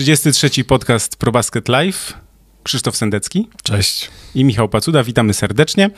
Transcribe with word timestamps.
33 0.00 0.64
podcast 0.64 1.16
ProBasket 1.16 1.68
Live. 1.68 2.12
Krzysztof 2.62 2.96
Sendecki. 2.96 3.48
Cześć. 3.62 4.10
I 4.34 4.44
Michał 4.44 4.68
Pacuda. 4.68 5.04
Witamy 5.04 5.34
serdecznie. 5.34 5.90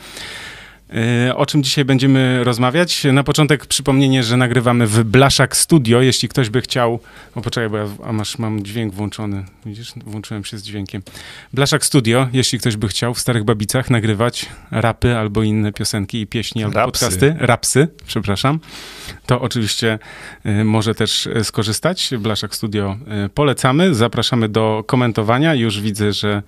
E, 0.93 1.35
o 1.35 1.45
czym 1.45 1.63
dzisiaj 1.63 1.85
będziemy 1.85 2.43
rozmawiać? 2.43 3.03
Na 3.03 3.23
początek 3.23 3.65
przypomnienie, 3.65 4.23
że 4.23 4.37
nagrywamy 4.37 4.87
w 4.87 5.03
Blaszak 5.03 5.57
Studio. 5.57 6.01
Jeśli 6.01 6.29
ktoś 6.29 6.49
by 6.49 6.61
chciał. 6.61 6.99
O, 7.35 7.41
poczekaj, 7.41 7.69
bo 7.69 7.77
ja 7.77 7.87
a 8.05 8.13
masz, 8.13 8.37
mam 8.37 8.63
dźwięk 8.63 8.93
włączony. 8.93 9.45
Widzisz? 9.65 9.93
Włączyłem 10.05 10.43
się 10.43 10.57
z 10.57 10.63
dźwiękiem. 10.63 11.01
Blaszak 11.53 11.85
Studio, 11.85 12.27
jeśli 12.33 12.59
ktoś 12.59 12.77
by 12.77 12.87
chciał 12.87 13.13
w 13.13 13.19
Starych 13.19 13.43
Babicach 13.43 13.89
nagrywać 13.89 14.45
rapy 14.71 15.17
albo 15.17 15.43
inne 15.43 15.73
piosenki 15.73 16.21
i 16.21 16.27
pieśni 16.27 16.63
albo 16.63 16.79
Rapsy. 16.79 17.05
podcasty. 17.05 17.35
Rapsy, 17.39 17.87
przepraszam. 18.05 18.59
To 19.25 19.41
oczywiście 19.41 19.99
y, 20.45 20.63
może 20.63 20.95
też 20.95 21.25
y, 21.25 21.43
skorzystać. 21.43 22.09
Blaszak 22.19 22.55
Studio 22.55 22.97
polecamy. 23.33 23.95
Zapraszamy 23.95 24.49
do 24.49 24.83
komentowania. 24.87 25.55
Już 25.55 25.81
widzę, 25.81 26.13
że 26.13 26.41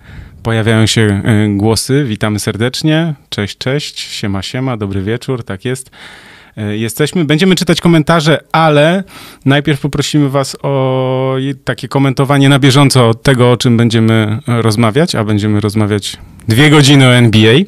pojawiają 0.46 0.86
się 0.86 1.00
y, 1.00 1.56
głosy. 1.56 2.04
Witamy 2.04 2.38
serdecznie. 2.38 3.14
Cześć, 3.28 3.58
cześć. 3.58 4.00
Siema, 4.00 4.42
siema. 4.42 4.76
Dobry 4.76 5.02
wieczór. 5.02 5.44
Tak 5.44 5.64
jest. 5.64 5.90
Y, 6.58 6.78
Jesteśmy. 6.78 7.24
Będziemy 7.24 7.54
czytać 7.54 7.80
komentarze, 7.80 8.38
ale 8.52 9.04
najpierw 9.44 9.80
poprosimy 9.80 10.28
Was 10.28 10.56
o 10.62 11.36
takie 11.64 11.88
komentowanie 11.88 12.48
na 12.48 12.58
bieżąco 12.58 13.14
tego, 13.14 13.52
o 13.52 13.56
czym 13.56 13.76
będziemy 13.76 14.38
e, 14.48 14.62
rozmawiać, 14.62 15.14
a 15.14 15.24
będziemy 15.24 15.60
rozmawiać 15.60 16.16
dwie 16.48 16.70
godziny 16.70 17.06
o 17.06 17.14
NBA. 17.14 17.54
E, 17.54 17.64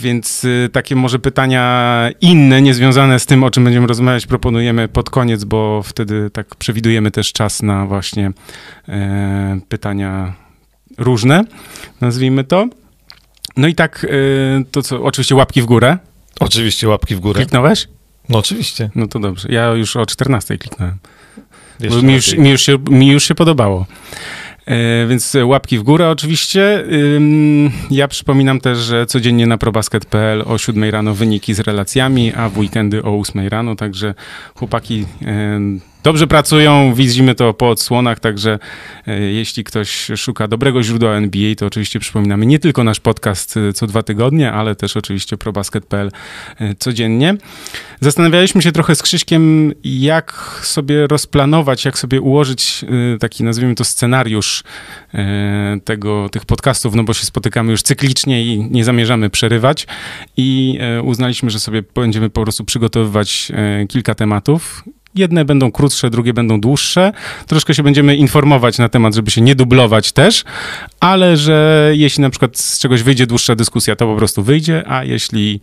Więc 0.00 0.46
takie 0.72 0.96
może 0.96 1.18
pytania 1.18 2.10
inne, 2.20 2.62
niezwiązane 2.62 3.20
z 3.20 3.26
tym, 3.26 3.44
o 3.44 3.50
czym 3.50 3.64
będziemy 3.64 3.86
rozmawiać, 3.86 4.26
proponujemy 4.26 4.88
pod 4.88 5.10
koniec, 5.10 5.44
bo 5.44 5.82
wtedy 5.82 6.30
tak 6.30 6.56
przewidujemy 6.56 7.10
też 7.10 7.32
czas 7.32 7.62
na 7.62 7.86
właśnie 7.86 8.30
e, 8.88 9.60
pytania 9.68 10.47
różne, 10.98 11.44
nazwijmy 12.00 12.44
to. 12.44 12.68
No 13.56 13.68
i 13.68 13.74
tak, 13.74 14.06
e, 14.10 14.64
to 14.70 14.82
co, 14.82 15.02
oczywiście 15.02 15.34
łapki 15.34 15.62
w 15.62 15.66
górę. 15.66 15.98
Oczywiście 16.40 16.88
łapki 16.88 17.14
w 17.14 17.20
górę. 17.20 17.40
Kliknąłeś? 17.40 17.88
No 18.28 18.38
oczywiście. 18.38 18.90
No 18.94 19.08
to 19.08 19.18
dobrze. 19.18 19.48
Ja 19.52 19.66
już 19.66 19.96
o 19.96 20.06
14 20.06 20.58
kliknąłem. 20.58 20.98
Jeszcze 21.80 22.02
mi 22.02 22.14
już, 22.14 22.34
mi, 22.34 22.50
już 22.50 22.62
się, 22.62 22.78
mi 22.90 23.08
już 23.08 23.24
się 23.24 23.34
podobało. 23.34 23.86
E, 24.66 25.06
więc 25.06 25.36
łapki 25.44 25.78
w 25.78 25.82
górę 25.82 26.10
oczywiście. 26.10 26.84
Ja 27.90 28.08
przypominam 28.08 28.60
też, 28.60 28.78
że 28.78 29.06
codziennie 29.06 29.46
na 29.46 29.58
probasket.pl 29.58 30.42
o 30.46 30.58
7 30.58 30.84
rano 30.84 31.14
wyniki 31.14 31.54
z 31.54 31.60
relacjami, 31.60 32.34
a 32.34 32.48
w 32.48 32.58
weekendy 32.58 33.02
o 33.02 33.18
8 33.18 33.48
rano, 33.48 33.76
także 33.76 34.14
chłopaki 34.54 35.06
e, 35.26 35.60
dobrze 36.08 36.26
pracują, 36.26 36.94
widzimy 36.94 37.34
to 37.34 37.54
po 37.54 37.68
odsłonach, 37.68 38.20
także 38.20 38.58
e, 39.06 39.20
jeśli 39.20 39.64
ktoś 39.64 40.10
szuka 40.16 40.48
dobrego 40.48 40.82
źródła 40.82 41.12
NBA, 41.12 41.54
to 41.54 41.66
oczywiście 41.66 42.00
przypominamy 42.00 42.46
nie 42.46 42.58
tylko 42.58 42.84
nasz 42.84 43.00
podcast 43.00 43.56
e, 43.56 43.72
co 43.72 43.86
dwa 43.86 44.02
tygodnie, 44.02 44.52
ale 44.52 44.74
też 44.76 44.96
oczywiście 44.96 45.36
probasket.pl 45.36 46.10
e, 46.60 46.74
codziennie. 46.74 47.34
Zastanawialiśmy 48.00 48.62
się 48.62 48.72
trochę 48.72 48.94
z 48.94 49.02
Krzyśkiem, 49.02 49.72
jak 49.84 50.60
sobie 50.62 51.06
rozplanować, 51.06 51.84
jak 51.84 51.98
sobie 51.98 52.20
ułożyć 52.20 52.84
taki, 53.20 53.44
nazwijmy 53.44 53.74
to, 53.74 53.84
scenariusz 53.84 54.64
tego, 55.84 56.28
tych 56.28 56.44
podcastów, 56.44 56.94
no 56.94 57.04
bo 57.04 57.14
się 57.14 57.26
spotykamy 57.26 57.70
już 57.70 57.82
cyklicznie 57.82 58.44
i 58.44 58.70
nie 58.70 58.84
zamierzamy 58.84 59.30
przerywać. 59.30 59.86
I 60.36 60.78
uznaliśmy, 61.02 61.50
że 61.50 61.60
sobie 61.60 61.82
będziemy 61.94 62.30
po 62.30 62.42
prostu 62.42 62.64
przygotowywać 62.64 63.52
kilka 63.88 64.14
tematów. 64.14 64.84
Jedne 65.14 65.44
będą 65.44 65.72
krótsze, 65.72 66.10
drugie 66.10 66.32
będą 66.32 66.60
dłuższe. 66.60 67.12
Troszkę 67.46 67.74
się 67.74 67.82
będziemy 67.82 68.16
informować 68.16 68.78
na 68.78 68.88
temat, 68.88 69.14
żeby 69.14 69.30
się 69.30 69.40
nie 69.40 69.54
dublować 69.54 70.12
też, 70.12 70.44
ale 71.00 71.36
że 71.36 71.90
jeśli 71.94 72.22
na 72.22 72.30
przykład 72.30 72.58
z 72.58 72.78
czegoś 72.78 73.02
wyjdzie 73.02 73.26
dłuższa 73.26 73.54
dyskusja, 73.54 73.96
to 73.96 74.06
po 74.06 74.16
prostu 74.16 74.42
wyjdzie, 74.42 74.84
a 74.86 75.04
jeśli 75.04 75.60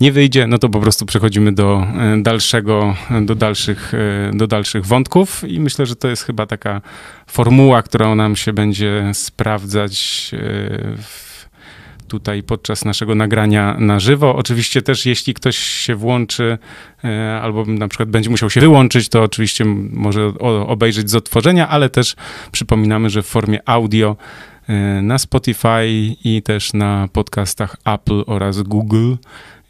nie 0.00 0.12
wyjdzie, 0.12 0.46
no 0.46 0.58
to 0.58 0.68
po 0.68 0.80
prostu 0.80 1.06
przechodzimy 1.06 1.52
do 1.52 1.86
e, 1.98 2.22
dalszego, 2.22 2.96
do 3.22 3.34
dalszych, 3.34 3.92
e, 3.94 4.30
do 4.36 4.46
dalszych 4.46 4.86
wątków 4.86 5.44
i 5.48 5.60
myślę, 5.60 5.86
że 5.86 5.96
to 5.96 6.08
jest 6.08 6.22
chyba 6.22 6.46
taka 6.46 6.80
formuła, 7.26 7.82
którą 7.82 8.14
nam 8.14 8.36
się 8.36 8.52
będzie 8.52 9.10
sprawdzać 9.12 10.30
e, 10.32 10.38
w, 10.96 11.29
tutaj 12.10 12.42
podczas 12.42 12.84
naszego 12.84 13.14
nagrania 13.14 13.76
na 13.78 14.00
żywo. 14.00 14.36
Oczywiście 14.36 14.82
też 14.82 15.06
jeśli 15.06 15.34
ktoś 15.34 15.56
się 15.56 15.94
włączy 15.94 16.58
e, 17.04 17.40
albo 17.42 17.64
na 17.64 17.88
przykład 17.88 18.08
będzie 18.08 18.30
musiał 18.30 18.50
się 18.50 18.60
wyłączyć, 18.60 19.08
to 19.08 19.22
oczywiście 19.22 19.64
może 19.92 20.32
obejrzeć 20.66 21.10
z 21.10 21.14
odtworzenia, 21.14 21.68
ale 21.68 21.88
też 21.90 22.16
przypominamy, 22.52 23.10
że 23.10 23.22
w 23.22 23.26
formie 23.26 23.68
audio 23.68 24.16
e, 24.68 25.02
na 25.02 25.18
Spotify 25.18 25.86
i 26.24 26.42
też 26.44 26.72
na 26.72 27.08
podcastach 27.12 27.76
Apple 27.84 28.22
oraz 28.26 28.62
Google 28.62 29.14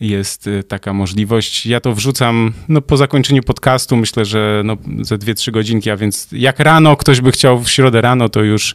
jest 0.00 0.46
y, 0.46 0.62
taka 0.62 0.92
możliwość. 0.92 1.66
Ja 1.66 1.80
to 1.80 1.94
wrzucam 1.94 2.52
no, 2.68 2.80
po 2.80 2.96
zakończeniu 2.96 3.42
podcastu, 3.42 3.96
myślę, 3.96 4.24
że 4.24 4.62
no, 4.64 4.76
ze 5.00 5.18
2-3 5.18 5.50
godzinki, 5.50 5.90
a 5.90 5.96
więc 5.96 6.28
jak 6.32 6.60
rano 6.60 6.96
ktoś 6.96 7.20
by 7.20 7.32
chciał 7.32 7.60
w 7.60 7.68
środę 7.68 8.00
rano, 8.00 8.28
to 8.28 8.42
już, 8.42 8.74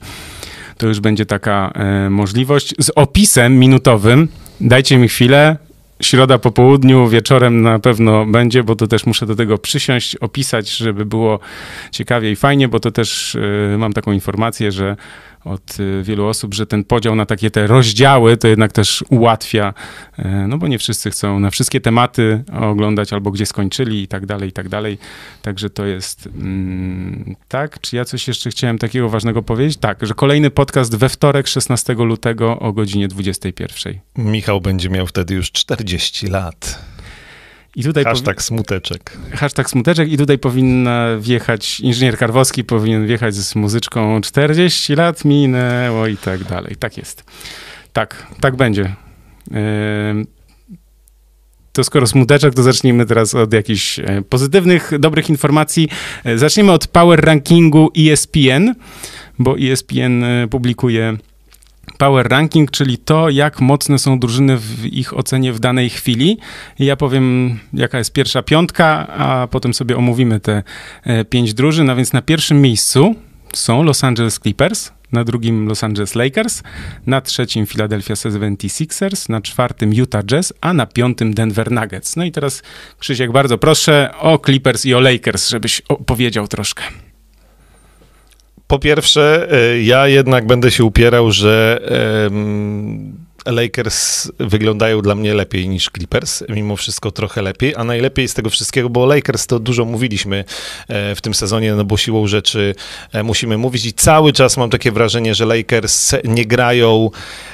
to 0.77 0.87
już 0.87 0.99
będzie 0.99 1.25
taka 1.25 1.71
e, 1.75 2.09
możliwość. 2.09 2.73
Z 2.79 2.91
opisem 2.95 3.59
minutowym, 3.59 4.27
dajcie 4.61 4.97
mi 4.97 5.07
chwilę, 5.07 5.57
środa 6.01 6.37
po 6.37 6.51
południu, 6.51 7.07
wieczorem 7.07 7.61
na 7.61 7.79
pewno 7.79 8.25
będzie, 8.25 8.63
bo 8.63 8.75
to 8.75 8.87
też 8.87 9.05
muszę 9.05 9.25
do 9.25 9.35
tego 9.35 9.57
przysiąść, 9.57 10.15
opisać, 10.15 10.69
żeby 10.69 11.05
było 11.05 11.39
ciekawie 11.91 12.31
i 12.31 12.35
fajnie, 12.35 12.67
bo 12.67 12.79
to 12.79 12.91
też 12.91 13.35
e, 13.73 13.77
mam 13.77 13.93
taką 13.93 14.11
informację, 14.11 14.71
że 14.71 14.95
od 15.45 15.79
y, 15.79 16.03
wielu 16.03 16.25
osób, 16.25 16.53
że 16.53 16.65
ten 16.65 16.83
podział 16.83 17.15
na 17.15 17.25
takie 17.25 17.51
te 17.51 17.67
rozdziały 17.67 18.37
to 18.37 18.47
jednak 18.47 18.71
też 18.71 19.03
ułatwia, 19.09 19.73
e, 20.17 20.47
no 20.47 20.57
bo 20.57 20.67
nie 20.67 20.79
wszyscy 20.79 21.11
chcą 21.11 21.39
na 21.39 21.49
wszystkie 21.49 21.81
tematy 21.81 22.43
oglądać 22.61 23.13
albo 23.13 23.31
gdzie 23.31 23.45
skończyli 23.45 24.03
i 24.03 24.07
tak 24.07 24.25
dalej, 24.25 24.49
i 24.49 24.51
tak 24.51 24.69
dalej. 24.69 24.97
Także 25.41 25.69
to 25.69 25.85
jest 25.85 26.27
mm, 26.27 27.35
tak. 27.47 27.81
Czy 27.81 27.95
ja 27.95 28.05
coś 28.05 28.27
jeszcze 28.27 28.49
chciałem 28.49 28.77
takiego 28.77 29.09
ważnego 29.09 29.41
powiedzieć? 29.41 29.77
Tak, 29.77 30.07
że 30.07 30.13
kolejny 30.13 30.49
podcast 30.49 30.95
we 30.95 31.09
wtorek 31.09 31.47
16 31.47 31.93
lutego 31.93 32.59
o 32.59 32.73
godzinie 32.73 33.07
21. 33.07 33.93
Michał 34.17 34.61
będzie 34.61 34.89
miał 34.89 35.07
wtedy 35.07 35.33
już 35.33 35.51
40 35.51 36.27
lat. 36.27 36.94
I 37.75 37.83
tutaj 37.83 38.03
Hashtag 38.03 38.41
smuteczek. 38.41 39.17
hashtag 39.33 39.69
smuteczek 39.69 40.11
i 40.11 40.17
tutaj 40.17 40.37
powinna 40.37 41.07
wjechać, 41.19 41.79
inżynier 41.79 42.17
Karwowski 42.17 42.63
powinien 42.63 43.07
wjechać 43.07 43.35
z 43.35 43.55
muzyczką 43.55 44.21
40 44.21 44.95
lat 44.95 45.25
minęło 45.25 46.07
i 46.07 46.17
tak 46.17 46.43
dalej. 46.43 46.75
Tak 46.79 46.97
jest. 46.97 47.23
Tak, 47.93 48.27
tak 48.41 48.55
będzie. 48.55 48.95
Ym, 50.11 50.25
To 51.73 51.83
skoro 51.83 52.07
smuteczek, 52.07 52.53
to 52.53 52.63
zacznijmy 52.63 53.05
teraz 53.05 53.35
od 53.35 53.53
jakichś 53.53 53.99
e, 53.99 54.21
pozytywnych, 54.29 54.91
dobrych 54.99 55.29
informacji. 55.29 55.89
E, 56.25 56.37
Zaczniemy 56.37 56.71
od 56.71 56.87
power 56.87 57.19
rankingu 57.25 57.91
ESPN, 57.97 58.73
bo 59.39 59.55
ESPN 59.59 60.23
e, 60.23 60.47
publikuje 60.47 61.17
Power 61.97 62.27
ranking, 62.27 62.71
czyli 62.71 62.97
to, 62.97 63.29
jak 63.29 63.61
mocne 63.61 63.99
są 63.99 64.19
drużyny 64.19 64.57
w 64.57 64.85
ich 64.85 65.17
ocenie 65.17 65.53
w 65.53 65.59
danej 65.59 65.89
chwili. 65.89 66.37
Ja 66.79 66.95
powiem, 66.95 67.59
jaka 67.73 67.97
jest 67.97 68.13
pierwsza 68.13 68.43
piątka, 68.43 69.07
a 69.07 69.47
potem 69.47 69.73
sobie 69.73 69.97
omówimy 69.97 70.39
te 70.39 70.63
e, 71.03 71.25
pięć 71.25 71.53
drużyn. 71.53 71.89
A 71.89 71.95
więc 71.95 72.13
na 72.13 72.21
pierwszym 72.21 72.61
miejscu 72.61 73.15
są 73.53 73.83
Los 73.83 74.03
Angeles 74.03 74.39
Clippers, 74.39 74.91
na 75.11 75.23
drugim 75.23 75.67
Los 75.67 75.83
Angeles 75.83 76.15
Lakers, 76.15 76.63
na 77.05 77.21
trzecim 77.21 77.65
Philadelphia 77.65 78.13
76ers, 78.13 79.29
na 79.29 79.41
czwartym 79.41 79.93
Utah 79.93 80.23
Jazz, 80.23 80.53
a 80.61 80.73
na 80.73 80.85
piątym 80.85 81.33
Denver 81.33 81.71
Nuggets. 81.71 82.15
No 82.15 82.23
i 82.23 82.31
teraz 82.31 82.63
Krzysiek, 82.99 83.31
bardzo 83.31 83.57
proszę 83.57 84.09
o 84.19 84.39
Clippers 84.45 84.85
i 84.85 84.93
o 84.93 84.99
Lakers, 84.99 85.49
żebyś 85.49 85.81
opowiedział 85.81 86.47
troszkę. 86.47 86.83
Po 88.67 88.79
pierwsze, 88.79 89.47
e, 89.51 89.81
ja 89.81 90.07
jednak 90.07 90.47
będę 90.47 90.71
się 90.71 90.83
upierał, 90.83 91.31
że 91.31 91.81
Lakers 93.45 94.31
wyglądają 94.39 95.01
dla 95.01 95.15
mnie 95.15 95.33
lepiej 95.33 95.69
niż 95.69 95.89
Clippers, 95.95 96.43
mimo 96.49 96.75
wszystko 96.75 97.11
trochę 97.11 97.41
lepiej, 97.41 97.75
a 97.75 97.83
najlepiej 97.83 98.27
z 98.27 98.33
tego 98.33 98.49
wszystkiego, 98.49 98.89
bo 98.89 99.05
Lakers 99.05 99.47
to 99.47 99.59
dużo 99.59 99.85
mówiliśmy 99.85 100.45
e, 100.87 101.15
w 101.15 101.21
tym 101.21 101.33
sezonie, 101.33 101.75
no 101.75 101.85
bo 101.85 101.97
siłą 101.97 102.27
rzeczy 102.27 102.75
e, 103.11 103.23
musimy 103.23 103.57
mówić 103.57 103.85
i 103.85 103.93
cały 103.93 104.33
czas 104.33 104.57
mam 104.57 104.69
takie 104.69 104.91
wrażenie, 104.91 105.35
że 105.35 105.45
Lakers 105.45 106.11
nie 106.23 106.45
grają 106.45 107.09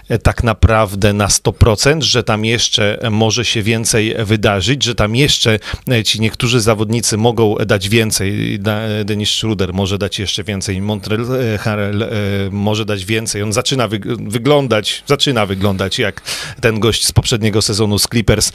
e, 0.09 0.19
tak 0.19 0.43
naprawdę 0.43 1.13
na 1.13 1.27
100%, 1.27 2.01
że 2.01 2.23
tam 2.23 2.45
jeszcze 2.45 2.99
może 3.11 3.45
się 3.45 3.61
więcej 3.61 4.15
wydarzyć, 4.19 4.83
że 4.83 4.95
tam 4.95 5.15
jeszcze 5.15 5.59
ci 6.05 6.21
niektórzy 6.21 6.61
zawodnicy 6.61 7.17
mogą 7.17 7.55
dać 7.55 7.89
więcej. 7.89 8.59
Dennis 9.05 9.29
Schroeder 9.29 9.73
może 9.73 9.97
dać 9.97 10.19
jeszcze 10.19 10.43
więcej, 10.43 10.81
Montrell 10.81 11.25
e, 11.53 11.57
Harrell 11.57 12.09
może 12.51 12.85
dać 12.85 13.05
więcej. 13.05 13.43
On 13.43 13.53
zaczyna 13.53 13.87
wyg- 13.89 14.29
wyglądać, 14.29 15.03
zaczyna 15.07 15.45
wyglądać 15.45 15.80
jak 15.99 16.21
ten 16.61 16.79
gość 16.79 17.05
z 17.05 17.11
poprzedniego 17.11 17.61
sezonu 17.61 17.99
z 17.99 18.07
Clippers, 18.07 18.51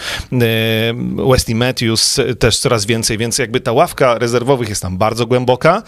Wesley 1.31 1.55
Matthews 1.55 2.21
też 2.39 2.59
coraz 2.59 2.87
więcej, 2.87 3.19
więc 3.19 3.39
jakby 3.39 3.61
ta 3.61 3.73
ławka 3.73 4.19
rezerwowych 4.19 4.69
jest 4.69 4.83
tam 4.83 4.99
bardzo 4.99 5.27
głęboka. 5.27 5.83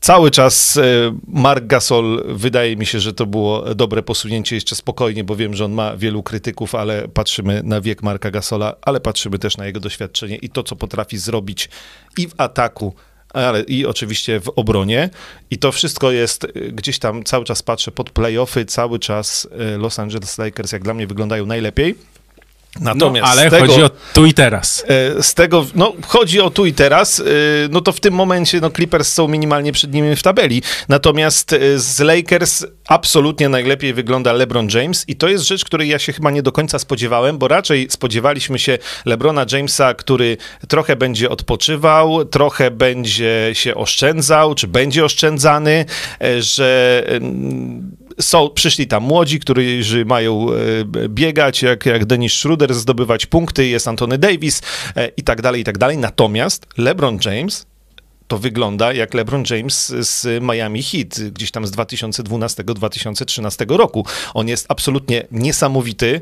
Cały 0.00 0.30
czas 0.30 0.76
e, 0.76 0.82
Mark 1.28 1.66
Gasol, 1.66 2.24
wydaje 2.26 2.76
mi 2.76 2.86
się, 2.86 3.00
że 3.00 3.12
to 3.12 3.26
było 3.26 3.74
dobre 3.74 4.02
posunięcie 4.02 4.54
jeszcze 4.54 4.74
spokojnie, 4.74 5.24
bo 5.24 5.36
wiem, 5.36 5.54
że 5.54 5.64
on 5.64 5.72
ma 5.72 5.96
wielu 5.96 6.22
krytyków, 6.22 6.74
ale 6.74 7.08
patrzymy 7.08 7.62
na 7.64 7.80
wiek 7.80 8.02
Marka 8.02 8.30
Gasola, 8.30 8.76
ale 8.82 9.00
patrzymy 9.00 9.38
też 9.38 9.56
na 9.56 9.66
jego 9.66 9.80
doświadczenie 9.80 10.36
i 10.36 10.48
to, 10.48 10.62
co 10.62 10.76
potrafi 10.76 11.18
zrobić 11.18 11.68
i 12.18 12.28
w 12.28 12.34
ataku, 12.36 12.94
ale 13.32 13.60
i 13.60 13.86
oczywiście 13.86 14.40
w 14.40 14.48
obronie. 14.48 15.10
I 15.50 15.58
to 15.58 15.72
wszystko 15.72 16.10
jest 16.10 16.44
e, 16.44 16.48
gdzieś 16.54 16.98
tam, 16.98 17.24
cały 17.24 17.44
czas 17.44 17.62
patrzę 17.62 17.90
pod 17.90 18.10
playoffy, 18.10 18.64
cały 18.64 18.98
czas 18.98 19.48
e, 19.58 19.78
Los 19.78 19.98
Angeles 19.98 20.38
Lakers, 20.38 20.72
jak 20.72 20.82
dla 20.82 20.94
mnie, 20.94 21.06
wyglądają 21.06 21.46
najlepiej. 21.46 21.94
Natomiast 22.80 23.26
no, 23.26 23.40
ale 23.40 23.50
tego, 23.50 23.66
chodzi 23.66 23.82
o 23.82 23.90
tu 24.14 24.26
i 24.26 24.34
teraz. 24.34 24.84
E, 24.88 25.22
z 25.22 25.34
tego, 25.34 25.66
no 25.74 25.92
chodzi 26.06 26.40
o 26.40 26.50
tu 26.50 26.66
i 26.66 26.72
teraz, 26.72 27.20
e, 27.20 27.24
no 27.70 27.80
to 27.80 27.92
w 27.92 28.00
tym 28.00 28.14
momencie 28.14 28.60
no 28.60 28.70
Clippers 28.70 29.12
są 29.12 29.28
minimalnie 29.28 29.72
przed 29.72 29.92
nimi 29.92 30.16
w 30.16 30.22
tabeli. 30.22 30.62
Natomiast 30.88 31.52
e, 31.52 31.78
z 31.78 32.00
Lakers 32.00 32.66
absolutnie 32.88 33.48
najlepiej 33.48 33.94
wygląda 33.94 34.32
LeBron 34.32 34.68
James 34.74 35.04
i 35.08 35.16
to 35.16 35.28
jest 35.28 35.44
rzecz, 35.44 35.64
której 35.64 35.88
ja 35.88 35.98
się 35.98 36.12
chyba 36.12 36.30
nie 36.30 36.42
do 36.42 36.52
końca 36.52 36.78
spodziewałem, 36.78 37.38
bo 37.38 37.48
raczej 37.48 37.86
spodziewaliśmy 37.90 38.58
się 38.58 38.78
LeBrona 39.04 39.46
Jamesa, 39.52 39.94
który 39.94 40.36
trochę 40.68 40.96
będzie 40.96 41.30
odpoczywał, 41.30 42.24
trochę 42.24 42.70
będzie 42.70 43.50
się 43.52 43.74
oszczędzał, 43.74 44.54
czy 44.54 44.68
będzie 44.68 45.04
oszczędzany, 45.04 45.84
że 46.38 47.02
są, 48.20 48.50
przyszli 48.50 48.86
tam 48.86 49.02
młodzi, 49.02 49.40
którzy 49.40 50.04
mają 50.06 50.46
e, 50.52 51.08
biegać, 51.08 51.62
jak, 51.62 51.86
jak 51.86 52.04
Dennis 52.04 52.32
Schroeder, 52.32 52.74
zdobywać 52.74 53.26
punkty, 53.26 53.66
jest 53.66 53.88
Antony 53.88 54.18
Davis 54.18 54.62
e, 54.96 55.08
i 55.08 55.22
tak 55.22 55.42
dalej, 55.42 55.60
i 55.60 55.64
tak 55.64 55.78
dalej. 55.78 55.98
Natomiast 55.98 56.66
LeBron 56.76 57.18
James 57.24 57.66
to 58.28 58.38
wygląda 58.38 58.92
jak 58.92 59.14
LeBron 59.14 59.44
James 59.50 59.94
z 60.00 60.42
Miami 60.42 60.82
Heat, 60.82 61.20
gdzieś 61.32 61.50
tam 61.50 61.66
z 61.66 61.72
2012-2013 61.72 63.76
roku. 63.76 64.06
On 64.34 64.48
jest 64.48 64.66
absolutnie 64.68 65.26
niesamowity 65.30 66.14
e, 66.14 66.20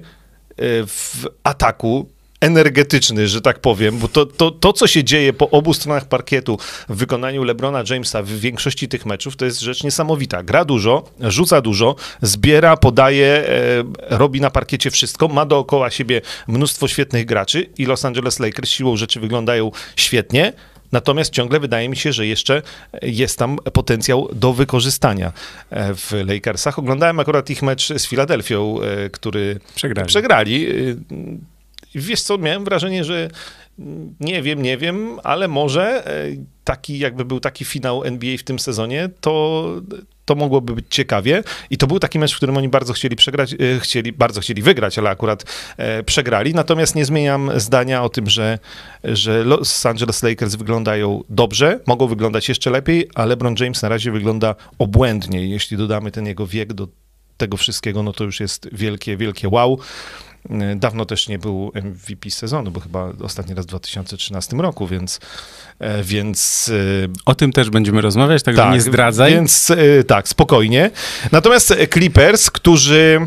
w 0.87 1.27
ataku, 1.45 2.09
energetyczny, 2.41 3.29
że 3.29 3.41
tak 3.41 3.59
powiem, 3.59 3.99
bo 3.99 4.09
to, 4.09 4.27
to, 4.27 4.51
to, 4.51 4.73
co 4.73 4.87
się 4.87 5.05
dzieje 5.05 5.33
po 5.33 5.51
obu 5.51 5.75
stronach 5.75 6.09
parkietu 6.09 6.59
w 6.89 6.97
wykonaniu 6.97 7.45
LeBrona 7.45 7.83
Jamesa 7.91 8.23
w 8.23 8.29
większości 8.29 8.89
tych 8.89 9.07
meczów, 9.07 9.37
to 9.37 9.45
jest 9.45 9.61
rzecz 9.61 9.85
niesamowita. 9.85 10.43
Gra 10.43 10.65
dużo, 10.65 11.05
rzuca 11.21 11.61
dużo, 11.61 11.97
zbiera, 12.23 12.77
podaje, 12.77 13.27
e, 13.27 13.85
robi 14.19 14.41
na 14.41 14.51
parkiecie 14.51 14.91
wszystko, 14.91 15.29
ma 15.29 15.47
dookoła 15.47 15.91
siebie 15.91 16.21
mnóstwo 16.49 16.89
świetnych 16.89 17.27
graczy 17.27 17.69
i 17.79 17.87
Los 17.87 18.05
Angeles 18.05 18.41
Lakers 18.41 18.71
siłą 18.71 18.97
rzeczy 18.97 19.21
wyglądają 19.21 19.71
świetnie. 19.97 20.53
Natomiast 20.93 21.33
ciągle 21.33 21.61
wydaje 21.61 21.89
mi 21.89 21.97
się, 21.97 22.13
że 22.13 22.27
jeszcze 22.27 22.63
jest 23.03 23.39
tam 23.39 23.57
potencjał 23.73 24.29
do 24.33 24.53
wykorzystania 24.53 25.33
e, 25.71 25.95
w 25.95 26.13
Lakersach. 26.27 26.79
Oglądałem 26.79 27.21
akurat 27.21 27.51
ich 27.51 27.63
mecz 27.63 27.89
z 27.97 28.07
Filadelfią, 28.07 28.81
e, 28.83 29.11
który 29.11 29.61
przegrali. 29.75 30.09
przegrali 30.09 30.67
wiesz 32.01 32.23
co, 32.23 32.39
miałem 32.39 32.65
wrażenie, 32.65 33.05
że 33.05 33.29
nie 34.21 34.43
wiem, 34.43 34.63
nie 34.63 34.79
wiem, 34.79 35.21
ale 35.25 35.49
może 35.49 36.07
e, 36.07 36.27
taki, 36.65 36.99
jakby 36.99 37.25
był 37.25 37.41
taki 37.41 37.65
finał 37.65 38.05
NBA 38.05 38.39
w 38.39 38.43
tym 38.43 38.59
sezonie, 38.59 39.09
to, 39.21 39.65
to 40.25 40.35
mogłoby 40.35 40.75
być 40.75 40.87
ciekawie. 40.91 41.43
I 41.71 41.77
to 41.77 41.87
był 41.87 41.99
taki 41.99 42.19
mecz, 42.19 42.35
w 42.35 42.37
którym 42.37 42.57
oni 42.57 42.69
bardzo 42.69 42.93
chcieli 42.93 43.17
przegrać, 43.17 43.55
e, 43.55 43.81
chcieli, 43.81 44.13
bardzo 44.13 44.41
chcieli 44.41 44.63
wygrać, 44.63 44.99
ale 44.99 45.11
akurat 45.11 45.45
e, 45.77 46.03
przegrali. 46.03 46.55
Natomiast 46.55 46.95
nie 46.95 47.05
zmieniam 47.05 47.51
zdania 47.57 48.03
o 48.03 48.09
tym, 48.09 48.29
że, 48.31 48.59
że 49.05 49.45
Los 49.45 49.87
Angeles 49.87 50.23
Lakers 50.23 50.55
wyglądają 50.55 51.25
dobrze, 51.29 51.81
mogą 51.87 52.07
wyglądać 52.07 52.49
jeszcze 52.49 52.71
lepiej, 52.71 53.09
a 53.15 53.25
LeBron 53.25 53.55
James 53.61 53.83
na 53.83 53.89
razie 53.89 54.13
wygląda 54.13 54.55
obłędnie. 54.79 55.47
Jeśli 55.47 55.77
dodamy 55.77 56.11
ten 56.11 56.27
jego 56.27 56.47
wiek 56.47 56.73
do 56.73 56.89
tego 57.37 57.57
wszystkiego, 57.57 58.03
no 58.03 58.13
to 58.13 58.25
już 58.25 58.41
jest 58.41 58.69
wielkie, 58.73 59.17
wielkie 59.17 59.49
wow. 59.49 59.79
E, 60.51 60.77
dawno 60.77 61.05
też 61.07 61.29
nie 61.29 61.39
był 61.39 61.73
MVP 61.75 62.31
sezonu, 62.31 62.71
bo 62.71 62.81
chyba 62.81 63.13
ostatni 63.23 63.55
raz 63.55 63.67
w 63.67 63.69
2013 63.69 64.57
roku, 64.57 64.87
więc... 64.87 65.21
E, 65.79 66.03
więc 66.03 66.71
e, 67.05 67.09
o 67.25 67.35
tym 67.35 67.53
też 67.53 67.71
będziemy 67.71 68.01
rozmawiać, 68.01 68.43
także 68.43 68.63
tak, 68.63 68.73
nie 68.73 68.81
zdradzaj. 68.81 69.33
Więc 69.33 69.73
tak, 70.07 70.29
spokojnie. 70.29 70.91
Natomiast 71.33 71.75
Clippers, 71.93 72.51
którzy 72.51 73.21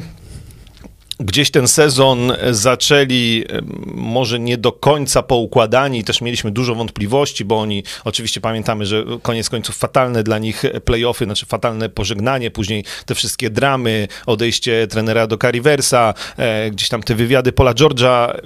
gdzieś 1.19 1.51
ten 1.51 1.67
sezon 1.67 2.33
zaczęli 2.51 3.45
może 3.85 4.39
nie 4.39 4.57
do 4.57 4.71
końca 4.71 5.23
poukładani, 5.23 6.03
też 6.03 6.21
mieliśmy 6.21 6.51
dużo 6.51 6.75
wątpliwości, 6.75 7.45
bo 7.45 7.59
oni 7.59 7.83
oczywiście 8.03 8.41
pamiętamy, 8.41 8.85
że 8.85 9.05
koniec 9.21 9.49
końców 9.49 9.77
fatalne 9.77 10.23
dla 10.23 10.39
nich 10.39 10.63
playoffy, 10.85 11.25
znaczy 11.25 11.45
fatalne 11.45 11.89
pożegnanie, 11.89 12.51
później 12.51 12.83
te 13.05 13.15
wszystkie 13.15 13.49
dramy, 13.49 14.07
odejście 14.25 14.87
trenera 14.87 15.27
do 15.27 15.37
Cariversa, 15.37 16.13
e, 16.37 16.71
gdzieś 16.71 16.89
tam 16.89 17.03
te 17.03 17.15
wywiady 17.15 17.51
Pola 17.51 17.73
George'a, 17.73 18.29
e, 18.29 18.39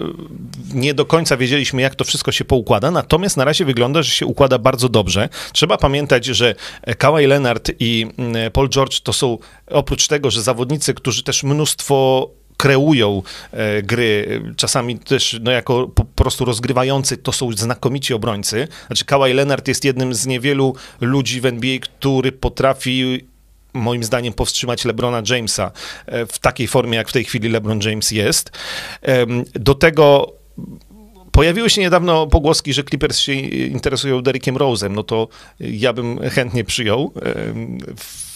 nie 0.74 0.94
do 0.94 1.06
końca 1.06 1.38
wiedzieliśmy, 1.38 1.82
jak 1.82 1.96
to 1.96 2.04
wszystko 2.04 2.32
się 2.32 2.46
poukłada, 2.46 2.92
natomiast 2.92 3.38
na 3.38 3.46
razie 3.46 3.66
wygląda, 3.66 4.04
że 4.04 4.12
się 4.12 4.26
układa 4.26 4.60
bardzo 4.60 4.90
dobrze. 4.90 5.30
Trzeba 5.54 5.78
pamiętać, 5.78 6.26
że 6.26 6.56
Kawhi 6.98 7.28
Leonard 7.28 7.72
i 7.80 8.08
mm, 8.18 8.52
Paul 8.52 8.70
George 8.70 9.00
to 9.00 9.14
są 9.14 9.38
oprócz 9.68 10.08
tego, 10.08 10.32
że 10.32 10.42
zawodnicy, 10.42 10.94
którzy 10.94 11.24
też 11.24 11.44
mnóstwo 11.44 12.30
kreują 12.64 13.22
e, 13.52 13.82
gry, 13.82 14.42
czasami 14.58 15.00
też 15.00 15.40
no, 15.42 15.52
jako 15.52 15.88
po 15.88 16.06
prostu 16.06 16.46
rozgrywający, 16.46 17.18
to 17.18 17.32
są 17.32 17.52
znakomici 17.52 18.14
obrońcy. 18.14 18.68
Znaczy 18.88 19.06
Kawhi 19.06 19.34
Leonard 19.34 19.68
jest 19.68 19.86
jednym 19.86 20.14
z 20.14 20.26
niewielu 20.26 20.76
ludzi 21.02 21.42
w 21.42 21.46
NBA, 21.46 21.80
który 21.80 22.32
potrafi 22.32 23.28
moim 23.74 24.04
zdaniem 24.04 24.34
powstrzymać 24.34 24.86
LeBrona 24.86 25.22
Jamesa 25.30 25.72
e, 26.06 26.26
w 26.26 26.40
takiej 26.40 26.68
formie, 26.68 26.98
jak 26.98 27.10
w 27.10 27.14
tej 27.14 27.24
chwili 27.24 27.50
LeBron 27.50 27.80
James 27.82 28.12
jest. 28.12 28.52
Do 29.54 29.76
tego 29.76 30.34
Pojawiły 31.32 31.70
się 31.70 31.82
niedawno 31.82 32.28
pogłoski, 32.28 32.74
że 32.74 32.84
Clippers 32.84 33.20
się 33.20 33.34
interesują 33.34 34.22
Derekiem 34.22 34.56
Rose'em, 34.56 34.92
no 34.92 35.04
to 35.04 35.28
ja 35.60 35.94
bym 35.94 36.20
chętnie 36.30 36.64
przyjął 36.64 37.14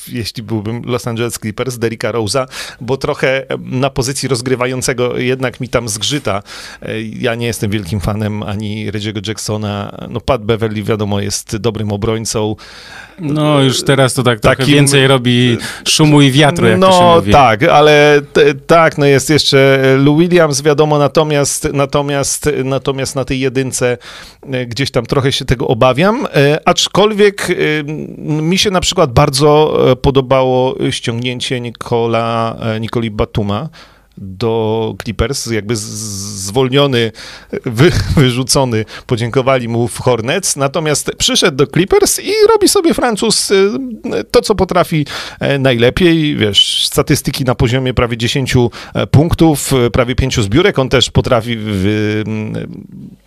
jeśli 0.09 0.43
byłbym 0.43 0.81
Los 0.85 1.07
Angeles 1.07 1.33
Clippers, 1.33 1.77
Derricka 1.77 2.11
Rose'a, 2.11 2.45
bo 2.81 2.97
trochę 2.97 3.45
na 3.59 3.89
pozycji 3.89 4.29
rozgrywającego 4.29 5.17
jednak 5.17 5.59
mi 5.59 5.69
tam 5.69 5.89
zgrzyta. 5.89 6.43
E, 6.81 7.01
ja 7.01 7.35
nie 7.35 7.47
jestem 7.47 7.71
wielkim 7.71 7.99
fanem 7.99 8.43
ani 8.43 8.91
Reggie'ego 8.91 9.27
Jacksona. 9.27 9.97
No 10.09 10.21
Pat 10.21 10.45
Beverly 10.45 10.83
wiadomo 10.83 11.19
jest 11.19 11.57
dobrym 11.57 11.91
obrońcą. 11.91 12.55
No 13.19 13.61
już 13.61 13.83
teraz 13.83 14.13
to 14.13 14.23
tak 14.23 14.39
Takim, 14.39 14.57
trochę 14.57 14.71
więcej 14.71 15.07
robi 15.07 15.57
szumu 15.87 16.21
i 16.21 16.31
wiatru, 16.31 16.67
jak 16.67 16.79
no, 16.79 16.87
to 16.87 16.93
się 16.99 17.15
mówi. 17.15 17.31
tak, 17.31 17.63
ale 17.63 18.21
t- 18.33 18.55
tak, 18.55 18.97
no 18.97 19.05
jest 19.05 19.29
jeszcze 19.29 19.79
Lou 19.97 20.17
Williams, 20.17 20.61
wiadomo, 20.61 20.99
natomiast, 20.99 21.67
natomiast, 21.73 22.49
natomiast 22.63 23.15
na 23.15 23.25
tej 23.25 23.39
jedynce 23.39 23.97
e, 24.51 24.65
gdzieś 24.65 24.91
tam 24.91 25.05
trochę 25.05 25.31
się 25.31 25.45
tego 25.45 25.67
obawiam, 25.67 26.27
e, 26.35 26.59
aczkolwiek 26.65 27.47
mi 28.17 28.57
się 28.57 28.71
na 28.71 28.79
przykład 28.79 29.13
bardzo 29.13 29.77
podobało 29.97 30.75
ściągnięcie 30.91 31.61
Nikola, 31.61 32.57
e, 32.59 32.79
Nikoli 32.79 33.11
Batuma 33.11 33.69
do 34.17 34.95
Clippers, 35.03 35.45
jakby 35.45 35.75
zwolniony, 35.75 37.11
wy, 37.65 37.91
wyrzucony, 38.15 38.85
podziękowali 39.07 39.67
mu 39.67 39.87
w 39.87 39.99
Hornets, 39.99 40.55
natomiast 40.55 41.11
przyszedł 41.17 41.57
do 41.57 41.67
Clippers 41.67 42.19
i 42.19 42.31
robi 42.49 42.67
sobie 42.67 42.93
Francuz 42.93 43.51
e, 43.51 43.55
to, 44.31 44.41
co 44.41 44.55
potrafi 44.55 45.05
e, 45.39 45.59
najlepiej, 45.59 46.35
wiesz, 46.35 46.85
statystyki 46.85 47.43
na 47.43 47.55
poziomie 47.55 47.93
prawie 47.93 48.17
10 48.17 48.55
punktów, 49.11 49.71
prawie 49.93 50.15
5 50.15 50.39
zbiórek, 50.39 50.79
on 50.79 50.89
też 50.89 51.11
potrafi 51.11 51.57
wy, 51.57 52.23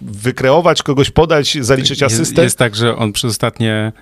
wykreować 0.00 0.82
kogoś, 0.82 1.10
podać, 1.10 1.58
zaliczyć 1.60 2.02
asystę. 2.02 2.22
Jest, 2.22 2.38
jest 2.38 2.58
tak, 2.58 2.76
że 2.76 2.96
on 2.96 3.12
przez 3.12 3.30
ostatnie 3.30 3.92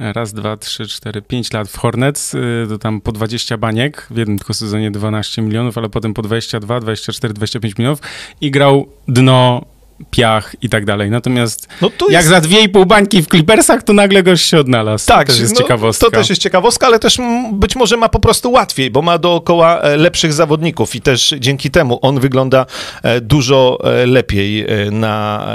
raz, 0.00 0.32
dwa, 0.32 0.56
trzy, 0.56 0.86
cztery, 0.86 1.22
pięć 1.22 1.52
lat 1.52 1.68
w 1.68 1.76
Hornets, 1.76 2.34
y, 2.34 2.66
to 2.68 2.78
tam 2.78 3.00
po 3.00 3.12
20 3.12 3.56
baniek, 3.56 4.06
w 4.10 4.16
jednym 4.16 4.38
tylko 4.38 4.54
sezonie 4.54 4.90
12 4.90 5.42
milionów, 5.42 5.78
ale 5.78 5.88
potem 5.88 6.14
po 6.14 6.22
22, 6.22 6.80
24, 6.80 7.34
25 7.34 7.78
milionów 7.78 8.00
i 8.40 8.50
grał 8.50 8.88
dno 9.08 9.64
piach 10.10 10.56
i 10.62 10.68
tak 10.68 10.84
dalej. 10.84 11.10
Natomiast 11.10 11.68
no 11.82 11.90
jak 12.00 12.10
jest... 12.10 12.28
za 12.28 12.40
dwie 12.40 12.60
i 12.60 12.68
pół 12.68 12.86
bańki 12.86 13.22
w 13.22 13.26
Clippersach, 13.26 13.82
to 13.82 13.92
nagle 13.92 14.22
goś 14.22 14.42
się 14.42 14.58
odnalazł. 14.58 15.06
Tak, 15.06 15.26
to 15.26 15.32
też 15.32 15.40
jest 15.40 15.54
no, 15.54 15.60
ciekawostka. 15.60 16.06
To 16.06 16.12
też 16.12 16.28
jest 16.28 16.42
ciekawostka, 16.42 16.86
ale 16.86 16.98
też 16.98 17.18
być 17.52 17.76
może 17.76 17.96
ma 17.96 18.08
po 18.08 18.20
prostu 18.20 18.52
łatwiej, 18.52 18.90
bo 18.90 19.02
ma 19.02 19.18
dookoła 19.18 19.80
e, 19.80 19.96
lepszych 19.96 20.32
zawodników 20.32 20.94
i 20.94 21.00
też 21.00 21.34
dzięki 21.38 21.70
temu 21.70 21.98
on 22.02 22.20
wygląda 22.20 22.66
e, 23.02 23.20
dużo 23.20 23.78
e, 23.84 24.06
lepiej 24.06 24.66
na, 24.90 25.46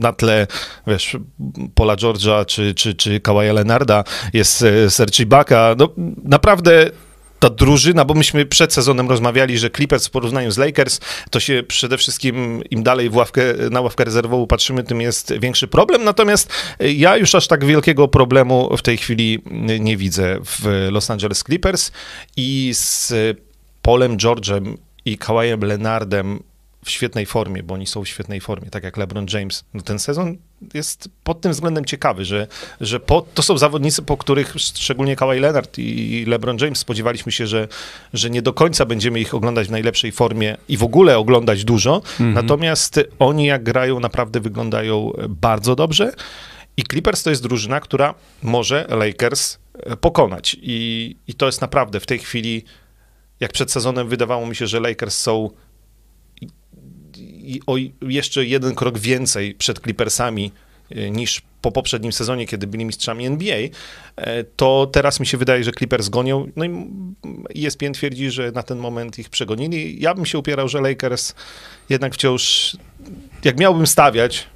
na 0.00 0.12
tle, 0.12 0.46
wiesz, 0.86 1.16
Pola 1.74 1.96
George'a 1.96 2.46
czy, 2.46 2.74
czy, 2.74 2.94
czy 2.94 3.20
Kawaja 3.20 3.52
Leonarda, 3.52 4.04
jest 4.32 4.64
Sergi 4.88 5.26
Baka. 5.26 5.74
No, 5.78 5.88
naprawdę 6.24 6.90
ta 7.44 7.50
drużyna, 7.50 8.04
bo 8.04 8.14
myśmy 8.14 8.46
przed 8.46 8.72
sezonem 8.72 9.08
rozmawiali, 9.08 9.58
że 9.58 9.70
Clippers 9.70 10.06
w 10.06 10.10
porównaniu 10.10 10.50
z 10.50 10.58
Lakers, 10.58 11.00
to 11.30 11.40
się 11.40 11.62
przede 11.68 11.98
wszystkim 11.98 12.62
im 12.70 12.82
dalej 12.82 13.10
w 13.10 13.16
ławkę, 13.16 13.42
na 13.70 13.80
ławkę 13.80 14.04
rezerwową 14.04 14.46
patrzymy, 14.46 14.84
tym 14.84 15.00
jest 15.00 15.32
większy 15.40 15.68
problem. 15.68 16.04
Natomiast 16.04 16.52
ja 16.80 17.16
już 17.16 17.34
aż 17.34 17.46
tak 17.46 17.64
wielkiego 17.64 18.08
problemu 18.08 18.76
w 18.76 18.82
tej 18.82 18.96
chwili 18.96 19.42
nie 19.80 19.96
widzę 19.96 20.38
w 20.44 20.88
Los 20.90 21.10
Angeles 21.10 21.42
Clippers 21.42 21.90
i 22.36 22.70
z 22.74 23.12
Polem 23.82 24.16
George'em 24.16 24.76
i 25.04 25.18
Kawajem 25.18 25.60
Leonardem 25.60 26.42
w 26.84 26.90
świetnej 26.90 27.26
formie, 27.26 27.62
bo 27.62 27.74
oni 27.74 27.86
są 27.86 28.04
w 28.04 28.08
świetnej 28.08 28.40
formie, 28.40 28.70
tak 28.70 28.84
jak 28.84 28.96
LeBron 28.96 29.26
James. 29.32 29.64
No 29.74 29.82
ten 29.82 29.98
sezon 29.98 30.36
jest 30.74 31.08
pod 31.24 31.40
tym 31.40 31.52
względem 31.52 31.84
ciekawy, 31.84 32.24
że, 32.24 32.46
że 32.80 33.00
po, 33.00 33.26
to 33.34 33.42
są 33.42 33.58
zawodnicy, 33.58 34.02
po 34.02 34.16
których 34.16 34.54
szczególnie 34.56 35.16
Kawhi 35.16 35.40
Leonard 35.40 35.78
i 35.78 36.24
LeBron 36.28 36.56
James 36.60 36.78
spodziewaliśmy 36.78 37.32
się, 37.32 37.46
że, 37.46 37.68
że 38.12 38.30
nie 38.30 38.42
do 38.42 38.52
końca 38.52 38.86
będziemy 38.86 39.20
ich 39.20 39.34
oglądać 39.34 39.68
w 39.68 39.70
najlepszej 39.70 40.12
formie 40.12 40.56
i 40.68 40.76
w 40.76 40.82
ogóle 40.82 41.18
oglądać 41.18 41.64
dużo. 41.64 41.96
Mhm. 41.96 42.34
Natomiast 42.34 43.00
oni 43.18 43.46
jak 43.46 43.62
grają 43.62 44.00
naprawdę 44.00 44.40
wyglądają 44.40 45.12
bardzo 45.28 45.76
dobrze. 45.76 46.12
I 46.76 46.82
Clippers 46.82 47.22
to 47.22 47.30
jest 47.30 47.42
drużyna, 47.42 47.80
która 47.80 48.14
może 48.42 48.86
Lakers 48.90 49.58
pokonać. 50.00 50.56
I, 50.62 51.16
I 51.28 51.34
to 51.34 51.46
jest 51.46 51.60
naprawdę 51.60 52.00
w 52.00 52.06
tej 52.06 52.18
chwili, 52.18 52.64
jak 53.40 53.52
przed 53.52 53.72
sezonem 53.72 54.08
wydawało 54.08 54.46
mi 54.46 54.56
się, 54.56 54.66
że 54.66 54.80
Lakers 54.80 55.18
są 55.18 55.50
o 57.66 57.76
jeszcze 58.02 58.44
jeden 58.44 58.74
krok 58.74 58.98
więcej 58.98 59.54
przed 59.54 59.80
Clippersami 59.80 60.52
e, 60.90 61.10
niż 61.10 61.42
po 61.62 61.72
poprzednim 61.72 62.12
sezonie, 62.12 62.46
kiedy 62.46 62.66
byli 62.66 62.84
mistrzami 62.84 63.26
NBA, 63.26 63.56
e, 64.16 64.44
to 64.44 64.88
teraz 64.92 65.20
mi 65.20 65.26
się 65.26 65.38
wydaje, 65.38 65.64
że 65.64 65.72
Clippers 65.72 66.08
gonią. 66.08 66.48
No 66.56 66.64
i 66.64 67.66
ESPN 67.66 67.92
twierdzi, 67.92 68.30
że 68.30 68.52
na 68.52 68.62
ten 68.62 68.78
moment 68.78 69.18
ich 69.18 69.30
przegonili. 69.30 70.02
Ja 70.02 70.14
bym 70.14 70.26
się 70.26 70.38
upierał, 70.38 70.68
że 70.68 70.80
Lakers 70.80 71.34
jednak 71.88 72.14
wciąż, 72.14 72.76
jak 73.44 73.58
miałbym 73.60 73.86
stawiać, 73.86 74.46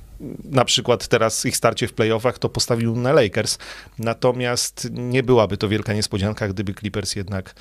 na 0.44 0.64
przykład 0.64 1.08
teraz 1.08 1.44
ich 1.46 1.56
starcie 1.56 1.88
w 1.88 1.92
playoffach, 1.92 2.38
to 2.38 2.48
postawił 2.48 2.96
na 2.96 3.12
Lakers. 3.12 3.58
Natomiast 3.98 4.88
nie 4.92 5.22
byłaby 5.22 5.56
to 5.56 5.68
wielka 5.68 5.94
niespodzianka, 5.94 6.48
gdyby 6.48 6.74
Clippers 6.74 7.16
jednak 7.16 7.54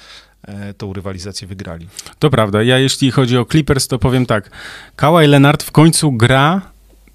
e, 0.43 0.73
tą 0.73 0.93
rywalizację 0.93 1.47
wygrali. 1.47 1.87
To 2.19 2.29
prawda. 2.29 2.63
Ja 2.63 2.79
jeśli 2.79 3.11
chodzi 3.11 3.37
o 3.37 3.45
Clippers, 3.45 3.87
to 3.87 3.99
powiem 3.99 4.25
tak. 4.25 4.49
Kawhi 4.95 5.27
Leonard 5.27 5.63
w 5.63 5.71
końcu 5.71 6.11
gra 6.11 6.61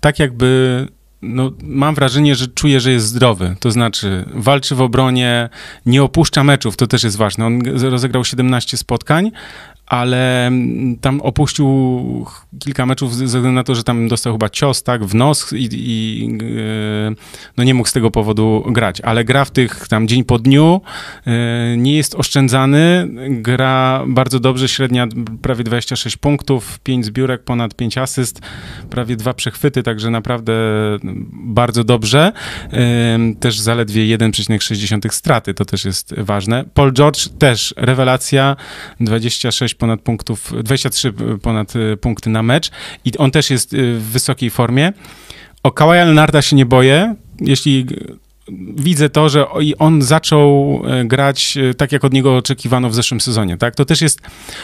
tak 0.00 0.18
jakby 0.18 0.86
no, 1.22 1.50
mam 1.62 1.94
wrażenie, 1.94 2.34
że 2.34 2.46
czuje, 2.46 2.80
że 2.80 2.92
jest 2.92 3.06
zdrowy. 3.06 3.56
To 3.60 3.70
znaczy, 3.70 4.24
walczy 4.34 4.74
w 4.74 4.80
obronie, 4.80 5.48
nie 5.86 6.02
opuszcza 6.02 6.44
meczów, 6.44 6.76
to 6.76 6.86
też 6.86 7.04
jest 7.04 7.16
ważne. 7.16 7.46
On 7.46 7.60
rozegrał 7.82 8.24
17 8.24 8.76
spotkań, 8.76 9.30
ale 9.92 10.46
mm, 10.46 10.96
tam 10.96 11.20
opuścił 11.20 11.68
kilka 12.58 12.86
meczów 12.86 13.16
ze 13.16 13.24
względu 13.24 13.52
na 13.52 13.64
to, 13.64 13.74
że 13.74 13.84
tam 13.84 14.08
dostał 14.08 14.32
chyba 14.32 14.48
cios, 14.48 14.82
tak, 14.82 15.04
w 15.04 15.14
nos 15.14 15.52
i, 15.52 15.68
i 15.72 16.28
e, 16.40 17.14
no 17.56 17.64
nie 17.64 17.74
mógł 17.74 17.88
z 17.88 17.92
tego 17.92 18.10
powodu 18.10 18.64
grać, 18.66 19.00
ale 19.00 19.24
gra 19.24 19.44
w 19.44 19.50
tych 19.50 19.88
tam 19.88 20.08
dzień 20.08 20.24
po 20.24 20.38
dniu, 20.38 20.80
e, 21.26 21.76
nie 21.76 21.96
jest 21.96 22.14
oszczędzany, 22.14 23.08
gra 23.28 24.04
bardzo 24.06 24.40
dobrze, 24.40 24.68
średnia 24.68 25.06
prawie 25.42 25.64
26 25.64 26.16
punktów, 26.16 26.78
5 26.78 27.04
zbiórek, 27.04 27.42
ponad 27.42 27.74
5 27.74 27.98
asyst, 27.98 28.40
prawie 28.90 29.16
dwa 29.16 29.34
przechwyty, 29.34 29.82
także 29.82 30.10
naprawdę 30.10 30.52
bardzo 31.32 31.84
dobrze. 31.84 32.32
E, 32.72 33.18
też 33.40 33.60
zaledwie 33.60 34.18
1,6 34.18 35.12
straty, 35.12 35.54
to 35.54 35.64
też 35.64 35.84
jest 35.84 36.14
ważne. 36.18 36.64
Paul 36.74 36.92
George 36.92 37.28
też 37.38 37.74
rewelacja, 37.76 38.56
26 39.00 39.74
ponad 39.82 40.00
punktów, 40.00 40.52
23 40.62 41.12
ponad 41.42 41.76
y, 41.76 41.96
punkty 41.96 42.30
na 42.30 42.42
mecz 42.42 42.70
i 43.04 43.18
on 43.18 43.30
też 43.30 43.50
jest 43.50 43.72
y, 43.72 43.98
w 43.98 44.02
wysokiej 44.02 44.50
formie. 44.50 44.92
O 45.62 45.70
Kawaja 45.70 46.04
Leonarda 46.04 46.42
się 46.42 46.56
nie 46.56 46.66
boję. 46.66 47.14
Jeśli 47.40 47.86
widzę 48.76 49.10
to, 49.10 49.28
że 49.28 49.46
on 49.78 50.02
zaczął 50.02 50.82
e, 50.86 51.04
grać 51.04 51.56
e, 51.56 51.74
tak, 51.74 51.92
jak 51.92 52.04
od 52.04 52.12
niego 52.12 52.36
oczekiwano 52.36 52.90
w 52.90 52.94
zeszłym 52.94 53.20
sezonie, 53.20 53.56
tak? 53.56 53.74
To 53.74 53.84
też 53.84 54.00
jest 54.00 54.20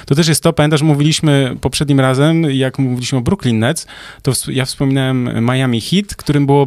to, 0.07 0.15
też 0.15 0.29
jest 0.29 0.43
to. 0.43 0.53
pamiętasz, 0.53 0.83
mówiliśmy 0.83 1.57
poprzednim 1.61 2.01
razem, 2.01 2.43
jak 2.51 2.79
mówiliśmy 2.79 3.19
o 3.19 3.21
Brooklyn 3.21 3.59
Nets, 3.59 3.87
to 4.23 4.33
ja 4.49 4.65
wspominałem 4.65 5.47
Miami 5.51 5.81
Heat, 5.81 6.15
którym 6.17 6.47
było 6.47 6.67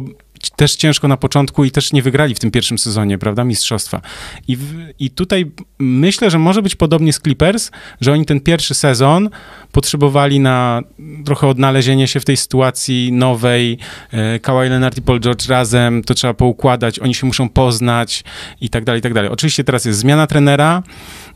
też 0.56 0.76
ciężko 0.76 1.08
na 1.08 1.16
początku 1.16 1.64
i 1.64 1.70
też 1.70 1.92
nie 1.92 2.02
wygrali 2.02 2.34
w 2.34 2.38
tym 2.38 2.50
pierwszym 2.50 2.78
sezonie, 2.78 3.18
prawda, 3.18 3.44
mistrzostwa. 3.44 4.00
I, 4.48 4.56
w, 4.56 4.74
I 4.98 5.10
tutaj 5.10 5.50
myślę, 5.78 6.30
że 6.30 6.38
może 6.38 6.62
być 6.62 6.74
podobnie 6.74 7.12
z 7.12 7.20
Clippers, 7.20 7.70
że 8.00 8.12
oni 8.12 8.26
ten 8.26 8.40
pierwszy 8.40 8.74
sezon 8.74 9.30
potrzebowali 9.72 10.40
na 10.40 10.82
trochę 11.24 11.46
odnalezienie 11.46 12.08
się 12.08 12.20
w 12.20 12.24
tej 12.24 12.36
sytuacji 12.36 13.12
nowej. 13.12 13.78
E, 14.12 14.38
Kawhi 14.38 14.68
Leonard 14.68 14.98
i 14.98 15.02
Paul 15.02 15.20
George 15.20 15.48
razem, 15.48 16.02
to 16.04 16.14
trzeba 16.14 16.34
poukładać, 16.34 16.98
oni 16.98 17.14
się 17.14 17.26
muszą 17.26 17.48
poznać 17.48 18.24
i 18.60 18.68
tak 18.68 18.84
dalej, 18.84 18.98
i 18.98 19.02
tak 19.02 19.14
dalej. 19.14 19.30
Oczywiście 19.30 19.64
teraz 19.64 19.84
jest 19.84 19.98
zmiana 19.98 20.26
trenera, 20.26 20.82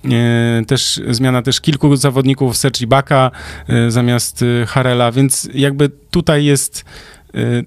e, 0.04 0.64
też 0.66 1.00
zmiana 1.08 1.42
też 1.42 1.60
kilku 1.60 1.96
zawodników, 1.96 2.56
Sergi 2.56 2.86
Baka 2.86 3.30
e, 3.68 3.90
zamiast 3.90 4.44
Harela, 4.66 5.12
więc 5.12 5.48
jakby 5.54 5.88
tutaj 6.10 6.44
jest 6.44 6.84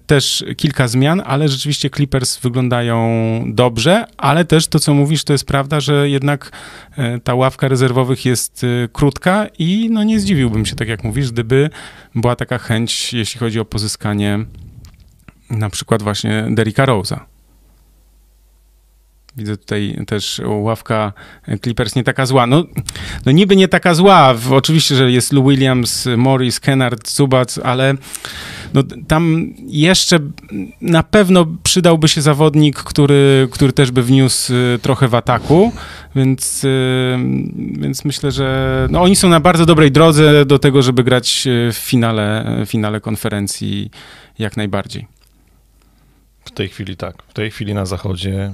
też 0.05 0.45
kilka 0.57 0.87
zmian, 0.87 1.21
ale 1.25 1.49
rzeczywiście 1.49 1.89
Clippers 1.89 2.37
wyglądają 2.37 2.99
dobrze, 3.47 4.05
ale 4.17 4.45
też 4.45 4.67
to, 4.67 4.79
co 4.79 4.93
mówisz, 4.93 5.23
to 5.23 5.33
jest 5.33 5.45
prawda, 5.45 5.79
że 5.79 6.09
jednak 6.09 6.51
y, 6.91 7.19
ta 7.19 7.35
ławka 7.35 7.67
rezerwowych 7.67 8.25
jest 8.25 8.63
y, 8.63 8.89
krótka 8.93 9.47
i 9.59 9.89
no 9.91 10.03
nie 10.03 10.19
zdziwiłbym 10.19 10.65
się, 10.65 10.75
tak 10.75 10.87
jak 10.87 11.03
mówisz, 11.03 11.31
gdyby 11.31 11.69
była 12.15 12.35
taka 12.35 12.57
chęć, 12.57 13.13
jeśli 13.13 13.39
chodzi 13.39 13.59
o 13.59 13.65
pozyskanie 13.65 14.39
na 15.49 15.69
przykład 15.69 16.03
właśnie 16.03 16.47
Derricka 16.49 16.85
Rose'a. 16.85 17.19
Widzę 19.37 19.57
tutaj 19.57 19.97
też 20.07 20.41
ławka 20.45 21.13
Clippers 21.63 21.95
nie 21.95 22.03
taka 22.03 22.25
zła. 22.25 22.47
No, 22.47 22.63
no 23.25 23.31
niby 23.31 23.55
nie 23.55 23.67
taka 23.67 23.93
zła. 23.93 24.35
Oczywiście, 24.51 24.95
że 24.95 25.11
jest 25.11 25.33
Lou 25.33 25.49
Williams, 25.49 26.07
Morris, 26.17 26.59
Kennard, 26.59 27.09
Zubac, 27.09 27.57
ale 27.57 27.93
no, 28.73 28.83
tam 29.07 29.53
jeszcze 29.67 30.19
na 30.81 31.03
pewno 31.03 31.47
przydałby 31.63 32.07
się 32.07 32.21
zawodnik, 32.21 32.77
który, 32.77 33.47
który 33.51 33.73
też 33.73 33.91
by 33.91 34.03
wniósł 34.03 34.53
y, 34.53 34.79
trochę 34.81 35.07
w 35.07 35.15
ataku, 35.15 35.71
więc, 36.15 36.63
y, 36.63 37.17
więc 37.55 38.05
myślę, 38.05 38.31
że 38.31 38.87
no, 38.91 39.01
oni 39.01 39.15
są 39.15 39.29
na 39.29 39.39
bardzo 39.39 39.65
dobrej 39.65 39.91
drodze 39.91 40.45
do 40.45 40.59
tego, 40.59 40.81
żeby 40.81 41.03
grać 41.03 41.47
y, 41.47 41.73
w 41.73 41.77
finale, 41.77 42.55
w 42.65 42.69
finale 42.69 43.01
konferencji 43.01 43.91
jak 44.39 44.57
najbardziej. 44.57 45.07
W 46.45 46.51
tej 46.51 46.67
chwili 46.69 46.97
tak. 46.97 47.23
W 47.27 47.33
tej 47.33 47.51
chwili 47.51 47.73
na 47.73 47.85
zachodzie 47.85 48.53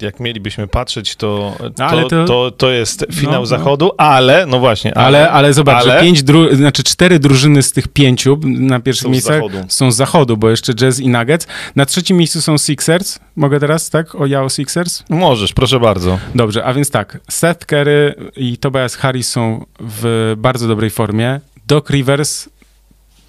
jak 0.00 0.20
mielibyśmy 0.20 0.66
patrzeć, 0.66 1.16
to, 1.16 1.56
to, 1.76 2.08
to, 2.08 2.24
to, 2.24 2.50
to 2.50 2.70
jest 2.70 3.06
finał 3.12 3.32
no, 3.32 3.40
no. 3.40 3.46
zachodu, 3.46 3.90
ale, 3.98 4.46
no 4.46 4.58
właśnie. 4.58 4.98
Ale, 4.98 5.18
ale, 5.18 5.30
ale 5.30 5.52
zobacz, 5.52 5.82
ale... 5.82 6.00
pięć, 6.00 6.22
dru, 6.22 6.56
znaczy 6.56 6.82
cztery 6.82 7.18
drużyny 7.18 7.62
z 7.62 7.72
tych 7.72 7.88
pięciu 7.88 8.40
na 8.44 8.80
pierwszym 8.80 9.10
miejscu 9.10 9.32
są 9.68 9.90
z 9.92 9.96
zachodu, 9.96 10.36
bo 10.36 10.50
jeszcze 10.50 10.74
Jazz 10.74 11.00
i 11.00 11.08
Nuggets. 11.08 11.46
Na 11.76 11.86
trzecim 11.86 12.16
miejscu 12.16 12.42
są 12.42 12.58
Sixers. 12.58 13.18
Mogę 13.36 13.60
teraz, 13.60 13.90
tak? 13.90 14.14
O 14.14 14.26
ja 14.26 14.42
o 14.42 14.48
Sixers? 14.48 15.02
Możesz, 15.08 15.52
proszę 15.52 15.80
bardzo. 15.80 16.18
Dobrze, 16.34 16.64
a 16.64 16.74
więc 16.74 16.90
tak, 16.90 17.20
Seth 17.30 17.66
Curry 17.66 18.14
i 18.36 18.58
Tobias 18.58 18.96
Harris 18.96 19.28
są 19.28 19.66
w 19.80 20.34
bardzo 20.38 20.68
dobrej 20.68 20.90
formie. 20.90 21.40
Doc 21.66 21.90
Rivers 21.90 22.48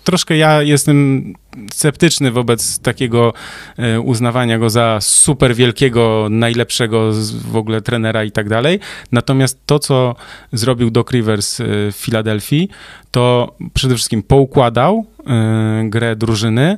troszkę 0.04 0.38
ja 0.38 0.62
jestem 0.62 1.34
sceptyczny 1.72 2.32
wobec 2.32 2.80
takiego 2.80 3.34
e, 3.78 4.02
uznawania 4.02 4.60
go 4.60 4.70
za 4.70 4.98
super 5.02 5.56
wielkiego, 5.56 6.28
najlepszego 6.30 7.12
w 7.48 7.56
ogóle 7.56 7.82
trenera 7.82 8.24
i 8.24 8.32
tak 8.32 8.50
dalej. 8.50 8.80
Natomiast 9.12 9.60
to, 9.66 9.80
co 9.80 10.16
zrobił 10.54 10.92
Doc 10.92 11.12
Rivers 11.12 11.60
e, 11.60 11.66
w 11.92 11.96
Filadelfii, 11.96 12.70
to 13.12 13.56
przede 13.74 13.96
wszystkim 13.96 14.24
poukładał 14.24 15.06
e, 15.28 15.84
grę 15.90 16.16
drużyny, 16.16 16.78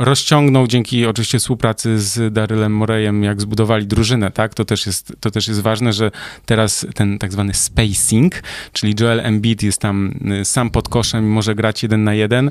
rozciągnął 0.00 0.66
dzięki 0.66 1.06
oczywiście 1.06 1.38
współpracy 1.38 2.00
z 2.00 2.32
Darylem 2.32 2.76
Morejem, 2.76 3.22
jak 3.22 3.40
zbudowali 3.40 3.86
drużynę, 3.86 4.30
tak? 4.30 4.54
To 4.54 4.64
też, 4.64 4.86
jest, 4.86 5.12
to 5.20 5.30
też 5.30 5.48
jest 5.48 5.60
ważne, 5.60 5.92
że 5.92 6.10
teraz 6.46 6.86
ten 6.94 7.18
tak 7.18 7.32
zwany 7.32 7.54
spacing, 7.54 8.42
czyli 8.72 8.94
Joel 9.00 9.20
Embiid 9.20 9.62
jest 9.62 9.80
tam 9.80 10.14
y, 10.40 10.44
sam 10.44 10.70
pod 10.70 10.88
koszem 10.88 11.24
i 11.24 11.28
może 11.28 11.54
grać 11.54 11.82
jeden 11.82 12.04
na 12.04 12.14
jeden. 12.14 12.50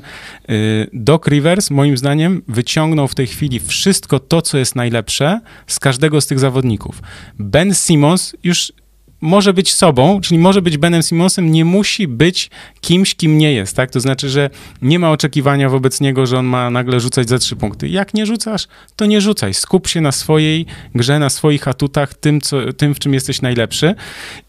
Y, 0.50 0.90
Doc 0.92 1.26
Rivers, 1.26 1.70
moim 1.70 1.96
zdaniem, 1.96 2.42
wyciągnął 2.48 3.08
w 3.08 3.14
tej 3.14 3.26
chwili 3.26 3.60
wszystko 3.60 4.18
to, 4.18 4.42
co 4.42 4.58
jest 4.58 4.76
najlepsze 4.76 5.40
z 5.66 5.78
każdego 5.78 6.20
z 6.20 6.26
tych 6.26 6.38
zawodników. 6.38 7.02
Ben 7.38 7.74
Simmons 7.74 8.36
już 8.44 8.72
może 9.20 9.54
być 9.54 9.74
sobą, 9.74 10.20
czyli 10.20 10.38
może 10.38 10.62
być 10.62 10.78
Benem 10.78 11.02
Simonsem, 11.02 11.52
nie 11.52 11.64
musi 11.64 12.08
być 12.08 12.50
kimś, 12.80 13.14
kim 13.14 13.38
nie 13.38 13.52
jest, 13.52 13.76
tak? 13.76 13.90
To 13.90 14.00
znaczy, 14.00 14.28
że 14.28 14.50
nie 14.82 14.98
ma 14.98 15.10
oczekiwania 15.10 15.68
wobec 15.68 16.00
niego, 16.00 16.26
że 16.26 16.38
on 16.38 16.46
ma 16.46 16.70
nagle 16.70 17.00
rzucać 17.00 17.28
za 17.28 17.38
trzy 17.38 17.56
punkty. 17.56 17.88
Jak 17.88 18.14
nie 18.14 18.26
rzucasz, 18.26 18.68
to 18.96 19.06
nie 19.06 19.20
rzucaj. 19.20 19.54
Skup 19.54 19.88
się 19.88 20.00
na 20.00 20.12
swojej 20.12 20.66
grze, 20.94 21.18
na 21.18 21.30
swoich 21.30 21.68
atutach, 21.68 22.14
tym, 22.14 22.40
co, 22.40 22.72
tym 22.72 22.94
w 22.94 22.98
czym 22.98 23.14
jesteś 23.14 23.42
najlepszy. 23.42 23.94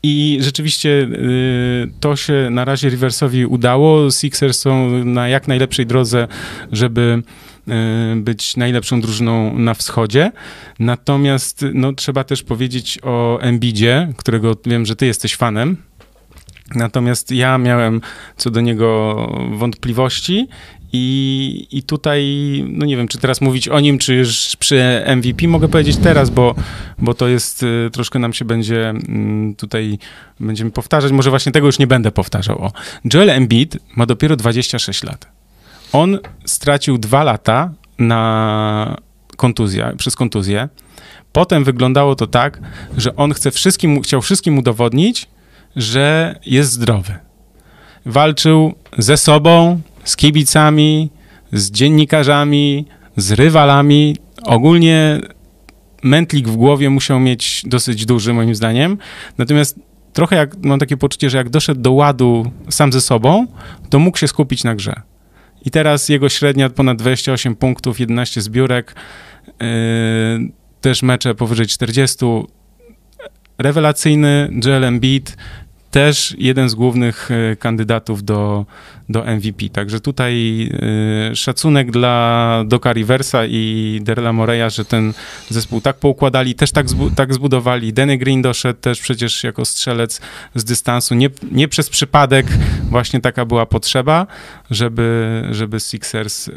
I 0.04 0.38
rzeczywiście 0.42 0.90
y, 0.90 1.92
to 2.00 2.16
się 2.16 2.48
na 2.52 2.66
razie 2.66 2.90
Riversowi 2.90 3.46
udało. 3.46 4.12
Sixers 4.12 4.60
są 4.60 5.06
na 5.06 5.28
jak 5.28 5.48
najlepszej 5.48 5.86
drodze, 5.86 6.28
żeby 6.72 7.24
być 8.16 8.58
najlepszą 8.58 9.02
drużyną 9.02 9.60
na 9.60 9.74
wschodzie. 9.74 10.32
Natomiast 10.80 11.66
no, 11.74 11.94
trzeba 11.94 12.24
też 12.24 12.44
powiedzieć 12.44 13.00
o 13.04 13.40
Embidzie, 13.42 14.14
którego 14.18 14.56
wiem, 14.66 14.86
że 14.86 14.96
ty 14.96 15.06
jesteś 15.06 15.36
fanem. 15.36 15.78
Natomiast 16.76 17.32
ja 17.32 17.58
miałem 17.58 18.02
co 18.38 18.52
do 18.52 18.62
niego 18.62 19.16
wątpliwości 19.54 20.48
i, 20.94 21.68
I 21.72 21.84
tutaj, 21.84 22.24
no 22.68 22.86
nie 22.86 22.98
wiem, 22.98 23.08
czy 23.08 23.18
teraz 23.18 23.42
mówić 23.42 23.68
o 23.68 23.80
nim, 23.80 23.98
czy 23.98 24.16
już 24.16 24.56
przy 24.60 25.04
MVP 25.18 25.48
mogę 25.48 25.68
powiedzieć 25.68 25.98
teraz, 25.98 26.30
bo, 26.30 26.56
bo 26.98 27.14
to 27.14 27.28
jest, 27.28 27.64
y, 27.64 27.90
troszkę 27.92 28.20
nam 28.20 28.34
się 28.34 28.46
będzie 28.46 28.90
mm, 28.90 29.56
tutaj, 29.56 30.00
będziemy 30.40 30.72
powtarzać, 30.72 31.12
może 31.12 31.30
właśnie 31.30 31.52
tego 31.52 31.68
już 31.68 31.80
nie 31.80 31.88
będę 31.88 32.12
powtarzał. 32.12 32.62
O. 32.62 32.72
Joel 33.14 33.30
Embiid 33.30 33.78
ma 33.96 34.06
dopiero 34.06 34.36
26 34.36 35.04
lat. 35.04 35.41
On 35.94 36.20
stracił 36.46 36.98
dwa 36.98 37.24
lata 37.24 37.72
na 38.00 38.98
kontuzję, 39.38 39.94
przez 39.98 40.16
kontuzję. 40.16 40.70
Potem 41.32 41.64
wyglądało 41.64 42.16
to 42.16 42.28
tak, 42.28 42.60
że 42.98 43.16
on 43.16 43.34
chce 43.34 43.52
wszystkim, 43.52 44.02
chciał 44.02 44.22
wszystkim 44.22 44.58
udowodnić, 44.58 45.28
że 45.76 46.36
jest 46.46 46.72
zdrowy. 46.72 47.16
Walczył 48.06 48.74
ze 48.98 49.18
sobą, 49.18 49.82
z 50.04 50.16
kibicami, 50.16 51.10
z 51.54 51.72
dziennikarzami, 51.72 52.86
z 53.18 53.32
rywalami. 53.32 54.18
Ogólnie 54.44 55.20
mętlik 56.04 56.48
w 56.48 56.56
głowie 56.56 56.90
musiał 56.90 57.20
mieć 57.20 57.64
dosyć 57.66 58.06
duży, 58.06 58.34
moim 58.34 58.56
zdaniem. 58.56 58.98
Natomiast 59.38 59.80
trochę 60.14 60.36
jak, 60.36 60.64
mam 60.64 60.80
takie 60.80 60.98
poczucie, 60.98 61.30
że 61.30 61.38
jak 61.38 61.50
doszedł 61.50 61.82
do 61.82 61.92
ładu 61.92 62.52
sam 62.70 62.92
ze 62.92 63.02
sobą, 63.02 63.48
to 63.90 64.00
mógł 64.00 64.18
się 64.18 64.28
skupić 64.28 64.64
na 64.64 64.76
grze. 64.76 65.02
I 65.66 65.72
teraz 65.72 66.10
jego 66.10 66.30
średnia 66.30 66.70
ponad 66.70 66.98
28 66.98 67.56
punktów, 67.56 68.00
11 68.00 68.42
zbiórek, 68.42 68.96
yy, 69.48 69.68
też 70.82 71.04
mecze 71.04 71.36
powyżej 71.36 71.68
40. 71.68 72.26
Rewelacyjny 73.58 74.50
Joel 74.66 74.84
Embiid, 74.84 75.38
też 75.92 76.36
jeden 76.38 76.70
z 76.70 76.76
głównych 76.76 77.30
e, 77.32 77.56
kandydatów 77.56 78.24
do, 78.24 78.66
do 79.12 79.24
MVP. 79.24 79.70
Także 79.70 80.00
tutaj 80.00 80.64
y, 81.32 81.36
szacunek 81.36 81.92
dla 81.92 82.64
Doka 82.68 82.94
Riversa 82.94 83.46
i 83.46 84.00
Derla 84.04 84.34
Moreya, 84.34 84.70
że 84.70 84.86
ten 84.86 85.14
zespół 85.50 85.82
tak 85.82 85.98
poukładali, 85.98 86.56
też 86.56 86.72
tak, 86.72 86.90
zbu 86.90 87.12
tak 87.12 87.34
zbudowali. 87.34 87.94
Danny 87.94 88.18
Green 88.18 88.42
doszedł 88.42 88.80
też 88.80 89.00
przecież 89.00 89.44
jako 89.44 89.66
strzelec 89.66 90.22
z 90.56 90.64
dystansu. 90.64 91.16
Nie, 91.16 91.30
nie 91.52 91.68
przez 91.68 91.90
przypadek 91.90 92.46
właśnie 92.90 93.22
taka 93.22 93.46
była 93.46 93.66
potrzeba, 93.66 94.28
żeby, 94.72 95.42
żeby, 95.52 95.80
Sixers, 95.80 96.50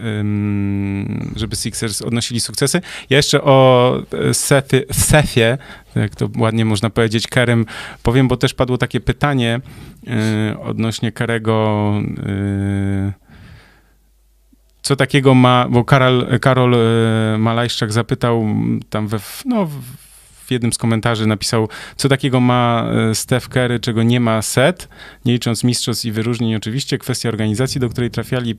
żeby 1.36 1.56
Sixers 1.56 2.02
odnosili 2.02 2.40
sukcesy. 2.40 2.80
Ja 3.10 3.16
jeszcze 3.16 3.42
o 3.42 4.02
Sethie, 4.32 4.82
Sethie 4.92 5.58
jak 5.96 6.16
to 6.16 6.28
ładnie 6.38 6.64
można 6.64 6.90
powiedzieć, 6.90 7.26
Kerem 7.26 7.66
powiem, 8.02 8.28
bo 8.28 8.36
też 8.36 8.54
padło 8.54 8.78
takie 8.78 9.00
pytanie 9.00 9.60
odnośnie 10.62 11.12
Karego 11.12 11.92
y, 12.18 13.12
co 14.82 14.96
takiego 14.96 15.34
ma, 15.34 15.66
bo 15.70 15.84
Karol, 15.84 16.26
Karol 16.40 16.74
y, 16.74 17.38
Malajszczak 17.38 17.92
zapytał 17.92 18.46
tam 18.90 19.08
we, 19.08 19.18
no, 19.44 19.66
w 20.46 20.50
jednym 20.50 20.72
z 20.72 20.78
komentarzy 20.78 21.26
napisał, 21.26 21.68
co 21.96 22.08
takiego 22.08 22.40
ma 22.40 22.88
Steph 23.14 23.48
Curry, 23.48 23.80
czego 23.80 24.02
nie 24.02 24.20
ma 24.20 24.42
Set, 24.42 24.88
nie 25.24 25.32
licząc 25.32 25.64
mistrzostw 25.64 26.04
i 26.04 26.12
wyróżnień 26.12 26.54
oczywiście, 26.54 26.98
kwestia 26.98 27.28
organizacji, 27.28 27.80
do 27.80 27.88
której 27.88 28.10
trafiali, 28.10 28.54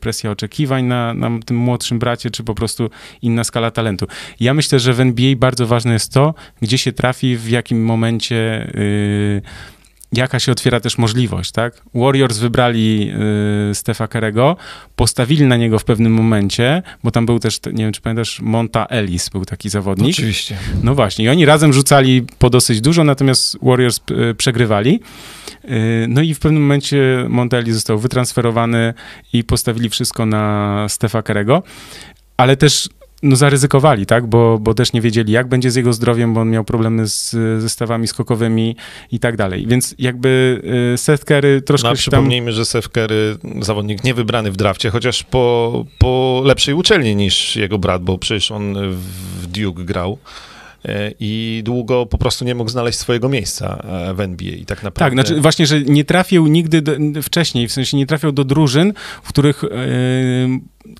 presja 0.00 0.30
oczekiwań 0.30 0.84
na, 0.84 1.14
na 1.14 1.30
tym 1.46 1.56
młodszym 1.56 1.98
bracie, 1.98 2.30
czy 2.30 2.44
po 2.44 2.54
prostu 2.54 2.90
inna 3.22 3.44
skala 3.44 3.70
talentu. 3.70 4.06
Ja 4.40 4.54
myślę, 4.54 4.78
że 4.78 4.92
w 4.92 5.00
NBA 5.00 5.36
bardzo 5.36 5.66
ważne 5.66 5.92
jest 5.92 6.12
to, 6.12 6.34
gdzie 6.62 6.78
się 6.78 6.92
trafi, 6.92 7.36
w 7.36 7.48
jakim 7.48 7.84
momencie 7.84 8.70
yy, 8.74 9.42
jaka 10.12 10.40
się 10.40 10.52
otwiera 10.52 10.80
też 10.80 10.98
możliwość, 10.98 11.52
tak? 11.52 11.82
Warriors 11.94 12.38
wybrali 12.38 13.12
y, 13.70 13.74
Stefa 13.74 14.08
Kerego, 14.08 14.56
postawili 14.96 15.46
na 15.46 15.56
niego 15.56 15.78
w 15.78 15.84
pewnym 15.84 16.12
momencie, 16.12 16.82
bo 17.04 17.10
tam 17.10 17.26
był 17.26 17.38
też, 17.38 17.60
nie 17.72 17.84
wiem 17.84 17.92
czy 17.92 18.00
pamiętasz, 18.00 18.40
Monta 18.40 18.86
Ellis 18.86 19.28
był 19.28 19.44
taki 19.44 19.68
zawodnik. 19.68 20.10
Oczywiście. 20.10 20.56
No 20.82 20.94
właśnie, 20.94 21.24
i 21.24 21.28
oni 21.28 21.46
razem 21.46 21.72
rzucali 21.72 22.26
po 22.38 22.50
dosyć 22.50 22.80
dużo, 22.80 23.04
natomiast 23.04 23.58
Warriors 23.62 24.00
y, 24.30 24.34
przegrywali. 24.34 25.00
Y, 25.64 26.06
no 26.08 26.22
i 26.22 26.34
w 26.34 26.38
pewnym 26.38 26.62
momencie 26.62 27.26
Monta 27.28 27.56
Ellis 27.56 27.74
został 27.74 27.98
wytransferowany 27.98 28.94
i 29.32 29.44
postawili 29.44 29.88
wszystko 29.88 30.26
na 30.26 30.86
Stefa 30.88 31.22
Kerego, 31.22 31.62
ale 32.36 32.56
też 32.56 32.88
no 33.22 33.36
zaryzykowali, 33.36 34.06
tak, 34.06 34.26
bo, 34.26 34.58
bo 34.58 34.74
też 34.74 34.92
nie 34.92 35.00
wiedzieli, 35.00 35.32
jak 35.32 35.48
będzie 35.48 35.70
z 35.70 35.74
jego 35.74 35.92
zdrowiem, 35.92 36.34
bo 36.34 36.40
on 36.40 36.50
miał 36.50 36.64
problemy 36.64 37.08
z 37.08 37.30
zestawami 37.62 38.06
skokowymi 38.06 38.76
i 39.12 39.18
tak 39.18 39.36
dalej. 39.36 39.66
Więc 39.66 39.94
jakby 39.98 40.60
y, 40.94 40.98
Seth 40.98 41.24
Curry 41.24 41.62
troszkę 41.62 41.88
no, 41.88 41.94
przypomnijmy, 41.94 42.50
tam... 42.50 42.56
że 42.56 42.64
Seth 42.64 42.88
Curry, 42.88 43.36
zawodnik 43.60 44.04
niewybrany 44.04 44.50
w 44.50 44.56
drafcie, 44.56 44.90
chociaż 44.90 45.22
po, 45.22 45.84
po 45.98 46.42
lepszej 46.44 46.74
uczelni 46.74 47.16
niż 47.16 47.56
jego 47.56 47.78
brat, 47.78 48.02
bo 48.02 48.18
przecież 48.18 48.50
on 48.50 48.76
w 49.40 49.46
Duke 49.46 49.84
grał 49.84 50.18
e, 50.84 51.12
i 51.20 51.62
długo 51.64 52.06
po 52.06 52.18
prostu 52.18 52.44
nie 52.44 52.54
mógł 52.54 52.70
znaleźć 52.70 52.98
swojego 52.98 53.28
miejsca 53.28 53.82
e, 54.10 54.14
w 54.14 54.20
NBA 54.20 54.54
i 54.54 54.64
tak 54.64 54.82
naprawdę... 54.82 55.16
Tak, 55.16 55.26
znaczy 55.26 55.40
właśnie, 55.40 55.66
że 55.66 55.80
nie 55.80 56.04
trafił 56.04 56.46
nigdy 56.46 56.82
do, 56.82 56.92
wcześniej, 57.22 57.68
w 57.68 57.72
sensie 57.72 57.96
nie 57.96 58.06
trafiał 58.06 58.32
do 58.32 58.44
drużyn, 58.44 58.92
w 59.22 59.28
których 59.28 59.62
yy, 59.62 59.70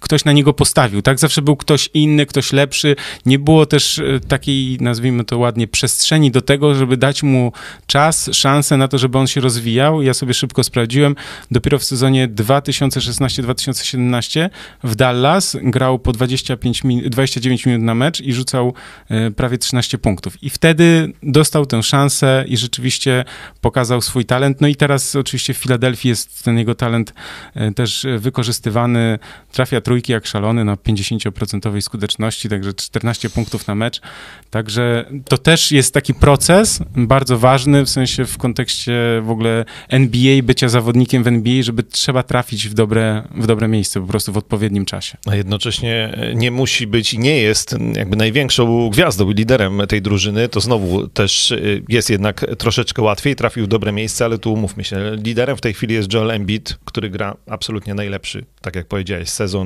ktoś 0.00 0.24
na 0.24 0.32
niego 0.32 0.52
postawił, 0.52 1.02
tak? 1.02 1.18
Zawsze 1.18 1.42
był 1.42 1.56
ktoś 1.56 1.90
inny, 1.94 2.26
ktoś 2.26 2.52
lepszy. 2.52 2.96
Nie 3.26 3.38
było 3.38 3.66
też 3.66 3.98
e, 3.98 4.20
takiej, 4.20 4.78
nazwijmy 4.80 5.24
to 5.24 5.38
ładnie, 5.38 5.68
przestrzeni 5.68 6.30
do 6.30 6.40
tego, 6.40 6.74
żeby 6.74 6.96
dać 6.96 7.22
mu 7.22 7.52
czas, 7.86 8.30
szansę 8.32 8.76
na 8.76 8.88
to, 8.88 8.98
żeby 8.98 9.18
on 9.18 9.26
się 9.26 9.40
rozwijał. 9.40 10.02
Ja 10.02 10.14
sobie 10.14 10.34
szybko 10.34 10.64
sprawdziłem. 10.64 11.14
Dopiero 11.50 11.78
w 11.78 11.84
sezonie 11.84 12.28
2016-2017 12.28 14.50
w 14.84 14.94
Dallas 14.94 15.56
grał 15.62 15.98
po 15.98 16.12
25 16.12 16.84
min 16.84 17.10
29 17.10 17.66
minut 17.66 17.82
na 17.82 17.94
mecz 17.94 18.20
i 18.20 18.32
rzucał 18.32 18.74
e, 19.08 19.30
prawie 19.30 19.58
13 19.58 19.98
punktów. 19.98 20.42
I 20.42 20.50
wtedy 20.50 21.12
dostał 21.22 21.66
tę 21.66 21.82
szansę 21.82 22.44
i 22.48 22.56
rzeczywiście 22.56 23.24
pokazał 23.60 24.00
swój 24.00 24.24
talent. 24.24 24.60
No 24.60 24.68
i 24.68 24.76
teraz 24.76 25.16
oczywiście 25.16 25.54
w 25.54 25.56
Filadelfii 25.56 26.08
jest 26.08 26.44
ten 26.44 26.58
jego 26.58 26.74
talent 26.74 27.14
e, 27.54 27.72
też 27.72 28.06
wykorzystywany. 28.18 29.18
Trafił 29.52 29.71
trafia 29.72 29.80
trójki 29.80 30.12
jak 30.12 30.26
szalony 30.26 30.64
na 30.64 30.76
50% 30.76 31.80
skuteczności, 31.80 32.48
także 32.48 32.74
14 32.74 33.30
punktów 33.30 33.66
na 33.66 33.74
mecz. 33.74 34.00
Także 34.50 35.06
to 35.28 35.38
też 35.38 35.72
jest 35.72 35.94
taki 35.94 36.14
proces 36.14 36.80
bardzo 36.96 37.38
ważny, 37.38 37.84
w 37.84 37.88
sensie 37.88 38.24
w 38.24 38.38
kontekście 38.38 38.92
w 39.22 39.30
ogóle 39.30 39.64
NBA, 39.88 40.42
bycia 40.42 40.68
zawodnikiem 40.68 41.22
w 41.22 41.26
NBA, 41.26 41.62
żeby 41.62 41.82
trzeba 41.82 42.22
trafić 42.22 42.68
w 42.68 42.74
dobre, 42.74 43.22
w 43.34 43.46
dobre 43.46 43.68
miejsce, 43.68 44.00
po 44.00 44.06
prostu 44.06 44.32
w 44.32 44.36
odpowiednim 44.36 44.84
czasie. 44.84 45.18
A 45.26 45.34
jednocześnie 45.34 46.18
nie 46.34 46.50
musi 46.50 46.86
być 46.86 47.14
i 47.14 47.18
nie 47.18 47.38
jest 47.38 47.76
jakby 47.94 48.16
największą 48.16 48.90
gwiazdą 48.90 49.30
i 49.30 49.34
liderem 49.34 49.80
tej 49.88 50.02
drużyny, 50.02 50.48
to 50.48 50.60
znowu 50.60 51.08
też 51.08 51.50
y, 51.50 51.82
jest 51.88 52.10
jednak 52.10 52.46
troszeczkę 52.58 53.02
łatwiej, 53.02 53.36
trafił 53.36 53.64
w 53.64 53.68
dobre 53.68 53.92
miejsce, 53.92 54.24
ale 54.24 54.38
tu 54.38 54.52
umówmy 54.52 54.84
się, 54.84 55.16
liderem 55.24 55.56
w 55.56 55.60
tej 55.60 55.74
chwili 55.74 55.94
jest 55.94 56.12
Joel 56.12 56.30
Embiid, 56.30 56.78
który 56.84 57.10
gra 57.10 57.36
absolutnie 57.46 57.94
najlepszy, 57.94 58.44
tak 58.60 58.76
jak 58.76 58.86
powiedziałeś, 58.86 59.28
sezon 59.28 59.61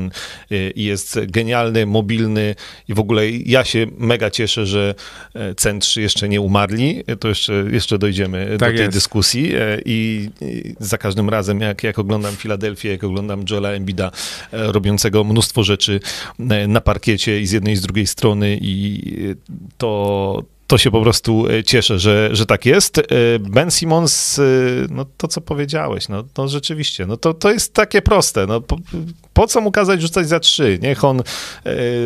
y, 0.52 0.72
i 0.76 0.84
jest 0.84 1.18
genialny, 1.26 1.86
mobilny 1.86 2.54
i 2.88 2.94
w 2.94 2.98
ogóle 2.98 3.30
ja 3.30 3.64
się 3.64 3.86
mega 3.98 4.30
cieszę, 4.30 4.66
że 4.66 4.94
e, 5.34 5.54
centrzy 5.54 6.02
jeszcze 6.02 6.28
nie 6.28 6.40
umarli. 6.40 7.04
To 7.20 7.28
jeszcze, 7.28 7.64
jeszcze 7.70 7.98
dojdziemy 7.98 8.46
tak 8.58 8.72
do 8.72 8.76
tej 8.76 8.84
jest. 8.84 8.96
dyskusji 8.96 9.54
e, 9.54 9.80
I, 9.84 10.30
i, 10.40 10.74
za 10.80 10.98
każdym 10.98 11.28
razem, 11.28 11.60
jak, 11.60 11.82
jak 11.82 11.98
oglądam 11.98 12.36
Filadelfię, 12.36 12.88
jak 12.88 13.04
oglądam 13.04 13.44
Joela 13.50 13.70
Embida 13.70 14.10
e, 14.52 14.72
robiącego 14.72 15.24
mnóstwo 15.24 15.62
rzeczy 15.62 16.00
na 16.68 16.80
parkiecie 16.80 17.40
i 17.40 17.46
z 17.46 17.52
jednej 17.52 17.74
i 17.74 17.76
z 17.76 17.80
drugiej 17.80 18.06
strony 18.06 18.58
i 18.60 19.02
to, 19.78 20.42
to 20.66 20.78
się 20.78 20.90
po 20.90 21.02
prostu 21.02 21.44
cieszę, 21.66 21.98
że, 21.98 22.28
że 22.32 22.46
tak 22.46 22.66
jest. 22.66 23.02
Ben 23.40 23.70
Simmons, 23.70 24.40
no 24.90 25.06
to 25.16 25.28
co 25.28 25.40
powiedziałeś, 25.40 26.08
no, 26.08 26.24
no 26.38 26.48
rzeczywiście, 26.48 27.06
no 27.06 27.16
to, 27.16 27.34
to 27.34 27.52
jest 27.52 27.74
takie 27.74 28.02
proste. 28.02 28.46
No, 28.46 28.62
Po 29.36 29.46
co 29.46 29.60
mu 29.60 29.72
kazać 29.72 30.02
rzucać 30.02 30.28
za 30.28 30.40
trzy? 30.40 30.78
Niech 30.82 31.04
on 31.04 31.20
e, 31.20 31.24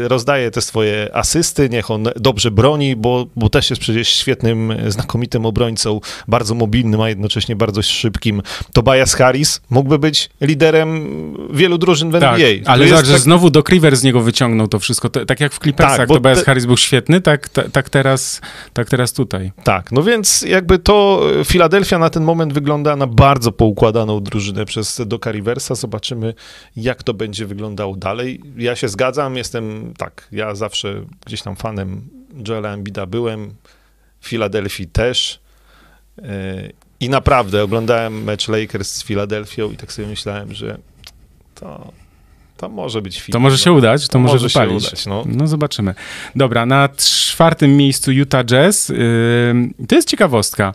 rozdaje 0.08 0.50
te 0.50 0.60
swoje 0.60 1.08
asysty, 1.12 1.68
niech 1.68 1.90
on 1.90 2.04
dobrze 2.16 2.50
broni, 2.50 2.96
bo, 2.96 3.26
bo 3.36 3.48
też 3.48 3.70
jest 3.70 3.82
przecież 3.82 4.08
świetnym, 4.08 4.74
znakomitym 4.88 5.46
obrońcą, 5.46 6.00
bardzo 6.28 6.54
mobilnym, 6.54 7.00
a 7.00 7.08
jednocześnie 7.08 7.56
bardzo 7.56 7.82
szybkim. 7.82 8.42
Tobias 8.72 9.14
Harris 9.14 9.60
mógłby 9.70 9.98
być 9.98 10.30
liderem 10.40 11.08
wielu 11.52 11.78
drużyn 11.78 12.10
w 12.10 12.14
NBA. 12.14 12.30
Tak, 12.32 12.40
ale 12.66 12.88
zobacz, 12.88 13.08
tak... 13.08 13.18
znowu 13.18 13.50
do 13.50 13.60
River 13.60 13.96
z 13.96 14.02
niego 14.02 14.20
wyciągnął 14.20 14.68
to 14.68 14.78
wszystko. 14.78 15.08
To, 15.08 15.26
tak 15.26 15.40
jak 15.40 15.52
w 15.52 15.58
Clippersach 15.58 15.96
tak, 15.96 16.08
Tobias 16.08 16.38
te... 16.38 16.44
Harris 16.44 16.66
był 16.66 16.76
świetny, 16.76 17.20
tak, 17.20 17.48
tak, 17.48 17.90
teraz, 17.90 18.40
tak 18.72 18.88
teraz 18.88 19.12
tutaj. 19.12 19.52
Tak, 19.64 19.92
no 19.92 20.02
więc 20.02 20.42
jakby 20.42 20.78
to 20.78 21.22
Filadelfia 21.44 21.98
na 21.98 22.10
ten 22.10 22.24
moment 22.24 22.52
wygląda 22.52 22.96
na 22.96 23.06
bardzo 23.06 23.52
poukładaną 23.52 24.20
drużynę 24.20 24.64
przez 24.64 25.02
Doka 25.06 25.32
Riversa. 25.32 25.74
Zobaczymy, 25.74 26.34
jak 26.76 27.02
to 27.02 27.19
będzie 27.20 27.46
wyglądało 27.46 27.96
dalej. 27.96 28.40
Ja 28.56 28.76
się 28.76 28.88
zgadzam, 28.88 29.36
jestem, 29.36 29.94
tak, 29.98 30.28
ja 30.32 30.54
zawsze 30.54 31.04
gdzieś 31.26 31.42
tam 31.42 31.56
fanem 31.56 32.08
Joela 32.48 32.68
Embida 32.68 33.06
byłem, 33.06 33.54
Filadelfii 34.20 34.86
też. 34.86 35.40
E, 36.18 36.22
I 37.00 37.08
naprawdę 37.08 37.62
oglądałem 37.62 38.24
mecz 38.24 38.48
Lakers 38.48 38.90
z 38.92 39.04
Filadelfią 39.04 39.70
i 39.70 39.76
tak 39.76 39.92
sobie 39.92 40.08
myślałem, 40.08 40.54
że 40.54 40.78
to, 41.54 41.92
to 42.56 42.68
może 42.68 43.02
być 43.02 43.20
film. 43.20 43.32
To 43.32 43.40
może 43.40 43.58
się 43.58 43.72
udać, 43.72 44.06
to, 44.06 44.12
to 44.12 44.18
może, 44.18 44.34
może 44.34 44.48
wypalić. 44.48 44.86
Udać, 44.86 45.06
no. 45.06 45.24
no. 45.26 45.46
zobaczymy. 45.46 45.94
Dobra, 46.36 46.66
na 46.66 46.88
czwartym 46.96 47.76
miejscu 47.76 48.12
Utah 48.12 48.44
Jazz. 48.44 48.88
Yy, 48.88 48.96
to 49.88 49.94
jest 49.94 50.08
ciekawostka. 50.08 50.74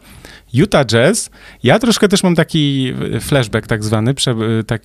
Utah 0.54 0.86
Jazz, 0.86 1.30
ja 1.64 1.80
troszkę 1.80 2.08
też 2.08 2.24
mam 2.24 2.36
taki 2.36 2.94
flashback 3.22 3.68
tak 3.68 3.84
zwany, 3.84 4.14
prze, 4.14 4.36
tak, 4.68 4.82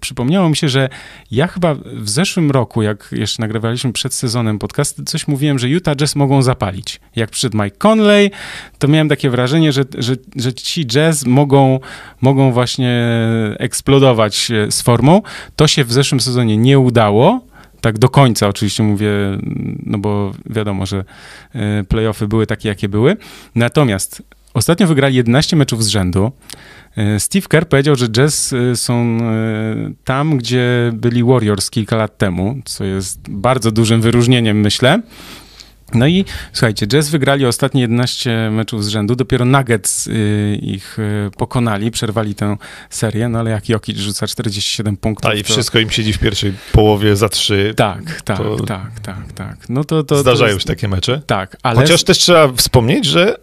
przypomniało 0.00 0.48
mi 0.48 0.56
się, 0.56 0.68
że 0.68 0.88
ja 1.30 1.46
chyba 1.46 1.74
w 1.84 2.08
zeszłym 2.08 2.50
roku, 2.50 2.82
jak 2.82 3.08
jeszcze 3.12 3.42
nagrywaliśmy 3.42 3.92
przed 3.92 4.14
sezonem 4.14 4.58
podcast, 4.58 5.02
coś 5.06 5.28
mówiłem, 5.28 5.58
że 5.58 5.68
Utah 5.68 5.96
Jazz 5.96 6.16
mogą 6.16 6.42
zapalić. 6.42 7.00
Jak 7.16 7.30
przyszedł 7.30 7.62
Mike 7.62 7.76
Conley, 7.76 8.30
to 8.78 8.88
miałem 8.88 9.08
takie 9.08 9.30
wrażenie, 9.30 9.72
że, 9.72 9.84
że, 9.98 10.16
że 10.36 10.52
ci 10.52 10.86
Jazz 10.86 11.26
mogą, 11.26 11.80
mogą 12.20 12.52
właśnie 12.52 13.08
eksplodować 13.58 14.48
z 14.70 14.82
formą. 14.82 15.22
To 15.56 15.66
się 15.66 15.84
w 15.84 15.92
zeszłym 15.92 16.20
sezonie 16.20 16.56
nie 16.56 16.78
udało, 16.78 17.50
tak 17.80 17.98
do 17.98 18.08
końca 18.08 18.48
oczywiście 18.48 18.82
mówię, 18.82 19.10
no 19.86 19.98
bo 19.98 20.32
wiadomo, 20.46 20.86
że 20.86 21.04
e, 21.54 21.84
playoffy 21.84 22.28
były 22.28 22.46
takie, 22.46 22.68
jakie 22.68 22.88
były. 22.88 23.16
Natomiast 23.54 24.22
Ostatnio 24.54 24.86
wygrali 24.86 25.16
11 25.16 25.56
meczów 25.56 25.84
z 25.84 25.88
rzędu. 25.88 26.32
E, 26.96 27.20
Steve 27.20 27.48
Kerr 27.48 27.66
powiedział, 27.66 27.96
że 27.96 28.08
Jazz 28.08 28.52
e, 28.52 28.76
są 28.76 29.18
e, 29.22 29.92
tam, 30.04 30.36
gdzie 30.36 30.92
byli 30.94 31.24
Warriors 31.24 31.70
kilka 31.70 31.96
lat 31.96 32.18
temu, 32.18 32.56
co 32.64 32.84
jest 32.84 33.20
bardzo 33.28 33.70
dużym 33.70 34.00
wyróżnieniem, 34.00 34.60
myślę. 34.60 35.02
No 35.94 36.06
i 36.06 36.24
słuchajcie, 36.52 36.86
Jazz 36.86 37.08
wygrali 37.08 37.46
ostatnie 37.46 37.80
11 37.80 38.50
meczów 38.50 38.84
z 38.84 38.88
rzędu, 38.88 39.16
dopiero 39.16 39.44
Nuggets 39.44 40.08
ich 40.62 40.98
pokonali, 41.36 41.90
przerwali 41.90 42.34
tę 42.34 42.56
serię, 42.90 43.28
no 43.28 43.38
ale 43.38 43.50
jak 43.50 43.68
Jokic 43.68 43.98
rzuca 43.98 44.26
47 44.26 44.96
punktów. 44.96 45.30
A 45.30 45.34
i 45.34 45.42
wszystko 45.42 45.78
im 45.78 45.90
siedzi 45.90 46.12
w 46.12 46.18
pierwszej 46.18 46.52
połowie 46.72 47.16
za 47.16 47.28
trzy. 47.28 47.74
Tak, 47.76 48.22
tak, 48.22 48.40
tak, 48.66 49.00
tak, 49.00 49.32
tak. 49.34 49.56
No 49.68 49.84
to, 49.84 50.04
to, 50.04 50.18
zdarzają 50.18 50.48
to 50.48 50.54
jest... 50.54 50.66
się 50.66 50.74
takie 50.74 50.88
mecze. 50.88 51.22
Tak, 51.26 51.56
ale... 51.62 51.80
Chociaż 51.80 52.04
też 52.04 52.18
trzeba 52.18 52.52
wspomnieć, 52.52 53.04
że 53.04 53.36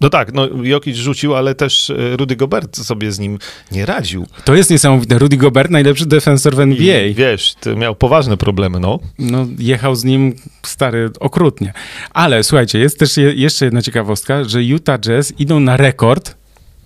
no 0.00 0.10
tak, 0.10 0.32
no 0.32 0.48
Jokic 0.62 0.96
rzucił, 0.96 1.34
ale 1.34 1.54
też 1.54 1.90
e, 1.90 2.16
Rudy 2.16 2.36
Gobert 2.36 2.76
sobie 2.76 3.12
z 3.12 3.18
nim 3.18 3.38
nie 3.72 3.86
radził. 3.86 4.26
To 4.44 4.54
jest 4.54 4.70
niesamowite. 4.70 5.18
Rudy 5.18 5.36
Gobert, 5.36 5.70
najlepszy 5.70 6.06
defensor 6.06 6.56
w 6.56 6.60
NBA. 6.60 7.02
I, 7.02 7.14
wiesz, 7.14 7.54
miał 7.76 7.94
poważne 7.94 8.36
problemy, 8.36 8.80
no. 8.80 8.98
No, 9.18 9.46
jechał 9.58 9.94
z 9.94 10.04
nim 10.04 10.34
stary 10.66 11.10
okrutnie. 11.20 11.72
Ale 12.10 12.44
słuchajcie, 12.44 12.78
jest 12.78 12.98
też 12.98 13.16
je, 13.16 13.32
jeszcze 13.34 13.64
jedna 13.64 13.82
ciekawostka, 13.82 14.44
że 14.44 14.62
Utah 14.62 14.98
Jazz 14.98 15.32
idą 15.38 15.60
na 15.60 15.76
rekord 15.76 16.43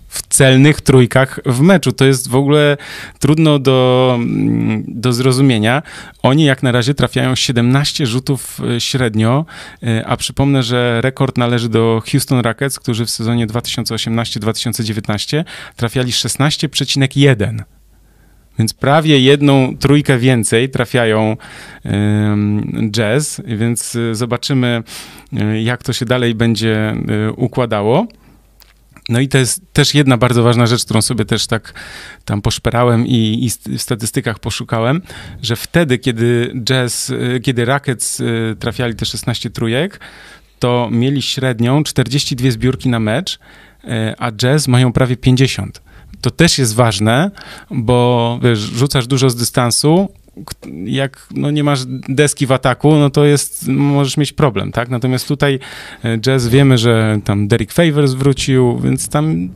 w 0.09 0.27
celnych 0.27 0.81
trójkach 0.81 1.39
w 1.45 1.61
meczu. 1.61 1.91
To 1.91 2.05
jest 2.05 2.29
w 2.29 2.35
ogóle 2.35 2.77
trudno 3.19 3.59
do, 3.59 4.11
mm, 4.15 4.83
do 4.87 5.13
zrozumienia. 5.13 5.81
Oni 6.23 6.43
jak 6.43 6.63
na 6.63 6.71
razie 6.71 6.93
trafiają 6.93 7.35
17 7.35 8.05
rzutów 8.05 8.59
e, 8.75 8.81
średnio, 8.81 9.45
e, 9.83 10.07
a 10.07 10.17
przypomnę, 10.17 10.63
że 10.63 11.01
rekord 11.01 11.37
należy 11.37 11.69
do 11.69 12.01
Houston 12.11 12.39
Rockets, 12.39 12.79
którzy 12.79 13.05
w 13.05 13.09
sezonie 13.09 13.47
2018-2019 13.47 15.43
trafiali 15.75 16.11
16,1. 16.11 17.63
Więc 18.59 18.73
prawie 18.73 19.19
jedną 19.19 19.77
trójkę 19.77 20.17
więcej 20.17 20.69
trafiają 20.69 21.37
jazz, 22.91 23.41
więc 23.45 23.95
e, 23.95 24.15
zobaczymy, 24.15 24.83
jak 25.63 25.83
to 25.83 25.93
się 25.93 26.05
dalej 26.05 26.35
będzie 26.35 26.95
układało. 27.35 28.07
No 29.09 29.19
i 29.19 29.27
to 29.27 29.37
jest 29.37 29.73
też 29.73 29.93
jedna 29.93 30.17
bardzo 30.17 30.43
ważna 30.43 30.67
rzecz, 30.67 30.85
którą 30.85 31.01
sobie 31.01 31.25
też 31.25 31.47
tak 31.47 31.73
tam 32.25 32.41
poszperałem 32.41 33.07
i, 33.07 33.45
i 33.67 33.77
w 33.77 33.81
statystykach 33.81 34.39
poszukałem, 34.39 35.01
że 35.41 35.55
wtedy, 35.55 35.97
kiedy 35.97 36.53
Jazz, 36.63 37.09
y, 37.09 37.39
kiedy 37.43 37.65
Rockets 37.65 38.19
y, 38.19 38.55
trafiali 38.59 38.95
te 38.95 39.05
16 39.05 39.49
trójek, 39.49 39.99
to 40.59 40.89
mieli 40.91 41.21
średnią 41.21 41.83
42 41.83 42.51
zbiórki 42.51 42.89
na 42.89 42.99
mecz, 42.99 43.35
y, 43.35 43.87
a 44.17 44.31
Jazz 44.31 44.67
mają 44.67 44.93
prawie 44.93 45.17
50 45.17 45.81
to 46.21 46.31
też 46.31 46.57
jest 46.57 46.75
ważne, 46.75 47.31
bo 47.71 48.39
wiesz, 48.43 48.59
rzucasz 48.59 49.07
dużo 49.07 49.29
z 49.29 49.35
dystansu, 49.35 50.09
jak 50.85 51.27
no, 51.35 51.51
nie 51.51 51.63
masz 51.63 51.79
deski 52.09 52.45
w 52.45 52.51
ataku, 52.51 52.95
no 52.95 53.09
to 53.09 53.25
jest, 53.25 53.67
możesz 53.67 54.17
mieć 54.17 54.33
problem, 54.33 54.71
tak? 54.71 54.89
Natomiast 54.89 55.27
tutaj 55.27 55.59
e, 56.03 56.17
Jazz 56.17 56.47
wiemy, 56.47 56.77
że 56.77 57.19
tam 57.23 57.47
Derek 57.47 57.71
Favors 57.71 58.13
wrócił, 58.13 58.79
więc 58.79 59.09
tam 59.09 59.49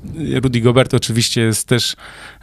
Rudy 0.44 0.62
Gobert 0.62 0.94
oczywiście 0.94 1.42
jest 1.42 1.68
też 1.68 1.96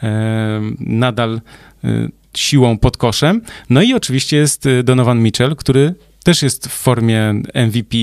e, 0.03 0.61
nadal 0.81 1.41
e, 1.85 2.09
siłą 2.37 2.79
pod 2.79 2.97
koszem. 2.97 3.43
No 3.71 3.83
i 3.83 3.95
oczywiście 3.95 4.37
jest 4.37 4.67
e, 4.67 4.83
Donovan 4.83 5.23
Mitchell, 5.23 5.57
który 5.57 5.95
też 6.25 6.43
jest 6.43 6.69
w 6.69 6.73
formie 6.73 7.43
MVP, 7.55 7.97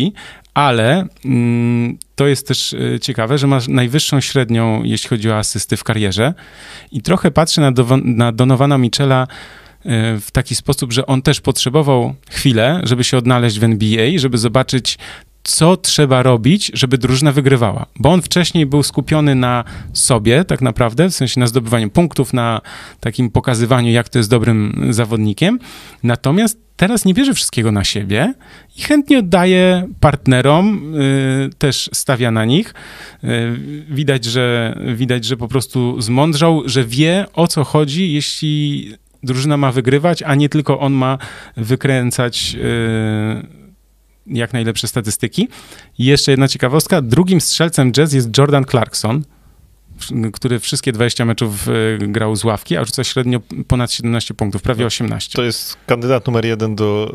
ale 0.53 1.07
mm, 1.25 1.97
to 2.15 2.27
jest 2.27 2.47
też 2.47 2.73
e, 2.73 2.99
ciekawe, 2.99 3.37
że 3.37 3.47
ma 3.47 3.59
najwyższą 3.67 4.21
średnią, 4.21 4.83
jeśli 4.83 5.09
chodzi 5.09 5.29
o 5.29 5.37
asysty 5.37 5.77
w 5.77 5.83
karierze. 5.83 6.33
I 6.91 7.01
trochę 7.01 7.31
patrzę 7.31 7.61
na, 7.61 7.71
do, 7.71 7.97
na 7.97 8.31
E, 9.11 9.27
w 10.21 10.27
taki 10.31 10.55
sposób, 10.55 10.93
że 10.93 11.05
on 11.05 11.21
też 11.21 11.41
potrzebował 11.41 12.15
chwilę, 12.29 12.81
żeby 12.83 13.03
się 13.03 13.17
odnaleźć 13.17 13.59
w 13.59 13.63
NBA, 13.63 14.17
żeby 14.17 14.37
zobaczyć, 14.37 14.97
co 15.47 15.77
trzeba 15.77 16.23
robić, 16.23 16.71
żeby 16.73 16.97
drużyna 16.97 17.31
wygrywała. 17.31 17.85
Bo 17.99 18.11
on 18.11 18.21
wcześniej 18.21 18.65
był 18.65 18.83
skupiony 18.83 19.35
na 19.35 19.63
sobie, 19.93 20.43
tak 20.43 20.61
naprawdę, 20.61 21.09
w 21.09 21.13
sensie 21.13 21.39
na 21.39 21.47
zdobywaniu 21.47 21.89
punktów, 21.89 22.33
na 22.33 22.61
takim 22.99 23.31
pokazywaniu, 23.31 23.91
jak 23.91 24.09
to 24.09 24.19
jest 24.19 24.29
dobrym 24.29 24.87
zawodnikiem. 24.89 25.59
Natomiast 26.03 26.59
teraz 26.77 27.05
nie 27.05 27.13
bierze 27.13 27.33
wszystkiego 27.33 27.71
na 27.71 27.83
siebie 27.83 28.33
i 28.77 28.81
chętnie 28.81 29.19
oddaje 29.19 29.87
partnerom, 29.99 30.95
y, 30.95 31.49
też 31.57 31.89
stawia 31.93 32.31
na 32.31 32.45
nich. 32.45 32.73
Y, 33.23 33.27
widać, 33.89 34.25
że, 34.25 34.77
widać, 34.95 35.25
że 35.25 35.37
po 35.37 35.47
prostu 35.47 36.01
zmądrzał, 36.01 36.63
że 36.65 36.83
wie 36.83 37.25
o 37.33 37.47
co 37.47 37.63
chodzi, 37.63 38.13
jeśli 38.13 38.93
drużyna 39.27 39.57
ma 39.57 39.71
wygrywać, 39.71 40.23
a 40.23 40.35
nie 40.35 40.49
tylko 40.49 40.79
on 40.79 40.93
ma 40.93 41.17
wykręcać 41.57 42.53
yy, 42.53 43.47
jak 44.27 44.53
najlepsze 44.53 44.87
statystyki. 44.87 45.47
I 45.99 46.05
jeszcze 46.05 46.31
jedna 46.31 46.47
ciekawostka. 46.47 47.01
Drugim 47.01 47.41
strzelcem 47.41 47.91
jazz 47.91 48.13
jest 48.13 48.37
Jordan 48.37 48.65
Clarkson, 48.65 49.23
który 50.33 50.59
wszystkie 50.59 50.91
20 50.91 51.25
meczów 51.25 51.67
e, 51.67 52.07
grał 52.07 52.35
z 52.35 52.43
ławki, 52.43 52.77
a 52.77 52.85
rzuca 52.85 53.03
średnio 53.03 53.39
ponad 53.67 53.91
17 53.91 54.33
punktów, 54.33 54.61
prawie 54.61 54.85
18. 54.85 55.35
To 55.35 55.43
jest 55.43 55.77
kandydat 55.87 56.27
numer 56.27 56.45
jeden 56.45 56.75
do 56.75 57.13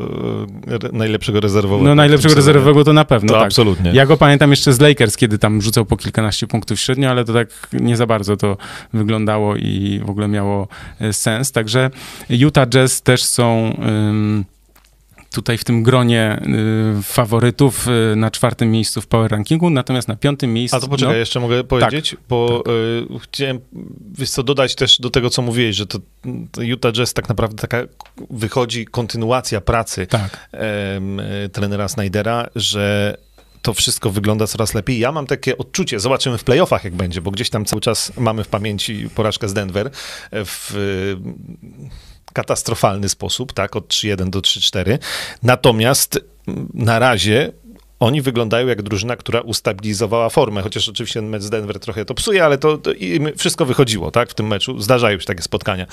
e, 0.67 0.97
najlepszego 0.97 1.39
rezerwowego. 1.39 1.89
No 1.89 1.95
najlepszego 1.95 2.35
rezerwowego 2.35 2.83
to 2.83 2.93
na 2.93 3.05
pewno, 3.05 3.27
to 3.27 3.39
tak. 3.39 3.47
absolutnie. 3.47 3.91
Ja 3.93 4.05
go 4.05 4.17
pamiętam 4.17 4.49
jeszcze 4.49 4.73
z 4.73 4.79
Lakers, 4.79 5.17
kiedy 5.17 5.37
tam 5.37 5.61
rzucał 5.61 5.85
po 5.85 5.97
kilkanaście 5.97 6.47
punktów 6.47 6.79
średnio, 6.79 7.09
ale 7.09 7.25
to 7.25 7.33
tak 7.33 7.47
nie 7.73 7.97
za 7.97 8.05
bardzo 8.05 8.37
to 8.37 8.57
wyglądało 8.93 9.55
i 9.55 10.01
w 10.05 10.09
ogóle 10.09 10.27
miało 10.27 10.67
e, 10.99 11.13
sens. 11.13 11.51
Także 11.51 11.89
Utah 12.29 12.67
Jazz 12.67 13.01
też 13.01 13.23
są 13.23 13.73
tutaj 15.33 15.57
w 15.57 15.63
tym 15.63 15.83
gronie 15.83 16.41
y, 16.99 17.03
faworytów 17.03 17.87
y, 17.87 18.15
na 18.15 18.31
czwartym 18.31 18.71
miejscu 18.71 19.01
w 19.01 19.07
power 19.07 19.31
rankingu, 19.31 19.69
natomiast 19.69 20.07
na 20.07 20.15
piątym 20.15 20.53
miejscu... 20.53 20.77
A 20.77 20.79
to 20.79 20.87
poczekaj, 20.87 21.13
no, 21.13 21.19
jeszcze 21.19 21.39
mogę 21.39 21.63
powiedzieć, 21.63 22.09
tak, 22.09 22.19
bo 22.29 22.63
tak. 22.65 22.73
Y, 22.73 23.19
chciałem, 23.19 23.59
wiesz 24.17 24.29
co, 24.29 24.43
dodać 24.43 24.75
też 24.75 24.99
do 24.99 25.09
tego, 25.09 25.29
co 25.29 25.41
mówiłeś, 25.41 25.75
że 25.75 25.87
to, 25.87 25.99
to 26.51 26.61
Utah 26.61 26.91
Jazz 26.91 27.13
tak 27.13 27.29
naprawdę 27.29 27.55
taka 27.55 27.77
wychodzi 28.29 28.85
kontynuacja 28.85 29.61
pracy 29.61 30.07
tak. 30.07 30.49
trenera 31.51 31.87
Snydera, 31.87 32.49
że 32.55 33.17
to 33.61 33.73
wszystko 33.73 34.09
wygląda 34.09 34.47
coraz 34.47 34.73
lepiej. 34.73 34.99
Ja 34.99 35.11
mam 35.11 35.27
takie 35.27 35.57
odczucie, 35.57 35.99
zobaczymy 35.99 36.37
w 36.37 36.43
playoffach 36.43 36.83
jak 36.83 36.95
będzie, 36.95 37.21
bo 37.21 37.31
gdzieś 37.31 37.49
tam 37.49 37.65
cały 37.65 37.81
czas 37.81 38.11
mamy 38.17 38.43
w 38.43 38.47
pamięci 38.47 39.09
porażkę 39.15 39.49
z 39.49 39.53
Denver 39.53 39.89
w 40.31 40.73
katastrofalny 42.33 43.09
sposób, 43.09 43.53
tak, 43.53 43.75
od 43.75 43.87
3-1 43.87 44.29
do 44.29 44.39
3-4. 44.39 44.97
Natomiast 45.43 46.19
na 46.73 46.99
razie 46.99 47.51
oni 47.99 48.21
wyglądają 48.21 48.67
jak 48.67 48.81
drużyna, 48.81 49.15
która 49.15 49.41
ustabilizowała 49.41 50.29
formę, 50.29 50.61
chociaż 50.61 50.89
oczywiście 50.89 51.21
mecz 51.21 51.43
z 51.43 51.49
Denver 51.49 51.79
trochę 51.79 52.05
to 52.05 52.13
psuje, 52.13 52.45
ale 52.45 52.57
to, 52.57 52.77
to 52.77 52.91
wszystko 53.37 53.65
wychodziło, 53.65 54.11
tak, 54.11 54.29
w 54.29 54.33
tym 54.33 54.47
meczu. 54.47 54.79
Zdarzają 54.79 55.19
się 55.19 55.25
takie 55.25 55.41
spotkania. 55.41 55.87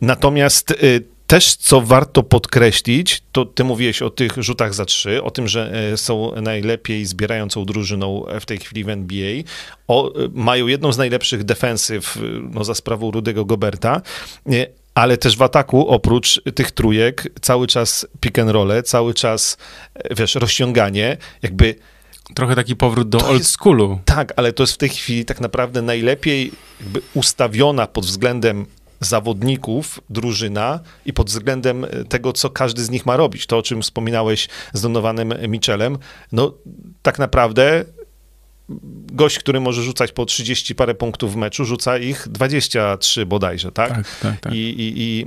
Natomiast 0.00 0.70
y, 0.70 1.04
też, 1.32 1.56
co 1.56 1.80
warto 1.80 2.22
podkreślić, 2.22 3.22
to 3.32 3.44
ty 3.44 3.64
mówiłeś 3.64 4.02
o 4.02 4.10
tych 4.10 4.32
rzutach 4.36 4.74
za 4.74 4.84
trzy, 4.84 5.22
o 5.22 5.30
tym, 5.30 5.48
że 5.48 5.90
e, 5.92 5.96
są 5.96 6.32
najlepiej 6.42 7.06
zbierającą 7.06 7.64
drużyną 7.64 8.24
w 8.40 8.44
tej 8.46 8.58
chwili 8.58 8.84
w 8.84 8.88
NBA. 8.88 9.42
O, 9.88 10.14
e, 10.14 10.28
mają 10.32 10.66
jedną 10.66 10.92
z 10.92 10.98
najlepszych 10.98 11.44
defensyw 11.44 12.18
no, 12.54 12.64
za 12.64 12.74
sprawą 12.74 13.10
Rudego 13.10 13.44
Goberta, 13.44 14.02
e, 14.52 14.66
ale 14.94 15.16
też 15.16 15.36
w 15.36 15.42
ataku, 15.42 15.88
oprócz 15.88 16.40
tych 16.54 16.70
trójek, 16.70 17.28
cały 17.40 17.66
czas 17.66 18.06
pick 18.20 18.38
and 18.38 18.50
roll, 18.50 18.82
cały 18.84 19.14
czas, 19.14 19.56
wiesz, 20.10 20.34
rozciąganie, 20.34 21.16
jakby... 21.42 21.74
Trochę 22.34 22.54
taki 22.54 22.76
powrót 22.76 23.08
do 23.08 23.18
old 23.28 23.46
schoolu. 23.46 23.98
Tak, 24.04 24.32
ale 24.36 24.52
to 24.52 24.62
jest 24.62 24.72
w 24.72 24.76
tej 24.76 24.88
chwili 24.88 25.24
tak 25.24 25.40
naprawdę 25.40 25.82
najlepiej 25.82 26.52
ustawiona 27.14 27.86
pod 27.86 28.06
względem 28.06 28.66
zawodników 29.00 30.00
drużyna 30.10 30.80
i 31.06 31.12
pod 31.12 31.26
względem 31.26 31.86
tego, 32.08 32.32
co 32.32 32.50
każdy 32.50 32.84
z 32.84 32.90
nich 32.90 33.06
ma 33.06 33.16
robić. 33.16 33.46
To, 33.46 33.58
o 33.58 33.62
czym 33.62 33.82
wspominałeś 33.82 34.48
z 34.72 34.80
Donowanym 34.80 35.34
Michelem, 35.48 35.98
no 36.32 36.54
tak 37.02 37.18
naprawdę 37.18 37.84
gość, 39.12 39.38
który 39.38 39.60
może 39.60 39.82
rzucać 39.82 40.12
po 40.12 40.26
30 40.26 40.74
parę 40.74 40.94
punktów 40.94 41.32
w 41.32 41.36
meczu, 41.36 41.64
rzuca 41.64 41.98
ich 41.98 42.28
23 42.28 43.26
bodajże, 43.26 43.72
tak? 43.72 43.88
tak, 43.88 44.06
tak, 44.22 44.40
tak. 44.40 44.54
I, 44.54 44.58
i, 44.58 44.92
I, 44.96 45.26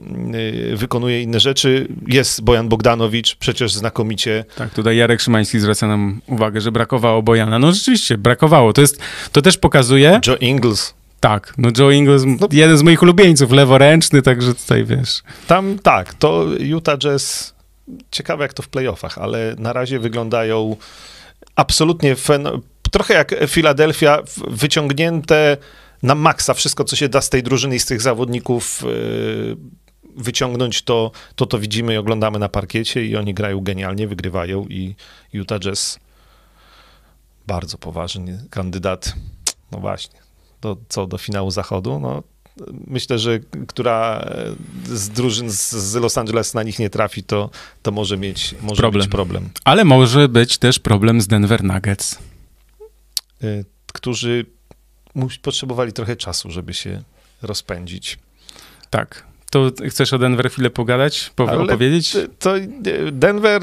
y, 0.73 0.77
wykonuje 0.77 1.21
inne 1.21 1.39
rzeczy. 1.39 1.87
Jest 2.07 2.41
Bojan 2.41 2.69
Bogdanowicz, 2.69 3.35
przecież 3.35 3.73
znakomicie. 3.73 4.45
Tak, 4.55 4.73
tutaj 4.73 4.97
Jarek 4.97 5.21
Szymański 5.21 5.59
zwraca 5.59 5.87
nam 5.87 6.21
uwagę, 6.27 6.61
że 6.61 6.71
brakowało 6.71 7.21
Bojana. 7.23 7.59
No 7.59 7.71
rzeczywiście, 7.71 8.17
brakowało. 8.17 8.73
To, 8.73 8.81
jest, 8.81 8.99
to 9.31 9.41
też 9.41 9.57
pokazuje... 9.57 10.19
Joe 10.27 10.35
Ingles. 10.35 10.93
Tak, 11.19 11.53
no 11.57 11.69
Joe 11.77 11.91
Ingles, 11.91 12.23
no, 12.25 12.47
jeden 12.51 12.77
z 12.77 12.81
moich 12.81 13.01
ulubieńców, 13.01 13.51
leworęczny, 13.51 14.21
także 14.21 14.53
tutaj 14.53 14.85
wiesz. 14.85 15.23
Tam 15.47 15.79
tak, 15.83 16.13
to 16.13 16.45
Utah 16.59 16.97
Jazz, 16.97 17.55
ciekawe 18.11 18.43
jak 18.43 18.53
to 18.53 18.63
w 18.63 18.67
playoffach, 18.67 19.17
ale 19.17 19.55
na 19.59 19.73
razie 19.73 19.99
wyglądają 19.99 20.75
absolutnie, 21.55 22.15
fen- 22.15 22.61
trochę 22.95 23.13
jak 23.13 23.35
Philadelphia, 23.47 24.23
wyciągnięte 24.47 25.57
na 26.03 26.15
maksa 26.15 26.53
wszystko, 26.53 26.83
co 26.83 26.95
się 26.95 27.09
da 27.09 27.21
z 27.21 27.29
tej 27.29 27.43
drużyny 27.43 27.75
i 27.75 27.79
z 27.79 27.85
tych 27.85 28.01
zawodników 28.01 28.83
yy, 28.83 29.57
wyciągnąć, 30.17 30.81
to, 30.81 31.11
to 31.35 31.45
to 31.45 31.59
widzimy 31.59 31.93
i 31.93 31.97
oglądamy 31.97 32.39
na 32.39 32.49
parkiecie 32.49 33.05
i 33.05 33.15
oni 33.15 33.33
grają 33.33 33.61
genialnie, 33.61 34.07
wygrywają 34.07 34.65
i 34.69 34.95
Utah 35.33 35.59
Jazz 35.59 35.99
bardzo 37.47 37.77
poważny 37.77 38.43
kandydat, 38.49 39.13
no 39.71 39.79
właśnie, 39.79 40.19
do, 40.61 40.77
co 40.89 41.07
do 41.07 41.17
finału 41.17 41.51
zachodu, 41.51 41.99
no 41.99 42.23
myślę, 42.87 43.19
że 43.19 43.39
która 43.67 44.25
z 44.83 45.09
drużyn 45.09 45.49
z 45.49 45.95
Los 45.95 46.17
Angeles 46.17 46.53
na 46.53 46.63
nich 46.63 46.79
nie 46.79 46.89
trafi, 46.89 47.23
to, 47.23 47.49
to 47.81 47.91
może 47.91 48.17
mieć 48.17 48.55
może 48.61 48.81
problem. 48.81 49.01
Być 49.01 49.11
problem. 49.11 49.49
Ale 49.63 49.85
może 49.85 50.29
być 50.29 50.57
też 50.57 50.79
problem 50.79 51.21
z 51.21 51.27
Denver 51.27 51.63
Nuggets. 51.63 52.17
Y, 53.43 53.65
którzy 53.93 54.45
potrzebowali 55.41 55.93
trochę 55.93 56.15
czasu, 56.15 56.51
żeby 56.51 56.73
się 56.73 57.01
rozpędzić. 57.41 58.17
Tak. 58.89 59.23
To 59.49 59.71
chcesz 59.89 60.13
o 60.13 60.17
Denver 60.17 60.49
chwilę 60.49 60.69
pogadać, 60.69 61.31
po, 61.35 61.43
opowiedzieć? 61.43 62.17
To 62.39 62.53
Denver, 63.11 63.61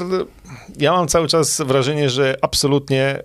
ja 0.79 0.91
mam 0.91 1.07
cały 1.07 1.27
czas 1.27 1.61
wrażenie, 1.61 2.09
że 2.09 2.37
absolutnie 2.41 3.19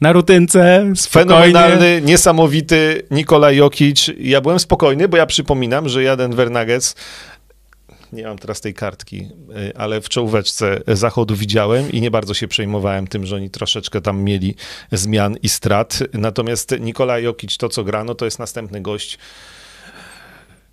na 0.00 0.12
rutynce, 0.12 0.92
spokojnie. 0.96 1.52
Fenomenalny, 1.52 2.02
niesamowity 2.04 3.02
Nikola 3.10 3.52
Jokic. 3.52 4.10
Ja 4.18 4.40
byłem 4.40 4.58
spokojny, 4.58 5.08
bo 5.08 5.16
ja 5.16 5.26
przypominam, 5.26 5.88
że 5.88 6.02
ja 6.02 6.16
Denver 6.16 6.50
Nuggets 6.50 6.94
nie 8.14 8.24
mam 8.24 8.38
teraz 8.38 8.60
tej 8.60 8.74
kartki, 8.74 9.28
y, 9.70 9.76
ale 9.76 10.00
w 10.00 10.08
czołóweczce 10.08 10.80
zachodu 10.88 11.36
widziałem 11.36 11.92
i 11.92 12.00
nie 12.00 12.10
bardzo 12.10 12.34
się 12.34 12.48
przejmowałem 12.48 13.06
tym, 13.06 13.26
że 13.26 13.36
oni 13.36 13.50
troszeczkę 13.50 14.00
tam 14.00 14.22
mieli 14.22 14.54
zmian 14.92 15.36
i 15.42 15.48
strat. 15.48 15.98
Natomiast 16.12 16.74
Nikola 16.80 17.18
Jokic, 17.18 17.56
to 17.56 17.68
co 17.68 17.84
grano, 17.84 18.14
to 18.14 18.24
jest 18.24 18.38
następny 18.38 18.80
gość, 18.80 19.18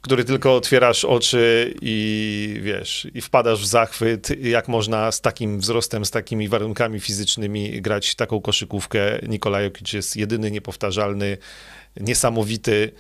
który 0.02 0.24
tylko 0.24 0.56
otwierasz 0.56 1.06
oczy 1.06 1.74
i 1.82 2.60
wiesz, 2.64 3.08
i 3.14 3.22
wpadasz 3.22 3.62
w 3.62 3.66
zachwyt, 3.66 4.42
jak 4.42 4.68
można 4.68 5.12
z 5.12 5.22
takim 5.22 5.60
wzrostem, 5.60 6.06
z 6.06 6.12
takimi 6.12 6.48
warunkami 6.48 7.00
fizycznymi 7.00 7.82
grać 7.82 8.16
taką 8.16 8.42
koszykówkę. 8.42 9.20
Nikola 9.28 9.62
Jokic 9.62 9.94
jest 9.94 10.18
jedyny, 10.18 10.52
niepowtarzalny, 10.52 11.38
niesamowity. 12.00 12.92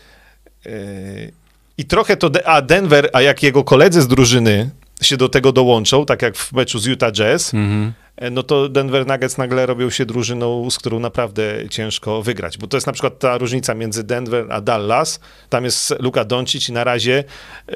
I 1.82 1.86
trochę 1.86 2.17
to, 2.17 2.30
a 2.46 2.62
Denver, 2.62 3.10
a 3.13 3.22
jak 3.22 3.44
jego 3.44 3.63
koledzy 3.63 4.02
z 4.02 4.08
drużyny 4.08 4.70
się 5.02 5.17
do 5.17 5.30
tego 5.30 5.52
dołączą, 5.52 6.06
tak 6.06 6.22
jak 6.22 6.38
w 6.38 6.54
meczu 6.54 6.80
z 6.80 6.86
Utah 6.86 7.12
Jazz, 7.12 7.54
mm 7.54 7.70
-hmm. 7.70 7.91
E, 8.17 8.30
no 8.30 8.43
to 8.43 8.69
Denver 8.69 9.08
Nuggets 9.08 9.38
nagle 9.38 9.65
robią 9.65 9.89
się 9.89 10.06
drużyną, 10.06 10.71
z 10.71 10.78
którą 10.78 11.00
naprawdę 11.00 11.43
ciężko 11.69 12.21
wygrać. 12.21 12.58
Bo 12.58 12.67
to 12.67 12.78
jest 12.78 12.88
na 12.88 12.93
przykład 12.93 13.19
ta 13.19 13.38
różnica 13.38 13.74
między 13.74 14.04
Denver 14.04 14.45
a 14.52 14.62
Dallas. 14.62 15.19
Tam 15.50 15.63
jest 15.63 15.93
Luka 16.00 16.26
Doncic 16.26 16.69
i 16.69 16.71
na 16.71 16.84
razie 16.84 17.24
e, 17.67 17.74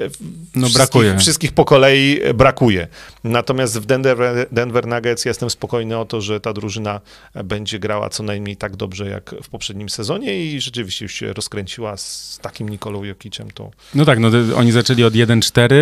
no, 0.54 0.68
brakuje. 0.74 1.18
wszystkich 1.18 1.52
po 1.52 1.64
kolei 1.64 2.20
brakuje. 2.34 2.88
Natomiast 3.24 3.80
w 3.80 3.86
Denver, 3.86 4.46
Denver 4.52 4.86
Nuggets 4.86 5.24
jestem 5.24 5.50
spokojny 5.50 5.98
o 5.98 6.04
to, 6.04 6.20
że 6.20 6.40
ta 6.40 6.52
drużyna 6.52 7.00
będzie 7.44 7.78
grała 7.78 8.08
co 8.08 8.22
najmniej 8.22 8.56
tak 8.56 8.76
dobrze 8.76 9.08
jak 9.08 9.34
w 9.42 9.48
poprzednim 9.48 9.88
sezonie 9.88 10.44
i 10.44 10.60
rzeczywiście 10.60 11.04
już 11.04 11.12
się 11.12 11.32
rozkręciła 11.32 11.96
z 11.96 12.38
takim 12.42 12.68
Nikolą 12.68 13.04
Jokicem. 13.04 13.50
To... 13.50 13.70
No 13.94 14.04
tak, 14.04 14.18
no 14.18 14.28
oni 14.56 14.72
zaczęli 14.72 15.04
od 15.04 15.14
1-4 15.14 15.72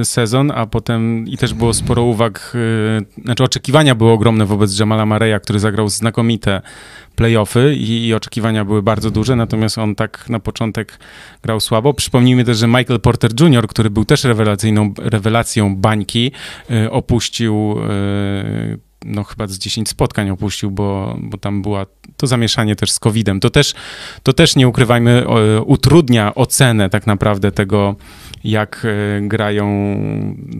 y, 0.00 0.04
sezon, 0.04 0.52
a 0.54 0.66
potem 0.66 1.28
i 1.28 1.38
też 1.38 1.54
było 1.54 1.74
sporo 1.74 2.02
uwag, 2.02 2.56
znaczy 3.24 3.44
oczekiwania 3.44 3.94
były 3.96 4.10
ogromne 4.10 4.46
wobec 4.46 4.78
Jamala 4.78 5.06
Mareya, 5.06 5.40
który 5.42 5.58
zagrał 5.58 5.88
znakomite 5.88 6.62
playoffy 7.16 7.74
i, 7.74 8.06
i, 8.06 8.14
oczekiwania 8.14 8.64
były 8.64 8.82
bardzo 8.82 9.10
duże, 9.10 9.36
natomiast 9.36 9.78
on 9.78 9.94
tak 9.94 10.28
na 10.28 10.40
początek 10.40 10.98
grał 11.42 11.60
słabo. 11.60 11.94
Przypomnijmy 11.94 12.44
też, 12.44 12.58
że 12.58 12.66
Michael 12.66 13.00
Porter 13.00 13.30
Jr., 13.40 13.68
który 13.68 13.90
był 13.90 14.04
też 14.04 14.24
rewelacyjną, 14.24 14.94
rewelacją 14.98 15.76
bańki, 15.76 16.32
y, 16.70 16.90
opuścił 16.90 17.76
y, 18.72 18.78
no 19.04 19.24
chyba 19.24 19.46
z 19.46 19.58
10 19.58 19.88
spotkań 19.88 20.30
opuścił, 20.30 20.70
bo, 20.70 21.16
bo 21.20 21.38
tam 21.38 21.62
była 21.62 21.86
to 22.16 22.26
zamieszanie 22.26 22.76
też 22.76 22.90
z 22.92 22.98
COVID-em. 22.98 23.40
To 23.40 23.50
też, 23.50 23.74
to 24.22 24.32
też 24.32 24.56
nie 24.56 24.68
ukrywajmy, 24.68 25.24
utrudnia 25.64 26.34
ocenę 26.34 26.90
tak 26.90 27.06
naprawdę 27.06 27.52
tego, 27.52 27.96
jak 28.46 28.82
e, 28.84 29.20
grają 29.20 29.66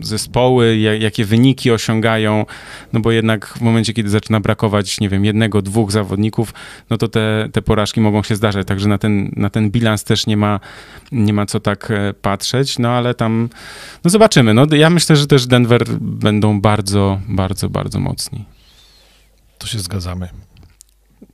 zespoły, 0.01 0.77
jakie 0.77 1.25
wyniki 1.25 1.71
osiągają, 1.71 2.45
no 2.93 2.99
bo 2.99 3.11
jednak 3.11 3.47
w 3.47 3.61
momencie, 3.61 3.93
kiedy 3.93 4.09
zaczyna 4.09 4.39
brakować, 4.39 4.99
nie 4.99 5.09
wiem, 5.09 5.25
jednego, 5.25 5.61
dwóch 5.61 5.91
zawodników, 5.91 6.53
no 6.89 6.97
to 6.97 7.07
te, 7.07 7.49
te 7.53 7.61
porażki 7.61 8.01
mogą 8.01 8.23
się 8.23 8.35
zdarzać, 8.35 8.67
także 8.67 8.89
na 8.89 8.97
ten, 8.97 9.31
na 9.35 9.49
ten 9.49 9.71
bilans 9.71 10.03
też 10.03 10.27
nie 10.27 10.37
ma, 10.37 10.59
nie 11.11 11.33
ma 11.33 11.45
co 11.45 11.59
tak 11.59 11.91
e, 11.91 12.13
patrzeć, 12.13 12.79
no 12.79 12.89
ale 12.89 13.13
tam, 13.13 13.49
no 14.03 14.09
zobaczymy. 14.09 14.53
No 14.53 14.65
ja 14.71 14.89
myślę, 14.89 15.15
że 15.15 15.27
też 15.27 15.47
Denver 15.47 15.83
będą 15.99 16.61
bardzo, 16.61 17.19
bardzo, 17.27 17.69
bardzo 17.69 17.99
mocni. 17.99 18.45
To 19.57 19.67
się 19.67 19.79
zgadzamy. 19.79 20.29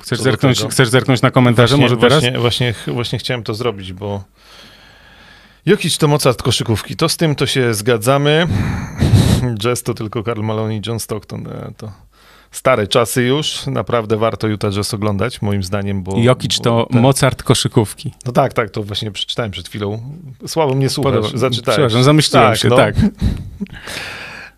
Chcesz 0.02 0.22
zerknąć, 0.22 0.64
chcesz 0.70 0.90
zerknąć 0.90 1.22
na 1.22 1.32
komentarze 1.32 1.76
właśnie, 1.78 1.96
może 1.96 1.98
teraz? 2.10 2.24
Właśnie, 2.24 2.40
właśnie, 2.40 2.94
właśnie 2.94 3.20
chciałem 3.20 3.44
to 3.44 3.54
zrobić, 3.54 3.94
bo 3.94 4.24
Jokic 5.66 5.98
to 5.98 6.08
Mozart 6.08 6.42
koszykówki. 6.42 6.96
To 6.96 7.10
z 7.10 7.18
tym 7.18 7.36
to 7.36 7.46
się 7.46 7.74
zgadzamy. 7.74 8.48
Jazz 9.64 9.84
to 9.84 9.94
tylko 9.94 10.24
Karl 10.24 10.42
Malone 10.42 10.76
i 10.78 10.82
John 10.88 11.00
Stockton. 11.00 11.48
E, 11.48 11.72
to 11.78 11.92
stare 12.52 12.88
czasy 12.88 13.24
już. 13.24 13.68
Naprawdę 13.68 14.18
warto 14.18 14.48
Utah 14.48 14.72
Jazz 14.72 14.94
oglądać, 14.94 15.42
moim 15.42 15.64
zdaniem, 15.64 16.04
bo... 16.04 16.18
Jokic 16.18 16.60
to 16.60 16.88
ten... 16.92 17.02
Mozart 17.02 17.44
koszykówki. 17.44 18.14
No 18.26 18.32
tak, 18.32 18.54
tak, 18.54 18.70
to 18.70 18.84
właśnie 18.84 19.12
przeczytałem 19.12 19.52
przed 19.52 19.68
chwilą. 19.68 20.02
Słabo 20.48 20.74
mnie 20.74 20.90
słuchasz, 20.90 21.14
Podoba. 21.14 21.38
zaczytałeś. 21.38 21.76
Przepraszam, 21.76 22.04
zamyśliłem 22.04 22.50
tak, 22.50 22.58
się, 22.58 22.70
no. 22.70 22.76
tak. 22.76 22.96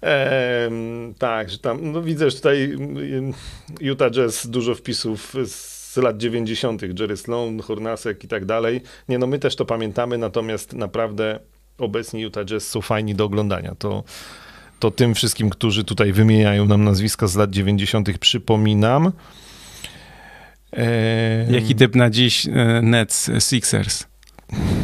Ehm, 0.01 1.13
tak, 1.13 1.49
że 1.49 1.57
tam, 1.57 1.91
no 1.91 2.01
widzę, 2.01 2.29
że 2.29 2.37
tutaj 2.37 2.63
mm, 2.63 3.33
Utah 3.81 4.11
Jazz 4.11 4.47
dużo 4.47 4.75
wpisów 4.75 5.33
z 5.45 5.74
z 5.95 5.97
lat 5.97 6.17
90., 6.17 6.81
Jerry 6.99 7.17
Sloan, 7.17 7.59
Hornasek 7.59 8.23
i 8.23 8.27
tak 8.27 8.45
dalej. 8.45 8.81
Nie, 9.09 9.17
no 9.17 9.27
my 9.27 9.39
też 9.39 9.55
to 9.55 9.65
pamiętamy, 9.65 10.17
natomiast 10.17 10.73
naprawdę 10.73 11.39
obecni 11.77 12.21
Utah 12.21 12.45
Jazz 12.45 12.67
są 12.67 12.81
fajni 12.81 13.15
do 13.15 13.25
oglądania. 13.25 13.75
To, 13.79 14.03
to 14.79 14.91
tym 14.91 15.15
wszystkim, 15.15 15.49
którzy 15.49 15.83
tutaj 15.83 16.11
wymieniają 16.11 16.65
nam 16.65 16.83
nazwiska 16.83 17.27
z 17.27 17.35
lat 17.35 17.49
90., 17.49 18.17
przypominam. 18.17 19.11
Eee... 20.73 21.53
Jaki 21.53 21.75
typ 21.75 21.95
na 21.95 22.09
dziś 22.09 22.47
e, 22.47 22.51
Nets 22.81 23.31
Sixers? 23.39 24.03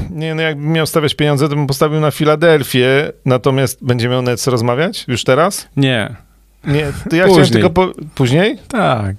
Nie, 0.09 0.35
no 0.35 0.41
jakbym 0.41 0.71
miał 0.71 0.87
stawiać 0.87 1.15
pieniądze, 1.15 1.49
to 1.49 1.55
bym 1.55 1.67
postawił 1.67 1.99
na 1.99 2.11
Filadelfię, 2.11 3.11
natomiast 3.25 3.85
będzie 3.85 4.09
miał 4.09 4.21
Nets 4.21 4.47
rozmawiać 4.47 5.05
już 5.07 5.23
teraz? 5.23 5.67
Nie. 5.77 6.15
Nie, 6.63 6.93
to 7.09 7.15
ja 7.15 7.25
Później. 7.25 7.45
chciałem 7.45 7.49
tylko 7.49 7.69
po... 7.69 7.91
Później? 8.15 8.57
Tak. 8.67 9.15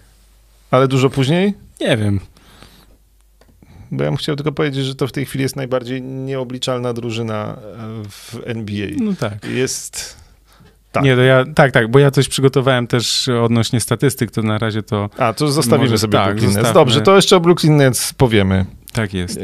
Ale 0.71 0.89
dużo 0.89 1.11
później? 1.11 1.62
Nie 1.83 1.97
wiem. 1.97 2.21
Bo 3.91 4.05
ja 4.05 4.11
bym 4.11 4.17
chciał 4.17 4.37
tylko 4.37 4.53
powiedzieć, 4.53 4.85
że 4.85 4.95
to 4.95 5.07
w 5.07 5.13
tej 5.13 5.27
chwili 5.27 5.43
jest 5.43 5.57
najbardziej 5.57 6.03
nieobliczalna 6.03 6.93
drużyna 6.93 7.57
e, 7.57 8.03
w 8.09 8.37
NBA. 8.45 8.87
No 8.97 9.13
tak. 9.21 9.45
Jest... 9.45 10.23
Tak. 10.93 11.05
Nie, 11.05 11.17
to 11.17 11.23
ja, 11.23 11.45
tak, 11.55 11.73
tak, 11.73 11.91
bo 11.91 11.99
ja 11.99 12.11
coś 12.11 12.29
przygotowałem 12.29 12.87
też 12.87 13.29
odnośnie 13.29 13.81
statystyk, 13.81 14.31
to 14.31 14.43
na 14.43 14.59
razie 14.59 14.83
to 14.83 15.11
A, 15.19 15.33
to 15.33 15.49
zostawimy 15.49 15.85
Może 15.85 15.99
sobie 15.99 16.19
tak, 16.19 16.37
Brooklyn 16.37 16.63
Nets. 16.63 16.73
Dobrze, 16.73 17.01
to 17.01 17.17
jeszcze 17.17 17.37
o 17.37 17.41
Brooklyn 17.41 17.77
Nets 17.77 18.13
powiemy. 18.13 18.67
tak 18.93 19.15
jest. 19.15 19.41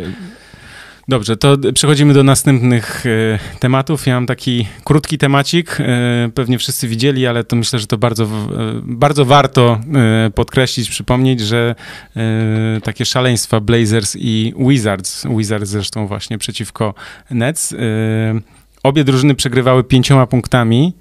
Dobrze, 1.09 1.37
to 1.37 1.57
przechodzimy 1.75 2.15
do 2.15 2.25
następnych 2.25 3.07
e, 3.07 3.39
tematów. 3.59 4.07
Ja 4.07 4.15
mam 4.15 4.27
taki 4.27 4.67
krótki 4.85 5.19
temacik, 5.19 5.81
e, 5.81 6.31
pewnie 6.35 6.59
wszyscy 6.59 6.89
widzieli, 6.89 7.27
ale 7.27 7.45
to 7.45 7.57
myślę, 7.57 7.79
że 7.79 7.87
to 7.87 7.99
bardzo, 7.99 8.25
e, 8.25 8.29
bardzo 8.83 9.25
warto 9.25 9.81
podkreślić, 10.35 10.91
przypomnieć, 10.91 11.41
że 11.41 11.75
takie 12.83 13.05
szaleństwa 13.05 13.61
Blazers 13.61 14.17
i 14.21 14.55
Wizards, 14.59 15.27
Wizards 15.37 15.71
zresztą 15.71 16.07
właśnie 16.07 16.39
przeciwko 16.39 16.95
Nets, 17.31 17.75
obie 18.83 19.05
drużyny 19.05 19.35
przegrywały 19.35 19.85
pięcioma 19.85 20.27
punktami 20.27 20.93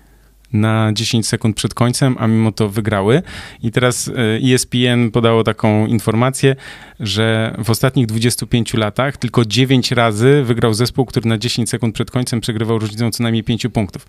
na 0.54 0.94
10 0.94 1.28
sekund 1.28 1.56
przed 1.56 1.74
końcem, 1.74 2.16
a 2.20 2.28
mimo 2.28 2.52
to 2.52 2.70
wygrały. 2.70 3.22
I 3.64 3.72
teraz 3.72 4.08
e, 4.08 4.54
ESPN 4.54 5.12
podało 5.12 5.44
taką 5.44 5.86
informację, 5.86 6.56
że 7.00 7.56
w 7.64 7.70
ostatnich 7.70 8.06
25 8.06 8.74
latach 8.74 9.18
tylko 9.18 9.46
9 9.46 9.92
razy 9.92 10.44
wygrał 10.44 10.74
zespół, 10.74 11.06
który 11.06 11.30
na 11.30 11.38
10 11.38 11.70
sekund 11.70 11.96
przed 11.96 12.12
końcem 12.12 12.42
przegrywał 12.42 12.80
różnicą 12.80 13.12
co 13.12 13.24
najmniej 13.24 13.44
5 13.44 13.68
punktów. 13.74 14.08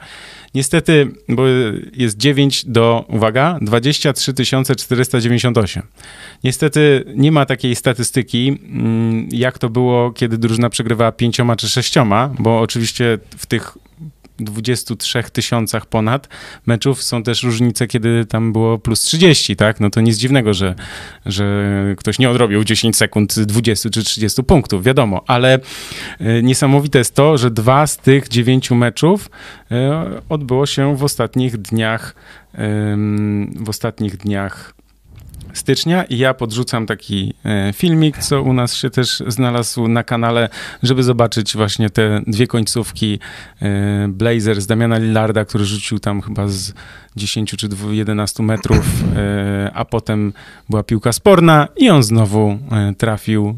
Niestety, 0.54 1.10
bo 1.28 1.42
jest 1.92 2.16
9 2.16 2.64
do, 2.64 3.04
uwaga, 3.08 3.58
23 3.60 4.34
498. 4.76 5.82
Niestety 6.44 7.04
nie 7.16 7.32
ma 7.32 7.46
takiej 7.46 7.76
statystyki, 7.76 8.48
mm, 8.48 9.28
jak 9.32 9.58
to 9.58 9.68
było, 9.68 10.12
kiedy 10.12 10.38
drużyna 10.38 10.70
przegrywała 10.70 11.12
pięcioma 11.12 11.56
czy 11.56 11.68
sześcioma, 11.68 12.30
bo 12.38 12.60
oczywiście 12.60 13.18
w 13.38 13.46
tych 13.46 13.78
23 14.38 15.22
tysiącach 15.32 15.86
ponad 15.86 16.28
meczów 16.66 17.02
są 17.02 17.22
też 17.22 17.42
różnice, 17.42 17.86
kiedy 17.86 18.26
tam 18.26 18.52
było 18.52 18.78
plus 18.78 19.02
30, 19.02 19.56
tak? 19.56 19.80
No 19.80 19.90
to 19.90 20.00
nic 20.00 20.16
dziwnego, 20.16 20.54
że, 20.54 20.74
że 21.26 21.74
ktoś 21.98 22.18
nie 22.18 22.30
odrobił 22.30 22.64
10 22.64 22.96
sekund 22.96 23.40
20 23.40 23.90
czy 23.90 24.04
30 24.04 24.42
punktów, 24.42 24.82
wiadomo, 24.82 25.24
ale 25.26 25.58
e, 26.20 26.42
niesamowite 26.42 26.98
jest 26.98 27.14
to, 27.14 27.38
że 27.38 27.50
dwa 27.50 27.86
z 27.86 27.96
tych 27.96 28.28
dziewięciu 28.28 28.74
meczów 28.74 29.30
e, 29.70 30.04
odbyło 30.28 30.66
się 30.66 30.96
w 30.96 31.04
ostatnich 31.04 31.56
dniach 31.56 32.14
w 33.56 33.68
ostatnich 33.68 34.16
dniach 34.16 34.74
stycznia 35.52 36.04
i 36.04 36.18
ja 36.18 36.34
podrzucam 36.34 36.86
taki 36.86 37.34
e, 37.44 37.72
filmik, 37.72 38.18
co 38.18 38.42
u 38.42 38.52
nas 38.52 38.74
się 38.74 38.90
też 38.90 39.22
znalazł 39.26 39.88
na 39.88 40.04
kanale, 40.04 40.48
żeby 40.82 41.02
zobaczyć 41.02 41.56
właśnie 41.56 41.90
te 41.90 42.20
dwie 42.26 42.46
końcówki 42.46 43.18
e, 43.62 44.08
Blazers 44.08 44.66
Damiana 44.66 44.98
Lillarda, 44.98 45.44
który 45.44 45.64
rzucił 45.64 45.98
tam 45.98 46.20
chyba 46.20 46.48
z 46.48 46.72
10 47.16 47.50
czy 47.50 47.68
2 47.68 47.92
11 47.92 48.42
metrów, 48.42 48.86
e, 49.16 49.70
a 49.74 49.84
potem 49.84 50.32
była 50.68 50.82
piłka 50.82 51.12
sporna 51.12 51.68
i 51.76 51.90
on 51.90 52.02
znowu 52.02 52.58
trafił 52.98 53.56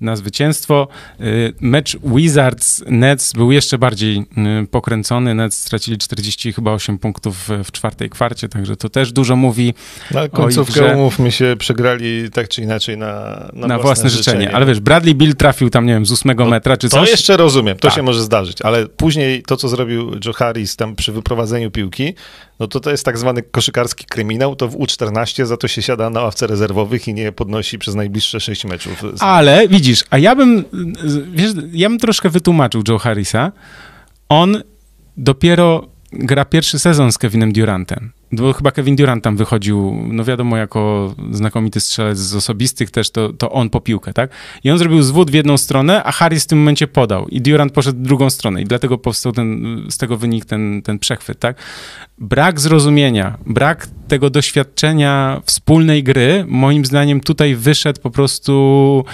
na 0.00 0.16
zwycięstwo. 0.16 0.88
Y, 1.20 1.52
Mecz 1.60 1.96
Wizards-Nets 1.96 3.36
był 3.36 3.52
jeszcze 3.52 3.78
bardziej 3.78 4.18
y, 4.62 4.66
pokręcony. 4.70 5.34
Nets 5.34 5.58
stracili 5.62 5.98
40 5.98 6.52
chyba 6.52 6.72
8 6.72 6.98
punktów 6.98 7.48
w, 7.64 7.72
czwartej 7.72 8.10
kwarcie, 8.10 8.48
także 8.48 8.76
to 8.76 8.88
też 8.88 9.12
dużo 9.12 9.36
mówi 9.36 9.74
Na 10.10 10.28
końcówkę, 10.28 10.74
że- 10.74 10.96
umówmy 10.96 11.32
się, 11.32 11.54
przegrali 11.58 12.30
tak 12.30 12.48
czy 12.48 12.62
inaczej 12.62 12.98
na, 12.98 13.44
na, 13.52 13.66
na, 13.66 13.78
własne, 13.78 14.10
życzenie. 14.10 14.54
Ale 14.54 14.66
wiesz, 14.66 14.80
Bradley 14.80 15.14
Bill 15.14 15.36
trafił 15.36 15.70
tam, 15.70 15.86
nie 15.86 15.92
wiem, 15.92 16.06
z 16.06 16.12
8 16.12 16.36
No, 16.38 16.46
metra 16.46 16.76
czy 16.76 16.88
To 16.88 16.96
coś. 16.96 17.10
jeszcze 17.10 17.36
rozumiem, 17.36 17.76
to 17.76 17.88
Tak. 17.88 17.96
się 17.96 18.02
może 18.02 18.22
zdarzyć, 18.22 18.62
ale 18.62 18.86
później 18.86 19.42
to, 19.42 19.56
co 19.56 19.68
zrobił 19.68 20.10
Joe 20.26 20.32
Harris 20.32 20.76
tam 20.76 20.96
przy 20.96 21.12
wyprowadzeniu 21.12 21.70
piłki, 21.70 22.14
no 22.60 22.68
to 22.68 22.80
to 22.80 22.90
jest 22.90 23.04
tak 23.04 23.18
zwany 23.18 23.42
koszykarski 23.42 24.04
kryminał, 24.04 24.56
to 24.56 24.68
w 24.68 24.76
U14 24.76 25.44
za 25.46 25.56
to 25.56 25.68
się 25.68 25.82
siada 25.82 26.10
na 26.10 26.20
ławce 26.20 26.46
rezerwowych 26.46 27.08
i 27.08 27.14
nie 27.14 27.32
podnosi 27.32 27.78
przez 27.78 27.94
najbliższe 27.94 28.40
6 28.40 28.64
meczów. 28.64 29.02
Ale 29.20 29.68
widzisz, 29.68 30.04
a 30.10 30.18
ja 30.18 30.36
bym, 30.36 30.64
wiesz, 31.32 31.52
ja 31.72 31.88
bym 31.88 31.98
troszkę 31.98 32.30
wytłumaczył 32.30 32.82
Joe 32.88 32.98
Harrisa. 32.98 33.52
On 34.28 34.62
dopiero 35.16 35.88
gra 36.12 36.44
pierwszy 36.44 36.78
sezon 36.78 37.12
z 37.12 37.18
Kevinem 37.18 37.52
Durantem. 37.52 38.12
Bo 38.32 38.52
chyba 38.52 38.70
Kevin 38.70 38.96
Durant 38.96 39.24
tam 39.24 39.36
wychodził, 39.36 39.96
no 40.08 40.24
wiadomo, 40.24 40.56
jako 40.56 41.14
znakomity 41.30 41.80
strzelec 41.80 42.18
z 42.18 42.34
osobistych 42.34 42.90
też, 42.90 43.10
to, 43.10 43.32
to 43.32 43.52
on 43.52 43.70
po 43.70 43.80
piłkę, 43.80 44.12
tak? 44.12 44.30
I 44.64 44.70
on 44.70 44.78
zrobił 44.78 45.02
zwód 45.02 45.30
w 45.30 45.34
jedną 45.34 45.56
stronę, 45.56 46.04
a 46.04 46.12
Harris 46.12 46.44
w 46.44 46.46
tym 46.46 46.58
momencie 46.58 46.86
podał. 46.86 47.28
I 47.28 47.40
Durant 47.40 47.72
poszedł 47.72 47.98
w 47.98 48.02
drugą 48.02 48.30
stronę. 48.30 48.62
I 48.62 48.64
dlatego 48.64 48.98
powstał 48.98 49.32
ten, 49.32 49.80
z 49.90 49.98
tego 49.98 50.16
wynik 50.16 50.44
ten, 50.44 50.82
ten 50.82 50.98
przechwyt, 50.98 51.38
tak? 51.38 51.56
Brak 52.18 52.60
zrozumienia, 52.60 53.38
brak 53.46 53.88
tego 54.08 54.30
doświadczenia 54.30 55.40
wspólnej 55.44 56.02
gry, 56.02 56.44
moim 56.48 56.84
zdaniem 56.84 57.20
tutaj 57.20 57.54
wyszedł 57.54 58.00
po 58.00 58.10
prostu, 58.10 59.04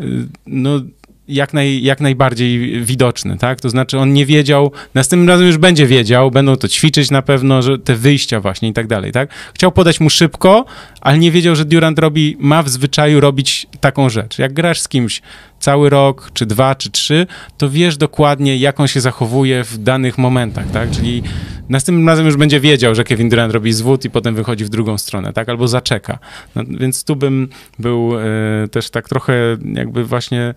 y, 0.00 0.28
no 0.46 0.80
jak, 1.28 1.54
naj, 1.54 1.82
jak 1.82 2.00
najbardziej 2.00 2.80
widoczny, 2.84 3.38
tak? 3.38 3.60
To 3.60 3.70
znaczy 3.70 3.98
on 3.98 4.12
nie 4.12 4.26
wiedział, 4.26 4.72
następnym 4.94 5.28
razem 5.28 5.46
już 5.46 5.56
będzie 5.56 5.86
wiedział, 5.86 6.30
będą 6.30 6.56
to 6.56 6.68
ćwiczyć 6.68 7.10
na 7.10 7.22
pewno, 7.22 7.62
że 7.62 7.78
te 7.78 7.94
wyjścia 7.94 8.40
właśnie 8.40 8.68
i 8.68 8.72
tak 8.72 8.86
dalej, 8.86 9.12
tak? 9.12 9.30
Chciał 9.54 9.72
podać 9.72 10.00
mu 10.00 10.10
szybko, 10.10 10.64
ale 11.00 11.18
nie 11.18 11.30
wiedział, 11.30 11.56
że 11.56 11.64
Durant 11.64 11.98
robi, 11.98 12.36
ma 12.38 12.62
w 12.62 12.68
zwyczaju 12.68 13.20
robić 13.20 13.66
taką 13.80 14.08
rzecz. 14.08 14.38
Jak 14.38 14.52
grasz 14.52 14.80
z 14.80 14.88
kimś 14.88 15.22
cały 15.60 15.90
rok, 15.90 16.30
czy 16.34 16.46
dwa, 16.46 16.74
czy 16.74 16.90
trzy, 16.90 17.26
to 17.58 17.70
wiesz 17.70 17.96
dokładnie, 17.96 18.56
jak 18.56 18.80
on 18.80 18.88
się 18.88 19.00
zachowuje 19.00 19.64
w 19.64 19.78
danych 19.78 20.18
momentach, 20.18 20.70
tak? 20.70 20.90
Czyli 20.90 21.22
następnym 21.68 22.08
razem 22.08 22.26
już 22.26 22.36
będzie 22.36 22.60
wiedział, 22.60 22.94
że 22.94 23.04
Kevin 23.04 23.28
Durant 23.28 23.52
robi 23.52 23.72
zwód 23.72 24.04
i 24.04 24.10
potem 24.10 24.34
wychodzi 24.34 24.64
w 24.64 24.68
drugą 24.68 24.98
stronę, 24.98 25.32
tak? 25.32 25.48
Albo 25.48 25.68
zaczeka. 25.68 26.18
No, 26.54 26.62
więc 26.70 27.04
tu 27.04 27.16
bym 27.16 27.48
był 27.78 28.12
e, 28.20 28.68
też 28.68 28.90
tak 28.90 29.08
trochę 29.08 29.34
jakby 29.74 30.04
właśnie 30.04 30.54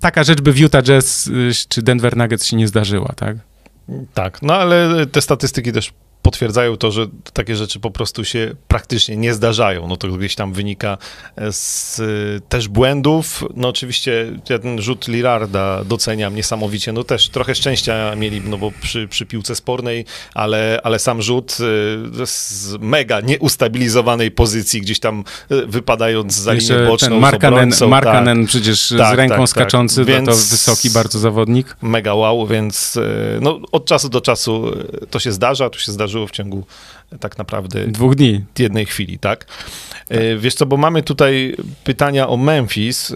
taka 0.00 0.24
rzecz 0.24 0.40
by 0.40 0.52
w 0.52 0.58
Utah 0.58 0.82
Jazz 0.82 1.26
y, 1.26 1.50
czy 1.68 1.82
Denver 1.82 2.16
Nuggets 2.16 2.44
się 2.46 2.56
nie 2.56 2.68
zdarzyła, 2.68 3.12
tak? 3.16 3.36
Tak, 4.14 4.42
no 4.42 4.54
ale 4.54 5.06
te 5.06 5.22
statystyki 5.22 5.72
też 5.72 5.92
potwierdzają 6.22 6.76
to, 6.76 6.90
że 6.90 7.06
takie 7.32 7.56
rzeczy 7.56 7.80
po 7.80 7.90
prostu 7.90 8.24
się 8.24 8.54
praktycznie 8.68 9.16
nie 9.16 9.34
zdarzają. 9.34 9.88
No 9.88 9.96
to 9.96 10.08
gdzieś 10.08 10.34
tam 10.34 10.52
wynika 10.52 10.98
z 11.50 11.98
y, 11.98 12.40
też 12.48 12.68
błędów. 12.68 13.44
No 13.56 13.68
oczywiście 13.68 14.32
ten 14.44 14.82
rzut 14.82 15.08
Lirarda 15.08 15.84
doceniam 15.84 16.34
niesamowicie. 16.34 16.92
No 16.92 17.04
też 17.04 17.28
trochę 17.28 17.54
szczęścia 17.54 18.14
mieli, 18.16 18.40
no 18.40 18.58
bo 18.58 18.70
przy, 18.82 19.08
przy 19.08 19.26
piłce 19.26 19.54
spornej, 19.54 20.04
ale, 20.34 20.80
ale 20.84 20.98
sam 20.98 21.22
rzut 21.22 21.52
y, 22.20 22.26
z 22.26 22.76
mega 22.80 23.20
nieustabilizowanej 23.20 24.30
pozycji, 24.30 24.80
gdzieś 24.80 25.00
tam 25.00 25.24
wypadając 25.66 26.34
za 26.34 26.52
linię 26.52 26.62
Jeszcze 26.62 26.86
boczną 26.86 27.08
ten 27.08 27.18
z 27.18 27.20
Markanen, 27.22 27.54
obrońcą, 27.54 27.88
Markanen 27.88 28.46
przecież 28.46 28.94
Tak, 28.98 29.14
z 29.14 29.18
ręką 29.18 29.34
tak, 29.34 29.40
tak. 29.40 29.48
skaczący, 29.48 30.00
no 30.00 30.06
to 30.06 30.12
Więc- 30.12 30.50
wysoki 30.50 30.90
bardzo 30.90 31.18
zawodnik. 31.18 31.76
mega 31.82 32.14
wow, 32.14 32.46
więc 32.46 32.96
e, 32.96 33.38
no, 33.40 33.60
od 33.72 33.84
czasu 33.86 34.08
do 34.08 34.20
czasu 34.20 34.72
e, 35.02 35.06
to 35.06 35.18
się 35.20 35.32
zdarza, 35.32 35.70
to 35.70 35.78
się 35.78 35.92
zdarzyło 36.12 36.26
w 36.26 36.30
ciągu 36.30 36.64
e, 37.12 37.18
tak 37.18 37.38
naprawdę 37.38 37.86
Dwóch 37.86 38.14
dni. 38.14 38.44
jednej 38.58 38.86
chwili, 38.86 39.18
tak? 39.18 39.46
E, 40.08 40.36
Wiesz 40.36 40.54
co, 40.54 40.66
bo 40.66 40.76
mamy 40.76 41.02
tutaj 41.02 41.56
pytania 41.84 42.28
o 42.28 42.36
Memphis, 42.36 43.14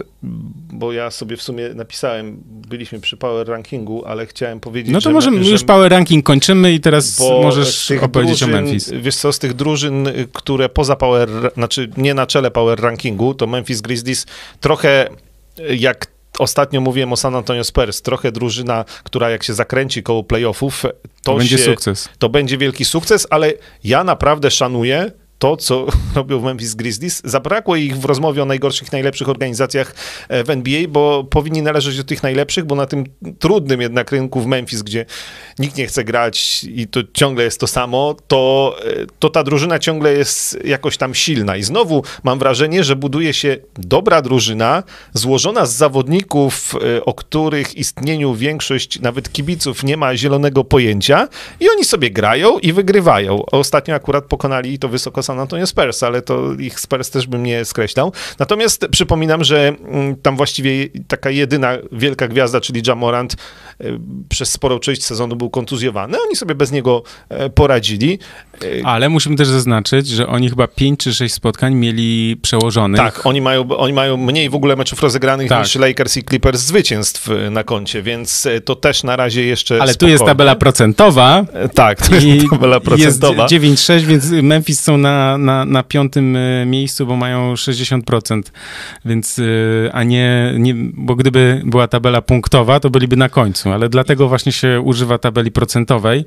bo 0.73 0.91
ja 0.93 1.11
sobie 1.11 1.37
w 1.37 1.41
sumie 1.41 1.69
napisałem, 1.69 2.37
byliśmy 2.45 2.99
przy 2.99 3.17
power 3.17 3.47
rankingu, 3.47 4.05
ale 4.05 4.25
chciałem 4.25 4.59
powiedzieć, 4.59 4.93
No 4.93 4.99
to 4.99 5.09
że... 5.09 5.13
możemy, 5.13 5.43
że 5.43 5.51
już 5.51 5.63
power 5.63 5.91
ranking 5.91 6.25
kończymy 6.25 6.73
i 6.73 6.79
teraz 6.79 7.19
możesz 7.19 7.91
opowiedzieć 8.01 8.39
drużyn, 8.39 8.55
o 8.55 8.61
Memphis. 8.61 8.91
Wiesz 9.01 9.15
co, 9.15 9.33
z 9.33 9.39
tych 9.39 9.53
drużyn, 9.53 10.07
które 10.33 10.69
poza 10.69 10.95
power, 10.95 11.29
znaczy 11.53 11.89
nie 11.97 12.13
na 12.13 12.27
czele 12.27 12.51
power 12.51 12.79
rankingu, 12.79 13.33
to 13.33 13.47
Memphis 13.47 13.81
Grizzlies 13.81 14.25
trochę 14.59 15.09
jak 15.77 16.07
ostatnio 16.39 16.81
mówiłem 16.81 17.13
o 17.13 17.17
San 17.17 17.35
Antonio 17.35 17.63
Spurs, 17.63 18.01
trochę 18.01 18.31
drużyna, 18.31 18.85
która 19.03 19.29
jak 19.29 19.43
się 19.43 19.53
zakręci 19.53 20.03
koło 20.03 20.23
playoffów, 20.23 20.81
to, 20.81 20.89
To 21.23 21.35
będzie 21.37 21.57
się, 21.57 21.63
sukces. 21.63 22.09
to 22.19 22.29
będzie 22.29 22.57
wielki 22.57 22.85
sukces, 22.85 23.27
ale 23.29 23.53
ja 23.83 24.03
naprawdę 24.03 24.51
szanuję 24.51 25.11
to, 25.39 25.57
co 25.57 25.85
robią 26.15 26.39
w 26.39 26.43
Memphis 26.43 26.75
Grizzlies. 26.75 27.21
Zabrakło 27.23 27.75
ich 27.75 27.97
w 27.97 28.05
rozmowie 28.05 28.43
o 28.43 28.45
najgorszych, 28.45 28.91
najlepszych 28.91 29.29
organizacjach 29.29 29.95
e, 30.29 30.43
w 30.43 30.49
NBA, 30.49 30.87
bo 30.87 31.23
powinni 31.23 31.61
należeć 31.61 31.97
do 31.97 32.03
tych 32.03 32.23
najlepszych, 32.23 32.65
bo 32.65 32.75
na 32.75 32.85
tym 32.85 33.03
trudnym 33.39 33.81
jednak 33.81 34.11
rynku 34.11 34.41
w 34.41 34.45
Memphis, 34.45 34.81
gdzie 34.81 35.05
nikt 35.59 35.77
nie 35.77 35.87
chce 35.87 36.03
grać 36.03 36.63
i 36.63 36.87
to 36.87 36.99
ciągle 37.13 37.43
jest 37.43 37.59
to 37.59 37.67
samo, 37.67 38.15
to, 38.27 38.75
e, 38.85 39.05
to 39.19 39.29
ta 39.29 39.43
drużyna 39.43 39.79
ciągle 39.79 40.13
jest 40.13 40.57
jakoś 40.65 40.97
tam 40.97 41.15
silna. 41.15 41.57
I 41.57 41.63
znowu 41.63 42.03
mam 42.23 42.39
wrażenie, 42.39 42.83
że 42.83 42.95
buduje 42.95 43.33
się 43.33 43.57
dobra 43.77 44.21
drużyna, 44.21 44.83
złożona 45.13 45.65
z 45.65 45.73
zawodników, 45.73 46.75
e, 46.97 47.05
o 47.05 47.13
których 47.13 47.77
istnieniu 47.77 48.35
większość 48.35 48.99
nawet 48.99 49.31
kibiców 49.31 49.83
nie 49.83 49.97
ma 49.97 50.17
zielonego 50.17 50.63
pojęcia 50.63 51.27
i 51.59 51.69
oni 51.69 51.85
sobie 51.85 52.11
grają 52.11 52.59
i 52.59 52.73
wygrywają. 52.73 53.45
Ostatnio 53.45 53.95
akurat 53.95 54.25
pokonali 54.25 54.79
to 54.79 54.89
wysoko 54.89 55.23
San 55.27 55.39
Antonio 55.39 55.67
Spurs, 55.67 56.03
ale 56.03 56.21
to 56.21 56.53
ich 56.53 56.79
Spurs 56.79 57.09
też 57.09 57.27
bym 57.27 57.43
nie 57.43 57.65
skreślał. 57.65 58.11
Natomiast 58.39 58.87
przypominam, 58.91 59.43
że 59.43 59.67
mm, 59.67 60.15
tam 60.15 60.37
właściwie 60.37 60.71
taka 61.07 61.29
jedyna 61.29 61.77
wielka 61.91 62.27
gwiazda, 62.27 62.61
czyli 62.61 62.81
Jamorant, 62.87 63.33
e, 63.33 63.85
przez 64.29 64.51
sporą 64.51 64.79
część 64.79 65.03
sezonu 65.03 65.35
był 65.35 65.49
kontuzjowany. 65.49 66.17
Oni 66.27 66.35
sobie 66.35 66.55
bez 66.55 66.71
niego 66.71 67.03
e, 67.29 67.49
poradzili. 67.49 68.19
E, 68.81 68.85
ale 68.85 69.09
musimy 69.09 69.35
też 69.35 69.47
zaznaczyć, 69.47 70.07
że 70.07 70.27
oni 70.27 70.49
chyba 70.49 70.67
5 70.67 70.99
czy 70.99 71.13
6 71.13 71.35
spotkań 71.35 71.75
mieli 71.75 72.37
przełożonych. 72.41 73.01
Tak, 73.01 73.25
oni 73.25 73.41
mają, 73.41 73.77
oni 73.77 73.93
mają 73.93 74.17
mniej 74.17 74.49
w 74.49 74.55
ogóle 74.55 74.75
meczów 74.75 75.01
rozegranych 75.01 75.49
tak. 75.49 75.63
niż 75.63 75.75
Lakers 75.75 76.17
i 76.17 76.23
Clippers 76.23 76.61
zwycięstw 76.61 77.29
na 77.51 77.63
koncie, 77.63 78.01
więc 78.01 78.47
to 78.65 78.75
też 78.75 79.03
na 79.03 79.15
razie 79.15 79.43
jeszcze 79.43 79.81
Ale 79.81 79.93
spokojnie. 79.93 79.97
tu 79.97 80.07
jest 80.07 80.25
tabela 80.25 80.55
procentowa. 80.55 81.45
Tak, 81.73 82.07
to 82.07 82.15
jest 82.15 82.49
tabela 82.49 82.79
procentowa. 82.79 83.47
Jest 83.51 83.89
9-6, 83.89 84.01
więc 84.01 84.31
Memphis 84.31 84.79
są 84.79 84.97
na 84.97 85.16
na, 85.37 85.65
na, 85.65 85.83
piątym 85.83 86.35
e, 86.35 86.65
miejscu, 86.65 87.05
bo 87.07 87.15
mają 87.15 87.53
60%, 87.53 88.41
więc, 89.05 89.39
e, 89.39 89.43
a 89.93 90.03
nie, 90.03 90.53
nie, 90.57 90.73
bo 90.93 91.15
gdyby 91.15 91.61
była 91.65 91.87
tabela 91.87 92.21
punktowa, 92.21 92.79
to 92.79 92.89
byliby 92.89 93.15
na 93.15 93.29
końcu, 93.29 93.71
ale 93.71 93.89
dlatego 93.89 94.27
właśnie 94.27 94.51
się 94.51 94.81
używa 94.81 95.17
tabeli 95.17 95.51
procentowej, 95.51 96.25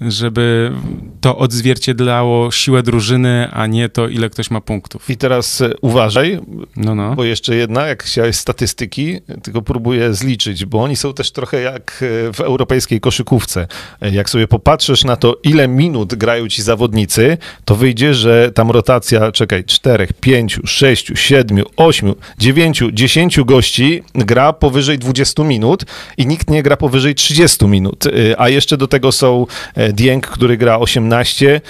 żeby 0.00 0.72
to 1.20 1.38
odzwierciedlało 1.38 2.50
siłę 2.50 2.82
drużyny, 2.82 3.48
a 3.52 3.66
nie 3.66 3.88
to, 3.88 4.08
ile 4.08 4.30
ktoś 4.30 4.50
ma 4.50 4.60
punktów. 4.60 5.10
I 5.10 5.16
teraz 5.16 5.60
e, 5.60 5.74
uważaj, 5.80 6.40
no, 6.76 6.94
no. 6.94 7.14
bo 7.14 7.24
jeszcze 7.24 7.54
jedna, 7.54 7.86
jak 7.86 8.02
chciałeś 8.02 8.36
statystyki, 8.36 9.20
tylko 9.42 9.62
próbuję 9.62 10.14
zliczyć, 10.14 10.64
bo 10.64 10.82
oni 10.82 10.96
są 10.96 11.14
też 11.14 11.30
trochę 11.30 11.60
jak 11.60 12.04
e, 12.28 12.32
w 12.32 12.40
europejskiej 12.40 13.00
koszykówce. 13.00 13.66
E, 14.00 14.10
jak 14.10 14.30
sobie 14.30 14.48
popatrzysz 14.48 15.04
na 15.04 15.16
to, 15.16 15.36
ile 15.42 15.68
minut 15.68 16.14
grają 16.14 16.48
ci 16.48 16.62
zawodnicy, 16.62 17.38
to 17.64 17.76
wyjdzie, 17.76 18.14
że 18.14 18.52
tam 18.54 18.70
rotacja, 18.70 19.32
czekaj, 19.32 19.64
4, 19.64 20.08
5, 20.20 20.60
6, 20.64 21.12
7, 21.14 21.64
8, 21.76 22.14
9, 22.38 22.82
10 22.92 23.40
gości 23.40 24.02
gra 24.14 24.52
powyżej 24.52 24.98
20 24.98 25.44
minut 25.44 25.84
i 26.16 26.26
nikt 26.26 26.50
nie 26.50 26.62
gra 26.62 26.76
powyżej 26.76 27.14
30 27.14 27.66
minut. 27.66 28.04
A 28.38 28.48
jeszcze 28.48 28.76
do 28.76 28.88
tego 28.88 29.12
są 29.12 29.46
Dieng, 29.92 30.26
który 30.26 30.56
gra 30.56 30.78
18, 30.78 31.60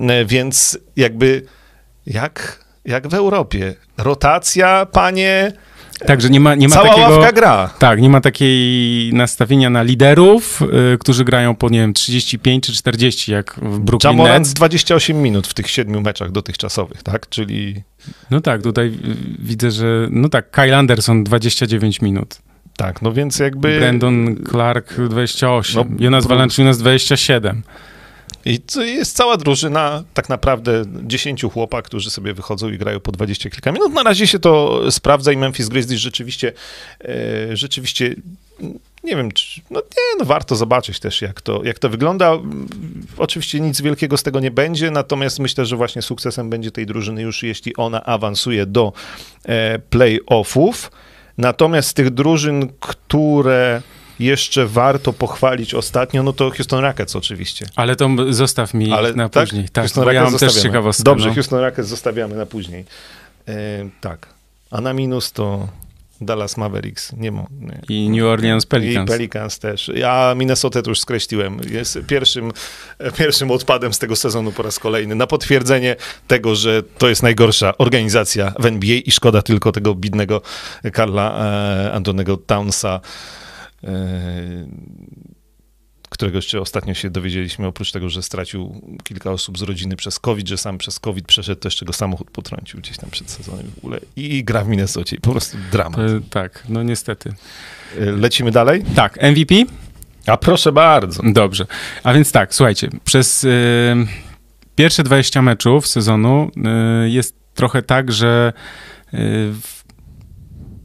e, 0.00 0.24
więc 0.24 0.78
jakby 0.96 1.42
jak, 2.06 2.64
jak 2.84 3.08
w 3.08 3.14
Europie. 3.14 3.74
Rotacja, 3.98 4.86
panie... 4.86 5.52
Także 6.06 6.30
nie 6.30 6.40
ma, 6.40 6.54
nie 6.54 6.68
ma 6.68 6.74
Cała 6.74 6.88
takiego, 6.88 7.08
ławka 7.08 7.32
gra. 7.32 7.70
Tak, 7.78 8.00
nie 8.00 8.10
ma 8.10 8.20
takiej 8.20 9.14
nastawienia 9.14 9.70
na 9.70 9.82
liderów, 9.82 10.62
y, 10.94 10.98
którzy 10.98 11.24
grają 11.24 11.54
po, 11.54 11.68
nie 11.68 11.78
wiem, 11.78 11.94
35 11.94 12.66
czy 12.66 12.72
40, 12.72 13.32
jak 13.32 13.60
w 13.62 13.78
Brooklyn 13.78 14.12
Jamorant 14.12 14.46
Nets. 14.46 14.54
28 14.54 15.22
minut 15.22 15.46
w 15.46 15.54
tych 15.54 15.70
siedmiu 15.70 16.00
meczach 16.00 16.30
dotychczasowych, 16.30 17.02
tak? 17.02 17.28
Czyli... 17.28 17.82
No 18.30 18.40
tak, 18.40 18.62
tutaj 18.62 18.92
widzę, 19.38 19.70
że... 19.70 20.08
No 20.10 20.28
tak, 20.28 20.50
Kyle 20.50 20.78
Anderson 20.78 21.24
29 21.24 22.00
minut. 22.00 22.38
Tak, 22.80 23.02
no 23.02 23.12
więc 23.12 23.38
jakby... 23.38 23.78
Brandon 23.78 24.36
Clark 24.50 24.94
28, 25.08 25.76
no, 25.76 26.04
Jonas 26.04 26.26
Valanciunas 26.26 26.78
27. 26.78 27.62
I 28.44 28.60
jest 28.76 29.16
cała 29.16 29.36
drużyna, 29.36 30.04
tak 30.14 30.28
naprawdę 30.28 30.82
10 31.02 31.42
chłopak, 31.52 31.84
którzy 31.84 32.10
sobie 32.10 32.34
wychodzą 32.34 32.68
i 32.68 32.78
grają 32.78 33.00
po 33.00 33.12
20 33.12 33.50
kilka 33.50 33.72
minut. 33.72 33.92
Na 33.92 34.02
razie 34.02 34.26
się 34.26 34.38
to 34.38 34.82
sprawdza 34.90 35.32
i 35.32 35.36
Memphis 35.36 35.68
Grizzlies 35.68 36.00
rzeczywiście, 36.00 36.52
e, 37.04 37.56
rzeczywiście 37.56 38.14
nie 39.04 39.16
wiem, 39.16 39.32
czy, 39.32 39.60
no 39.70 39.80
nie, 39.80 40.18
no 40.18 40.24
warto 40.24 40.56
zobaczyć 40.56 41.00
też, 41.00 41.22
jak 41.22 41.40
to, 41.40 41.64
jak 41.64 41.78
to 41.78 41.88
wygląda. 41.88 42.32
Oczywiście 43.16 43.60
nic 43.60 43.80
wielkiego 43.80 44.16
z 44.16 44.22
tego 44.22 44.40
nie 44.40 44.50
będzie, 44.50 44.90
natomiast 44.90 45.38
myślę, 45.38 45.66
że 45.66 45.76
właśnie 45.76 46.02
sukcesem 46.02 46.50
będzie 46.50 46.70
tej 46.70 46.86
drużyny 46.86 47.22
już, 47.22 47.42
jeśli 47.42 47.76
ona 47.76 48.04
awansuje 48.04 48.66
do 48.66 48.92
e, 49.44 49.78
playoffów. 49.78 50.90
Natomiast 51.38 51.88
z 51.88 51.94
tych 51.94 52.10
drużyn, 52.10 52.68
które 52.80 53.82
jeszcze 54.18 54.66
warto 54.66 55.12
pochwalić 55.12 55.74
ostatnio, 55.74 56.22
no 56.22 56.32
to 56.32 56.50
Houston 56.50 56.80
Rockets 56.80 57.16
oczywiście. 57.16 57.66
Ale 57.76 57.96
to 57.96 58.08
zostaw 58.30 58.74
mi 58.74 58.92
Ale, 58.92 59.12
na 59.12 59.28
tak? 59.28 59.48
później. 59.48 59.68
Tak, 59.68 59.84
Houston 59.84 60.14
ja 60.14 60.24
mam 60.24 60.38
też 60.38 60.54
ciekawostkę. 60.62 61.04
Dobrze, 61.04 61.28
no. 61.28 61.34
Houston 61.34 61.60
Rockets 61.60 61.88
zostawiamy 61.88 62.36
na 62.36 62.46
później. 62.46 62.84
E, 63.48 63.52
tak. 64.00 64.26
A 64.70 64.80
na 64.80 64.92
minus 64.92 65.32
to 65.32 65.68
Dallas 66.20 66.56
Mavericks, 66.56 67.12
nie 67.12 67.32
ma. 67.32 67.46
Nie. 67.50 67.80
I 67.88 68.10
New 68.10 68.24
Orleans 68.24 68.66
Pelicans. 68.66 69.10
I 69.10 69.12
Pelicans 69.12 69.58
też. 69.58 69.90
Ja 69.94 70.34
Minnesota 70.36 70.82
to 70.82 70.90
już 70.90 71.00
skreśliłem. 71.00 71.60
Jest 71.70 71.98
pierwszym, 72.06 72.52
pierwszym 73.18 73.50
odpadem 73.50 73.92
z 73.94 73.98
tego 73.98 74.16
sezonu 74.16 74.52
po 74.52 74.62
raz 74.62 74.78
kolejny. 74.78 75.14
Na 75.14 75.26
potwierdzenie 75.26 75.96
tego, 76.26 76.54
że 76.54 76.82
to 76.82 77.08
jest 77.08 77.22
najgorsza 77.22 77.78
organizacja 77.78 78.52
w 78.58 78.66
NBA 78.66 78.96
i 78.96 79.10
szkoda 79.10 79.42
tylko 79.42 79.72
tego 79.72 79.94
bidnego 79.94 80.42
Karla 80.92 81.38
e, 81.38 81.92
Antonego 81.92 82.36
Townsa, 82.36 83.00
e, 83.84 83.90
którego 86.10 86.38
jeszcze 86.38 86.60
ostatnio 86.60 86.94
się 86.94 87.10
dowiedzieliśmy, 87.10 87.66
oprócz 87.66 87.92
tego, 87.92 88.08
że 88.08 88.22
stracił 88.22 88.82
kilka 89.04 89.30
osób 89.30 89.58
z 89.58 89.62
rodziny 89.62 89.96
przez 89.96 90.18
COVID, 90.18 90.48
że 90.48 90.58
sam 90.58 90.78
przez 90.78 91.00
COVID 91.00 91.26
przeszedł, 91.26 91.60
to 91.60 91.66
jeszcze 91.66 91.86
go 91.86 91.92
samochód 91.92 92.30
potrącił 92.30 92.80
gdzieś 92.80 92.96
tam 92.96 93.10
przed 93.10 93.30
sezonem 93.30 93.66
w 93.74 93.78
ogóle 93.78 94.00
i 94.16 94.44
gra 94.44 94.64
w 94.64 94.68
Minnesocie. 94.68 95.16
Po 95.20 95.30
prostu 95.30 95.56
dramat. 95.72 96.00
E, 96.00 96.20
tak, 96.30 96.64
no 96.68 96.82
niestety. 96.82 97.34
E, 97.98 98.04
lecimy 98.04 98.50
dalej? 98.50 98.84
Tak, 98.94 99.18
MVP? 99.22 99.54
A 100.26 100.36
proszę 100.36 100.72
bardzo. 100.72 101.22
Dobrze. 101.24 101.66
A 102.02 102.12
więc 102.12 102.32
tak, 102.32 102.54
słuchajcie, 102.54 102.88
przez 103.04 103.44
y, 103.44 103.96
pierwsze 104.76 105.02
20 105.02 105.42
meczów 105.42 105.86
sezonu 105.86 106.50
y, 107.04 107.10
jest 107.10 107.34
trochę 107.54 107.82
tak, 107.82 108.12
że 108.12 108.52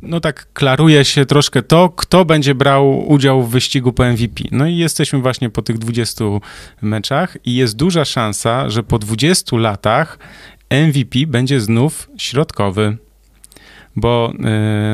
no 0.08 0.20
tak 0.20 0.54
klaruje 0.54 1.06
się 1.06 1.26
troszkę 1.26 1.62
to, 1.62 1.90
kto 1.90 2.26
będzie 2.26 2.56
brał 2.56 3.08
udział 3.08 3.44
w 3.44 3.50
wyścigu 3.50 3.94
po 3.94 4.06
MVP. 4.06 4.44
No 4.52 4.68
i 4.68 4.78
jesteśmy 4.78 5.20
właśnie 5.20 5.50
po 5.50 5.62
tych 5.62 5.78
20 5.78 6.26
meczach 6.82 7.38
i 7.46 7.56
jest 7.56 7.76
duża 7.76 8.06
szansa, 8.06 8.70
że 8.70 8.84
po 8.84 9.00
20 9.00 9.58
latach 9.58 10.20
MVP 10.70 11.20
będzie 11.28 11.60
znów 11.60 12.10
środkowy. 12.18 12.98
Bo 13.96 14.34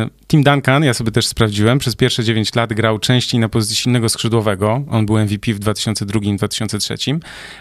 y, 0.06 0.26
Tim 0.28 0.44
Duncan, 0.44 0.84
ja 0.84 0.94
sobie 0.94 1.12
też 1.12 1.28
sprawdziłem, 1.28 1.80
przez 1.80 1.96
pierwsze 1.96 2.24
9 2.24 2.56
lat 2.56 2.74
grał 2.74 3.00
częściej 3.00 3.40
na 3.40 3.50
pozycji 3.50 3.76
silnego 3.76 4.10
skrzydłowego. 4.10 4.84
On 4.90 5.06
był 5.06 5.18
MVP 5.20 5.54
w 5.54 5.60
2002 5.60 6.20
i 6.24 6.36
2003. 6.36 6.96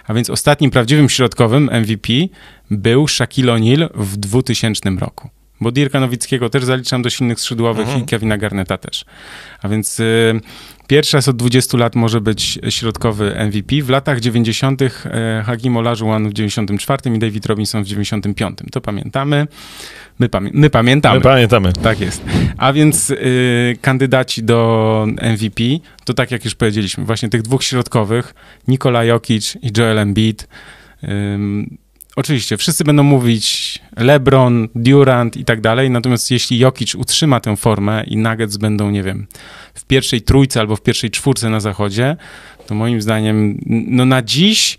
A 0.07 0.15
więc 0.15 0.31
ostatnim 0.31 0.71
prawdziwym 0.71 1.09
środkowym 1.09 1.71
MVP 1.73 2.13
był 2.71 3.09
Shaquille 3.09 3.53
O'Neal 3.53 3.89
w 3.95 4.17
2000 4.17 4.91
roku 4.91 5.40
bo 5.61 5.73
Dirka 5.73 6.01
Nowickiego 6.01 6.51
też 6.51 6.65
zaliczam 6.65 7.03
do 7.03 7.11
silnych 7.11 7.41
skrzydłowych 7.41 7.87
mhm. 7.87 8.05
i 8.05 8.07
Kevina 8.07 8.39
Garneta 8.39 8.79
też. 8.79 9.05
A 9.63 9.69
więc 9.69 10.01
y, 10.01 10.41
pierwszy 10.87 11.17
raz 11.17 11.29
od 11.29 11.37
20 11.37 11.79
lat 11.79 11.97
może 11.97 12.21
być 12.21 12.59
środkowy 12.69 13.37
MVP. 13.47 13.83
W 13.83 13.91
latach 13.91 14.21
90. 14.21 14.83
Y, 14.83 14.91
Hakim 15.45 15.77
Olajuwon 15.77 16.29
w 16.29 16.33
94 16.33 17.17
i 17.17 17.19
David 17.19 17.47
Robinson 17.47 17.85
w 17.85 17.87
95. 17.87 18.59
To 18.73 18.81
pamiętamy. 18.81 19.47
My, 20.19 20.29
pamię 20.29 20.51
my 20.55 20.71
pamiętamy. 20.71 21.15
My 21.15 21.21
pamiętamy. 21.21 21.73
Tak 21.73 22.01
jest. 22.01 22.25
A 22.59 22.73
więc 22.73 23.11
y, 23.11 23.77
kandydaci 23.81 24.43
do 24.43 25.07
MVP, 25.23 25.63
to 26.05 26.15
tak 26.15 26.31
jak 26.31 26.45
już 26.45 26.55
powiedzieliśmy, 26.55 27.05
właśnie 27.05 27.29
tych 27.29 27.43
dwóch 27.43 27.65
środkowych, 27.65 28.35
Nikola 28.69 29.05
Jokic 29.05 29.57
i 29.63 29.71
Joel 29.79 29.99
Embiid, 29.99 30.49
Oczywiście, 32.17 32.57
wszyscy 32.57 32.85
będą 32.85 33.03
mówić 33.03 33.79
LeBron, 33.97 34.69
Durant 34.75 35.37
i 35.37 35.45
tak 35.45 35.61
dalej, 35.61 35.91
natomiast 35.91 36.31
jeśli 36.31 36.59
Jokic 36.59 36.95
utrzyma 36.95 37.41
tę 37.41 37.57
formę 37.57 38.05
i 38.07 38.17
Nuggets 38.17 38.57
będą, 38.57 38.91
nie 38.91 39.03
wiem, 39.03 39.27
w 39.75 39.85
pierwszej 39.85 40.23
trójce 40.23 40.61
albo 40.61 40.77
w 40.77 40.83
pierwszej 40.83 41.11
czwórce 41.11 41.51
na 41.51 41.61
zachodzie, 41.61 42.17
to 42.67 42.75
moim 42.75 43.03
zdaniem, 43.03 43.59
no 43.67 44.05
na 44.05 44.23
dziś 44.23 44.79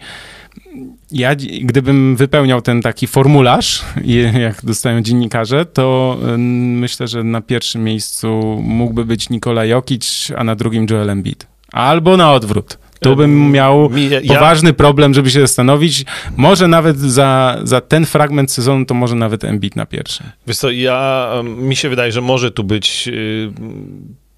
ja, 1.12 1.36
gdybym 1.62 2.16
wypełniał 2.16 2.62
ten 2.62 2.82
taki 2.82 3.08
formularz, 3.08 3.84
jak 4.40 4.66
dostają 4.66 5.02
dziennikarze, 5.02 5.66
to 5.66 6.18
myślę, 6.38 7.08
że 7.08 7.24
na 7.24 7.42
pierwszym 7.42 7.84
miejscu 7.84 8.60
mógłby 8.64 9.06
być 9.06 9.30
Nikola 9.30 9.66
Jokic, 9.66 10.32
a 10.38 10.44
na 10.44 10.56
drugim 10.56 10.86
Joel 10.90 11.10
Embiid. 11.10 11.48
Albo 11.72 12.18
na 12.18 12.34
odwrót. 12.34 12.78
Tu 13.04 13.16
bym 13.16 13.52
miał 13.52 13.90
Mi- 13.90 14.10
ja- 14.10 14.22
poważny 14.28 14.74
problem, 14.74 15.14
żeby 15.14 15.32
się 15.32 15.42
zastanowić. 15.42 16.06
Może 16.38 16.68
nawet 16.68 17.00
za, 17.00 17.58
za 17.64 17.82
ten 17.82 18.06
fragment 18.06 18.52
sezonu, 18.52 18.86
to 18.86 18.94
może 18.94 19.16
nawet 19.16 19.44
Embiid 19.44 19.76
na 19.76 19.86
pierwsze. 19.86 20.24
Wiesz 20.48 20.58
co, 20.58 20.72
ja, 20.72 21.32
mi 21.44 21.76
się 21.76 21.90
wydaje, 21.90 22.12
że 22.12 22.22
może 22.22 22.52
tu 22.52 22.64
być 22.64 23.08
y, 23.08 23.52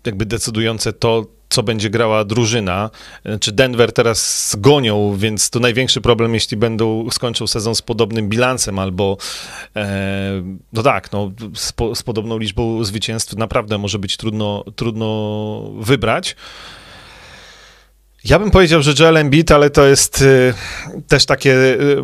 jakby 0.05 0.26
decydujące 0.26 0.93
to, 0.93 1.26
co 1.49 1.64
będzie 1.64 1.89
grała 1.89 2.26
drużyna. 2.26 2.89
Czy 3.39 3.51
Denver 3.51 3.91
teraz 3.93 4.51
zgonią, 4.51 5.16
więc 5.18 5.49
to 5.49 5.59
największy 5.59 6.01
problem, 6.01 6.34
jeśli 6.34 6.57
będą 6.57 7.09
skończą 7.11 7.47
sezon 7.47 7.76
z 7.76 7.82
podobnym 7.82 8.30
bilansem, 8.30 8.80
albo 8.80 9.18
e, 9.76 10.43
no 10.74 10.84
tak, 10.84 11.11
no, 11.11 11.32
z, 11.55 11.72
po, 11.74 11.95
z 11.95 12.03
podobną 12.03 12.38
liczbą 12.38 12.84
zwycięstw 12.84 13.36
naprawdę 13.36 13.78
może 13.78 13.99
być 13.99 14.18
trudno, 14.18 14.64
trudno 14.76 15.59
wybrać. 15.80 16.36
Ja 18.26 18.39
bym 18.39 18.51
powiedział, 18.51 18.82
że 18.82 18.93
Joel 18.99 19.17
Embiid, 19.17 19.51
ale 19.51 19.69
to 19.69 19.86
jest 19.86 20.21
y, 20.21 20.53
też 21.07 21.26
takie 21.26 21.51
y, 21.53 22.03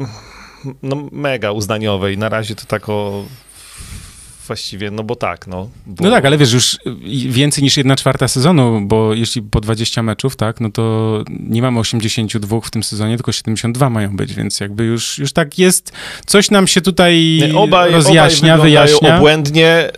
no, 0.83 1.09
mega 1.11 1.51
uznaniowe 1.51 2.13
i 2.13 2.17
na 2.17 2.29
razie 2.29 2.55
to 2.55 2.65
tak 2.65 2.89
o 2.89 3.25
właściwie, 4.47 4.91
no 4.91 5.03
bo 5.03 5.15
tak, 5.15 5.47
no. 5.47 5.69
Bo... 5.85 6.03
No 6.03 6.11
tak, 6.11 6.25
ale 6.25 6.37
wiesz, 6.37 6.53
już 6.53 6.77
więcej 7.29 7.63
niż 7.63 7.77
jedna 7.77 7.95
czwarta 7.95 8.27
sezonu, 8.27 8.81
bo 8.81 9.13
jeśli 9.13 9.41
po 9.41 9.61
20 9.61 10.03
meczów, 10.03 10.35
tak, 10.35 10.61
no 10.61 10.71
to 10.71 11.23
nie 11.29 11.61
mamy 11.61 11.79
82 11.79 12.61
w 12.61 12.71
tym 12.71 12.83
sezonie, 12.83 13.15
tylko 13.17 13.31
72 13.31 13.89
mają 13.89 14.15
być, 14.15 14.33
więc 14.33 14.59
jakby 14.59 14.83
już, 14.83 15.17
już 15.17 15.33
tak 15.33 15.59
jest, 15.59 15.91
coś 16.25 16.51
nam 16.51 16.67
się 16.67 16.81
tutaj 16.81 17.39
obaj, 17.55 17.91
rozjaśnia, 17.91 18.55
obaj 18.55 18.67
wyjaśnia. 18.67 19.17
obłędnie. 19.17 19.89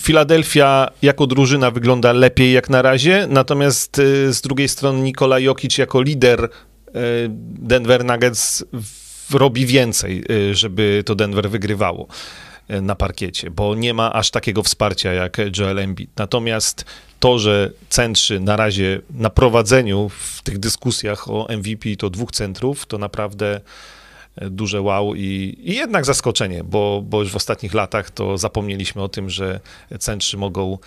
Filadelfia 0.00 0.90
jako 1.02 1.26
drużyna 1.26 1.70
wygląda 1.70 2.12
lepiej 2.12 2.52
jak 2.52 2.70
na 2.70 2.82
razie, 2.82 3.26
natomiast 3.30 3.98
y, 3.98 4.32
z 4.32 4.40
drugiej 4.40 4.68
strony 4.68 5.00
Nikola 5.00 5.38
Jokic 5.38 5.78
jako 5.78 6.02
lider 6.02 6.44
y, 6.44 6.48
Denver 7.58 8.04
Nuggets 8.04 8.64
robi 9.30 9.66
więcej, 9.66 10.24
y, 10.30 10.54
żeby 10.54 11.02
to 11.06 11.14
Denver 11.14 11.50
wygrywało 11.50 12.06
na 12.82 12.94
parkiecie, 12.94 13.50
bo 13.50 13.74
nie 13.74 13.94
ma 13.94 14.12
aż 14.12 14.30
takiego 14.30 14.62
wsparcia 14.62 15.12
jak 15.12 15.36
Joel 15.58 15.78
Embiid. 15.78 16.10
Natomiast 16.16 16.84
to, 17.20 17.38
że 17.38 17.70
centrzy 17.88 18.40
na 18.40 18.56
razie 18.56 19.00
na 19.10 19.30
prowadzeniu 19.30 20.08
w 20.08 20.42
tych 20.42 20.58
dyskusjach 20.58 21.30
o 21.30 21.46
MVP 21.58 21.96
to 21.96 22.10
dwóch 22.10 22.30
centrów, 22.30 22.86
to 22.86 22.98
naprawdę 22.98 23.60
duże 24.50 24.82
wow 24.82 25.14
i, 25.14 25.58
i 25.64 25.74
jednak 25.74 26.04
zaskoczenie, 26.04 26.64
bo, 26.64 27.02
bo 27.06 27.20
już 27.20 27.32
w 27.32 27.36
ostatnich 27.36 27.74
latach 27.74 28.10
to 28.10 28.38
zapomnieliśmy 28.38 29.02
o 29.02 29.08
tym, 29.08 29.30
że 29.30 29.60
centrzy 29.98 30.36
mogą 30.36 30.78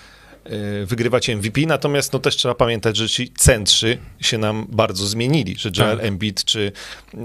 e, 0.43 0.85
wygrywać 0.85 1.29
MVP, 1.29 1.61
natomiast 1.67 2.13
no 2.13 2.19
też 2.19 2.35
trzeba 2.35 2.55
pamiętać, 2.55 2.97
że 2.97 3.09
ci 3.09 3.33
centrzy 3.37 3.97
się 4.19 4.37
nam 4.37 4.67
bardzo 4.69 5.07
zmienili, 5.07 5.55
że 5.57 5.69
Joel 5.77 5.97
Tak. 5.97 6.05
Embiid 6.05 6.43
czy, 6.43 6.71
e, 7.13 7.17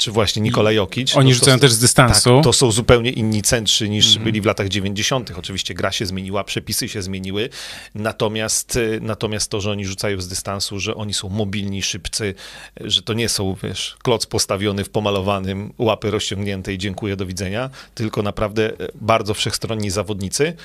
czy 0.00 0.10
właśnie 0.12 0.42
Nikola 0.42 0.72
Jokic. 0.72 1.16
Oni 1.16 1.24
no 1.30 1.34
to- 1.34 1.38
rzucają 1.38 1.58
też 1.58 1.72
z 1.72 1.78
dystansu. 1.78 2.34
tak, 2.34 2.44
to 2.44 2.52
są 2.52 2.72
zupełnie 2.72 3.10
inni 3.10 3.42
centrzy 3.42 3.88
niż 3.88 4.06
Mhm. 4.06 4.24
byli 4.24 4.40
w 4.40 4.44
latach 4.44 4.68
90. 4.68 5.30
Oczywiście 5.38 5.74
gra 5.74 5.92
się 5.92 6.06
zmieniła, 6.06 6.44
przepisy 6.44 6.88
się 6.88 7.02
zmieniły, 7.02 7.48
natomiast, 7.94 8.76
y, 8.76 8.98
natomiast 9.02 9.50
to, 9.50 9.60
że 9.60 9.70
oni 9.70 9.84
rzucają 9.86 10.20
z 10.20 10.28
dystansu, 10.28 10.80
że 10.80 10.94
oni 10.94 11.14
są 11.14 11.28
mobilni, 11.28 11.82
szybcy, 11.82 12.34
y, 12.80 12.90
że 12.90 13.02
to 13.02 13.12
nie 13.12 13.28
są, 13.28 13.56
wiesz, 13.62 13.96
kloc 14.02 14.26
postawiony 14.26 14.84
w 14.84 14.90
pomalowanym, 14.90 15.72
łapy 15.78 16.10
rozciągnięte 16.10 16.72
i 16.74 16.78
dziękuję, 16.78 17.16
do 17.16 17.26
widzenia, 17.26 17.70
tylko 17.94 18.22
naprawdę 18.22 18.70
y, 18.72 18.76
bardzo 18.94 19.34
wszechstronni 19.34 19.90
zawodnicy. 19.90 20.56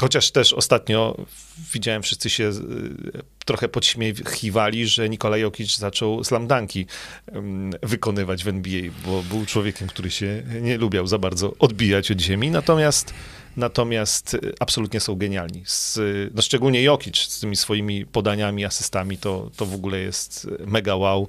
Chociaż 0.00 0.30
też 0.30 0.52
ostatnio 0.52 1.16
widziałem, 1.72 2.02
wszyscy 2.02 2.30
się 2.30 2.44
y, 2.44 2.52
trochę 3.44 3.68
podśmiechiwali, 3.68 4.86
że 4.86 5.08
Nikola 5.08 5.36
Jokic 5.36 5.78
zaczął 5.78 6.24
slamdanki 6.24 6.86
ym, 7.34 7.70
wykonywać 7.82 8.44
w 8.44 8.48
NBA, 8.48 8.82
bo 9.06 9.22
był 9.22 9.46
człowiekiem, 9.46 9.88
który 9.88 10.10
się 10.10 10.42
nie 10.60 10.78
lubiał 10.78 11.06
za 11.06 11.18
bardzo 11.18 11.54
odbijać 11.58 12.10
od 12.10 12.20
ziemi, 12.20 12.50
natomiast 12.50 13.14
natomiast 13.56 14.34
y, 14.34 14.52
absolutnie 14.60 15.00
są 15.00 15.16
genialni. 15.16 15.62
Z, 15.66 15.98
no 16.34 16.42
szczególnie 16.42 16.82
Jokic 16.82 17.18
z 17.18 17.40
tymi 17.40 17.56
swoimi 17.56 18.06
podaniami, 18.06 18.64
asystami, 18.64 19.18
to, 19.18 19.50
to 19.56 19.66
w 19.66 19.74
ogóle 19.74 19.98
jest 19.98 20.46
mega 20.66 20.96
wow 20.96 21.28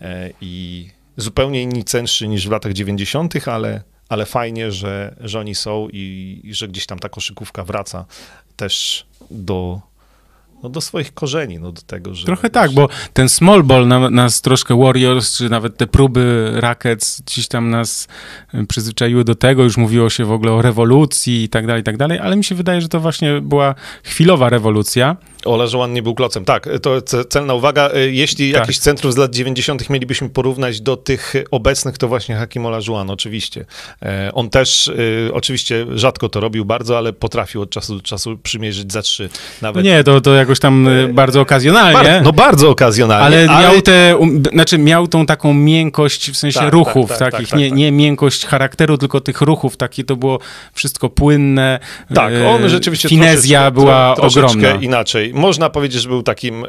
e, 0.00 0.30
i 0.40 0.88
zupełnie 1.16 1.62
inni 1.62 1.84
censzy 1.84 2.28
niż 2.28 2.48
w 2.48 2.50
latach 2.50 2.72
90., 2.72 3.48
ale, 3.48 3.82
ale 4.08 4.26
fajnie, 4.26 4.72
że, 4.72 5.16
że 5.20 5.40
oni 5.40 5.54
są 5.54 5.88
i, 5.92 6.40
i 6.44 6.54
że 6.54 6.68
gdzieś 6.68 6.86
tam 6.86 6.98
ta 6.98 7.08
koszykówka 7.08 7.64
wraca 7.64 8.04
też 8.56 9.06
do, 9.30 9.80
no 10.62 10.68
do 10.68 10.80
swoich 10.80 11.14
korzeni, 11.14 11.58
no 11.58 11.72
do 11.72 11.82
tego, 11.82 12.14
że... 12.14 12.26
Trochę 12.26 12.50
tak, 12.50 12.72
bo 12.72 12.88
ten 13.12 13.28
small 13.28 13.62
ball 13.62 13.88
na, 13.88 14.10
nas 14.10 14.40
troszkę 14.40 14.78
Warriors, 14.78 15.36
czy 15.36 15.48
nawet 15.48 15.76
te 15.76 15.86
próby 15.86 16.52
Rockets 16.54 17.20
gdzieś 17.20 17.48
tam 17.48 17.70
nas 17.70 18.08
y, 18.54 18.66
przyzwyczaiły 18.66 19.24
do 19.24 19.34
tego, 19.34 19.62
już 19.62 19.76
mówiło 19.76 20.10
się 20.10 20.24
w 20.24 20.32
ogóle 20.32 20.52
o 20.52 20.62
rewolucji 20.62 21.42
i 21.42 21.48
tak 21.48 21.66
dalej, 21.66 21.80
i 21.80 21.84
tak 21.84 21.96
dalej, 21.96 22.18
ale 22.18 22.36
mi 22.36 22.44
się 22.44 22.54
wydaje, 22.54 22.80
że 22.80 22.88
to 22.88 23.00
właśnie 23.00 23.40
była 23.40 23.74
chwilowa 24.02 24.48
rewolucja. 24.48 25.16
Olajuwon 25.46 25.92
nie 25.92 26.02
był 26.02 26.14
klocem. 26.14 26.44
Tak, 26.44 26.68
to 26.82 26.96
ce- 27.00 27.24
celna 27.28 27.54
uwaga. 27.54 27.90
Y, 27.96 28.12
Jeśli 28.12 28.52
Tak. 28.52 28.60
jakiś 28.60 28.78
centrów 28.78 29.12
z 29.14 29.16
lat 29.16 29.34
90. 29.34 29.90
mielibyśmy 29.90 30.28
porównać 30.28 30.80
do 30.80 30.96
tych 30.96 31.34
obecnych, 31.50 31.98
to 31.98 32.08
właśnie 32.08 32.34
Hakim 32.36 32.66
Olajuwon, 32.66 33.10
oczywiście. 33.10 33.64
E, 34.02 34.30
On 34.34 34.50
też 34.50 34.88
y, 34.88 35.30
oczywiście 35.32 35.86
rzadko 35.94 36.28
to 36.28 36.40
robił 36.40 36.64
bardzo, 36.64 36.98
ale 36.98 37.12
potrafił 37.12 37.62
od 37.62 37.70
czasu 37.70 37.94
do 37.96 38.02
czasu 38.02 38.38
przymierzyć 38.42 38.92
za 38.92 39.02
trzy 39.02 39.28
nawet. 39.62 39.84
nie, 39.84 40.04
to, 40.04 40.20
to 40.20 40.34
jakoś 40.34 40.60
tam 40.60 40.88
bardzo 41.12 41.40
okazjonalnie. 41.40 41.92
Bar- 42.10 42.22
no 42.22 42.32
bardzo 42.32 42.70
okazjonalnie. 42.70 43.24
Ale, 43.52 43.62
miał 43.62 43.82
te, 43.82 44.16
um, 44.16 44.42
znaczy 44.52 44.78
miał 44.78 45.06
tą 45.06 45.26
taką 45.26 45.54
miękkość 45.54 46.30
w 46.30 46.36
sensie 46.36 46.60
Tak, 46.60 46.72
ruchów 46.72 47.08
tak, 47.08 47.18
tak, 47.18 47.32
takich, 47.32 47.48
tak, 47.48 47.58
nie, 47.60 47.68
tak. 47.68 47.78
nie 47.78 47.92
miękkość 47.92 48.46
charakteru, 48.46 48.98
tylko 48.98 49.20
tych 49.20 49.40
ruchów, 49.40 49.76
takie 49.76 50.04
to 50.04 50.16
było 50.16 50.38
wszystko 50.74 51.08
płynne. 51.10 51.78
Tak, 52.14 52.32
e, 52.32 52.48
on 52.48 52.68
rzeczywiście 52.68 53.08
Finezja 53.08 53.58
troszeczkę- 53.60 53.80
była 53.80 54.14
tro- 54.14 54.20
troszeczkę 54.20 54.50
ogromna. 54.52 54.82
inaczej. 54.82 55.34
Można 55.36 55.70
powiedzieć, 55.70 56.02
że 56.02 56.08
był 56.08 56.22
takim 56.22 56.64
y, 56.64 56.68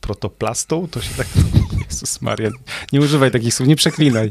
protoplastą, 0.00 0.88
to 0.90 1.02
się 1.02 1.14
tak 1.16 1.26
Jezus 1.90 2.22
Maria, 2.22 2.50
nie 2.92 3.00
używaj 3.00 3.30
takich 3.30 3.54
słów, 3.54 3.68
nie 3.68 3.76
przeklinaj. 3.76 4.30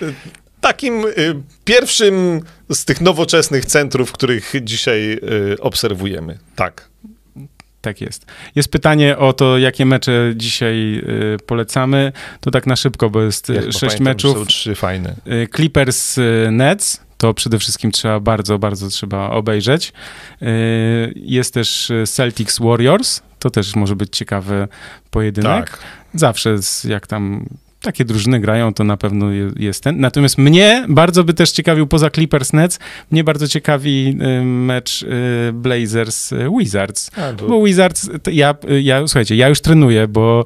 takim 0.60 1.06
y, 1.06 1.34
pierwszym 1.64 2.40
z 2.70 2.84
tych 2.84 3.00
nowoczesnych 3.00 3.66
centrów, 3.66 4.12
których 4.12 4.52
dzisiaj 4.62 5.12
y, 5.12 5.60
obserwujemy. 5.60 6.38
Tak. 6.56 6.92
Tak 7.80 8.00
jest. 8.00 8.26
Jest 8.54 8.68
pytanie 8.68 9.18
o 9.18 9.32
to, 9.32 9.58
jakie 9.58 9.86
mecze 9.86 10.32
dzisiaj 10.36 11.02
y, 11.34 11.36
polecamy. 11.46 12.12
To 12.40 12.50
tak 12.50 12.66
na 12.66 12.76
szybko, 12.76 13.10
bo 13.10 13.22
jest 13.22 13.48
Ja 13.48 13.54
y, 13.54 13.58
chyba 13.58 13.72
sześć 13.72 13.82
pamiętam, 13.82 14.04
meczów. 14.04 14.38
Są 14.38 14.46
trzy 14.46 14.74
fajne. 14.74 15.14
Y, 15.26 15.48
Clippers 15.56 16.18
y, 16.18 16.48
Nets, 16.50 17.00
to 17.22 17.34
przede 17.34 17.58
wszystkim 17.58 17.90
trzeba 17.90 18.20
bardzo, 18.20 18.58
bardzo 18.58 18.88
trzeba 18.88 19.30
obejrzeć. 19.30 19.92
Y, 20.42 20.46
Jest 21.16 21.54
też 21.54 21.90
y, 21.90 22.04
Celtics 22.06 22.58
Warriors, 22.60 23.22
to 23.38 23.50
też 23.50 23.76
może 23.76 23.96
być 23.96 24.16
ciekawy 24.16 24.68
pojedynek. 25.10 25.70
Tak. 25.70 25.78
Zawsze 26.14 26.56
jak 26.88 27.06
tam 27.06 27.46
takie 27.82 28.04
drużyny 28.04 28.40
grają, 28.40 28.74
to 28.74 28.84
na 28.84 28.96
pewno 28.96 29.30
je- 29.30 29.50
jest 29.56 29.84
ten. 29.84 30.00
Natomiast 30.00 30.38
mnie 30.38 30.84
bardzo 30.88 31.24
by 31.24 31.34
też 31.34 31.50
ciekawił, 31.50 31.86
poza 31.86 32.10
Clippers 32.10 32.52
Nets, 32.52 32.78
mnie 33.10 33.24
bardzo 33.24 33.48
ciekawi 33.48 34.16
y, 34.40 34.42
mecz 34.44 35.04
Blazers 35.52 36.30
Wizards. 36.58 37.10
A, 37.16 37.32
bo- 37.32 37.48
Bo 37.48 37.64
Wizards, 37.64 38.10
ja, 38.32 38.54
ja, 38.80 39.06
słuchajcie, 39.06 39.36
ja 39.36 39.48
już 39.48 39.60
trenuję, 39.60 40.08
bo 40.08 40.44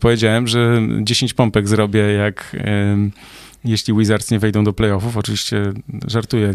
powiedziałem, 0.00 0.48
że 0.48 0.82
10 1.00 1.34
pompek 1.34 1.68
zrobię, 1.68 2.00
jak 2.00 2.56
jeśli 3.64 3.94
Wizards 3.94 4.30
nie 4.30 4.38
wejdą 4.38 4.64
do 4.64 4.72
playoffów. 4.72 5.16
Oczywiście 5.16 5.72
żartuję. 6.06 6.52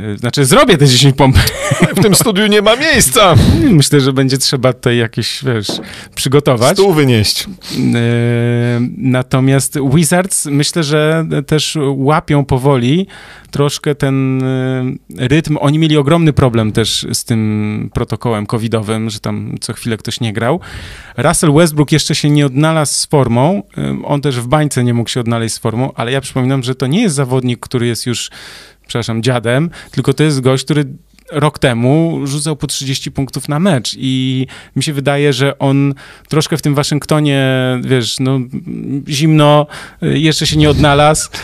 Y, 0.00 0.18
znaczy, 0.18 0.44
zrobię 0.44 0.78
te 0.78 0.86
10 0.86 1.16
pompek. 1.16 1.52
w 1.96 2.02
tym 2.02 2.14
studiu 2.14 2.46
nie 2.46 2.62
ma 2.62 2.76
miejsca. 2.76 3.34
Myślę, 3.70 4.00
że 4.00 4.12
będzie 4.12 4.38
trzeba 4.38 4.72
tutaj 4.72 4.96
jakieś, 4.96 5.44
wiesz, 5.44 5.68
przygotować. 6.14 6.72
Stół 6.78 6.92
wynieść. 6.92 7.44
E, 7.44 7.48
Natomiast 8.96 9.78
Wizards 9.94 10.46
myślę, 10.46 10.82
że 10.82 11.26
też 11.46 11.78
łapią 11.96 12.44
powoli 12.44 13.06
troszkę 13.50 13.94
ten 13.94 14.42
e, 14.42 14.84
rytm. 15.16 15.56
Oni 15.60 15.78
mieli 15.78 15.96
ogromny 15.96 16.32
problem 16.32 16.72
też 16.72 17.06
z 17.12 17.24
tym 17.24 17.90
protokołem 17.94 18.46
covidowym, 18.46 19.10
że 19.10 19.20
tam 19.20 19.54
co 19.60 19.72
chwilę 19.72 19.96
ktoś 19.96 20.20
nie 20.20 20.32
grał. 20.32 20.60
Russell 21.16 21.52
Westbrook 21.52 21.92
jeszcze 21.92 22.14
się 22.14 22.30
nie 22.30 22.46
odnalazł 22.46 22.94
z 22.94 23.06
formą. 23.06 23.62
E, 23.78 23.98
On 24.04 24.20
też 24.20 24.40
w 24.40 24.46
bańce 24.46 24.84
nie 24.84 24.94
mógł 24.94 25.10
się 25.10 25.20
odnaleźć 25.20 25.54
z 25.54 25.58
formą, 25.58 25.92
ale 25.94 26.12
ja 26.14 26.20
przypominam, 26.20 26.62
że 26.62 26.74
to 26.74 26.86
nie 26.86 27.02
jest 27.02 27.14
zawodnik, 27.14 27.60
który 27.60 27.86
jest 27.86 28.06
już, 28.06 28.30
przepraszam, 28.86 29.22
dziadem, 29.22 29.70
tylko 29.90 30.14
to 30.14 30.22
jest 30.22 30.40
gość, 30.40 30.64
który 30.64 30.84
rok 31.32 31.58
temu 31.58 32.20
rzucał 32.24 32.56
po 32.56 32.66
30 32.66 33.10
punktów 33.10 33.48
na 33.48 33.58
mecz 33.58 33.94
i 33.98 34.46
mi 34.76 34.82
się 34.82 34.92
wydaje, 34.92 35.32
że 35.32 35.58
on 35.58 35.94
troszkę 36.28 36.56
w 36.56 36.62
tym 36.62 36.74
Waszyngtonie, 36.74 37.46
wiesz, 37.84 38.20
no 38.20 38.40
zimno, 39.08 39.66
y, 40.02 40.18
jeszcze 40.18 40.46
się 40.46 40.56
nie 40.56 40.70
odnalazł. 40.70 41.28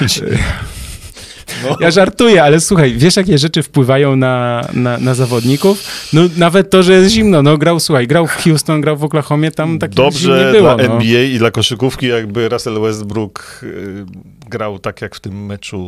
No. 1.65 1.77
Ja 1.81 1.91
żartuję, 1.91 2.43
ale 2.43 2.61
słuchaj, 2.61 2.95
wiesz 2.97 3.17
jakie 3.17 3.39
rzeczy 3.39 3.63
wpływają 3.63 4.17
na, 4.17 4.67
na, 4.73 4.99
na, 4.99 5.15
zawodników? 5.15 5.85
No 6.13 6.23
nawet 6.37 6.71
to, 6.71 6.83
że 6.83 6.93
jest 6.93 7.15
zimno. 7.15 7.43
No 7.43 7.59
grał, 7.59 7.81
słuchaj, 7.81 8.07
grał 8.07 8.27
w 8.27 8.31
Houston, 8.31 8.81
grał 8.81 8.97
w 8.97 9.05
Oklahomie, 9.05 9.51
tam 9.51 9.79
tak 9.79 9.91
Dobrze 9.91 10.45
nie 10.47 10.53
było. 10.53 10.77
dla 10.77 10.89
no. 10.89 10.95
NBA 10.95 11.23
i 11.23 11.39
dla 11.39 11.51
koszykówki 11.51 12.07
jakby 12.07 12.49
Russell 12.49 12.81
Westbrook 12.81 13.61
y, 13.63 14.05
grał 14.51 14.79
tak 14.79 15.03
jak 15.03 15.15
w 15.15 15.21
tym 15.21 15.47
meczu 15.47 15.81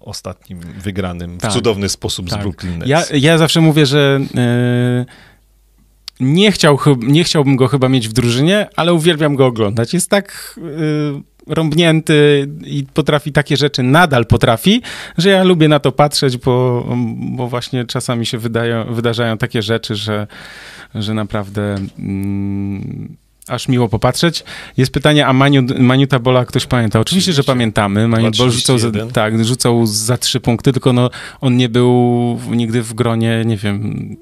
ostatnim 0.00 0.60
wygranym 0.60 1.38
tak. 1.38 1.50
w 1.50 1.54
cudowny 1.54 1.88
sposób 1.88 2.30
tak. 2.30 2.38
z 2.38 2.42
Brooklyn 2.42 2.78
Nets. 2.78 2.88
Ja, 2.88 3.04
ja 3.12 3.38
zawsze 3.38 3.60
mówię, 3.60 3.86
że... 3.86 4.20
Yy 4.34 5.30
nie, 6.20 6.52
chciał, 6.52 6.78
nie 6.98 7.24
chciałbym 7.24 7.56
go 7.56 7.68
chyba 7.68 7.88
mieć 7.88 8.08
w 8.08 8.12
drużynie, 8.12 8.68
ale 8.76 8.94
uwielbiam 8.94 9.36
go 9.36 9.46
oglądać. 9.46 9.94
Jest 9.94 10.10
tak 10.10 10.58
y, 10.58 11.54
rąbnięty 11.54 12.48
i 12.64 12.84
potrafi 12.94 13.32
takie 13.32 13.56
rzeczy, 13.56 13.82
nadal 13.82 14.26
potrafi, 14.26 14.82
że 15.18 15.30
ja 15.30 15.44
lubię 15.44 15.68
na 15.68 15.80
to 15.80 15.92
patrzeć, 15.92 16.36
bo, 16.36 16.86
bo 17.16 17.48
właśnie 17.48 17.84
czasami 17.84 18.26
się 18.26 18.38
wydają, 18.38 18.94
wydarzają 18.94 19.38
takie 19.38 19.62
rzeczy, 19.62 19.94
że, 19.94 20.26
że 20.94 21.14
naprawdę... 21.14 21.74
Mm, 21.98 23.16
aż 23.50 23.68
miło 23.68 23.88
popatrzeć. 23.88 24.44
Jest 24.76 24.92
pytanie, 24.92 25.26
a 25.26 25.32
Maniu, 25.32 25.62
Maniuta 25.78 26.18
Bola 26.18 26.44
ktoś 26.44 26.66
pamięta? 26.66 27.00
Oczywiście, 27.00 27.32
że 27.32 27.44
pamiętamy. 27.44 28.08
Maniut 28.08 28.36
Bol 28.36 28.50
rzucał, 28.50 28.78
za, 28.78 28.90
tak, 29.12 29.44
rzucał 29.44 29.86
za 29.86 30.16
trzy 30.16 30.40
punkty, 30.40 30.72
tylko 30.72 30.92
no, 30.92 31.10
on 31.40 31.56
nie 31.56 31.68
był 31.68 32.38
nigdy 32.50 32.82
w 32.82 32.94
gronie, 32.94 33.42
nie 33.46 33.56
wiem, 33.56 34.16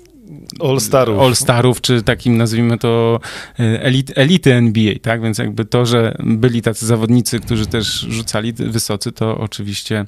All-Starów. 0.60 1.20
All-Starów, 1.20 1.80
czy 1.80 2.02
takim 2.02 2.36
nazwijmy 2.36 2.78
to 2.78 3.20
e, 3.60 3.82
elit, 3.82 4.12
elity 4.14 4.54
NBA, 4.54 4.94
tak? 5.02 5.22
Więc 5.22 5.38
jakby 5.38 5.64
to, 5.64 5.86
że 5.86 6.16
byli 6.24 6.62
tacy 6.62 6.86
zawodnicy, 6.86 7.40
którzy 7.40 7.66
też 7.66 8.00
rzucali 8.00 8.52
wysocy, 8.52 9.12
to 9.12 9.38
oczywiście 9.38 10.06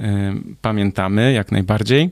y, 0.00 0.04
pamiętamy 0.60 1.32
jak 1.32 1.52
najbardziej. 1.52 2.10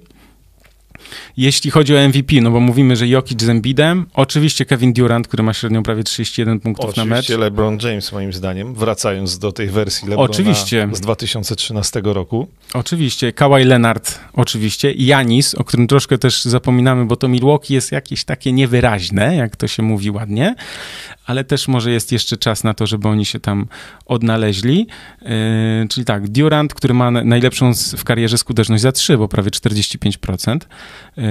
Jeśli 1.37 1.71
chodzi 1.71 1.97
o 1.97 2.09
MVP, 2.09 2.41
no 2.41 2.51
bo 2.51 2.61
mówimy, 2.61 2.97
że 2.97 3.09
Jokic 3.09 3.43
z 3.43 3.49
Embiidem, 3.49 4.07
oczywiście 4.15 4.65
Kevin 4.65 4.93
Durant, 4.93 5.29
który 5.29 5.43
ma 5.43 5.53
średnią 5.53 5.83
prawie 5.83 6.05
31 6.05 6.61
punktów 6.61 6.85
oczywiście 6.85 7.01
na 7.01 7.17
mecz. 7.17 7.19
Oczywiście 7.19 7.39
LeBron 7.39 7.79
James 7.83 8.13
moim 8.13 8.33
zdaniem, 8.33 8.75
wracając 8.75 9.39
do 9.39 9.53
tej 9.53 9.69
wersji 9.69 10.09
LeBrona 10.09 10.31
oczywiście. 10.31 10.89
z 10.93 11.01
2013 11.01 12.01
roku. 12.05 12.49
Oczywiście, 12.75 13.33
Kawhi 13.33 13.65
Leonard 13.65 14.19
oczywiście, 14.33 14.93
Janis, 14.93 15.55
o 15.55 15.65
którym 15.65 15.87
troszkę 15.87 16.19
też 16.19 16.45
zapominamy, 16.45 17.05
bo 17.05 17.17
to 17.17 17.29
Milwaukee 17.29 17.75
jest 17.75 17.93
jakieś 17.93 18.25
takie 18.25 18.53
niewyraźne, 18.53 19.37
jak 19.37 19.57
to 19.57 19.69
się 19.69 19.83
mówi 19.83 20.11
ładnie, 20.11 20.55
ale 21.27 21.45
też 21.45 21.69
może 21.69 21.91
jest 21.91 22.13
jeszcze 22.13 22.37
czas 22.37 22.65
na 22.65 22.75
to, 22.75 22.87
żeby 22.87 23.09
oni 23.09 23.25
się 23.25 23.41
tam 23.41 23.67
odnaleźli. 24.07 24.87
Yy, 25.23 25.29
czyli 25.89 26.05
tak, 26.05 26.29
Durant, 26.29 26.75
który 26.75 26.95
ma 26.95 27.11
najlepszą 27.11 27.73
w 27.97 28.05
karierze 28.05 28.39
skuteczność 28.39 28.83
za 28.83 28.93
3, 28.93 29.19
bo 29.19 29.29
prawie 29.29 29.51
45%. 29.51 30.59
Yy, 31.17 31.25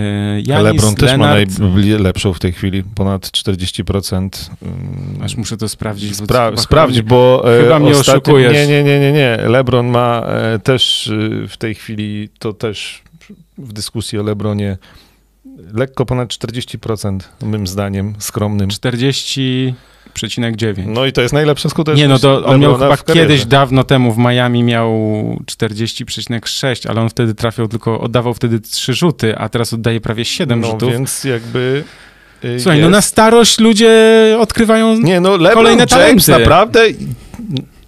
Janis, 0.45 0.63
LeBron 0.63 0.95
też 0.95 1.09
Leonard, 1.09 1.59
ma 1.59 1.67
najlepszą 1.69 2.33
w 2.33 2.39
tej 2.39 2.53
chwili, 2.53 2.83
ponad 2.83 3.27
40%. 3.27 4.49
Yy, 4.61 5.25
Aż 5.25 5.35
muszę 5.35 5.57
to 5.57 5.69
sprawdzić. 5.69 6.15
Spra 6.15 6.57
sprawdź, 6.57 7.01
bo 7.01 7.43
e, 7.57 7.63
chyba 7.63 7.79
mnie 7.79 7.91
ostatnio, 7.91 8.13
oszukujesz. 8.13 8.53
Nie, 8.53 8.67
nie, 8.67 8.83
nie, 8.83 8.99
nie, 8.99 9.11
nie. 9.11 9.37
LeBron 9.47 9.87
ma 9.87 10.21
e, 10.25 10.59
też 10.59 11.07
e, 11.07 11.47
w 11.47 11.57
tej 11.57 11.75
chwili, 11.75 12.29
to 12.39 12.53
też 12.53 13.01
w 13.57 13.73
dyskusji 13.73 14.19
o 14.19 14.23
LeBronie 14.23 14.77
lekko 15.73 16.05
ponad 16.05 16.29
40%, 16.29 17.19
moim 17.41 17.67
zdaniem, 17.67 18.13
skromnym. 18.19 18.71
40,9. 20.19 20.87
No 20.87 21.05
i 21.05 21.13
to 21.13 21.21
jest 21.21 21.33
najlepsza 21.33 21.69
skuteczność. 21.69 22.01
Nie, 22.01 22.07
no 22.07 22.19
to 22.19 22.45
on 22.45 22.59
miał 22.59 22.77
chyba 22.77 22.97
kiedyś 22.97 23.45
dawno 23.45 23.83
temu 23.83 24.13
w 24.13 24.17
Miami 24.17 24.63
miał 24.63 24.91
40,6, 25.45 26.89
ale 26.89 27.01
on 27.01 27.09
wtedy 27.09 27.35
trafiał 27.35 27.67
tylko, 27.67 27.99
oddawał 27.99 28.33
wtedy 28.33 28.59
3 28.59 28.93
rzuty, 28.93 29.37
a 29.37 29.49
teraz 29.49 29.73
oddaje 29.73 30.01
prawie 30.01 30.25
7 30.25 30.59
no, 30.61 30.67
rzutów. 30.67 30.91
więc 30.91 31.23
jakby... 31.23 31.83
Y, 32.43 32.59
Słuchaj, 32.59 32.77
no 32.77 32.81
jest... 32.81 32.91
no 32.91 32.97
na 32.97 33.01
starość 33.01 33.59
ludzie 33.59 34.37
odkrywają 34.39 34.99
Nie, 34.99 35.21
no 35.21 35.29
LeBron 35.29 35.53
kolejne 35.53 35.85
James 35.91 36.25
talenty. 36.25 36.31
naprawdę 36.31 36.81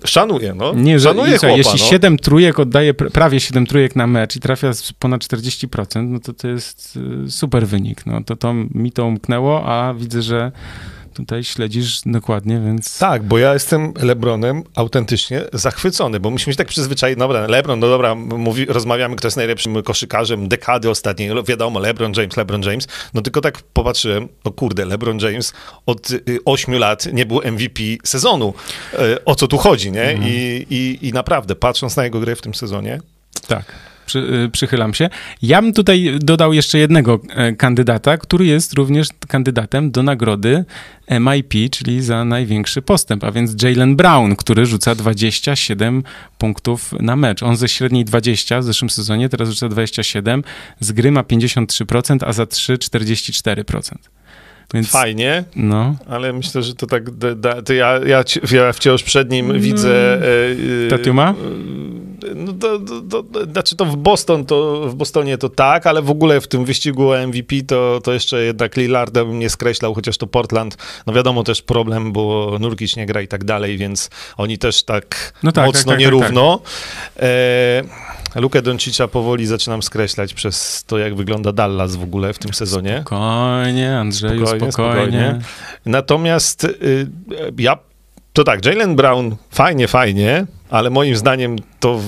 Szanuję, 0.05 0.53
no. 0.53 0.73
Nie, 0.73 0.99
że 0.99 1.09
Szanuję 1.09 1.37
chłopa, 1.37 1.55
jeśli 1.55 1.79
no. 1.79 1.85
7 1.85 2.17
trójek 2.17 2.59
oddaje, 2.59 2.93
prawie 2.93 3.39
7 3.39 3.65
trójek 3.65 3.95
na 3.95 4.07
mecz 4.07 4.35
i 4.35 4.39
trafia 4.39 4.71
ponad 4.99 5.21
40%, 5.21 6.07
no 6.07 6.19
to 6.19 6.33
to 6.33 6.47
jest 6.47 6.99
y, 7.27 7.31
super 7.31 7.67
wynik. 7.67 8.05
No 8.05 8.23
to, 8.23 8.35
to 8.35 8.53
mi 8.53 8.91
to 8.91 9.05
umknęło, 9.05 9.65
a 9.65 9.93
widzę, 9.93 10.21
że 10.21 10.51
tutaj 11.13 11.43
śledzisz 11.43 12.01
dokładnie, 12.05 12.61
więc... 12.65 12.97
Tak, 12.97 13.23
bo 13.23 13.37
ja 13.37 13.53
jestem 13.53 13.93
Lebronem 14.01 14.63
autentycznie 14.75 15.41
zachwycony, 15.53 16.19
bo 16.19 16.29
musimy 16.29 16.53
się 16.53 16.57
tak 16.57 16.67
przyzwyczaić, 16.67 17.19
dobra, 17.19 17.47
Lebron, 17.47 17.79
no 17.79 17.87
dobra, 17.87 18.15
mówi, 18.15 18.65
rozmawiamy, 18.65 19.15
kto 19.15 19.27
jest 19.27 19.37
najlepszym 19.37 19.83
koszykarzem 19.83 20.47
dekady 20.47 20.89
ostatniej, 20.89 21.29
no 21.29 21.43
wiadomo, 21.43 21.79
LeBron 21.79 22.13
James, 22.17 22.37
LeBron 22.37 22.61
James, 22.61 22.87
no 23.13 23.21
tylko 23.21 23.41
tak 23.41 23.61
popatrzyłem, 23.73 24.27
no 24.45 24.51
kurde, 24.51 24.85
LeBron 24.85 25.19
James 25.19 25.53
od 25.85 26.09
8 26.45 26.73
y, 26.73 26.79
lat 26.79 27.13
nie 27.13 27.25
był 27.25 27.41
MVP 27.51 27.81
sezonu. 28.03 28.53
Y, 28.93 29.25
o 29.25 29.35
co 29.35 29.47
tu 29.47 29.57
chodzi, 29.57 29.91
nie? 29.91 30.03
Mhm. 30.03 30.29
I, 30.29 30.65
i, 30.69 31.07
I 31.07 31.13
naprawdę, 31.13 31.55
patrząc 31.55 31.95
na 31.95 32.03
jego 32.03 32.19
grę 32.19 32.35
w 32.35 32.41
tym 32.41 32.53
sezonie... 32.53 32.99
Tak 33.47 33.90
przy, 34.11 34.19
y, 34.45 34.49
przychylam 34.49 34.93
się. 34.93 35.09
Ja 35.41 35.61
bym 35.61 35.73
tutaj 35.73 36.17
dodał 36.19 36.53
jeszcze 36.53 36.77
jednego 36.77 37.19
e, 37.29 37.53
kandydata, 37.53 38.17
który 38.17 38.45
jest 38.45 38.73
również 38.73 39.07
kandydatem 39.27 39.91
do 39.91 40.03
nagrody 40.03 40.65
MIP, 41.09 41.69
czyli 41.71 42.01
za 42.01 42.25
największy 42.25 42.81
postęp, 42.81 43.23
a 43.23 43.31
więc 43.31 43.63
Jalen 43.63 43.95
Brown, 43.95 44.35
który 44.35 44.65
rzuca 44.65 44.95
27 44.95 46.03
punktów 46.37 46.93
na 46.99 47.15
mecz. 47.15 47.43
On 47.43 47.57
ze 47.57 47.67
średniej 47.67 48.05
20 48.05 48.59
w 48.59 48.63
zeszłym 48.63 48.89
sezonie, 48.89 49.29
teraz 49.29 49.49
rzuca 49.49 49.69
27, 49.69 50.43
z 50.79 50.91
gry 50.91 51.11
ma 51.11 51.21
53%, 51.21 52.17
a 52.25 52.33
za 52.33 52.45
3 52.45 52.73
44%. 52.73 53.95
Więc, 54.73 54.91
Fajnie, 54.91 55.43
no. 55.55 55.95
ale 56.07 56.33
myślę, 56.33 56.63
że 56.63 56.75
to 56.75 56.87
tak, 56.87 57.03
to 57.65 57.73
ja, 57.73 57.99
ja, 58.05 58.23
ja 58.51 58.73
wciąż 58.73 59.03
przed 59.03 59.31
nim 59.31 59.45
mm. 59.45 59.61
widzę... 59.61 60.21
E, 60.85 60.89
Tatiuma? 60.89 61.29
E, 61.29 61.35
no 62.35 62.53
to, 62.53 62.79
to, 62.79 63.23
to, 63.23 63.45
znaczy 63.45 63.75
to 63.75 63.85
w 63.85 63.95
Boston, 63.95 64.45
to 64.45 64.87
w 64.89 64.95
Bostonie 64.95 65.37
to 65.37 65.49
tak, 65.49 65.87
ale 65.87 66.01
w 66.01 66.09
ogóle 66.09 66.41
w 66.41 66.47
tym 66.47 66.65
wyścigu 66.65 67.09
o 67.09 67.27
MVP 67.27 67.55
to, 67.67 68.01
to 68.03 68.13
jeszcze 68.13 68.43
jednak 68.43 68.77
Lillarda 68.77 69.25
bym 69.25 69.39
nie 69.39 69.49
skreślał, 69.49 69.93
chociaż 69.93 70.17
to 70.17 70.27
Portland, 70.27 70.77
no 71.07 71.13
wiadomo 71.13 71.43
też 71.43 71.61
problem, 71.61 72.11
bo 72.11 72.57
Nurkic 72.59 72.95
nie 72.95 73.05
gra 73.05 73.21
i 73.21 73.27
tak 73.27 73.43
dalej, 73.43 73.77
więc 73.77 74.09
oni 74.37 74.57
też 74.57 74.83
tak, 74.83 75.33
no 75.43 75.51
tak, 75.51 75.55
tak 75.55 75.65
mocno 75.65 75.81
tak, 75.81 75.89
tak, 75.89 75.99
nierówno. 75.99 76.61
Tak, 77.13 77.23
e, 77.23 77.83
Lukę 78.35 78.61
Doncicza 78.61 79.07
powoli 79.07 79.45
zaczynam 79.45 79.83
skreślać 79.83 80.33
przez 80.33 80.83
to, 80.87 80.97
jak 80.97 81.15
wygląda 81.15 81.51
Dallas 81.51 81.95
w 81.95 82.03
ogóle 82.03 82.33
w 82.33 82.39
tym 82.39 82.53
sezonie. 82.53 83.01
Spokojnie, 83.01 83.97
Andrzeju, 83.97 84.47
spokojnie. 84.47 84.71
spokojnie. 84.71 85.05
spokojnie. 85.05 85.39
Natomiast 85.85 86.63
y, 86.63 87.07
ja 87.57 87.77
to 88.33 88.43
tak, 88.43 88.65
Jalen 88.65 88.95
Brown, 88.95 89.35
fajnie, 89.51 89.87
fajnie, 89.87 90.45
ale 90.69 90.89
moim 90.89 91.15
zdaniem 91.15 91.55
to 91.79 91.99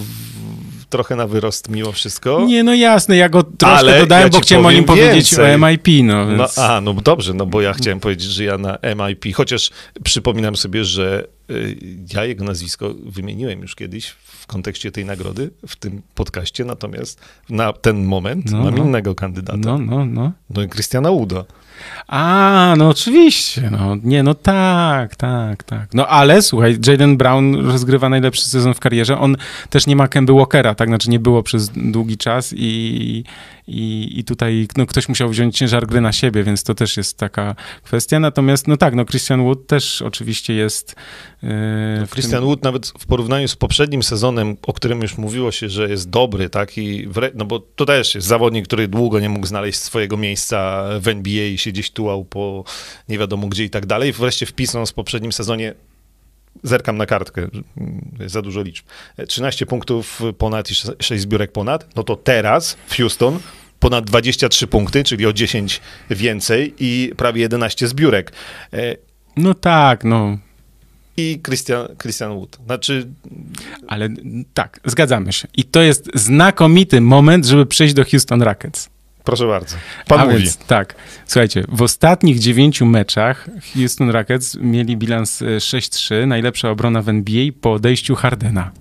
trochę 0.90 1.16
na 1.16 1.28
wyrost 1.28 1.70
mimo 1.70 1.92
wszystko. 1.92 2.46
Nie, 2.48 2.64
no 2.64 2.74
jasne, 2.74 3.18
ja 3.18 3.30
go 3.30 3.44
troszkę 3.44 3.78
ale 3.78 4.00
dodałem, 4.00 4.24
ja 4.24 4.30
bo 4.30 4.40
chciałem 4.40 4.66
o 4.66 4.72
nim 4.72 4.86
więcej. 4.86 5.06
powiedzieć 5.06 5.34
o 5.40 5.68
MIP, 5.68 5.88
no, 6.04 6.26
no. 6.26 6.38
Więc... 6.38 6.58
No, 6.58 6.64
a, 6.64 6.82
no 6.82 6.94
dobrze, 6.94 7.34
no 7.34 7.46
bo 7.46 7.62
ja 7.62 7.74
chciałem 7.74 8.00
powiedzieć, 8.00 8.32
że 8.32 8.44
ja 8.44 8.58
na 8.58 8.78
MIP, 8.96 9.36
chociaż 9.36 9.70
przypominam 10.04 10.56
sobie, 10.56 10.86
że 10.86 11.28
ja 12.14 12.26
jego 12.26 12.44
nazwisko 12.44 12.94
wymieniłem 13.06 13.62
już 13.62 13.76
kiedyś 13.76 14.08
w 14.08 14.48
kontekście 14.48 14.92
tej 14.92 15.06
nagrody, 15.06 15.52
w 15.68 15.76
tym 15.76 16.02
podcaście, 16.16 16.66
natomiast 16.66 17.22
na 17.50 17.74
ten 17.74 18.04
moment 18.04 18.52
no, 18.52 18.64
mam 18.64 18.76
no. 18.76 18.84
innego 18.84 19.16
kandydata. 19.16 19.58
No, 19.58 19.78
no, 19.78 20.06
no. 20.06 20.32
No 20.50 20.64
i 20.64 20.70
Christiana 20.70 21.12
Uda. 21.12 21.46
A, 22.08 22.76
no 22.78 22.90
oczywiście, 22.90 23.70
no. 23.72 23.98
Nie, 24.04 24.24
no 24.24 24.34
tak, 24.34 25.16
tak, 25.16 25.64
tak. 25.64 25.94
No 25.94 26.08
ale 26.08 26.42
słuchaj, 26.42 26.78
Jaden 26.88 27.18
Brown 27.18 27.56
rozgrywa 27.56 28.10
najlepszy 28.10 28.50
sezon 28.50 28.74
w 28.74 28.80
karierze. 28.80 29.20
On 29.20 29.36
też 29.70 29.88
nie 29.88 29.96
ma 29.96 30.08
Kemby 30.08 30.34
Walkera, 30.34 30.76
tak? 30.76 30.90
Znaczy 30.90 31.10
nie 31.10 31.20
było 31.20 31.44
przez 31.44 31.70
długi 31.70 32.18
czas 32.18 32.54
i, 32.58 33.24
i, 33.68 34.14
i 34.20 34.24
tutaj 34.24 34.68
no, 34.78 34.86
ktoś 34.86 35.10
musiał 35.10 35.30
wziąć 35.30 35.58
ciężar 35.58 35.88
gry 35.88 36.02
na 36.02 36.12
siebie, 36.12 36.44
więc 36.44 36.64
to 36.64 36.76
też 36.76 36.98
jest 36.98 37.18
taka 37.18 37.56
kwestia. 37.84 38.20
Natomiast, 38.20 38.68
no 38.68 38.78
tak, 38.78 38.96
no 38.96 39.06
Christian 39.06 39.44
Wood 39.44 39.68
też 39.68 40.02
oczywiście 40.02 40.54
jest... 40.54 40.96
Yy, 41.44 41.50
Christian 42.12 42.40
tym... 42.40 42.48
Wood 42.48 42.64
nawet 42.64 42.88
w 42.88 43.06
porównaniu 43.06 43.48
z 43.48 43.56
poprzednim 43.56 44.04
sezonem, 44.04 44.58
o 44.62 44.74
którym 44.74 45.02
już 45.02 45.18
mówiło 45.18 45.52
się, 45.52 45.70
że 45.70 45.90
jest 45.90 46.10
dobry, 46.10 46.50
tak? 46.50 46.78
I 46.78 47.08
wre... 47.08 47.32
no 47.36 47.46
bo 47.46 47.60
to 47.60 47.86
też 47.86 48.16
jest 48.16 48.28
zawodnik, 48.28 48.66
który 48.66 48.88
długo 48.88 49.20
nie 49.20 49.30
mógł 49.30 49.48
znaleźć 49.48 49.80
swojego 49.80 50.18
miejsca 50.18 50.84
w 51.00 51.08
NBA 51.08 51.46
i 51.46 51.58
się 51.58 51.72
gdzieś 51.72 51.92
tułał 51.92 52.26
po 52.26 52.64
nie 53.10 53.18
wiadomo 53.18 53.48
gdzie 53.48 53.64
i 53.64 53.70
tak 53.70 53.86
dalej. 53.86 54.14
Wreszcie 54.14 54.46
wpisał 54.46 54.86
w 54.86 54.94
poprzednim 54.94 55.32
sezonie 55.32 55.74
zerkam 56.64 56.98
na 56.98 57.06
kartkę, 57.06 57.48
za 58.26 58.42
dużo 58.42 58.62
liczb. 58.62 58.86
13 59.28 59.66
punktów 59.66 60.22
ponad 60.38 60.72
i 60.72 60.74
6 61.00 61.22
zbiórek 61.22 61.52
ponad, 61.52 61.96
no 61.96 62.04
to 62.04 62.16
teraz 62.16 62.78
w 62.88 62.96
Houston 62.96 63.40
ponad 63.80 64.06
23 64.06 64.68
punkty, 64.68 65.04
czyli 65.04 65.26
o 65.26 65.34
10 65.34 65.82
więcej 66.10 66.74
i 66.80 67.12
prawie 67.18 67.42
11 67.42 67.88
zbiórek. 67.88 68.32
No 69.38 69.54
tak, 69.54 70.04
no. 70.04 70.38
i 71.18 71.40
Christian, 71.46 71.88
Christian 72.02 72.32
Wood. 72.32 72.58
Znaczy, 72.66 73.08
Ale 73.88 74.06
mm, 74.06 74.46
tak, 74.54 74.80
zgadzamy 74.86 75.34
się. 75.34 75.48
I 75.58 75.64
to 75.64 75.82
jest 75.82 76.10
znakomity 76.14 77.02
moment, 77.02 77.46
żeby 77.46 77.66
przejść 77.66 77.94
do 77.94 78.06
Houston 78.06 78.42
Rockets. 78.42 78.90
Proszę 79.24 79.48
bardzo. 79.48 79.76
Pan 80.08 80.20
A 80.20 80.26
mówi. 80.26 80.38
Więc, 80.38 80.58
tak, 80.58 80.96
słuchajcie, 81.26 81.64
w 81.70 81.82
ostatnich 81.82 82.40
dziewięciu 82.40 82.86
meczach 82.86 83.50
Houston 83.74 84.10
Rockets 84.10 84.56
mieli 84.56 84.98
bilans 84.98 85.42
e, 85.42 85.46
6-3, 85.46 86.28
najlepsza 86.28 86.70
obrona 86.70 87.02
w 87.02 87.10
NBA 87.10 87.46
po 87.62 87.74
odejściu 87.74 88.16
Hardena. 88.16 88.72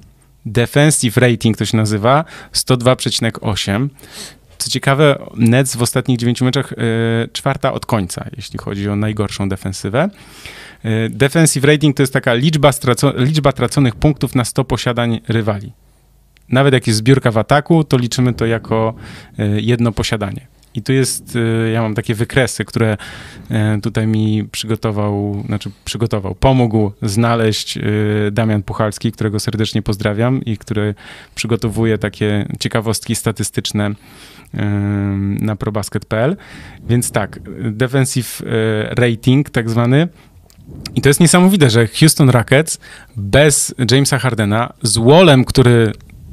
Defensive 0.47 1.17
rating 1.17 1.57
to 1.57 1.65
się 1.65 1.77
nazywa 1.77 2.25
102,8. 2.53 3.89
Co 4.59 4.71
ciekawe, 4.71 5.19
Nets 5.37 5.77
w 5.77 5.83
ostatnich 5.83 6.19
dziewięciu 6.19 6.45
meczach 6.45 6.73
e, 6.73 6.77
czwarta 7.33 7.73
od 7.73 7.87
końca, 7.87 8.25
jeśli 8.37 8.59
chodzi 8.59 8.89
o 8.89 8.97
najgorszą 8.97 9.49
defensywę. 9.49 10.09
E, 10.85 11.09
defensive 11.09 11.65
rating 11.65 11.97
to 11.97 12.03
jest 12.03 12.13
taka 12.13 12.35
liczba, 12.35 12.71
straco- 12.71 13.19
liczba 13.19 13.53
traconych 13.53 13.95
punktów 13.95 14.35
na 14.35 14.45
100 14.45 14.65
posiadań 14.65 15.21
rywali. 15.29 15.73
Nawet 16.53 16.75
jak 16.75 16.87
jest 16.87 16.99
zbiórka 16.99 17.31
w 17.31 17.39
ataku, 17.39 17.85
to 17.85 17.99
liczymy 17.99 18.33
to 18.35 18.47
jako 18.47 18.95
e, 19.39 19.61
jedno 19.61 19.93
posiadanie. 19.93 20.47
I 20.75 20.83
tu 20.83 20.93
jest, 20.93 21.37
e, 21.37 21.71
ja 21.71 21.83
mam 21.83 21.95
takie 21.95 22.15
wykresy, 22.15 22.65
które 22.65 22.97
e, 23.51 23.79
tutaj 23.83 24.07
mi 24.07 24.49
przygotował, 24.53 25.43
znaczy 25.47 25.71
przygotował, 25.85 26.35
pomógł 26.35 26.93
znaleźć 27.03 27.79
Damian 28.33 28.63
Puchalski, 28.63 29.13
którego 29.13 29.41
serdecznie 29.41 29.83
pozdrawiam 29.83 30.45
i 30.45 30.59
który 30.59 30.95
przygotowuje 31.35 31.99
takie 31.99 32.47
ciekawostki 32.61 33.15
statystyczne 33.15 33.91
na 35.41 35.57
probasket.pl. 35.57 36.37
Więc 36.89 37.11
tak, 37.11 37.41
defensive 37.71 38.43
rating 38.91 39.51
tak 39.51 39.71
zwany, 39.71 40.09
i 40.95 41.03
to 41.03 41.09
jest 41.09 41.21
niesamowite, 41.21 41.71
że 41.71 41.87
Houston 41.87 42.31
Rockets 42.31 42.79
bez 43.17 43.75
Jamesa 43.91 44.19
Hardena, 44.19 44.73
z 44.83 44.99
Wallem, 44.99 45.45
który 45.45 45.93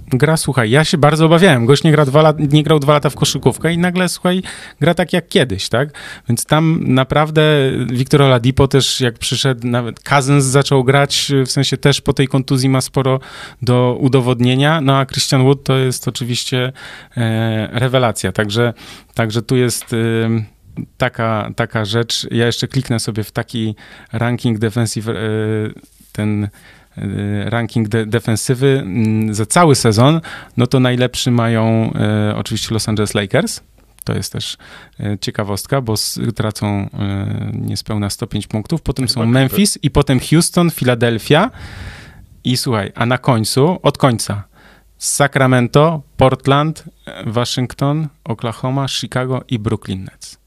gra, 0.10 0.38
słuchaj, 0.38 0.70
ja 0.70 0.84
się 0.84 0.98
bardzo 0.98 1.26
obawiałem. 1.26 1.66
Gość 1.66 1.84
nie, 1.84 1.92
gra 1.92 2.06
dwa 2.06 2.22
lat, 2.22 2.54
nie 2.54 2.64
grał 2.64 2.80
dwa 2.80 2.94
lata 2.94 3.10
w 3.10 3.16
koszykówkę 3.16 3.74
i 3.74 3.78
nagle, 3.78 4.10
słuchaj, 4.10 4.44
gra 4.82 4.94
tak 4.94 5.14
jak 5.14 5.28
kiedyś, 5.28 5.70
tak? 5.70 5.90
Więc 6.30 6.46
tam 6.46 6.80
naprawdę 6.88 7.42
Victor 7.92 8.22
Oladipo 8.22 8.68
też 8.68 9.02
jak 9.02 9.20
przyszedł, 9.20 9.68
nawet 9.68 10.00
Cousins 10.00 10.46
zaczął 10.46 10.84
grać, 10.84 11.32
w 11.46 11.52
sensie 11.52 11.78
też 11.78 12.02
po 12.02 12.14
tej 12.14 12.28
kontuzji 12.28 12.70
ma 12.70 12.82
sporo 12.82 13.20
do 13.62 13.98
udowodnienia, 14.00 14.82
no 14.82 14.98
a 14.98 15.06
Christian 15.06 15.44
Wood 15.44 15.64
to 15.64 15.78
jest 15.78 16.08
oczywiście 16.08 16.72
e, 17.18 17.80
rewelacja, 17.80 18.32
także, 18.32 18.74
także 19.14 19.42
tu 19.42 19.56
jest... 19.56 19.94
E, 19.94 20.60
taka, 20.98 21.52
taka 21.56 21.86
rzecz. 21.86 22.28
Ja 22.32 22.46
jeszcze 22.46 22.68
kliknę 22.68 23.00
sobie 23.00 23.24
w 23.24 23.32
taki 23.32 23.76
ranking 24.14 24.60
defensive, 24.60 25.10
e, 25.10 25.14
ten 26.12 26.50
ranking 27.46 27.88
de 27.88 28.06
defensywy 28.06 28.80
mm, 28.80 29.34
za 29.34 29.46
cały 29.46 29.76
sezon, 29.76 30.22
no 30.58 30.68
to 30.68 30.80
najlepszy 30.80 31.32
mają 31.32 31.94
e, 31.94 32.36
oczywiście 32.36 32.74
Los 32.74 32.90
Angeles 32.90 33.14
Lakers. 33.14 33.62
To 34.04 34.16
jest 34.16 34.34
też 34.34 34.58
e, 35.00 35.18
ciekawostka, 35.22 35.82
bo 35.82 35.96
tracą 36.36 36.68
e, 36.68 37.52
niespełna 37.54 38.10
105 38.10 38.48
punktów. 38.48 38.82
Potem 38.82 39.10
są 39.10 39.26
Memphis 39.26 39.80
i 39.84 39.92
potem 39.92 40.20
Houston, 40.20 40.72
Philadelphia. 40.72 41.52
I 42.44 42.58
słuchaj, 42.58 42.92
a 42.96 43.06
na 43.06 43.18
końcu, 43.18 43.80
od 43.84 43.98
końca, 43.98 44.44
Sacramento, 44.98 46.02
Portland, 46.18 46.84
e, 47.06 47.24
Waszyngton, 47.32 48.08
Oklahoma, 48.24 48.88
Chicago 48.88 49.44
i 49.48 49.60
Brooklyn 49.60 50.04
Nets. 50.04 50.40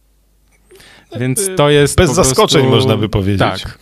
Więc 1.18 1.50
to 1.56 1.70
jest 1.70 1.96
Bez 1.96 2.10
zaskoczeń 2.10 2.62
prostu... 2.62 2.76
można 2.76 2.96
by 2.96 3.08
powiedzieć. 3.08 3.62
Tak. 3.62 3.78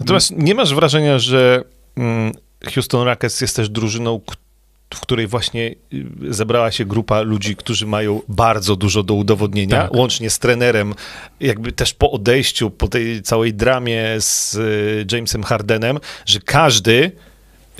Natomiast 0.00 0.30
nie 0.36 0.54
masz 0.54 0.74
wrażenia, 0.74 1.18
że 1.18 1.64
mm, 1.96 2.32
Houston 2.74 3.06
Rockets 3.06 3.40
jest 3.40 3.56
też 3.56 3.68
drużyną, 3.68 4.20
w 4.94 5.00
której 5.00 5.26
właśnie 5.26 5.74
y, 5.94 6.34
zebrała 6.34 6.70
się 6.70 6.84
grupa 6.84 7.20
ludzi, 7.20 7.56
którzy 7.56 7.86
mają 7.86 8.20
bardzo 8.28 8.76
dużo 8.76 9.02
do 9.02 9.14
udowodnienia, 9.14 9.82
Tak. 9.82 9.94
łącznie 9.94 10.30
z 10.30 10.38
trenerem, 10.38 10.94
jakby 11.40 11.72
też 11.72 11.94
po 11.94 12.10
odejściu, 12.10 12.70
po 12.70 12.88
tej 12.88 13.22
całej 13.22 13.54
dramie 13.54 14.04
z 14.18 14.54
y, 14.54 15.06
Jamesem 15.12 15.42
Hardenem, 15.42 15.98
że 16.26 16.40
każdy, 16.40 17.12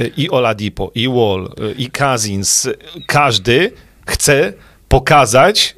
y, 0.00 0.12
i 0.16 0.30
Oladipo, 0.30 0.90
i 0.94 1.08
Wall, 1.08 1.52
i 1.78 1.90
Cousins, 1.90 2.66
y, 2.66 2.76
każdy 3.06 3.72
chce 4.06 4.52
pokazać 4.88 5.76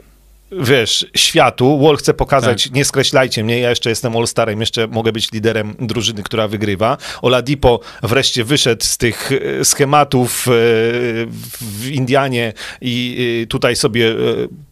wiesz, 0.61 1.07
światu. 1.17 1.79
Wall 1.79 1.97
chce 1.97 2.15
pokazać, 2.15 2.71
nie 2.71 2.85
skreślajcie 2.85 3.45
mnie, 3.45 3.59
ja 3.59 3.71
jeszcze 3.71 3.91
jestem 3.91 4.17
All-Starem, 4.17 4.61
jeszcze 4.61 4.87
mogę 4.87 5.13
być 5.13 5.33
liderem 5.33 5.75
drużyny, 5.79 6.23
która 6.23 6.49
wygrywa. 6.49 6.97
Oladipo 7.23 7.81
wreszcie 8.03 8.45
wyszedł 8.45 8.85
z 8.85 8.97
tych 8.97 9.33
e, 9.33 9.65
schematów 9.65 10.49
e, 10.49 10.51
w 11.61 11.89
Indianie 11.91 12.53
i 12.81 13.17
e, 13.43 13.47
tutaj 13.47 13.77
sobie, 13.77 14.15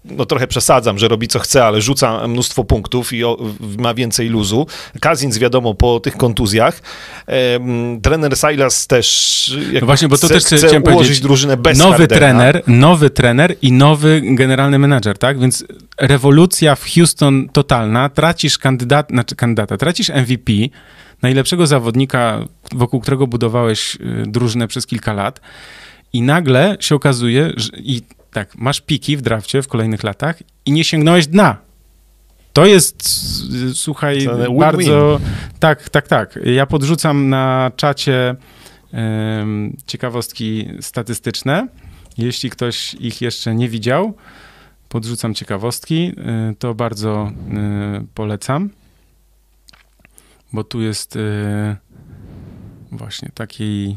no 0.04 0.26
trochę 0.26 0.46
przesadzam, 0.46 0.98
że 0.98 1.08
robi 1.08 1.28
co 1.28 1.38
chce, 1.38 1.64
ale 1.64 1.80
rzuca 1.80 2.28
mnóstwo 2.28 2.64
punktów 2.64 3.12
i 3.12 3.24
o, 3.24 3.38
ma 3.78 3.94
więcej 3.94 4.28
luzu. 4.28 4.66
Kazins 5.00 5.38
wiadomo 5.38 5.74
po 5.74 6.00
tych 6.00 6.16
kontuzjach. 6.16 6.82
Trener 8.02 8.36
Silas 8.36 8.86
też 8.86 9.30
No 9.80 9.86
właśnie, 9.86 10.08
bo 10.08 10.18
to 10.18 10.26
chce, 10.26 10.34
też 10.34 10.44
chce 10.44 10.56
chciałem 10.56 10.82
ułożyć 10.82 10.96
powiedzieć. 10.96 11.20
drużynę 11.20 11.56
bez 11.56 11.78
nowy 11.78 11.98
Hardena. 11.98 12.18
trener, 12.18 12.62
nowy 12.66 13.10
trener 13.10 13.56
i 13.62 13.72
nowy 13.72 14.20
generalny 14.24 14.78
menadżer, 14.78 15.18
tak? 15.18 15.40
Więc 15.40 15.64
rewolucja 16.00 16.74
w 16.74 16.84
Houston 16.94 17.48
totalna, 17.52 18.08
tracisz 18.08 18.58
kandydat, 18.58 19.08
znaczy 19.10 19.36
kandydata, 19.36 19.76
tracisz 19.76 20.08
MVP, 20.08 20.52
najlepszego 21.22 21.66
zawodnika, 21.66 22.44
wokół 22.72 23.00
którego 23.00 23.26
budowałeś 23.26 23.94
y, 23.94 23.98
drużynę 24.26 24.68
przez 24.68 24.86
kilka 24.86 25.12
lat 25.12 25.40
i 26.12 26.22
nagle 26.22 26.76
się 26.80 26.94
okazuje, 26.94 27.52
że 27.56 27.70
i 27.76 28.02
tak, 28.32 28.56
masz 28.58 28.80
piki 28.80 29.16
w 29.16 29.22
drafcie 29.22 29.62
w 29.62 29.68
kolejnych 29.68 30.02
latach 30.02 30.42
i 30.66 30.72
nie 30.72 30.84
sięgnąłeś 30.84 31.26
dna. 31.26 31.56
To 32.52 32.66
jest, 32.66 33.08
słuchaj, 33.74 34.24
To 34.24 34.52
bardzo... 34.52 35.20
Tak, 35.60 35.88
tak, 35.88 36.08
tak. 36.08 36.38
Ja 36.44 36.66
podrzucam 36.66 37.28
na 37.28 37.70
czacie 37.76 38.36
em, 38.92 39.76
ciekawostki 39.86 40.68
statystyczne. 40.80 41.68
Jeśli 42.18 42.50
ktoś 42.50 42.94
ich 42.94 43.20
jeszcze 43.20 43.54
nie 43.54 43.68
widział, 43.68 44.14
podrzucam 44.88 45.34
ciekawostki. 45.34 46.12
y, 46.52 46.54
To 46.58 46.74
bardzo 46.74 47.32
y, 48.02 48.06
polecam, 48.14 48.70
bo 50.52 50.64
tu 50.64 50.80
jest 50.80 51.16
y, 51.16 51.76
właśnie 52.92 53.28
takiej 53.34 53.96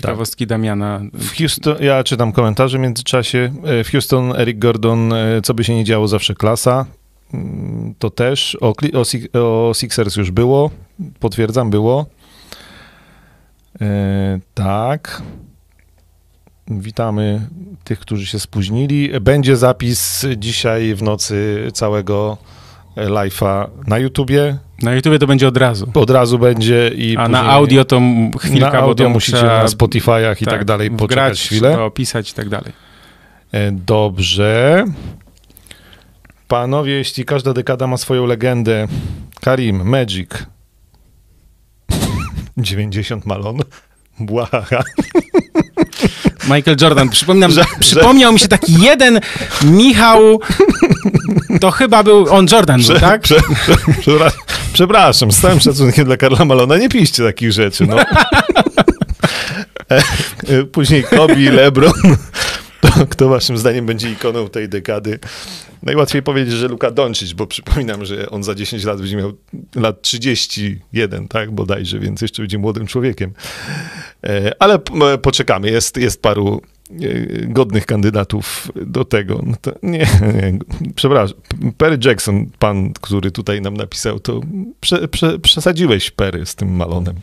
ciekawostki 0.00 0.46
Damiana. 0.46 1.00
W 1.12 1.36
Houston, 1.38 1.76
ja 1.80 2.04
czytam 2.04 2.32
komentarze 2.32 2.78
w 2.78 2.80
międzyczasie. 2.80 3.52
E, 3.64 3.84
W 3.84 3.90
Houston 3.90 4.32
Eric 4.36 4.58
Gordon, 4.58 5.12
e, 5.12 5.40
co 5.42 5.54
by 5.54 5.64
się 5.64 5.74
nie 5.74 5.84
działo, 5.84 6.08
zawsze 6.08 6.34
klasa. 6.34 6.86
Mm, 7.34 7.94
To 7.98 8.10
też. 8.10 8.56
O, 8.60 8.74
o, 9.32 9.68
o 9.68 9.74
Sixers 9.74 10.16
już 10.16 10.30
było. 10.30 10.70
Potwierdzam, 11.20 11.70
było. 11.70 12.06
E, 13.80 14.40
tak. 14.54 15.22
Witamy 16.68 17.48
tych, 17.84 17.98
którzy 18.00 18.26
się 18.26 18.38
spóźnili. 18.38 19.10
Będzie 19.20 19.56
zapis 19.56 20.26
dzisiaj 20.36 20.94
w 20.94 21.02
nocy 21.02 21.68
całego 21.74 22.36
live'a 22.96 23.68
na 23.86 23.98
YouTubie. 23.98 24.58
Na 24.82 24.94
YouTubie 24.94 25.18
to 25.18 25.26
będzie 25.26 25.48
od 25.48 25.56
razu. 25.56 25.90
Od 25.94 26.10
razu 26.10 26.38
będzie 26.38 26.88
i 26.96 27.16
A 27.16 27.28
na 27.28 27.42
audio 27.42 27.84
to 27.84 28.00
chwilka, 28.40 28.66
na 28.66 28.72
bo 28.72 28.78
audio 28.78 29.08
musicie 29.08 29.42
na 29.42 29.64
Spotify'ach 29.66 30.42
i 30.42 30.46
tak, 30.46 30.64
dalej 30.64 30.90
wgrać, 30.90 31.08
poczekać 31.08 31.40
chwilę. 31.40 31.70
trzeba 31.70 31.84
opisać 31.84 32.30
i 32.30 32.34
tak 32.34 32.48
dalej. 32.48 32.72
E, 33.52 33.72
Dobrze. 33.72 34.84
Panowie, 36.48 36.92
jeśli 36.92 37.24
każda 37.24 37.52
dekada 37.52 37.86
ma 37.86 37.96
swoją 37.96 38.26
legendę, 38.26 38.86
Karim, 39.40 39.88
Magic, 39.88 40.30
90 42.58 43.26
Malon, 43.26 43.58
Błaha. 44.20 44.64
Michael 46.54 46.76
Jordan, 46.80 47.08
przypominam, 47.08 47.50
Że- 47.50 47.64
przypomniał 47.80 48.32
mi 48.32 48.38
się 48.38 48.48
taki 48.48 48.80
jeden 48.82 49.20
Michał, 49.64 50.40
to 51.60 51.70
chyba 51.70 52.02
był 52.02 52.34
on 52.34 52.46
Jordan, 52.52 52.82
był, 52.82 53.00
tak? 53.00 53.20
Prze, 53.22 53.34
prze, 53.40 53.74
przepraszam, 54.00 54.40
z 55.30 55.40
całym 55.40 55.60
szacunkiem 55.60 56.04
dla 56.04 56.16
Karla 56.16 56.44
Malona, 56.44 56.76
nie 56.76 56.88
piszcie 56.88 57.22
takich 57.22 57.52
rzeczy. 57.52 57.86
No. 57.86 57.96
E, 59.90 60.02
e, 60.48 60.64
Później 60.64 61.04
Kobe, 61.04 61.34
LeBron. 61.34 61.92
To, 62.80 63.06
kto 63.06 63.28
waszym 63.28 63.58
zdaniem 63.58 63.86
będzie 63.86 64.10
ikoną 64.10 64.48
tej 64.48 64.68
dekady? 64.68 65.18
Najłatwiej 65.82 66.22
powiedzieć, 66.22 66.54
że 66.54 66.68
Luka 66.68 66.90
Doncic, 66.90 67.32
bo 67.32 67.46
przypominam, 67.46 68.04
że 68.04 68.30
on 68.30 68.44
za 68.44 68.54
10 68.54 68.84
lat 68.84 69.00
będzie 69.00 69.16
miał 69.16 69.32
lat 69.74 70.02
31, 70.02 71.28
tak, 71.28 71.50
bodajże, 71.50 71.98
więc 71.98 72.22
jeszcze 72.22 72.42
będzie 72.42 72.58
młodym 72.58 72.86
człowiekiem. 72.86 73.32
E, 74.24 74.52
Ale 74.58 74.78
poczekamy, 75.22 75.70
jest, 75.70 75.96
jest 75.96 76.22
paru 76.22 76.62
godnych 77.48 77.86
kandydatów 77.86 78.72
do 78.86 79.04
tego. 79.04 79.40
No 79.46 79.54
to 79.60 79.72
nie, 79.82 79.98
nie, 79.98 80.58
przepraszam. 80.94 81.38
Perry 81.76 81.98
Jackson, 82.04 82.46
pan, 82.58 82.92
który 82.92 83.30
tutaj 83.30 83.60
nam 83.60 83.74
napisał, 83.74 84.20
to 84.20 84.40
prze, 84.80 85.08
prze, 85.08 85.38
przesadziłeś 85.38 86.10
Perry 86.10 86.46
z 86.46 86.54
tym 86.54 86.76
Malonem. 86.76 87.14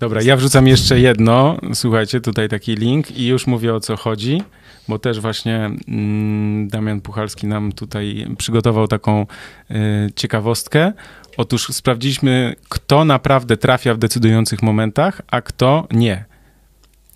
Dobra, 0.00 0.22
ja 0.22 0.36
wrzucam 0.36 0.66
jeszcze 0.66 1.00
jedno. 1.00 1.56
Słuchajcie, 1.74 2.20
tutaj 2.20 2.48
taki 2.48 2.74
link 2.74 3.10
i 3.10 3.26
już 3.26 3.46
mówię 3.46 3.74
o 3.74 3.80
co 3.80 3.96
chodzi, 3.96 4.42
bo 4.88 4.98
też 4.98 5.20
właśnie 5.20 5.70
mm, 5.88 6.68
Damian 6.68 7.00
Puchalski 7.00 7.46
nam 7.46 7.72
tutaj 7.72 8.26
przygotował 8.38 8.88
taką 8.88 9.26
y, 9.70 9.74
ciekawostkę. 10.16 10.92
Otóż 11.36 11.68
sprawdziliśmy, 11.68 12.54
kto 12.68 13.04
naprawdę 13.04 13.56
trafia 13.56 13.94
w 13.94 13.98
decydujących 13.98 14.62
momentach, 14.62 15.22
a 15.30 15.40
kto 15.40 15.86
nie. 15.90 16.24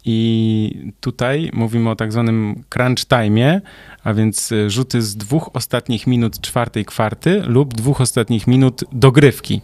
I 0.05 0.93
tutaj 1.01 1.51
mówimy 1.53 1.91
o 1.91 1.97
tak 1.97 2.13
zwanym 2.13 2.65
crunch 2.69 3.05
time, 3.09 3.61
a 4.05 4.15
więc 4.15 4.53
y, 4.53 4.71
rzuty 4.71 5.03
z 5.03 5.17
dwóch 5.17 5.51
ostatnich 5.53 6.07
minut 6.07 6.41
czwartej 6.41 6.85
kwarty 6.85 7.43
lub 7.47 7.75
dwóch 7.75 8.01
ostatnich 8.01 8.47
minut 8.47 8.85
dogrywki. 8.93 9.61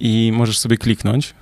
I 0.00 0.32
możesz 0.34 0.58
sobie 0.58 0.76
kliknąć. 0.76 1.34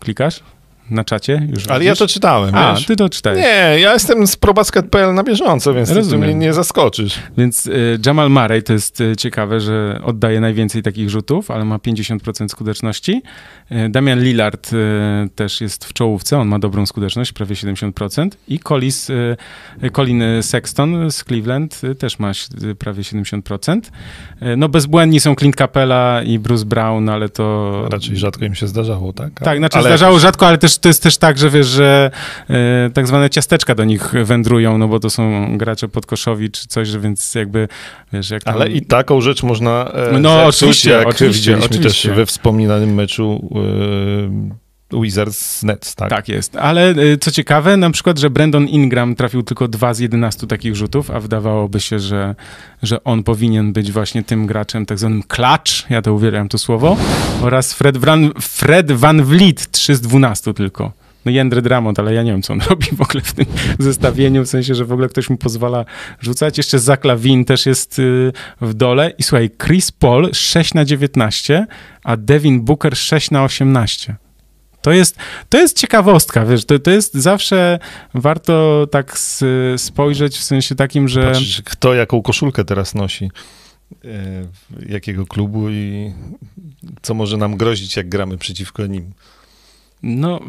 Klikasz? 0.00 0.42
na 0.90 1.04
czacie? 1.04 1.48
Już 1.54 1.66
Ale 1.66 1.84
ja 1.84 1.96
to 1.96 2.06
czytałem, 2.06 2.54
A, 2.54 2.74
wiesz? 2.74 2.86
ty 2.86 2.96
to 2.96 3.08
czytałeś. 3.08 3.38
Nie, 3.38 3.80
ja 3.80 3.92
jestem 3.92 4.26
z 4.26 4.36
probasket.pl 4.36 5.14
na 5.14 5.22
bieżąco, 5.24 5.74
więc 5.74 6.10
ty 6.10 6.18
mnie 6.18 6.34
nie 6.34 6.52
zaskoczysz. 6.52 7.18
Więc 7.38 7.66
y, 7.66 7.98
Jamal 8.06 8.30
Murray 8.30 8.62
to 8.62 8.72
jest 8.72 9.00
y, 9.00 9.16
ciekawe, 9.16 9.60
że 9.60 10.00
oddaje 10.04 10.40
najwięcej 10.40 10.82
takich 10.82 11.10
rzutów, 11.10 11.50
ale 11.50 11.64
ma 11.64 11.76
50% 11.76 12.48
skuteczności. 12.48 13.22
Y, 13.72 13.88
Damian 13.88 14.22
Lillard 14.22 14.72
y, 14.72 14.76
też 15.34 15.60
jest 15.60 15.84
w 15.84 15.92
czołówce, 15.92 16.38
on 16.38 16.48
ma 16.48 16.58
dobrą 16.58 16.86
skuteczność, 16.86 17.32
prawie 17.32 17.54
70%. 17.54 18.28
I 18.48 18.58
Collis, 18.58 19.10
y, 19.10 19.36
Colin 19.92 20.22
Sexton 20.40 21.10
z 21.10 21.24
Cleveland 21.24 21.80
też 21.98 22.18
ma 22.18 22.32
prawie 22.78 23.02
70%. 23.02 23.80
no 24.56 24.68
bezbłędni 24.68 25.20
są 25.20 25.34
Clint 25.34 25.56
Capella 25.56 26.22
i 26.22 26.38
Bruce 26.38 26.64
Brown, 26.64 27.08
ale 27.08 27.28
to... 27.28 27.88
Raczej 27.90 28.16
rzadko 28.16 28.44
im 28.44 28.54
się 28.54 28.66
zdarzało, 28.66 29.12
tak? 29.12 29.40
Tak, 29.40 29.58
znaczy 29.58 29.78
ale... 29.78 29.88
zdarzało 29.88 30.18
rzadko, 30.18 30.46
ale 30.46 30.58
też 30.58 30.78
to 30.78 30.88
jest 30.88 31.02
też 31.02 31.16
tak, 31.16 31.38
że 31.38 31.50
wiesz, 31.50 31.66
że 31.66 32.10
e, 32.50 32.90
tak 32.94 33.06
zwane 33.06 33.30
ciasteczka 33.30 33.74
do 33.74 33.84
nich 33.84 34.12
wędrują, 34.24 34.78
no 34.78 34.88
bo 34.88 35.00
to 35.00 35.10
są 35.10 35.46
gracze 35.58 35.88
podkoszowi 35.88 36.50
czy 36.50 36.68
coś, 36.68 36.88
że 36.88 37.00
więc 37.00 37.34
jakby, 37.34 37.68
wiesz, 38.12 38.30
jak 38.30 38.44
tam... 38.44 38.54
Ale 38.54 38.68
i 38.68 38.82
taką 38.82 39.20
rzecz 39.20 39.42
można 39.42 39.92
e, 39.92 40.18
No 40.18 40.44
zepsuć, 40.44 40.62
oczywiście, 40.62 40.90
jak 40.90 41.08
oczywiście, 41.08 41.40
widzieliśmy 41.40 41.76
oczywiście. 41.76 42.08
też 42.08 42.16
we 42.16 42.26
wspominanym 42.26 42.94
meczu 42.94 43.50
e, 43.54 43.57
Wizards 44.92 45.62
Nets, 45.62 45.94
tak? 45.94 46.10
Tak 46.10 46.28
jest, 46.28 46.56
ale 46.56 46.90
e, 46.90 47.16
co 47.16 47.30
ciekawe, 47.30 47.76
na 47.76 47.90
przykład, 47.90 48.18
że 48.18 48.30
Brandon 48.30 48.66
Ingram 48.66 49.14
trafił 49.14 49.42
tylko 49.42 49.68
dwa 49.68 49.94
z 49.94 49.98
11 49.98 50.46
takich 50.46 50.76
rzutów, 50.76 51.10
a 51.10 51.20
wydawałoby 51.20 51.80
się, 51.80 51.98
że, 51.98 52.34
że 52.82 53.04
on 53.04 53.22
powinien 53.22 53.72
być 53.72 53.92
właśnie 53.92 54.22
tym 54.22 54.46
graczem, 54.46 54.86
tak 54.86 54.98
zwanym 54.98 55.22
clutch, 55.22 55.90
ja 55.90 56.02
to 56.02 56.14
uwielbiam 56.14 56.48
to 56.48 56.58
słowo, 56.58 56.96
oraz 57.42 57.74
Fred 57.74 57.96
Van, 57.96 58.30
Fred 58.40 58.92
Van 58.92 59.24
Vliet 59.24 59.70
3 59.70 59.96
z 59.96 60.00
12 60.00 60.54
tylko 60.54 60.92
no 61.28 61.32
Jędry 61.32 61.62
Dramont, 61.62 61.98
ale 61.98 62.14
ja 62.14 62.22
nie 62.22 62.32
wiem, 62.32 62.42
co 62.42 62.52
on 62.52 62.60
robi 62.70 62.86
w 62.92 63.00
ogóle 63.00 63.22
w 63.22 63.32
tym 63.32 63.46
zestawieniu, 63.78 64.44
w 64.44 64.48
sensie, 64.48 64.74
że 64.74 64.84
w 64.84 64.92
ogóle 64.92 65.08
ktoś 65.08 65.30
mu 65.30 65.36
pozwala 65.36 65.84
rzucać. 66.20 66.58
Jeszcze 66.58 66.78
Zach 66.78 67.04
Lavin 67.04 67.44
też 67.44 67.66
jest 67.66 67.98
y, 67.98 68.32
w 68.60 68.74
dole. 68.74 69.12
I 69.18 69.22
słuchaj, 69.22 69.50
Chris 69.64 69.92
Paul 69.92 70.30
6 70.32 70.74
na 70.74 70.84
19, 70.84 71.66
a 72.04 72.16
Devin 72.16 72.60
Booker 72.60 72.96
6 72.96 73.30
na 73.30 73.44
18. 73.44 74.16
To 74.82 74.92
jest, 74.92 75.16
to 75.48 75.58
jest 75.58 75.76
ciekawostka, 75.76 76.46
wiesz, 76.46 76.64
to, 76.64 76.78
to 76.78 76.90
jest 76.90 77.14
zawsze 77.14 77.78
warto 78.14 78.86
tak 78.90 79.18
spojrzeć 79.76 80.36
w 80.36 80.44
sensie 80.44 80.74
takim, 80.74 81.08
że... 81.08 81.22
Patrzysz, 81.22 81.62
kto 81.64 81.94
jaką 81.94 82.22
koszulkę 82.22 82.64
teraz 82.64 82.94
nosi, 82.94 83.30
e, 84.04 84.08
jakiego 84.88 85.26
klubu 85.26 85.70
i 85.70 86.12
co 87.02 87.14
może 87.14 87.36
nam 87.36 87.56
grozić, 87.56 87.96
jak 87.96 88.08
gramy 88.08 88.38
przeciwko 88.38 88.86
nim. 88.86 89.12
No, 90.02 90.40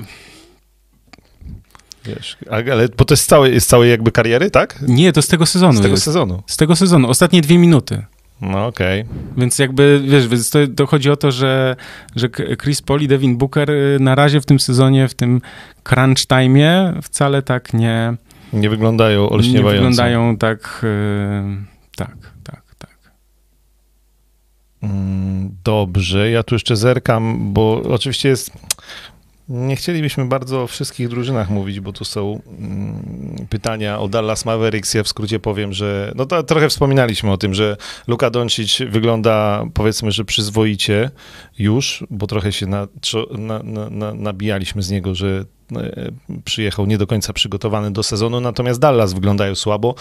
Wiesz, 2.15 2.37
ale 2.51 2.89
bo 2.97 3.05
to 3.05 3.13
jest 3.13 3.29
całe, 3.29 3.49
jest 3.49 3.69
całej 3.69 3.89
jakby 3.89 4.11
kariery, 4.11 4.51
tak? 4.51 4.79
Nie, 4.87 5.13
to 5.13 5.21
z 5.21 5.27
tego 5.27 5.45
sezonu 5.45 5.73
Z 5.73 5.81
tego 5.81 5.93
jest. 5.93 6.03
sezonu. 6.03 6.43
Z 6.47 6.57
tego 6.57 6.75
sezonu. 6.75 7.09
Ostatnie 7.09 7.41
dwie 7.41 7.57
minuty. 7.57 8.05
No 8.41 8.67
okej. 8.67 9.01
Okay. 9.01 9.15
Więc 9.37 9.59
jakby, 9.59 10.01
wiesz, 10.03 10.27
więc 10.27 10.49
to, 10.49 10.59
to, 10.75 10.85
chodzi 10.85 11.09
o 11.09 11.15
to, 11.15 11.31
że, 11.31 11.75
że 12.15 12.29
Chris 12.61 12.81
Paul 12.81 13.01
i 13.01 13.07
Devin 13.07 13.37
Booker 13.37 13.71
y, 13.71 13.97
na 13.99 14.15
razie 14.15 14.41
w 14.41 14.45
tym 14.45 14.59
sezonie, 14.59 15.07
w 15.07 15.13
tym 15.13 15.41
crunch 15.83 16.25
time 16.27 16.93
wcale 17.01 17.41
tak 17.41 17.73
nie... 17.73 18.13
Nie 18.53 18.69
wyglądają 18.69 19.29
olśniewająco. 19.29 19.73
Nie 19.73 19.73
wyglądają 19.73 20.37
tak, 20.37 20.81
yy, 20.83 21.57
tak, 21.95 22.17
tak, 22.43 22.75
tak. 22.77 22.97
Mm, 24.83 25.55
dobrze, 25.63 26.31
ja 26.31 26.43
tu 26.43 26.55
jeszcze 26.55 26.75
zerkam, 26.75 27.53
bo 27.53 27.81
oczywiście 27.89 28.29
jest 28.29 28.51
nie 29.49 29.75
chcielibyśmy 29.75 30.25
bardzo 30.25 30.63
o 30.63 30.67
wszystkich 30.67 31.09
drużynach 31.09 31.49
mówić, 31.49 31.79
bo 31.79 31.93
tu 31.93 32.05
są 32.05 32.41
mm, 32.59 33.45
pytania 33.49 33.99
o 33.99 34.07
Dallas 34.07 34.45
Mavericks. 34.45 34.93
Ja 34.93 35.03
w 35.03 35.07
skrócie 35.07 35.39
powiem, 35.39 35.73
że 35.73 36.11
no 36.15 36.25
to 36.25 36.43
trochę 36.43 36.69
wspominaliśmy 36.69 37.31
o 37.31 37.37
tym, 37.37 37.53
że 37.53 37.77
Luka 38.07 38.29
Doncic 38.29 38.77
wygląda 38.89 39.65
powiedzmy, 39.73 40.11
że 40.11 40.25
przyzwoicie 40.25 41.11
już, 41.59 42.03
bo 42.09 42.27
trochę 42.27 42.51
się 42.51 42.67
na, 42.67 42.87
na, 43.37 43.63
na, 43.89 44.13
nabijaliśmy 44.13 44.81
z 44.81 44.89
niego, 44.89 45.15
że 45.15 45.45
e, 45.75 46.11
przyjechał 46.45 46.85
nie 46.85 46.97
do 46.97 47.07
końca 47.07 47.33
przygotowany 47.33 47.91
do 47.91 48.03
sezonu, 48.03 48.39
natomiast 48.39 48.79
Dallas 48.79 49.13
wyglądają 49.13 49.55
słabo. 49.55 49.95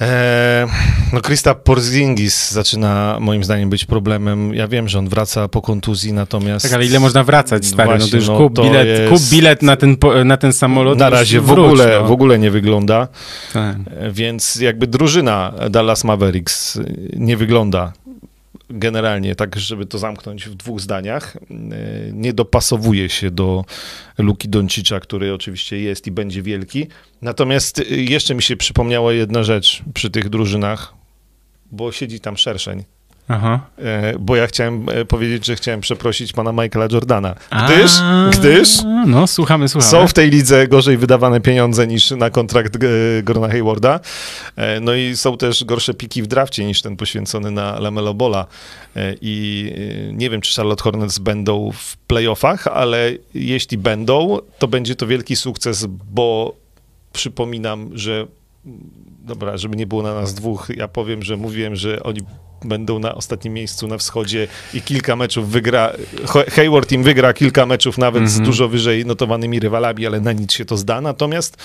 Eee, 0.00 0.66
no 1.12 1.20
Krista 1.20 1.54
Porzingis 1.54 2.50
zaczyna 2.50 3.16
moim 3.20 3.44
zdaniem 3.44 3.70
być 3.70 3.84
problemem. 3.84 4.54
Ja 4.54 4.68
wiem, 4.68 4.88
że 4.88 4.98
on 4.98 5.08
wraca 5.08 5.48
po 5.48 5.62
kontuzji, 5.62 6.12
natomiast... 6.12 6.62
Tak, 6.62 6.72
ale 6.72 6.86
ile 6.86 7.00
można 7.00 7.24
wracać, 7.24 7.66
stary? 7.66 7.88
Właśnie, 7.88 8.04
no 8.06 8.10
to 8.10 8.16
już 8.16 8.28
no, 8.28 8.36
kup, 8.36 8.56
to 8.56 8.62
bilet, 8.62 8.86
jest... 8.86 9.12
kup 9.12 9.22
bilet 9.30 9.62
na 9.62 9.76
ten, 9.76 9.96
na 10.24 10.36
ten 10.36 10.52
samolot. 10.52 10.98
Na 10.98 11.10
razie 11.10 11.40
w, 11.40 11.50
ogóle, 11.50 11.98
no. 12.00 12.06
w 12.06 12.12
ogóle 12.12 12.38
nie 12.38 12.50
wygląda. 12.50 13.08
Tak. 13.52 13.76
E, 13.90 14.10
więc 14.10 14.56
jakby 14.56 14.86
drużyna 14.86 15.54
Dallas 15.70 16.04
Mavericks 16.04 16.78
nie 17.16 17.36
wygląda 17.36 17.92
generalnie, 18.70 19.34
tak 19.34 19.58
żeby 19.58 19.86
to 19.86 19.98
zamknąć 19.98 20.48
w 20.48 20.54
dwóch 20.54 20.80
zdaniach, 20.80 21.36
e, 21.36 21.40
nie 22.12 22.32
dopasowuje 22.32 23.08
się 23.08 23.30
do 23.30 23.64
Luki 24.18 24.48
Doncicza, 24.48 25.00
który 25.00 25.34
oczywiście 25.34 25.80
jest 25.80 26.06
i 26.06 26.10
będzie 26.10 26.42
wielki. 26.42 26.86
Natomiast 27.22 27.78
e, 27.78 27.82
jeszcze 27.88 28.34
mi 28.34 28.42
się 28.42 28.56
przypomniała 28.56 29.12
jedna 29.12 29.42
rzecz 29.42 29.82
przy 29.94 30.10
tych 30.10 30.28
drużynach, 30.28 30.94
bo 31.72 31.92
siedzi 31.92 32.20
tam 32.20 32.36
szerszeń. 32.36 32.84
Aha. 33.28 33.60
E, 33.78 34.18
bo 34.18 34.36
ja 34.36 34.46
chciałem 34.46 34.86
powiedzieć, 35.08 35.46
że 35.46 35.56
chciałem 35.56 35.80
przeprosić 35.80 36.32
pana 36.32 36.52
Michaela 36.52 36.88
Jordana. 36.92 37.34
Gdyż, 37.64 37.92
A, 38.02 38.30
gdyż 38.32 38.68
no, 39.06 39.26
słuchamy, 39.26 39.68
słuchamy. 39.68 39.90
są 39.90 40.08
w 40.08 40.12
tej 40.12 40.30
lidze 40.30 40.68
gorzej 40.68 40.96
wydawane 40.96 41.40
pieniądze 41.40 41.86
niż 41.86 42.10
na 42.10 42.30
kontrakt 42.30 42.78
Gorona 43.22 43.48
Haywarda. 43.48 44.00
No 44.80 44.94
i 44.94 45.16
są 45.16 45.36
też 45.36 45.64
gorsze 45.64 45.94
piki 45.94 46.22
w 46.22 46.26
drafcie 46.26 46.64
niż 46.64 46.82
ten 46.82 46.96
poświęcony 46.96 47.50
na 47.50 47.78
Lamelo 47.78 48.14
Bola. 48.14 48.46
E, 48.96 49.14
I 49.20 49.70
e, 50.10 50.12
nie 50.12 50.30
wiem, 50.30 50.40
czy 50.40 50.54
Charlotte 50.54 50.82
Hornets 50.82 51.18
będą 51.18 51.72
w 51.72 51.96
playoffach, 51.96 52.66
ale 52.66 53.10
jeśli 53.34 53.78
będą, 53.78 54.38
to 54.58 54.68
będzie 54.68 54.94
to 54.94 55.06
wielki 55.06 55.36
sukces, 55.36 55.86
bo 55.86 56.54
przypominam, 57.12 57.90
że 57.94 58.26
dobra, 59.28 59.56
żeby 59.56 59.76
nie 59.76 59.86
było 59.86 60.02
na 60.02 60.14
nas 60.14 60.34
dwóch, 60.34 60.68
ja 60.76 60.88
powiem, 60.88 61.22
że 61.22 61.36
mówiłem, 61.36 61.76
że 61.76 62.02
oni 62.02 62.20
będą 62.64 62.98
na 62.98 63.14
ostatnim 63.14 63.54
miejscu 63.54 63.88
na 63.88 63.98
wschodzie 63.98 64.48
i 64.74 64.82
kilka 64.82 65.16
meczów 65.16 65.50
wygra, 65.50 65.92
Hayward 66.26 66.92
im 66.92 67.02
wygra 67.02 67.32
kilka 67.32 67.66
meczów 67.66 67.98
nawet 67.98 68.16
mm 68.16 68.28
-hmm. 68.28 68.32
z 68.32 68.36
mhm. 68.36 68.50
dużo 68.50 68.68
wyżej 68.68 69.06
notowanymi 69.06 69.60
rywalami, 69.60 70.06
ale 70.06 70.20
na 70.20 70.32
nic 70.32 70.52
się 70.52 70.64
to 70.64 70.76
zda. 70.76 71.00
Natomiast 71.00 71.56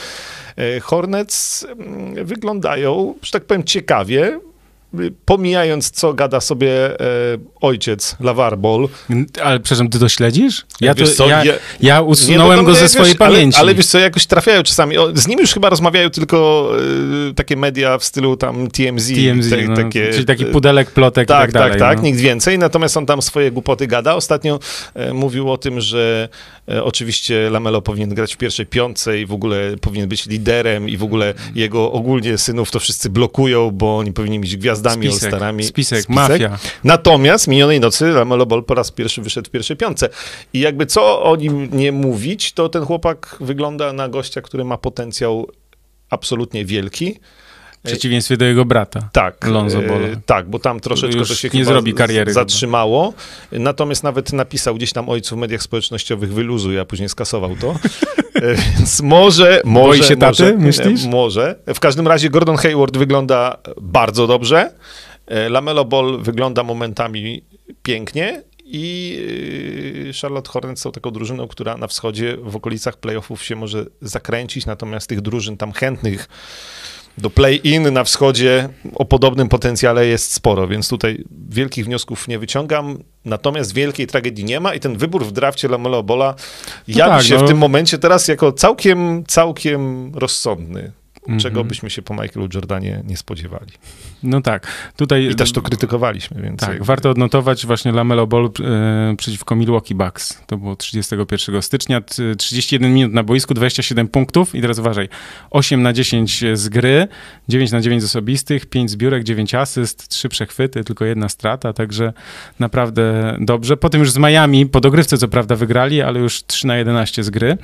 e, 0.58 0.80
Hornets 0.80 1.64
mm, 1.64 2.26
wyglądają, 2.26 3.16
że 3.22 3.32
tak 3.32 3.46
powiem, 3.46 3.64
ciekawie 3.64 4.40
pomijając, 5.26 5.92
co 5.92 6.14
gada 6.14 6.42
sobie 6.42 6.70
e, 6.70 6.98
ojciec 7.62 8.16
Lavar 8.20 8.58
Ball. 8.58 8.88
Ale 9.44 9.60
przepraszam, 9.60 9.90
ty 9.90 10.00
to 10.00 10.10
śledzisz? 10.10 10.66
Ja, 10.82 10.96
to, 10.96 11.08
co, 11.08 11.28
ja, 11.28 11.46
ja, 11.46 11.54
ja 11.82 12.02
usunąłem 12.02 12.60
nie, 12.60 12.66
go 12.66 12.76
ze 12.76 12.90
swojej 12.90 13.08
wiesz, 13.08 13.18
pamięci. 13.18 13.58
Ale, 13.58 13.64
ale 13.64 13.76
wiesz 13.76 13.86
co, 13.86 14.00
jakoś 14.00 14.26
trafiają 14.26 14.64
czasami. 14.64 14.98
O, 14.98 15.12
z 15.16 15.28
nim 15.28 15.40
już 15.40 15.54
chyba 15.54 15.70
rozmawiają 15.70 16.10
tylko 16.10 16.70
e, 17.30 17.34
takie 17.34 17.58
media 17.58 17.98
w 17.98 18.04
stylu 18.04 18.38
tam 18.38 18.68
TMZ. 18.68 19.08
TMZ, 19.08 19.50
te, 19.50 19.62
no, 19.62 19.76
takie, 19.76 20.12
czyli 20.14 20.26
taki 20.26 20.46
pudelek, 20.46 20.92
plotek 20.92 21.28
tak, 21.28 21.38
tak, 21.38 21.46
tak 21.46 21.54
dalej. 21.54 21.72
Tak, 21.72 21.80
tak, 21.80 21.98
no. 21.98 22.04
nikt 22.04 22.20
więcej. 22.20 22.60
Natomiast 22.60 22.98
on 22.98 23.06
tam 23.06 23.22
swoje 23.22 23.52
głupoty 23.52 23.88
gada. 23.88 24.16
Ostatnio 24.16 24.60
e, 24.94 25.14
mówił 25.14 25.52
o 25.52 25.58
tym, 25.58 25.82
że 25.82 26.30
e, 26.70 26.84
oczywiście 26.84 27.50
Lamelo 27.50 27.82
powinien 27.82 28.10
grać 28.10 28.34
w 28.34 28.38
pierwszej 28.38 28.66
piątce 28.66 29.20
i 29.20 29.26
w 29.26 29.34
ogóle 29.34 29.76
powinien 29.82 30.10
być 30.10 30.26
liderem 30.26 30.90
i 30.90 30.98
w 30.98 31.04
ogóle 31.04 31.34
jego 31.56 31.92
ogólnie 31.92 32.38
synów 32.38 32.72
to 32.72 32.80
wszyscy 32.80 33.10
blokują, 33.10 33.72
bo 33.72 33.98
oni 33.98 34.14
powinni 34.14 34.40
mieć 34.40 34.58
gwiazdę 34.58 34.83
gwiazdami, 34.84 35.08
spisek, 35.08 35.34
All-Starami. 35.34 35.64
Spisek, 35.64 36.00
spisek, 36.04 36.16
mafia. 36.16 36.58
Natomiast 36.84 37.48
minionej 37.48 37.80
nocy 37.80 38.06
Lamelo 38.06 38.46
Ball 38.46 38.64
po 38.64 38.74
raz 38.76 38.92
pierwszy 38.92 39.22
wyszedł 39.22 39.48
w 39.48 39.52
pierwszej 39.52 39.78
piątce. 39.78 40.10
I 40.54 40.60
jakby 40.60 40.86
co 40.86 41.24
o 41.24 41.36
nim 41.36 41.70
nie 41.72 41.92
mówić, 41.92 42.54
to 42.54 42.70
ten 42.70 42.86
chłopak 42.86 43.38
wygląda 43.40 43.94
na 43.94 44.10
gościa, 44.10 44.42
który 44.42 44.64
ma 44.64 44.78
potencjał 44.78 45.48
absolutnie 46.10 46.66
wielki. 46.66 47.20
W 47.84 47.88
przeciwieństwie 47.88 48.38
do 48.38 48.46
jego 48.46 48.66
brata. 48.66 49.10
Tak. 49.12 49.48
Lonzo 49.48 49.84
e, 49.84 50.16
Tak, 50.26 50.50
bo 50.50 50.60
tam 50.60 50.80
troszeczkę 50.80 51.18
Już 51.18 51.28
to 51.28 51.36
się 51.36 51.48
nie 51.48 51.52
chyba 51.52 51.66
zrobi 51.66 51.94
kariery 51.94 52.34
zatrzymało. 52.34 53.14
Natomiast 53.52 54.04
nawet 54.04 54.34
napisał 54.34 54.76
gdzieś 54.76 54.94
tam 54.94 55.10
ojcu 55.10 55.36
w 55.36 55.40
mediach 55.40 55.64
społecznościowych 55.64 56.34
wyluzuj, 56.34 56.80
a 56.80 56.86
później 56.86 57.10
skasował 57.10 57.56
to. 57.56 57.76
E, 58.36 58.56
Więc 58.56 59.02
może, 59.02 59.62
może... 59.66 59.88
Boi 59.88 60.04
się 60.04 60.18
taty, 60.18 60.44
może, 60.44 60.58
myślisz? 60.58 61.06
e, 61.06 61.10
Może. 61.10 61.56
W 61.68 61.80
każdym 61.80 62.08
razie 62.08 62.30
Gordon 62.30 62.58
Hayward 62.58 62.98
wygląda 62.98 63.58
bardzo 63.82 64.28
dobrze. 64.28 64.72
Lamelo 65.50 65.86
Ball 65.86 66.20
wygląda 66.22 66.64
momentami 66.64 67.44
pięknie. 67.84 68.44
I 68.66 69.18
Charlotte 70.22 70.52
Hornets 70.52 70.82
są 70.82 70.92
taką 70.92 71.12
drużyną, 71.12 71.48
która 71.48 71.78
na 71.78 71.88
wschodzie 71.88 72.38
w 72.38 72.56
okolicach 72.56 72.98
playoffów 72.98 73.44
się 73.44 73.56
może 73.56 73.86
zakręcić, 74.02 74.66
natomiast 74.66 75.10
tych 75.10 75.22
drużyn 75.22 75.58
tam 75.58 75.72
chętnych 75.72 76.28
do 77.18 77.30
play-in 77.30 77.94
na 77.94 78.04
wschodzie 78.04 78.70
o 78.96 79.06
podobnym 79.06 79.50
potencjale 79.50 80.06
jest 80.08 80.34
sporo, 80.34 80.68
więc 80.68 80.90
tutaj 80.90 81.24
wielkich 81.50 81.86
wniosków 81.86 82.28
nie 82.28 82.40
wyciągam, 82.40 83.04
natomiast 83.26 83.74
wielkiej 83.74 84.08
tragedii 84.08 84.46
nie 84.46 84.60
ma 84.60 84.74
i 84.74 84.80
ten 84.80 84.98
wybór 84.98 85.26
w 85.26 85.32
drafcie 85.32 85.68
Lamelo 85.68 86.04
Bola 86.04 86.36
jawi 86.88 87.12
tak, 87.12 87.24
się 87.24 87.36
no. 87.36 87.46
w 87.46 87.48
tym 87.48 87.58
momencie 87.58 87.98
teraz 87.98 88.28
jako 88.28 88.52
całkiem, 88.52 89.24
całkiem 89.28 90.12
rozsądny, 90.16 90.92
Mhm. 91.24 91.40
czego 91.40 91.64
byśmy 91.64 91.90
się 91.90 92.02
po 92.02 92.14
Michaelu 92.14 92.48
Jordanie 92.54 93.02
nie 93.08 93.18
spodziewali. 93.18 93.72
No 94.24 94.42
tak. 94.42 94.68
Tutaj 94.96 95.26
I 95.26 95.36
też 95.36 95.52
to 95.52 95.62
krytykowaliśmy, 95.62 96.42
więc... 96.42 96.60
Tak, 96.60 96.70
jakby- 96.70 96.86
warto 96.86 97.10
odnotować 97.10 97.66
właśnie 97.66 97.92
Lamelo 97.92 98.28
Ball 98.28 98.46
e, 98.64 99.16
przeciwko 99.18 99.56
Milwaukee 99.56 99.96
Bucks. 99.96 100.42
To 100.48 100.58
było 100.58 100.76
31 100.76 101.62
stycznia, 101.62 102.02
t- 102.02 102.36
31 102.36 102.94
minut 102.94 103.14
na 103.14 103.24
boisku, 103.24 103.54
27 103.54 104.08
punktów 104.08 104.56
i 104.56 104.62
teraz 104.62 104.80
uważaj, 104.80 105.10
8 105.52 105.82
na 105.82 105.94
10 105.94 106.44
z 106.54 106.70
gry, 106.70 107.08
9 107.50 107.72
na 107.72 107.82
9 107.82 108.02
z 108.02 108.06
osobistych, 108.06 108.66
5 108.66 108.92
zbiórek, 108.92 109.24
9 109.24 109.56
asyst, 109.56 110.08
3 110.08 110.30
przechwyty, 110.30 110.84
tylko 110.84 111.06
jedna 111.06 111.30
strata, 111.30 111.74
także 111.74 112.14
naprawdę 112.60 113.36
dobrze. 113.40 113.78
Potem 113.78 114.02
już 114.02 114.12
z 114.12 114.18
Miami, 114.18 114.66
po 114.66 114.82
dogrywce 114.82 115.18
co 115.18 115.28
prawda 115.28 115.56
wygrali, 115.56 116.02
ale 116.02 116.20
już 116.20 116.44
3 116.44 116.68
na 116.68 116.78
11 116.78 117.24
z 117.24 117.30
gry. 117.30 117.58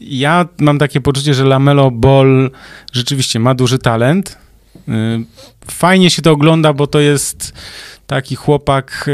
Ja 0.00 0.46
mam 0.58 0.78
takie 0.78 1.00
poczucie, 1.00 1.34
że 1.34 1.44
Lamelo 1.44 1.90
Ball 1.90 2.50
rzeczywiście 2.92 3.40
ma 3.40 3.54
duży 3.54 3.78
talent. 3.78 4.38
Y, 4.76 4.92
Fajnie 5.70 6.10
się 6.10 6.22
to 6.22 6.32
ogląda, 6.32 6.72
bo 6.72 6.86
to 6.86 7.00
jest 7.00 7.52
taki 8.06 8.36
chłopak. 8.36 9.10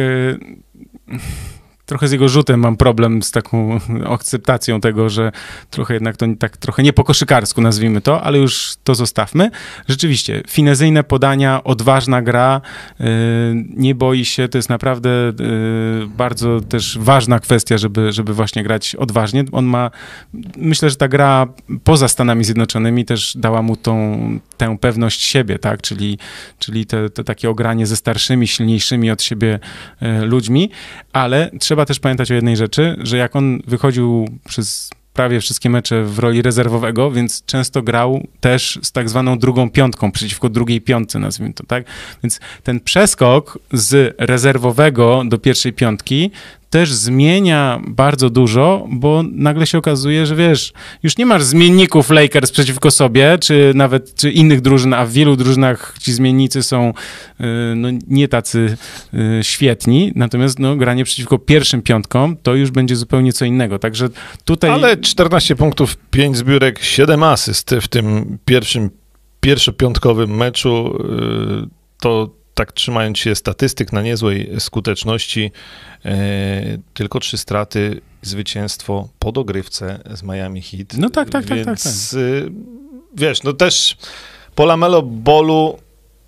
Trochę 1.94 2.08
z 2.08 2.12
jego 2.12 2.28
rzutem 2.28 2.60
mam 2.60 2.76
problem 2.76 3.22
z 3.22 3.30
taką 3.30 3.80
akceptacją 4.14 4.80
tego, 4.80 5.08
że 5.08 5.32
trochę 5.70 5.94
jednak 5.94 6.16
to 6.16 6.26
tak 6.38 6.56
trochę 6.56 6.82
nie 6.82 6.92
po 6.92 7.04
koszykarsku 7.04 7.60
nazwijmy 7.60 8.00
to, 8.00 8.22
ale 8.22 8.38
już 8.38 8.74
to 8.84 8.94
zostawmy. 8.94 9.50
Rzeczywiście, 9.88 10.42
finezyjne 10.48 11.04
podania, 11.04 11.64
odważna 11.64 12.22
gra, 12.22 12.60
y, 13.00 13.04
nie 13.76 13.94
boi 13.94 14.24
się, 14.24 14.48
to 14.48 14.58
jest 14.58 14.68
naprawdę 14.68 15.10
y, 15.10 16.06
bardzo 16.06 16.60
też 16.60 16.98
ważna 16.98 17.40
kwestia, 17.40 17.78
żeby, 17.78 18.12
żeby 18.12 18.34
właśnie 18.34 18.62
grać 18.62 18.94
odważnie. 18.94 19.44
On 19.52 19.64
ma, 19.64 19.90
myślę, 20.56 20.90
że 20.90 20.96
ta 20.96 21.08
gra 21.08 21.46
poza 21.84 22.08
Stanami 22.08 22.44
Zjednoczonymi 22.44 23.04
też 23.04 23.36
dała 23.36 23.62
mu 23.62 23.76
tą, 23.76 24.18
tę 24.56 24.78
pewność 24.80 25.22
siebie, 25.22 25.58
tak, 25.58 25.82
czyli, 25.82 26.18
czyli 26.58 26.86
te, 26.86 27.10
te 27.10 27.24
takie 27.24 27.50
ogranie 27.50 27.86
ze 27.86 27.96
starszymi, 27.96 28.48
silniejszymi 28.48 29.10
od 29.10 29.22
siebie 29.22 29.58
e, 30.00 30.24
ludźmi, 30.24 30.70
ale 31.12 31.50
trzeba 31.60 31.84
też 31.84 32.00
pamiętać 32.00 32.30
o 32.30 32.34
jednej 32.34 32.56
rzeczy, 32.56 32.96
że 33.02 33.16
jak 33.16 33.36
on 33.36 33.60
wychodził 33.66 34.28
przez 34.48 34.90
prawie 35.14 35.40
wszystkie 35.40 35.70
mecze 35.70 36.04
w 36.04 36.18
roli 36.18 36.42
rezerwowego, 36.42 37.10
więc 37.10 37.44
często 37.44 37.82
grał 37.82 38.26
też 38.40 38.78
z 38.82 38.92
tak 38.92 39.08
zwaną 39.08 39.38
drugą 39.38 39.70
piątką, 39.70 40.12
przeciwko 40.12 40.48
drugiej 40.48 40.80
piątce, 40.80 41.18
nazwijmy 41.18 41.54
to, 41.54 41.64
tak? 41.66 41.84
Więc 42.22 42.40
ten 42.62 42.80
przeskok 42.80 43.58
z 43.72 44.14
rezerwowego 44.18 45.22
do 45.26 45.38
pierwszej 45.38 45.72
piątki 45.72 46.30
też 46.74 46.92
zmienia 46.92 47.80
bardzo 47.86 48.30
dużo, 48.30 48.86
bo 48.90 49.24
nagle 49.32 49.66
się 49.66 49.78
okazuje, 49.78 50.26
że 50.26 50.36
wiesz, 50.36 50.72
już 51.02 51.18
nie 51.18 51.26
masz 51.26 51.42
zmienników 51.42 52.10
Lakers 52.10 52.50
przeciwko 52.50 52.90
sobie, 52.90 53.38
czy 53.40 53.72
nawet 53.74 54.14
czy 54.14 54.30
innych 54.30 54.60
drużyn, 54.60 54.94
a 54.94 55.06
w 55.06 55.12
wielu 55.12 55.36
drużynach 55.36 55.96
ci 56.00 56.12
zmiennicy 56.12 56.62
są 56.62 56.88
y, 57.40 57.44
no, 57.76 57.88
nie 58.08 58.28
tacy 58.28 58.76
y, 59.14 59.44
świetni, 59.44 60.12
natomiast 60.14 60.58
no, 60.58 60.76
granie 60.76 61.04
przeciwko 61.04 61.38
pierwszym 61.38 61.82
piątkom 61.82 62.36
to 62.42 62.54
już 62.54 62.70
będzie 62.70 62.96
zupełnie 62.96 63.32
co 63.32 63.44
innego, 63.44 63.78
także 63.78 64.08
tutaj... 64.44 64.70
Ale 64.70 64.96
14 64.96 65.56
punktów, 65.56 65.96
5 66.10 66.36
zbiórek, 66.36 66.82
7 66.82 67.22
asyst 67.22 67.74
w 67.80 67.88
tym 67.88 68.38
pierwszym, 68.44 68.90
pierwszopiątkowym 69.40 70.36
meczu, 70.36 70.98
y, 71.64 71.68
to 72.00 72.43
tak 72.54 72.72
trzymając 72.72 73.18
się 73.18 73.34
statystyk 73.34 73.92
na 73.92 74.02
niezłej 74.02 74.50
skuteczności, 74.58 75.50
y, 76.06 76.10
tylko 76.94 77.20
trzy 77.20 77.38
straty, 77.38 78.00
zwycięstwo 78.22 79.08
po 79.18 79.32
dogrywce 79.32 79.98
z 80.14 80.22
Miami 80.22 80.62
Heat. 80.62 80.94
No 80.98 81.10
tak, 81.10 81.30
tak, 81.30 81.46
tak, 81.46 81.64
Więc, 81.64 82.12
y, 82.12 82.50
wiesz, 83.16 83.42
no 83.42 83.52
też 83.52 83.96
po 84.54 84.66
Lamelo 84.66 85.02
Bolu 85.02 85.78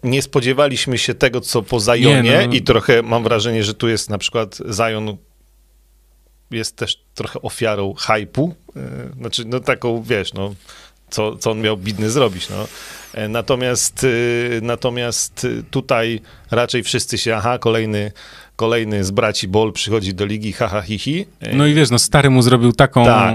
nie 0.02 0.22
spodziewaliśmy 0.22 0.98
się 0.98 1.14
tego, 1.14 1.40
co 1.40 1.62
po 1.62 1.80
Zionie 1.80 2.22
Nie, 2.22 2.46
no. 2.46 2.54
i 2.54 2.62
trochę 2.62 3.02
mam 3.02 3.22
wrażenie, 3.22 3.64
że 3.64 3.74
tu 3.74 3.88
jest 3.88 4.10
na 4.10 4.18
przykład 4.18 4.58
Zion 4.72 5.16
jest 6.50 6.76
też 6.76 7.02
trochę 7.14 7.42
ofiarą 7.42 7.94
hypu, 7.94 8.54
e, 8.76 8.80
znaczy 9.18 9.44
no 9.44 9.60
taką, 9.60 10.02
wiesz, 10.02 10.32
no 10.32 10.54
co, 11.10 11.36
co 11.36 11.50
on 11.50 11.60
miał 11.60 11.76
bidny 11.76 12.10
zrobić, 12.10 12.48
no. 12.48 12.66
E, 13.16 13.28
Natomiast, 13.28 14.04
y, 14.04 14.60
natomiast 14.62 15.46
tutaj 15.70 16.20
raczej 16.50 16.82
wszyscy 16.82 17.18
się, 17.18 17.36
aha, 17.36 17.58
kolejny, 17.58 18.12
kolejny 18.56 19.04
z 19.04 19.10
braci 19.10 19.48
Ball 19.48 19.72
przychodzi 19.72 20.14
do 20.14 20.24
ligi, 20.26 20.52
haha, 20.52 20.82
hi, 20.82 20.98
hi. 20.98 21.26
E, 21.40 21.56
No 21.56 21.66
i 21.66 21.74
wiesz, 21.74 21.90
no 21.90 21.98
stary 21.98 22.30
mu 22.30 22.42
zrobił 22.42 22.72
taką, 22.72 23.04
Tak. 23.04 23.34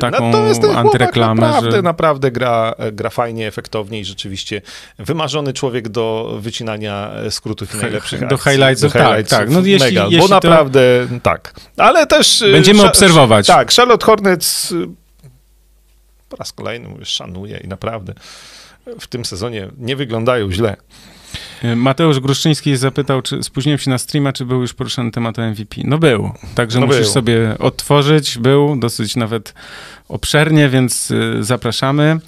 taką 0.00 0.26
Natomiast 0.30 0.60
ten 0.60 0.76
antyreklamę, 0.76 1.40
naprawdę, 1.42 1.70
że... 1.70 1.82
naprawdę 1.82 2.30
gra, 2.30 2.74
gra 2.92 3.10
fajnie, 3.10 3.46
efektownie 3.46 4.00
i 4.00 4.04
rzeczywiście 4.04 4.62
wymarzony 4.98 5.52
człowiek 5.52 5.88
do 5.88 6.36
wycinania 6.40 7.10
skrótów 7.30 7.74
i 7.74 7.78
najlepszych 7.78 8.20
do 8.26 8.34
akcji. 8.36 8.50
highlightsów, 8.52 8.92
tak, 8.92 9.28
tak. 9.28 9.50
No 9.50 9.60
jeśli- 9.60 9.78
mega, 9.86 10.04
jeśli 10.04 10.18
bo 10.18 10.28
to- 10.28 10.34
naprawdę 10.34 10.80
tak. 11.22 11.54
Ale 11.76 12.06
też... 12.06 12.42
y, 12.42 12.52
Będziemy 12.52 12.86
obserwować. 12.86 13.46
Tak, 13.46 13.72
Charlotte 13.72 14.06
Hornets 14.06 14.72
y, 14.72 14.86
po 16.28 16.36
raz 16.36 16.52
kolejny 16.52 16.88
mówię, 16.88 17.04
szanuję 17.04 17.60
i 17.64 17.68
naprawdę 17.68 18.14
w 19.00 19.06
tym 19.06 19.24
sezonie 19.24 19.68
nie 19.78 19.96
wyglądają 19.96 20.52
źle. 20.52 20.76
Mateusz 21.76 22.20
Gruszczyński 22.20 22.76
zapytał, 22.76 23.22
czy 23.22 23.42
spóźniłem 23.42 23.78
się 23.78 23.90
na 23.90 23.98
streama, 23.98 24.32
czy 24.32 24.44
był 24.44 24.60
już 24.60 24.74
poruszany 24.74 25.10
temat 25.10 25.38
MVP. 25.38 25.76
No 25.84 25.98
był, 25.98 26.30
także 26.54 26.80
No 26.80 26.86
musisz 26.86 27.02
był. 27.02 27.10
sobie 27.10 27.56
otworzyć, 27.58 28.38
był 28.38 28.76
dosyć 28.80 29.16
nawet 29.16 29.54
obszernie, 30.08 30.68
więc 30.68 31.10
y, 31.10 31.36
zapraszamy. 31.44 32.18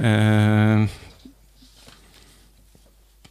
E... 0.00 0.86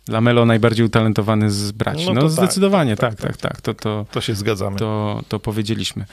Lamelo 0.07 0.45
najbardziej 0.45 0.86
utalentowany 0.86 1.51
z 1.51 1.72
braci. 1.72 2.05
No 2.07 2.14
No, 2.14 2.22
tak, 2.22 2.30
zdecydowanie, 2.32 2.95
tak, 2.95 3.16
tak, 3.16 3.38
tak, 3.38 3.38
tak, 3.38 3.61
to, 3.61 3.74
to, 3.74 4.05
To 4.11 4.22
się 4.22 4.36
zgadzamy. 4.36 4.78
to, 4.78 5.22
to 5.28 5.39
powiedzieliśmy. 5.39 6.05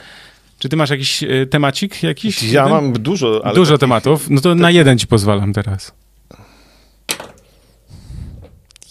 Czy 0.59 0.69
ty 0.69 0.75
masz 0.77 0.89
jakiś 0.89 1.23
temacik 1.49 2.03
jakiś? 2.03 2.43
ja 2.43 2.49
Jeden? 2.63 2.69
mam 2.69 2.93
dużo, 2.93 3.41
ale 3.45 3.55
Dużo 3.55 3.73
takich- 3.73 3.79
tematów, 3.79 4.29
no 4.29 4.41
to 4.41 4.55
na 4.55 4.71
jeden 4.71 4.97
ci 4.99 5.07
pozwalam 5.07 5.53
teraz. 5.53 5.91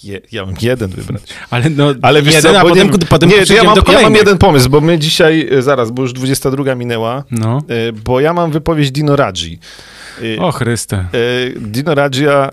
Je, 0.04 0.20
ja 0.32 0.46
mam 0.46 0.54
jeden 0.62 0.90
wybrać. 0.90 1.22
Ale 1.50 1.70
no, 1.70 1.94
Ale 2.02 2.22
wiesz 2.22 2.34
jeden, 2.34 2.52
co, 2.52 2.60
a 2.60 2.62
potem, 2.62 2.90
nie, 2.90 2.98
potem 2.98 3.28
nie, 3.28 3.36
ja 3.56 3.64
mam, 3.64 3.76
ja 3.92 4.02
mam 4.02 4.14
jeden 4.14 4.38
pomysł, 4.38 4.70
bo 4.70 4.80
my 4.80 4.98
dzisiaj, 4.98 5.48
e, 5.52 5.62
zaraz, 5.62 5.90
bo 5.90 6.02
już 6.02 6.12
22 6.12 6.74
minęła, 6.74 7.24
No. 7.30 7.58
e, 7.68 7.92
bo 7.92 8.20
ja 8.20 8.32
mam 8.32 8.50
wypowiedź 8.50 8.90
Dino 8.90 9.16
Radzi. 9.16 9.58
E, 10.38 10.42
O 10.42 10.52
Chryste. 10.52 11.04
Dino 11.60 11.94
Radzia, 11.94 12.50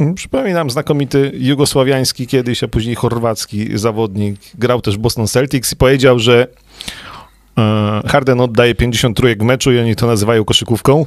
mm, 0.00 0.14
przypominam, 0.14 0.70
znakomity 0.70 1.32
jugosławiański 1.34 2.26
kiedyś, 2.26 2.62
a 2.62 2.68
później 2.68 2.94
chorwacki 2.94 3.78
zawodnik, 3.78 4.40
grał 4.54 4.80
też 4.80 4.94
w 4.94 4.98
Boston 4.98 5.26
Celtics 5.26 5.72
i 5.72 5.76
powiedział, 5.76 6.18
że 6.18 6.46
Harden 8.06 8.40
oddaje 8.40 8.74
50 8.74 9.16
trójek 9.16 9.38
w 9.42 9.44
meczu 9.44 9.72
i 9.72 9.78
oni 9.78 9.96
to 9.96 10.06
nazywają 10.06 10.44
koszykówką. 10.44 11.06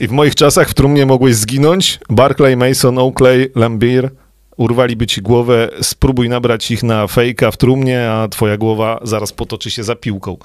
I 0.00 0.08
w 0.08 0.10
moich 0.10 0.34
czasach 0.34 0.68
w 0.68 0.74
trumnie 0.74 1.06
mogłeś 1.06 1.34
zginąć. 1.34 1.98
Barclay, 2.10 2.56
Mason, 2.56 2.98
Oakley, 2.98 3.50
Lambier 3.54 4.10
urwaliby 4.56 5.06
ci 5.06 5.22
głowę, 5.22 5.68
spróbuj 5.82 6.28
nabrać 6.28 6.70
ich 6.70 6.82
na 6.82 7.06
fejka 7.06 7.50
w 7.50 7.56
trumnie, 7.56 8.10
a 8.10 8.28
twoja 8.28 8.56
głowa 8.56 9.00
zaraz 9.02 9.32
potoczy 9.32 9.70
się 9.70 9.84
za 9.84 9.96
piłką. 9.96 10.36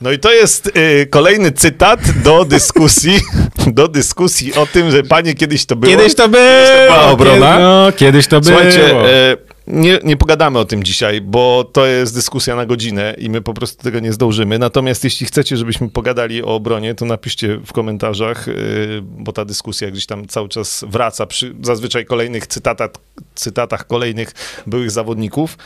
No 0.00 0.12
i 0.12 0.18
to 0.18 0.32
jest 0.32 0.66
y, 0.76 1.06
kolejny 1.06 1.52
cytat 1.52 2.00
do 2.24 2.44
dyskusji, 2.54 3.20
do 3.66 3.88
dyskusji 3.88 4.54
o 4.54 4.66
tym, 4.66 4.90
że 4.90 5.02
panie 5.02 5.34
kiedyś 5.34 5.66
to 5.66 5.76
było. 5.76 5.96
Kiedyś 5.96 6.14
to 6.14 6.28
było! 6.28 6.40
była 6.86 7.02
obrona. 7.02 7.50
Kiedy, 7.50 7.62
no, 7.62 7.92
kiedyś 7.96 8.26
to 8.26 8.40
było. 8.40 8.58
Słuchajcie, 8.58 8.96
e, 8.96 9.36
nie, 9.66 9.98
nie 10.04 10.16
pogadamy 10.16 10.58
o 10.58 10.64
tym 10.64 10.82
dzisiaj, 10.82 11.20
bo 11.20 11.64
to 11.72 11.86
jest 11.86 12.14
dyskusja 12.14 12.56
na 12.56 12.66
godzinę 12.66 13.14
i 13.18 13.30
my 13.30 13.42
po 13.42 13.54
prostu 13.54 13.82
tego 13.82 14.00
nie 14.00 14.12
zdążymy. 14.12 14.58
Natomiast 14.58 15.04
jeśli 15.04 15.26
chcecie, 15.26 15.56
żebyśmy 15.56 15.88
pogadali 15.88 16.42
o 16.42 16.46
obronie, 16.46 16.94
to 16.94 17.04
napiszcie 17.04 17.56
w 17.66 17.72
komentarzach, 17.72 18.46
yy, 18.46 18.54
bo 19.02 19.32
ta 19.32 19.44
dyskusja 19.44 19.90
gdzieś 19.90 20.06
tam 20.06 20.26
cały 20.26 20.48
czas 20.48 20.84
wraca 20.88 21.26
przy 21.26 21.54
zazwyczaj 21.62 22.06
kolejnych 22.06 22.46
cytatach, 22.46 22.90
cytatach 23.34 23.86
kolejnych 23.86 24.32
byłych 24.66 24.90
zawodników. 24.90 25.58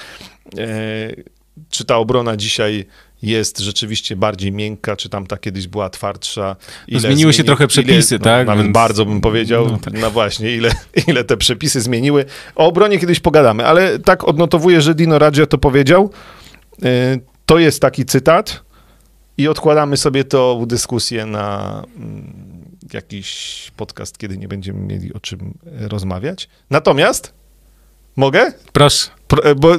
Yy, 0.57 1.25
czy 1.71 1.85
ta 1.85 1.97
obrona 1.97 2.37
dzisiaj 2.37 2.87
jest 3.25 3.59
rzeczywiście 3.59 4.17
bardziej 4.17 4.53
miękka, 4.53 4.97
czy 4.97 5.09
tam 5.09 5.27
ta 5.27 5.37
kiedyś 5.37 5.67
była 5.67 5.91
twardsza. 5.91 6.57
No 6.89 7.01
zmieniły 7.01 7.33
się 7.33 7.45
trochę 7.45 7.67
przepisy, 7.67 8.15
ile, 8.15 8.25
tak? 8.25 8.47
No, 8.47 8.53
nawet 8.53 8.65
Więc... 8.67 8.75
bardzo 8.75 9.05
bym 9.07 9.21
powiedział, 9.21 9.67
no, 9.67 9.79
tak. 9.79 9.95
no, 10.01 10.11
właśnie, 10.11 10.57
ile, 10.57 10.71
ile 11.09 11.25
te 11.25 11.37
przepisy 11.37 11.81
zmieniły. 11.81 12.25
O 12.55 12.67
obronie 12.67 12.99
kiedyś 12.99 13.21
pogadamy, 13.21 13.67
ale 13.67 13.99
tak 13.99 14.25
odnotowuję, 14.25 14.81
że 14.81 14.95
Dino 14.95 15.19
Radzio 15.19 15.47
to 15.47 15.59
powiedział. 15.59 16.11
Yy, 16.83 16.89
to 17.47 17.59
jest 17.59 17.81
taki 17.81 18.05
cytat 18.05 18.63
i 19.39 19.49
odkładamy 19.49 19.97
sobie 19.97 20.25
to 20.25 20.59
w 20.63 20.67
dyskusję 20.67 21.27
na 21.27 21.83
mm, 21.97 22.33
jakiś 22.93 23.71
podcast, 23.77 24.19
kiedy 24.19 24.39
nie 24.39 24.49
będziemy 24.49 24.81
mieli 24.81 25.15
o 25.15 25.21
czym 25.21 25.55
rozmawiać. 25.65 26.49
Natomiast 26.71 27.35
Mogę? 28.17 28.53
Proszę. 28.73 29.11
Pro, 29.37 29.55
bo 29.55 29.71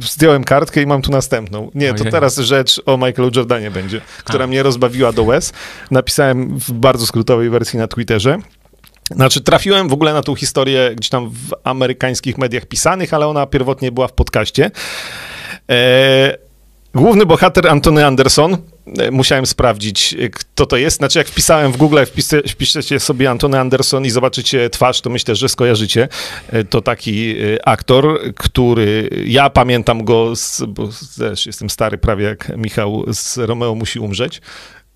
zdjąłem 0.00 0.44
kartkę 0.44 0.82
i 0.82 0.86
mam 0.86 1.02
tu 1.02 1.10
następną. 1.10 1.70
Nie, 1.74 1.94
to 1.94 2.04
teraz 2.04 2.38
rzecz 2.38 2.82
o 2.86 2.96
Michaelu 2.96 3.30
Jordanie 3.36 3.70
będzie, 3.70 4.00
która 4.24 4.44
A. 4.44 4.46
mnie 4.46 4.62
rozbawiła 4.62 5.12
do 5.12 5.22
łez. 5.22 5.52
Napisałem 5.90 6.58
w 6.58 6.72
bardzo 6.72 7.06
skrótowej 7.06 7.50
wersji 7.50 7.78
na 7.78 7.88
Twitterze. 7.88 8.38
Znaczy, 9.10 9.40
trafiłem 9.40 9.88
w 9.88 9.92
ogóle 9.92 10.12
na 10.12 10.22
tą 10.22 10.34
historię 10.34 10.92
gdzieś 10.96 11.10
tam 11.10 11.30
w 11.30 11.52
amerykańskich 11.64 12.38
mediach 12.38 12.66
pisanych, 12.66 13.14
ale 13.14 13.26
ona 13.26 13.46
pierwotnie 13.46 13.92
była 13.92 14.08
w 14.08 14.12
podcaście. 14.12 14.70
E, 15.70 16.44
Główny 16.94 17.26
bohater 17.26 17.68
Antony 17.68 18.06
Anderson, 18.06 18.54
e, 18.54 18.58
musiałem 19.10 19.46
sprawdzić, 19.46 20.14
e, 20.18 20.28
kto 20.28 20.66
to 20.66 20.76
jest. 20.76 20.96
Znaczy, 20.96 21.18
jak 21.18 21.28
wpisałem 21.28 21.72
w 21.72 21.76
Google, 21.76 21.98
wpiszecie 22.48 23.00
sobie 23.00 23.30
Antony 23.30 23.60
Anderson 23.60 24.04
i 24.04 24.10
zobaczycie 24.10 24.70
twarz, 24.70 25.00
to 25.00 25.10
myślę, 25.10 25.36
że 25.36 25.48
skojarzycie. 25.48 26.08
E, 26.48 26.64
to 26.64 26.80
taki 26.80 27.34
aktor, 27.64 28.20
który 28.36 29.10
ja 29.26 29.50
pamiętam 29.50 30.04
go, 30.04 30.36
z, 30.36 30.62
bo 30.68 30.88
też 31.18 31.46
jestem 31.46 31.70
stary 31.70 31.98
prawie 31.98 32.24
jak 32.24 32.56
Michał, 32.56 33.04
z 33.12 33.38
Romeo 33.38 33.74
musi 33.74 33.98
umrzeć 33.98 34.40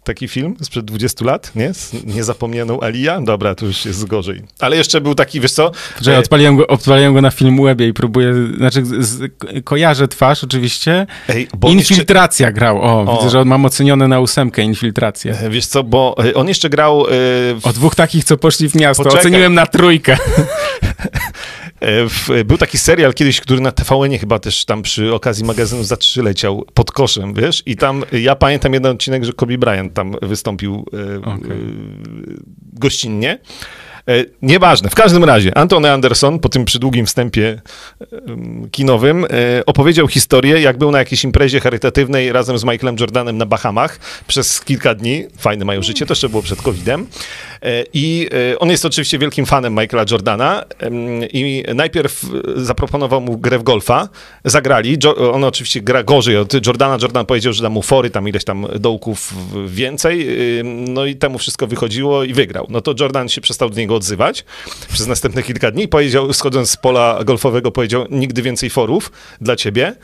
taki 0.09 0.29
film 0.29 0.57
sprzed 0.63 0.85
20 0.85 1.25
lat, 1.25 1.53
nie? 1.55 1.75
Z 1.75 2.05
niezapomnianą 2.05 2.81
Alia. 2.81 3.21
Dobra, 3.21 3.55
to 3.55 3.67
już 3.67 3.85
jest 3.85 4.07
gorzej. 4.07 4.43
Ale 4.61 4.77
jeszcze 4.77 5.01
był 5.01 5.15
taki, 5.15 5.41
wiesz 5.41 5.53
co? 5.53 5.71
Że 6.01 6.17
e... 6.17 6.19
odpaliłem, 6.19 6.57
go, 6.57 6.67
odpaliłem 6.67 7.15
go 7.15 7.21
na 7.21 7.31
Filmwebie 7.31 7.89
i 7.89 7.93
próbuję, 7.93 8.35
znaczy 8.57 8.83
z, 8.85 9.33
kojarzę 9.65 10.09
twarz 10.09 10.45
oczywiście. 10.45 11.07
Ej, 11.29 11.49
Infiltracja 11.69 12.47
jeszcze... 12.47 12.59
grał, 12.61 12.83
o, 12.83 13.01
o, 13.01 13.17
widzę, 13.17 13.31
że 13.31 13.41
on 13.41 13.49
mam 13.49 13.65
ocenione 13.65 14.09
na 14.09 14.21
ósemkę 14.21 14.63
Infiltrację. 14.63 15.39
E, 15.41 15.51
wiesz 15.51 15.67
co, 15.67 15.85
bo 15.85 16.17
e, 16.25 16.35
on 16.35 16.49
jeszcze 16.49 16.71
grał... 16.71 17.07
E, 17.07 17.11
w... 17.11 17.61
O 17.63 17.73
dwóch 17.73 17.95
takich, 17.95 18.25
co 18.25 18.37
poszli 18.37 18.69
w 18.69 18.75
miasto, 18.75 19.05
Poczekaj. 19.05 19.21
oceniłem 19.21 19.55
na 19.55 19.67
trójkę. 19.67 20.17
E, 21.81 22.45
był 22.45 22.59
taki 22.59 22.79
serial 22.79 23.15
kiedyś, 23.15 23.41
który 23.41 23.61
na 23.61 23.73
tvn 23.73 24.19
chyba 24.19 24.39
też 24.39 24.65
tam 24.65 24.83
przy 24.83 25.15
okazji 25.15 25.45
magazynu 25.45 25.85
za 25.85 25.97
trzy 25.97 26.23
leciał 26.23 26.65
pod 26.75 26.93
koszem, 26.93 27.35
wiesz? 27.35 27.63
I 27.67 27.77
tam 27.77 28.05
ja 28.13 28.37
pamiętam 28.37 28.75
jeden 28.75 28.93
odcinek, 28.93 29.25
że 29.25 29.33
Kobe 29.33 29.59
Bryant 29.59 29.95
tam 29.95 30.15
wystąpił 30.23 30.87
e, 30.93 31.19
okay. 31.19 31.57
gościnnie. 32.73 33.39
E, 34.09 34.25
nieważne. 34.43 34.91
W 34.91 34.95
każdym 34.95 35.25
razie, 35.25 35.59
Antony 35.59 35.93
Anderson 35.93 36.39
po 36.39 36.49
tym 36.49 36.65
przydługim 36.65 37.07
wstępie 37.07 37.61
kinowym 38.71 39.27
opowiedział 39.67 40.09
historię, 40.09 40.61
jak 40.61 40.79
był 40.79 40.91
na 40.91 40.99
jakiejś 40.99 41.25
imprezie 41.25 41.61
charytatywnej 41.61 42.33
razem 42.33 42.59
z 42.59 42.65
Michaelem 42.65 42.97
Jordanem 43.01 43.39
na 43.39 43.47
Bahamach 43.47 43.99
przez 44.27 44.61
kilka 44.61 44.95
dni. 44.95 45.25
Fajne 45.39 45.65
mają 45.65 45.83
życie, 45.83 46.07
to 46.07 46.13
jeszcze 46.13 46.29
było 46.29 46.43
przed 46.43 46.63
COVID-em. 46.63 47.07
E, 47.63 47.85
I 47.95 48.29
e, 48.53 48.59
on 48.59 48.71
jest 48.71 48.85
oczywiście 48.85 49.19
wielkim 49.19 49.47
fanem 49.47 49.75
Michaela 49.75 50.05
Jordana 50.11 50.65
i 51.33 51.65
najpierw 51.75 52.23
zaproponował 52.57 53.21
mu 53.21 53.39
grę 53.39 53.59
w 53.59 53.63
golfa. 53.63 54.09
Zagrali. 54.45 54.99
On 55.33 55.45
oczywiście 55.45 55.81
gra 55.81 56.03
gorzej 56.03 56.37
od 56.37 56.67
Jordana. 56.67 56.99
Jordan 57.03 57.27
powiedział, 57.27 57.53
że 57.53 57.63
da 57.63 57.71
mu 57.71 57.83
fory, 57.83 58.11
tam 58.11 58.29
ileś 58.29 58.45
tam 58.45 58.67
dołków 58.81 59.35
więcej. 59.67 60.29
No 60.65 61.07
i 61.07 61.17
temu 61.17 61.39
wszystko 61.39 61.67
wychodziło 61.67 62.25
i 62.25 62.33
wygrał. 62.33 62.67
No 62.69 62.81
to 62.81 62.95
Jordan 63.01 63.29
się 63.29 63.41
przestał 63.41 63.71
do 63.71 63.77
niego 63.77 63.95
odzywać 63.95 64.45
przez 64.93 65.07
następne 65.07 65.43
kilka 65.43 65.71
dni. 65.71 65.89
Powiedział, 65.89 66.33
schodząc 66.33 66.71
z 66.71 66.77
pola 66.77 67.25
golfowego, 67.25 67.71
powiedział, 67.71 68.07
nigdy 68.11 68.43
więcej 68.43 68.71
forów 68.71 69.13
dla 69.41 69.57
ciebie. 69.57 69.95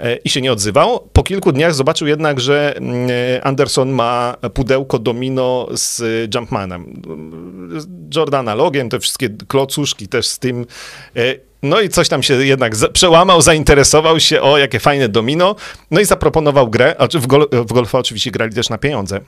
E, 0.00 0.16
i 0.16 0.30
się 0.30 0.40
nie 0.40 0.52
odzywał. 0.52 1.08
Po 1.12 1.22
kilku 1.22 1.52
dniach 1.52 1.74
zobaczył 1.74 2.08
jednak, 2.08 2.40
że 2.40 2.76
mm, 2.76 3.10
Anderson 3.42 3.90
ma 3.90 4.36
pudełko 4.54 4.98
domino 4.98 5.68
z 5.72 6.02
Jumpmanem. 6.34 7.02
Jordana 8.14 8.54
logiem, 8.54 8.88
te 8.88 9.00
wszystkie 9.00 9.28
klocuszki 9.48 10.08
też 10.08 10.26
z 10.26 10.38
tym. 10.38 10.66
E, 11.16 11.20
no 11.62 11.80
i 11.80 11.88
coś 11.88 12.08
tam 12.08 12.22
się 12.22 12.34
jednak 12.34 12.72
przełamał, 12.92 13.42
zainteresował 13.42 14.20
się, 14.20 14.40
o 14.40 14.58
jakie 14.58 14.80
fajne 14.80 15.08
domino, 15.08 15.56
no 15.90 16.00
i 16.00 16.04
zaproponował 16.04 16.70
grę, 16.70 16.96
w, 17.14 17.26
gol 17.26 17.48
w 17.52 17.72
golfa 17.72 17.98
oczywiście 17.98 18.30
grali 18.30 18.54
też 18.54 18.68
na 18.68 18.78
pieniądze, 18.78 19.20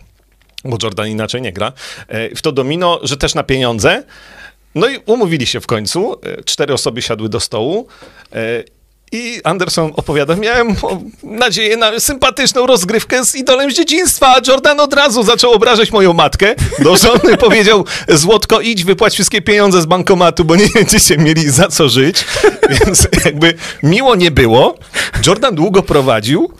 bo 0.65 0.77
Jordan 0.83 1.09
inaczej 1.09 1.43
nie 1.43 1.53
gra, 1.53 1.73
e, 2.09 2.35
w 2.35 2.43
to 2.43 2.53
domino, 2.53 3.01
że 3.03 3.17
też 3.17 3.35
na 3.35 3.43
pieniądze, 3.43 4.05
no 4.75 4.89
i 4.89 4.99
umówili 5.07 5.47
się 5.47 5.61
w 5.61 5.67
końcu, 5.67 6.21
cztery 6.45 6.75
osoby 6.75 7.03
siadły 7.03 7.29
do 7.29 7.41
stołu 7.41 7.87
i 9.13 9.41
Anderson 9.45 9.93
opowiada, 9.97 10.37
miałem 10.37 10.77
nadzieję 11.23 11.77
na 11.77 12.01
sympatyczną 12.01 12.67
rozgrywkę 12.67 13.25
z 13.25 13.35
idolem 13.35 13.71
z 13.71 13.75
dzieciństwa, 13.75 14.35
a 14.37 14.41
Jordan 14.49 14.81
od 14.81 14.95
razu 14.95 15.23
zaczął 15.23 15.53
obrażać 15.53 15.93
moją 15.93 16.13
matkę. 16.13 16.55
Do 16.79 16.97
żony 16.97 17.37
powiedział, 17.47 17.85
Złotko, 18.09 18.61
idź, 18.61 18.85
wypłać 18.85 19.13
wszystkie 19.13 19.43
pieniądze 19.43 19.83
z 19.83 19.87
bankomatu, 19.87 20.45
bo 20.45 20.57
nie 20.57 20.67
będziecie 20.75 21.19
mieli 21.19 21.51
za 21.51 21.69
co 21.69 21.89
żyć. 21.89 22.25
Więc 22.85 23.09
jakby 23.25 23.55
miło 23.83 24.15
nie 24.15 24.31
było. 24.31 24.79
Jordan 25.27 25.55
długo 25.55 25.83
prowadził, 25.83 26.53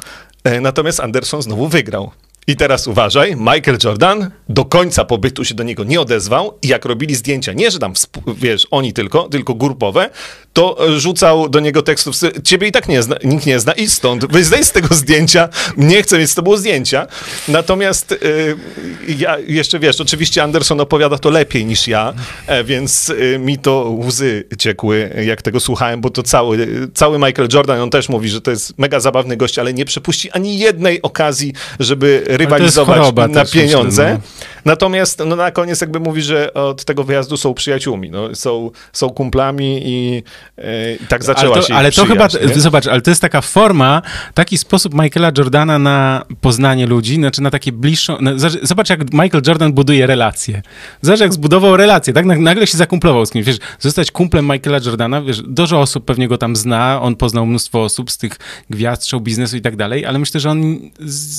e, 0.45 0.61
natomiast 0.61 1.01
Anderson 1.01 1.43
znowu 1.43 1.69
wygrał. 1.69 2.11
I 2.47 2.57
teraz 2.57 2.87
uważaj, 2.87 3.37
Michael 3.37 3.79
Jordan 3.85 4.31
do 4.49 4.65
końca 4.65 5.05
pobytu 5.05 5.45
się 5.45 5.55
do 5.55 5.63
niego 5.63 5.85
nie 5.85 6.01
odezwał 6.01 6.59
i 6.63 6.69
jak 6.69 6.85
robili 6.85 7.15
zdjęcia, 7.15 7.53
nie, 7.53 7.71
że 7.71 7.79
tam, 7.79 7.93
wiesz, 8.37 8.67
oni 8.71 8.93
tylko, 8.93 9.29
tylko 9.29 9.55
grupowe, 9.55 10.11
to 10.53 10.89
e, 10.89 11.01
rzucał 11.01 11.49
do 11.49 11.61
niego 11.61 11.83
tekstów, 11.83 12.15
ciebie 12.45 12.69
i 12.69 12.73
tak 12.73 12.89
nie 12.89 13.03
zna, 13.03 13.17
nikt 13.25 13.47
nie 13.47 13.61
zna, 13.61 13.73
idź 13.73 13.93
stąd, 13.93 14.33
wyjdź 14.33 14.67
z 14.67 14.73
tego 14.73 14.95
zdjęcia, 14.95 15.49
nie 15.77 16.03
chcę 16.03 16.19
mieć 16.19 16.31
z 16.31 16.35
tobą 16.35 16.57
zdjęcia. 16.57 17.07
Natomiast 17.49 18.11
yy, 18.11 19.17
ja 19.19 19.39
jeszcze, 19.39 19.79
wiesz, 19.79 20.01
oczywiście 20.01 20.43
Anderson 20.43 20.81
opowiada 20.81 21.19
to 21.19 21.31
lepiej 21.31 21.65
niż 21.65 21.89
ja, 21.89 22.15
e, 22.47 22.65
więc 22.65 23.13
mi 23.39 23.59
to 23.59 23.97
łzy 23.99 24.45
ciekły, 24.59 25.23
jak 25.27 25.43
tego 25.43 25.61
słuchałem, 25.61 26.01
bo 26.01 26.11
to 26.11 26.23
cały, 26.23 26.69
cały 26.95 27.19
Michael 27.19 27.49
Jordan, 27.53 27.81
on 27.81 27.91
też 27.91 28.09
mówi, 28.09 28.29
że 28.29 28.41
to 28.41 28.51
jest 28.51 28.79
mega 28.79 29.01
zabawny 29.01 29.37
gość, 29.37 29.59
ale 29.59 29.75
nie 29.75 29.85
przepuści 29.85 30.31
ani 30.31 30.59
jednej 30.59 31.03
okazji, 31.03 31.53
żeby 31.81 32.25
rywalizować 32.37 33.13
na 33.31 33.45
pieniądze. 33.45 34.13
No. 34.15 34.21
Natomiast 34.65 35.23
no, 35.27 35.37
na 35.37 35.51
koniec 35.51 35.81
jakby 35.81 36.01
mówi, 36.01 36.23
że 36.23 36.55
od 36.55 36.85
tego 36.85 37.05
wyjazdu 37.05 37.37
są 37.37 37.55
przyjaciółmi, 37.55 38.11
no, 38.11 38.35
są, 38.35 38.71
są 38.93 39.11
kumplami 39.11 39.83
i, 39.85 40.23
e, 40.59 40.95
i 40.95 41.07
tak 41.07 41.25
zaczęła 41.25 41.55
ale 41.55 41.63
to, 41.63 41.69
się 41.69 41.75
Ale 41.75 41.93
to 41.93 42.07
chyba, 42.07 42.29
nie? 42.55 42.61
zobacz, 42.61 42.87
ale 42.87 43.01
to 43.01 43.11
jest 43.11 43.21
taka 43.21 43.41
forma, 43.41 44.03
taki 44.35 44.59
sposób 44.59 44.95
Michaela 44.95 45.33
Jordana 45.39 45.79
na 45.79 46.25
poznanie 46.41 46.87
ludzi, 46.87 47.15
znaczy 47.15 47.43
na 47.43 47.51
takie 47.51 47.73
bliższą, 47.73 48.17
na, 48.21 48.33
zobacz 48.63 48.91
jak 48.91 49.13
Michael 49.13 49.43
Jordan 49.47 49.73
buduje 49.73 50.07
relacje. 50.07 50.63
Zobacz 51.03 51.21
jak 51.21 51.33
zbudował 51.33 51.77
relacje, 51.77 52.13
tak? 52.13 52.27
Nagle 52.27 52.67
się 52.67 52.79
zakumplował 52.79 53.27
z 53.27 53.31
kimś, 53.31 53.47
wiesz, 53.47 53.59
zostać 53.81 54.11
kumplem 54.11 54.49
Michaela 54.53 54.79
Jordana, 54.87 55.23
wiesz, 55.23 55.43
dużo 55.43 55.81
osób 55.81 56.05
pewnie 56.05 56.29
go 56.29 56.39
tam 56.39 56.57
zna, 56.57 57.03
on 57.03 57.17
poznał 57.17 57.47
mnóstwo 57.47 57.83
osób 57.83 58.11
z 58.11 58.19
tych 58.19 58.33
gwiazd, 58.71 59.07
show 59.07 59.23
biznesu 59.23 59.57
i 59.57 59.61
tak 59.61 59.77
dalej, 59.77 60.07
ale 60.07 60.19
myślę, 60.19 60.41
że 60.41 60.51
on 60.51 60.79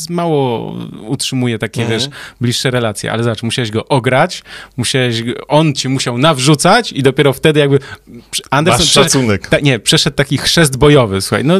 mało 0.10 0.74
utrzymuje 1.08 1.60
takie, 1.60 1.82
mhm. 1.82 2.00
wiesz, 2.00 2.10
bliższe 2.42 2.72
relacje 2.72 3.13
ale 3.14 3.24
zobacz, 3.24 3.44
musiałeś 3.44 3.72
go 3.72 3.88
ograć, 3.88 4.44
musiałeś, 4.78 5.24
on 5.48 5.74
ci 5.74 5.90
musiał 5.90 6.18
nawrzucać 6.18 6.92
i 6.92 7.04
dopiero 7.04 7.34
wtedy 7.34 7.60
jakby 7.60 7.80
Anderson 8.50 8.82
Masz 8.82 8.92
szacunek. 8.92 9.48
Ta, 9.48 9.60
nie, 9.60 9.80
przeszedł 9.80 10.16
taki 10.16 10.38
chrzest 10.38 10.78
bojowy, 10.78 11.22
słuchaj. 11.22 11.46
No, 11.46 11.56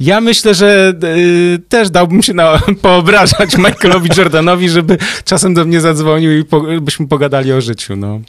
ja 0.00 0.20
myślę, 0.20 0.54
że 0.54 0.94
y, 1.04 1.58
też 1.68 1.90
dałbym 1.90 2.22
się 2.22 2.34
na, 2.34 2.60
poobrażać 2.82 3.56
Michaelowi 3.56 4.10
Jordanowi, 4.16 4.68
żeby 4.68 4.98
czasem 5.24 5.54
do 5.54 5.64
mnie 5.64 5.80
zadzwonił 5.80 6.38
i 6.38 6.44
po, 6.44 6.60
byśmy 6.60 7.08
pogadali 7.08 7.52
o 7.52 7.60
życiu, 7.60 7.96
no. 7.96 8.20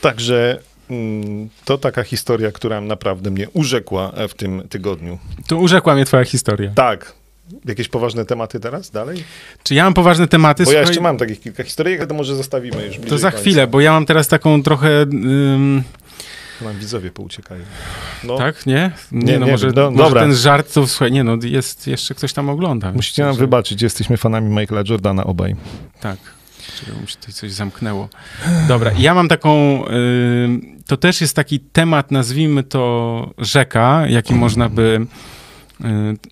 Także 0.00 0.58
mm, 0.90 1.48
to 1.64 1.78
taka 1.78 2.02
historia, 2.02 2.52
która 2.52 2.80
naprawdę 2.80 3.30
mnie 3.30 3.48
urzekła 3.50 4.12
w 4.28 4.34
tym 4.34 4.62
tygodniu. 4.68 5.18
To 5.46 5.56
urzekła 5.56 5.94
mnie 5.94 6.04
twoja 6.04 6.24
historia. 6.24 6.72
Tak, 6.74 7.14
Jakieś 7.64 7.88
poważne 7.88 8.24
tematy 8.24 8.60
teraz 8.60 8.90
dalej? 8.90 9.24
Czy 9.62 9.74
ja 9.74 9.84
mam 9.84 9.94
poważne 9.94 10.28
tematy? 10.28 10.64
Bo 10.64 10.72
ja 10.72 10.80
jeszcze 10.80 11.00
mam 11.00 11.18
takich 11.18 11.40
kilka 11.40 11.64
historii, 11.64 11.98
ale 11.98 12.06
to 12.06 12.14
może 12.14 12.36
zostawimy 12.36 12.86
już 12.86 12.96
To 13.08 13.18
za 13.18 13.30
końca. 13.30 13.42
chwilę, 13.42 13.66
bo 13.66 13.80
ja 13.80 13.92
mam 13.92 14.06
teraz 14.06 14.28
taką 14.28 14.62
trochę... 14.62 14.88
Um... 15.12 15.82
Nam 16.60 16.78
widzowie 16.78 17.10
pouciekają. 17.10 17.64
No. 18.24 18.38
Tak? 18.38 18.66
Nie? 18.66 18.90
Nie, 19.12 19.24
Nie, 19.32 19.38
no 19.38 19.46
nie 19.46 19.52
może, 19.52 19.66
wiem. 19.66 19.74
No, 19.76 19.90
może 19.90 20.04
dobra. 20.04 20.20
ten 20.20 20.34
żart, 20.34 20.72
to 20.74 20.86
słuchaj, 20.86 21.12
nie 21.12 21.24
no, 21.24 21.36
jest, 21.42 21.86
jeszcze 21.86 22.14
ktoś 22.14 22.32
tam 22.32 22.48
ogląda. 22.48 22.92
Musicie 22.92 23.22
nam 23.24 23.32
że- 23.34 23.38
wybaczyć, 23.38 23.82
jesteśmy 23.82 24.16
fanami 24.16 24.48
Michaela 24.60 24.82
Jordana 24.88 25.24
obaj. 25.24 25.56
Tak. 26.00 26.16
Czekaj, 26.80 27.00
mi 27.02 27.08
się 27.08 27.16
tutaj 27.16 27.32
coś 27.34 27.52
zamknęło. 27.52 28.08
Dobra, 28.68 28.90
ja 28.98 29.14
mam 29.14 29.28
taką, 29.28 29.84
y, 29.86 29.90
to 30.86 30.96
też 30.96 31.20
jest 31.20 31.36
taki 31.36 31.60
temat, 31.60 32.10
nazwijmy 32.10 32.62
to 32.62 33.30
rzeka, 33.38 34.04
jaki 34.08 34.34
można 34.34 34.68
by, 34.68 35.06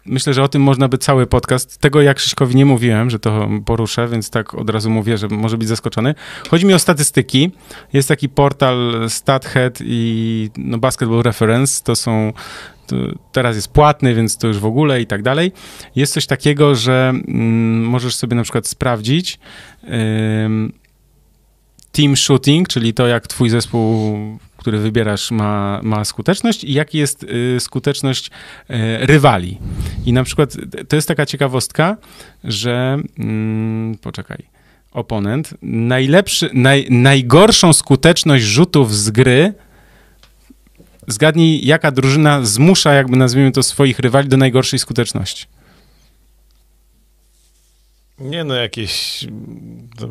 myślę, 0.06 0.34
że 0.34 0.42
o 0.42 0.48
tym 0.48 0.62
można 0.62 0.88
by 0.88 0.98
cały 0.98 1.26
podcast, 1.26 1.78
tego 1.78 2.02
jak 2.02 2.16
Krzyśkowi 2.16 2.56
nie 2.56 2.66
mówiłem, 2.66 3.10
że 3.10 3.18
to 3.18 3.48
poruszę, 3.64 4.08
więc 4.08 4.30
tak 4.30 4.54
od 4.54 4.70
razu 4.70 4.90
mówię, 4.90 5.18
że 5.18 5.28
może 5.28 5.58
być 5.58 5.68
zaskoczony. 5.68 6.14
Chodzi 6.50 6.66
mi 6.66 6.74
o 6.74 6.78
statystyki. 6.78 7.50
Jest 7.92 8.08
taki 8.08 8.28
portal 8.28 9.06
StatHead 9.08 9.78
i 9.84 10.50
no, 10.56 10.78
Basketball 10.78 11.22
Reference, 11.22 11.84
to 11.84 11.96
są 11.96 12.32
teraz 13.32 13.56
jest 13.56 13.68
płatny, 13.68 14.14
więc 14.14 14.36
to 14.36 14.46
już 14.46 14.58
w 14.58 14.64
ogóle 14.64 15.00
i 15.00 15.06
tak 15.06 15.22
dalej. 15.22 15.52
Jest 15.96 16.12
coś 16.12 16.26
takiego, 16.26 16.74
że 16.74 17.08
mm, 17.08 17.84
możesz 17.84 18.14
sobie 18.14 18.36
na 18.36 18.42
przykład 18.42 18.66
sprawdzić 18.66 19.38
ym, 20.44 20.72
team 21.92 22.16
shooting, 22.16 22.68
czyli 22.68 22.94
to, 22.94 23.06
jak 23.06 23.26
twój 23.26 23.50
zespół, 23.50 24.18
który 24.62 24.78
wybierasz, 24.78 25.30
ma, 25.30 25.80
ma 25.82 26.04
skuteczność 26.04 26.64
i 26.64 26.72
jaki 26.72 26.98
jest 26.98 27.22
y, 27.22 27.60
skuteczność 27.60 28.26
y, 28.26 28.30
rywali. 29.00 29.58
I 30.06 30.12
na 30.12 30.24
przykład 30.24 30.54
y, 30.54 30.84
to 30.84 30.96
jest 30.96 31.08
taka 31.08 31.26
ciekawostka, 31.26 31.96
że 32.44 32.98
mm, 33.18 33.98
poczekaj. 33.98 34.52
Oponent. 34.92 35.54
Najlepszy, 35.62 36.50
naj, 36.54 36.86
najgorszą 36.90 37.72
skuteczność 37.72 38.44
rzutów 38.44 38.94
z 38.94 39.10
gry 39.10 39.54
Zgadnij, 41.06 41.66
jaka 41.66 41.90
drużyna 41.90 42.44
zmusza, 42.44 42.92
jakby 42.92 43.16
nazwijmy 43.16 43.52
to, 43.52 43.62
swoich 43.62 43.98
rywali 43.98 44.28
do 44.28 44.36
najgorszej 44.36 44.78
skuteczności. 44.78 45.46
Nie 48.18 48.44
no, 48.44 48.54
jakieś... 48.54 49.24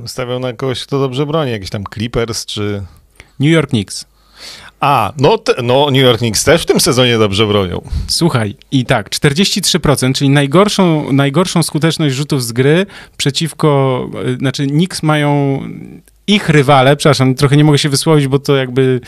Stawiał 0.06 0.40
na 0.40 0.53
kogoś, 0.53 0.84
kto 0.84 0.99
dobrze 0.99 1.26
broni, 1.26 1.52
jakieś 1.52 1.69
tam 1.69 1.84
Clippers, 1.94 2.45
czy... 2.45 2.84
New 3.40 3.52
York 3.52 3.69
Knicks. 3.69 4.06
A, 4.82 5.14
no, 5.18 5.38
te, 5.38 5.62
no 5.64 5.91
New 5.91 6.02
York 6.02 6.18
Knicks 6.18 6.44
też 6.44 6.62
w 6.62 6.66
tym 6.66 6.80
sezonie 6.80 7.18
dobrze 7.18 7.48
bronią. 7.48 7.82
Słuchaj, 8.08 8.56
i 8.72 8.86
tak, 8.86 9.10
43%, 9.10 10.14
czyli 10.14 10.30
najgorszą, 10.30 11.14
najgorszą 11.14 11.64
skuteczność 11.64 12.16
rzutów 12.16 12.44
z 12.44 12.52
gry 12.52 12.86
przeciwko, 13.18 14.10
y, 14.28 14.36
znaczy 14.36 14.68
Knicks 14.68 15.03
mają 15.03 15.60
ich 16.28 16.49
rywale, 16.49 16.95
przepraszam, 16.95 17.36
trochę 17.36 17.58
nie 17.58 17.64
mogę 17.64 17.78
się 17.78 17.90
wysłowić, 17.90 18.28
bo 18.28 18.40
to 18.40 18.56
jakby 18.56 19.02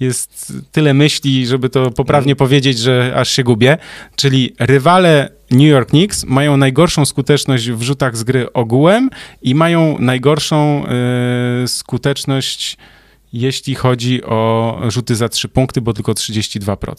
jest 0.00 0.52
tyle 0.72 0.94
myśli, 0.94 1.46
żeby 1.46 1.68
to 1.68 1.90
poprawnie 1.90 2.36
powiedzieć, 2.36 2.78
że 2.78 3.12
aż 3.16 3.30
się 3.30 3.44
gubię, 3.44 3.78
czyli 4.16 4.54
rywale 4.58 5.28
New 5.50 5.68
York 5.68 5.88
Knicks 5.88 6.24
mają 6.24 6.56
najgorszą 6.56 7.04
skuteczność 7.04 7.70
w 7.70 7.82
rzutach 7.82 8.16
z 8.16 8.24
gry 8.24 8.52
ogółem 8.52 9.10
i 9.42 9.54
mają 9.54 9.96
najgorszą 9.98 10.84
y, 11.64 11.68
skuteczność, 11.68 12.76
jeśli 13.32 13.74
chodzi 13.74 14.24
o 14.24 14.80
rzuty 14.88 15.16
za 15.16 15.28
trzy 15.28 15.48
punkty, 15.48 15.80
bo 15.80 15.92
tylko 15.92 16.12
32%. 16.12 16.94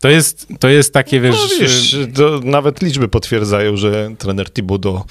To 0.00 0.08
jest, 0.08 0.48
to 0.60 0.68
jest 0.68 0.92
takie, 0.94 1.20
wiesz... 1.20 1.36
No 1.36 1.60
wiesz, 1.60 1.96
to 2.14 2.40
nawet 2.44 2.82
liczby 2.82 3.08
potwierdzają, 3.08 3.76
że 3.76 4.10
trener 4.18 4.50
Thibodeau 4.50 5.04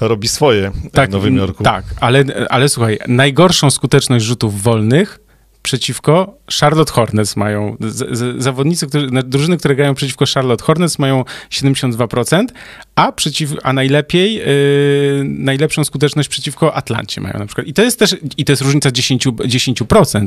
robi 0.00 0.28
swoje 0.28 0.72
w 1.06 1.08
Nowym 1.10 1.36
Jorku. 1.36 1.64
Tak, 1.64 1.84
ale, 2.00 2.24
ale 2.50 2.68
słuchaj, 2.68 2.98
najgorszą 3.08 3.70
skuteczność 3.70 4.24
rzutów 4.24 4.62
wolnych 4.62 5.20
przeciwko 5.62 6.34
Charlotte 6.60 6.92
Hornets 6.92 7.36
mają, 7.36 7.76
z, 7.80 8.18
z, 8.18 8.42
zawodnicy, 8.42 8.86
którzy, 8.86 9.08
drużyny, 9.24 9.56
które 9.56 9.76
grają 9.76 9.94
przeciwko 9.94 10.24
Charlotte 10.34 10.64
Hornets 10.64 10.98
mają 10.98 11.24
72%, 11.50 12.44
a, 12.96 13.12
przeciw, 13.12 13.50
a 13.62 13.72
najlepiej, 13.72 14.34
yy, 14.34 14.44
najlepszą 15.24 15.84
skuteczność 15.84 16.28
przeciwko 16.28 16.74
Atlancie 16.74 17.20
mają 17.20 17.38
na 17.38 17.46
przykład. 17.46 17.66
I 17.66 17.72
to 17.74 17.82
jest 17.82 17.98
też, 17.98 18.16
i 18.36 18.44
to 18.44 18.52
jest 18.52 18.62
różnica 18.62 18.90
10%, 18.90 19.32
10%. 19.46 20.26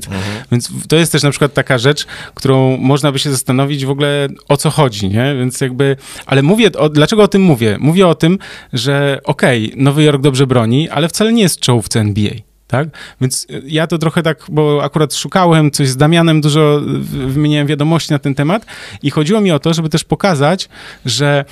Więc 0.52 0.68
w- 0.72 0.88
to 0.88 0.96
jest 0.96 1.12
też 1.12 1.24
na 1.24 1.30
przykład 1.30 1.54
taka 1.54 1.78
rzecz, 1.78 2.06
którą 2.36 2.78
można 2.78 3.12
by 3.12 3.20
się 3.20 3.32
zastanowić 3.32 3.86
w 3.86 3.90
ogóle 3.90 4.28
o 4.48 4.58
co 4.58 4.70
chodzi, 4.70 5.10
nie? 5.10 5.36
Więc 5.40 5.62
jakby, 5.62 5.96
ale 6.26 6.42
mówię, 6.42 6.72
o, 6.78 6.90
dlaczego 6.90 7.24
o 7.24 7.28
tym 7.28 7.42
mówię? 7.42 7.78
Mówię 7.80 8.08
o 8.08 8.16
tym, 8.16 8.40
że 8.74 9.20
okej, 9.24 9.74
Nowy 9.76 10.04
Jork 10.04 10.22
dobrze 10.22 10.48
broni, 10.48 10.90
ale 10.90 11.08
wcale 11.10 11.34
nie 11.34 11.42
jest 11.44 11.60
czołówce 11.60 12.00
NBA. 12.00 12.32
Tak? 12.68 12.88
Więc 13.22 13.48
y, 13.50 13.64
ja 13.66 13.88
to 13.88 13.98
trochę 13.98 14.24
tak, 14.24 14.46
bo 14.50 14.84
akurat 14.84 15.16
szukałem 15.16 15.72
coś 15.72 15.90
z 15.90 15.98
Damianem, 15.98 16.42
dużo 16.42 16.82
wymieniałem 17.28 17.68
wiadomości 17.68 18.12
na 18.12 18.20
ten 18.20 18.36
temat 18.36 18.66
i 19.04 19.12
chodziło 19.12 19.42
mi 19.42 19.52
o 19.52 19.60
to, 19.60 19.74
żeby 19.74 19.90
też 19.90 20.04
pokazać, 20.04 20.70
że 21.06 21.46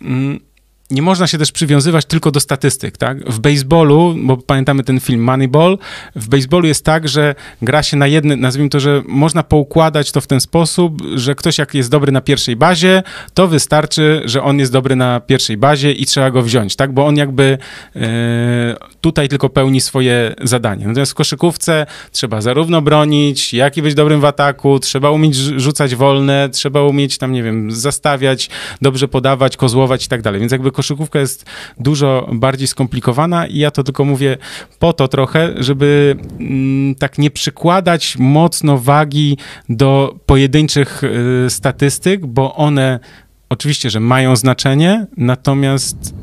mm, 0.00 0.40
nie 0.92 1.02
można 1.02 1.26
się 1.26 1.38
też 1.38 1.52
przywiązywać 1.52 2.04
tylko 2.04 2.30
do 2.30 2.40
statystyk, 2.40 2.96
tak? 2.96 3.30
W 3.30 3.38
baseballu, 3.38 4.14
bo 4.18 4.36
pamiętamy 4.36 4.84
ten 4.84 5.00
film 5.00 5.24
Moneyball, 5.24 5.78
w 6.16 6.28
baseballu 6.28 6.66
jest 6.66 6.84
tak, 6.84 7.08
że 7.08 7.34
gra 7.62 7.82
się 7.82 7.96
na 7.96 8.06
jednym, 8.06 8.40
nazwijmy 8.40 8.70
to, 8.70 8.80
że 8.80 9.02
można 9.08 9.42
poukładać 9.42 10.12
to 10.12 10.20
w 10.20 10.26
ten 10.26 10.40
sposób, 10.40 11.02
że 11.14 11.34
ktoś 11.34 11.58
jak 11.58 11.74
jest 11.74 11.90
dobry 11.90 12.12
na 12.12 12.20
pierwszej 12.20 12.56
bazie, 12.56 13.02
to 13.34 13.48
wystarczy, 13.48 14.22
że 14.24 14.42
on 14.42 14.58
jest 14.58 14.72
dobry 14.72 14.96
na 14.96 15.20
pierwszej 15.20 15.56
bazie 15.56 15.92
i 15.92 16.06
trzeba 16.06 16.30
go 16.30 16.42
wziąć, 16.42 16.76
tak? 16.76 16.92
Bo 16.92 17.06
on 17.06 17.16
jakby 17.16 17.58
e, 17.96 18.00
tutaj 19.00 19.28
tylko 19.28 19.48
pełni 19.48 19.80
swoje 19.80 20.34
zadanie. 20.42 20.86
Natomiast 20.86 21.12
w 21.12 21.14
koszykówce 21.14 21.86
trzeba 22.12 22.40
zarówno 22.40 22.82
bronić, 22.82 23.54
jak 23.54 23.76
i 23.76 23.82
być 23.82 23.94
dobrym 23.94 24.20
w 24.20 24.24
ataku, 24.24 24.78
trzeba 24.78 25.10
umieć 25.10 25.36
rz- 25.36 25.58
rzucać 25.58 25.94
wolne, 25.94 26.48
trzeba 26.52 26.82
umieć 26.82 27.18
tam, 27.18 27.32
nie 27.32 27.42
wiem, 27.42 27.72
zastawiać, 27.72 28.50
dobrze 28.82 29.08
podawać, 29.08 29.56
kozłować 29.56 30.06
i 30.06 30.08
tak 30.08 30.22
dalej. 30.22 30.40
Więc 30.40 30.52
jakby 30.52 30.72
koszykówka 30.82 31.18
jest 31.18 31.46
dużo 31.78 32.28
bardziej 32.32 32.68
skomplikowana 32.68 33.46
i 33.46 33.58
ja 33.58 33.70
to 33.70 33.82
tylko 33.82 34.04
mówię 34.04 34.36
po 34.78 34.92
to 34.92 35.08
trochę, 35.08 35.54
żeby 35.56 36.16
mm, 36.40 36.94
tak 36.94 37.18
nie 37.18 37.30
przykładać 37.30 38.16
mocno 38.18 38.78
wagi 38.78 39.38
do 39.68 40.14
pojedynczych 40.26 41.02
y, 41.04 41.50
statystyk, 41.50 42.26
bo 42.26 42.54
one 42.54 43.00
Oczywiście, 43.52 43.90
że 43.90 44.00
mają 44.00 44.36
znaczenie, 44.36 45.06
natomiast 45.16 46.14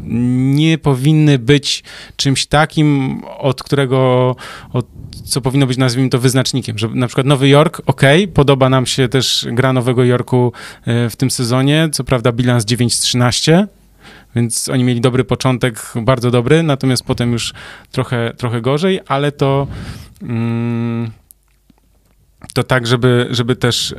nie 0.54 0.78
powinny 0.78 1.40
być 1.40 1.84
czymś 2.16 2.46
takim, 2.46 3.22
od 3.38 3.64
którego, 3.64 4.36
od, 4.74 4.86
co 5.26 5.42
powinno 5.42 5.68
być, 5.68 5.78
nazwijmy 5.78 6.10
to, 6.10 6.20
wyznacznikiem. 6.20 6.78
Że 6.78 6.88
na 6.88 7.08
przykład 7.08 7.28
Nowy 7.28 7.50
Jork, 7.50 7.82
ok, 7.86 8.02
podoba 8.34 8.70
nam 8.70 8.86
się 8.86 9.08
też 9.08 9.48
gra 9.52 9.74
Nowego 9.74 10.04
Jorku 10.04 10.54
e, 10.86 11.10
w 11.10 11.16
tym 11.16 11.32
sezonie, 11.32 11.90
co 11.92 12.04
prawda 12.04 12.32
bilans 12.32 12.66
9-13, 12.66 13.68
więc 14.36 14.70
oni 14.70 14.84
mieli 14.84 15.02
dobry 15.02 15.24
początek, 15.24 15.94
bardzo 15.96 16.32
dobry, 16.32 16.64
natomiast 16.64 17.04
potem 17.04 17.32
już 17.32 17.54
trochę, 17.92 18.34
trochę 18.38 18.62
gorzej, 18.62 19.00
ale 19.08 19.32
to... 19.32 19.68
Mm, 20.22 21.12
to 22.54 22.64
tak, 22.64 22.88
żeby, 22.88 23.28
żeby 23.32 23.56
też 23.56 23.92
e, 23.92 23.96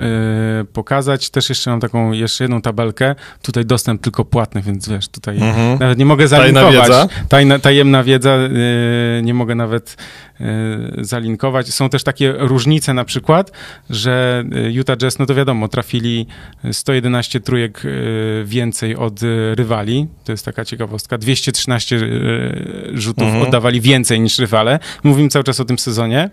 pokazać. 0.72 1.30
Też 1.30 1.48
jeszcze 1.48 1.70
mam 1.70 1.80
taką, 1.80 2.12
jeszcze 2.12 2.44
jedną 2.44 2.62
tabelkę. 2.62 3.14
Tutaj 3.42 3.64
dostęp 3.66 4.02
tylko 4.02 4.24
płatny, 4.24 4.62
więc 4.62 4.88
wiesz, 4.88 5.08
tutaj 5.08 5.36
Mhm. 5.36 5.78
nawet 5.78 5.98
nie 5.98 6.04
mogę 6.06 6.28
Tajna 6.28 6.60
zalinkować. 6.60 6.88
wiedza? 6.88 7.08
Tajna, 7.28 7.58
tajemna 7.58 8.02
wiedza, 8.04 8.30
e, 8.30 8.48
nie 9.22 9.34
mogę 9.34 9.54
nawet 9.54 9.96
e, 10.40 10.44
zalinkować. 11.04 11.74
Są 11.74 11.88
też 11.88 12.04
takie 12.04 12.32
różnice 12.38 12.94
na 12.94 13.04
przykład, 13.04 13.52
że 13.90 14.44
Utah 14.70 14.96
Jazz, 14.96 15.18
no 15.18 15.26
to 15.26 15.34
wiadomo, 15.34 15.68
trafili 15.68 16.26
111 16.72 17.40
trójek 17.40 17.82
więcej 18.44 18.96
od 18.96 19.20
rywali. 19.54 20.06
To 20.24 20.32
jest 20.32 20.44
taka 20.44 20.64
ciekawostka. 20.64 21.18
213 21.18 21.96
e, 21.96 22.00
rzutów 22.98 23.24
Mhm. 23.24 23.42
oddawali 23.46 23.80
więcej 23.80 24.20
niż 24.20 24.38
rywale. 24.38 24.78
Mówimy 25.04 25.28
cały 25.28 25.44
czas 25.44 25.60
o 25.60 25.64
tym 25.64 25.78
sezonie. 25.78 26.30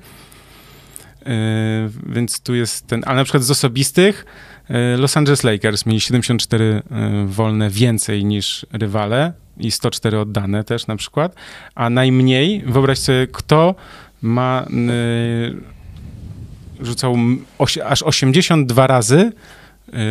Yy, 1.27 2.13
więc 2.13 2.39
tu 2.39 2.55
jest 2.55 2.87
ten, 2.87 3.03
a 3.05 3.13
na 3.13 3.23
przykład 3.23 3.43
z 3.43 3.51
osobistych 3.51 4.25
yy, 4.69 4.97
Los 4.97 5.17
Angeles 5.17 5.43
Lakers 5.43 5.85
mieli 5.85 6.01
74 6.01 6.81
yy, 6.91 7.27
wolne 7.27 7.69
więcej 7.69 8.25
niż 8.25 8.65
rywale 8.71 9.33
i 9.57 9.71
104 9.71 10.19
oddane 10.19 10.63
też 10.63 10.87
na 10.87 10.95
przykład, 10.95 11.35
a 11.75 11.89
najmniej, 11.89 12.63
wyobraź 12.65 12.99
sobie, 12.99 13.27
kto 13.27 13.75
ma 14.21 14.65
rzucał 16.81 17.15
aż 17.85 18.03
82 18.03 18.87
razy 18.87 19.31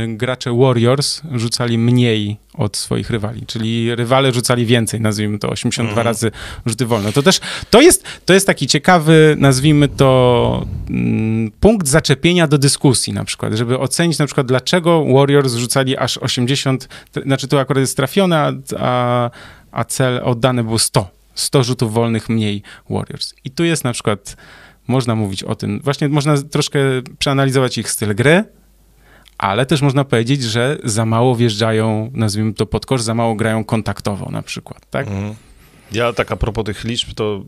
gracze 0.08 0.52
Warriors 0.58 1.22
rzucali 1.34 1.78
mniej 1.78 2.36
od 2.54 2.76
swoich 2.76 3.10
rywali, 3.10 3.46
czyli 3.46 3.94
rywale 3.94 4.32
rzucali 4.32 4.66
więcej, 4.66 5.00
nazwijmy 5.00 5.38
to 5.38 5.48
82 5.50 5.88
Mhm. 5.88 6.06
razy 6.06 6.30
rzuty 6.66 6.86
wolne. 6.86 7.12
To 7.12 7.22
też, 7.22 7.40
to 7.70 7.80
jest, 7.80 8.04
to 8.24 8.34
jest 8.34 8.46
taki 8.46 8.66
ciekawy, 8.66 9.36
nazwijmy 9.38 9.88
to 9.88 10.66
mm, 10.90 11.50
punkt 11.60 11.88
zaczepienia 11.88 12.46
do 12.46 12.58
dyskusji 12.58 13.12
na 13.12 13.24
przykład, 13.24 13.52
żeby 13.54 13.78
ocenić 13.78 14.18
na 14.18 14.26
przykład 14.26 14.46
dlaczego 14.46 15.04
Warriors 15.14 15.54
rzucali 15.54 15.96
aż 15.96 16.18
80, 16.18 16.88
t- 17.12 17.20
znaczy 17.22 17.48
to 17.48 17.60
akurat 17.60 17.80
jest 17.80 17.96
trafione, 17.96 18.38
a, 18.38 18.52
a, 18.78 19.30
a 19.72 19.84
cel 19.84 20.20
oddany 20.24 20.64
był 20.64 20.78
100. 20.78 21.10
100 21.34 21.62
rzutów 21.64 21.92
wolnych 21.92 22.28
mniej 22.28 22.62
Warriors. 22.90 23.34
I 23.44 23.50
tu 23.50 23.64
jest 23.64 23.84
na 23.84 23.92
przykład, 23.92 24.36
można 24.88 25.14
mówić 25.14 25.42
o 25.44 25.54
tym, 25.54 25.80
właśnie 25.84 26.08
można 26.08 26.42
troszkę 26.42 26.78
przeanalizować 27.18 27.78
ich 27.78 27.90
styl 27.90 28.14
gry, 28.14 28.44
ale 29.38 29.66
też 29.66 29.82
można 29.82 30.04
powiedzieć, 30.04 30.42
że 30.42 30.78
za 30.84 31.06
mało 31.06 31.36
wjeżdżają, 31.36 32.10
nazwijmy 32.14 32.54
to 32.54 32.66
pod 32.66 32.86
kosz, 32.86 33.02
za 33.02 33.14
mało 33.14 33.34
grają 33.34 33.64
kontaktowo 33.64 34.30
na 34.30 34.42
przykład, 34.42 34.90
tak? 34.90 35.06
Mhm. 35.06 35.34
Ja 35.92 36.12
tak 36.12 36.32
a 36.32 36.36
propos 36.36 36.64
tych 36.64 36.84
liczb, 36.84 37.08
to 37.14 37.42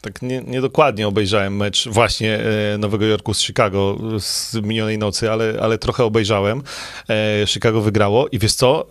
tak 0.00 0.22
nie, 0.22 0.42
niedokładnie 0.46 1.08
obejrzałem 1.08 1.56
mecz 1.56 1.88
właśnie 1.88 2.38
e, 2.74 2.78
Nowego 2.78 3.04
Jorku 3.06 3.34
z 3.34 3.40
Chicago 3.40 3.98
z 4.18 4.54
minionej 4.54 4.98
nocy, 4.98 5.30
ale, 5.30 5.54
ale 5.62 5.78
trochę 5.78 6.04
obejrzałem. 6.04 6.62
E, 7.10 7.46
Chicago 7.46 7.80
wygrało 7.80 8.28
i 8.28 8.38
wiesz 8.38 8.54
co, 8.54 8.86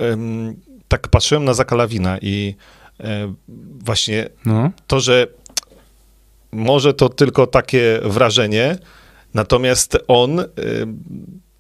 tak 0.87 1.07
patrzyłem 1.07 1.45
na 1.45 1.53
Zakalawina 1.53 2.17
i 2.21 2.55
e, 2.99 3.33
właśnie 3.79 4.29
No. 4.45 4.71
to, 4.87 4.99
że 4.99 5.27
może 6.51 6.93
to 6.93 7.09
tylko 7.09 7.47
takie 7.47 7.99
wrażenie, 8.03 8.77
natomiast 9.33 9.97
on 10.07 10.39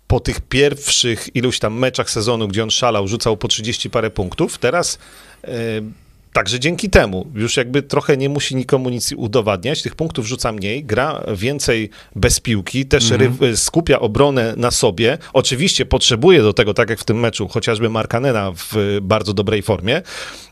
po 0.07 0.19
tych 0.19 0.41
pierwszych 0.41 1.35
iluś 1.35 1.59
tam 1.59 1.79
meczach 1.79 2.09
sezonu, 2.09 2.47
gdzie 2.47 2.63
on 2.63 2.71
szalał, 2.71 3.07
rzucał 3.07 3.37
po 3.37 3.47
30 3.47 3.89
parę 3.89 4.09
punktów, 4.09 4.57
teraz 4.57 4.99
y, 5.47 5.49
także 6.33 6.59
dzięki 6.59 6.89
temu 6.89 7.27
już 7.35 7.57
jakby 7.57 7.81
trochę 7.81 8.17
nie 8.17 8.29
musi 8.29 8.55
nikomu 8.55 8.89
nic 8.89 9.13
udowadniać, 9.17 9.81
tych 9.81 9.95
punktów 9.95 10.27
rzuca 10.27 10.51
mniej, 10.51 10.85
gra 10.85 11.23
więcej 11.35 11.89
bez 12.15 12.39
piłki, 12.39 12.85
też 12.85 13.11
ry- 13.11 13.57
skupia 13.57 13.99
obronę 13.99 14.53
na 14.57 14.71
sobie. 14.71 15.17
Oczywiście 15.33 15.85
potrzebuje 15.85 16.41
do 16.41 16.53
tego, 16.53 16.73
tak 16.73 16.89
jak 16.89 16.99
w 16.99 17.03
tym 17.03 17.19
meczu, 17.19 17.47
chociażby 17.47 17.89
Markanena 17.89 18.51
w 18.55 18.97
bardzo 19.01 19.33
dobrej 19.33 19.61
formie. 19.61 20.01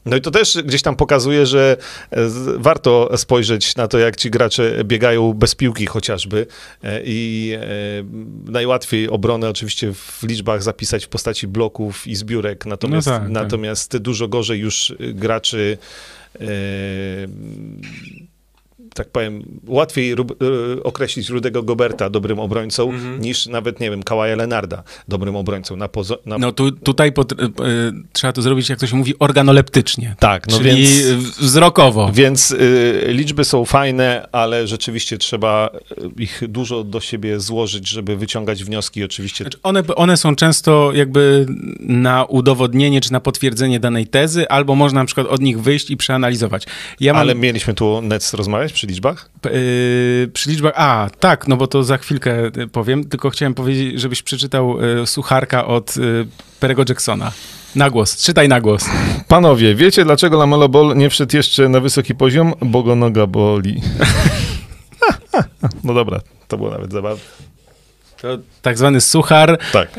No 0.05 0.15
i 0.17 0.21
to 0.21 0.31
też 0.31 0.57
gdzieś 0.65 0.81
tam 0.81 0.95
pokazuje, 0.95 1.45
że 1.45 1.77
e, 2.11 2.17
warto 2.57 3.17
spojrzeć 3.17 3.75
na 3.75 3.87
to, 3.87 3.99
jak 3.99 4.15
ci 4.15 4.29
gracze 4.31 4.83
biegają 4.83 5.33
bez 5.33 5.55
piłki 5.55 5.85
chociażby 5.85 6.47
E, 6.83 7.01
i 7.05 7.51
e, 7.55 7.61
najłatwiej 8.51 9.09
obronę 9.09 9.49
oczywiście 9.49 9.93
w 9.93 10.23
liczbach 10.23 10.63
zapisać 10.63 11.05
w 11.05 11.07
postaci 11.09 11.47
bloków 11.47 12.07
i 12.07 12.15
zbiórek, 12.15 12.65
natomiast, 12.65 13.07
No 13.07 13.13
tak, 13.13 13.21
tak. 13.21 13.31
natomiast 13.31 13.97
dużo 13.97 14.27
gorzej 14.27 14.59
już 14.59 14.93
graczy 14.99 15.64
e, 16.39 17.27
tak 18.95 19.09
powiem, 19.09 19.43
łatwiej 19.67 20.15
rub, 20.15 20.41
y, 20.43 20.83
określić 20.83 21.29
Rudego 21.29 21.63
Goberta 21.63 22.09
dobrym 22.09 22.39
obrońcą, 22.39 22.89
Mhm. 22.91 23.21
niż 23.21 23.45
nawet, 23.45 23.79
nie 23.79 23.89
wiem, 23.89 24.03
Kawaja 24.03 24.35
Lenarda 24.35 24.83
dobrym 25.07 25.35
obrońcą. 25.35 25.75
Na 25.75 25.87
pozo- 25.87 26.17
na... 26.25 26.37
No 26.37 26.51
tu, 26.51 26.71
tutaj 26.71 27.09
e, 27.09 27.11
e, 27.43 27.47
trzeba 28.13 28.33
to 28.33 28.41
zrobić, 28.41 28.69
jak 28.69 28.79
to 28.79 28.87
się 28.87 28.95
mówi, 28.95 29.13
organoleptycznie. 29.19 30.15
tak, 30.19 30.47
no 30.47 30.57
czyli 30.57 30.69
więc... 30.87 30.91
wzrokowo. 31.39 32.11
Więc 32.13 32.51
y, 32.51 33.03
liczby 33.07 33.43
są 33.45 33.65
fajne, 33.65 34.27
ale 34.31 34.67
rzeczywiście 34.67 35.17
trzeba 35.17 35.69
y, 36.17 36.21
ich 36.23 36.41
dużo 36.47 36.83
do 36.83 36.99
siebie 36.99 37.39
złożyć, 37.39 37.89
żeby 37.89 38.15
wyciągać 38.17 38.63
wnioski. 38.63 39.03
Oczywiście 39.03 39.43
Znaczy 39.43 39.57
one, 39.63 39.83
one 39.95 40.17
są 40.17 40.35
często 40.35 40.91
jakby 40.93 41.45
na 41.79 42.25
udowodnienie 42.25 43.01
czy 43.01 43.11
na 43.13 43.19
potwierdzenie 43.19 43.79
danej 43.79 44.07
tezy, 44.07 44.49
albo 44.49 44.75
można 44.75 44.99
na 44.99 45.05
przykład 45.05 45.27
od 45.27 45.41
nich 45.41 45.61
wyjść 45.61 45.89
i 45.91 45.97
przeanalizować. 45.97 46.63
Ja 46.99 47.13
mam 47.13 47.21
Ale 47.21 47.35
mieliśmy 47.35 47.73
tu 47.73 48.01
Nets 48.01 48.33
rozmawiać 48.33 48.73
przy 48.85 48.93
liczbach? 48.93 49.29
yy, 49.45 50.29
przy 50.33 50.49
liczbach, 50.49 50.73
a 50.75 51.09
tak, 51.19 51.47
no 51.47 51.57
bo 51.57 51.67
to 51.67 51.83
za 51.83 51.97
chwilkę 51.97 52.45
y, 52.57 52.67
powiem, 52.67 53.03
tylko 53.03 53.29
chciałem 53.29 53.53
powiedzieć, 53.53 54.01
żebyś 54.01 54.23
przeczytał 54.23 54.83
y, 54.83 55.07
sucharka 55.07 55.65
od 55.65 55.97
y, 55.97 56.27
Perego 56.59 56.83
Jacksona. 56.89 57.31
Na 57.75 57.89
głos, 57.89 58.23
czytaj 58.23 58.49
na 58.49 58.61
głos. 58.61 58.85
Panowie, 59.27 59.75
wiecie 59.75 60.05
dlaczego 60.05 60.37
Lamelo 60.37 60.69
Ball 60.69 60.93
nie 60.95 61.09
wszedł 61.09 61.37
jeszcze 61.37 61.69
na 61.69 61.79
wysoki 61.79 62.15
poziom? 62.15 62.53
Bo 62.61 62.83
go 62.83 62.95
noga 62.95 63.27
boli. 63.27 63.81
No 65.83 65.93
dobra, 65.93 66.19
to 66.47 66.57
było 66.57 66.71
nawet 66.71 66.91
zabawne. 66.91 67.21
To 68.21 68.37
tak 68.61 68.77
zwany 68.77 69.01
suchar, 69.01 69.57
Tak. 69.73 69.89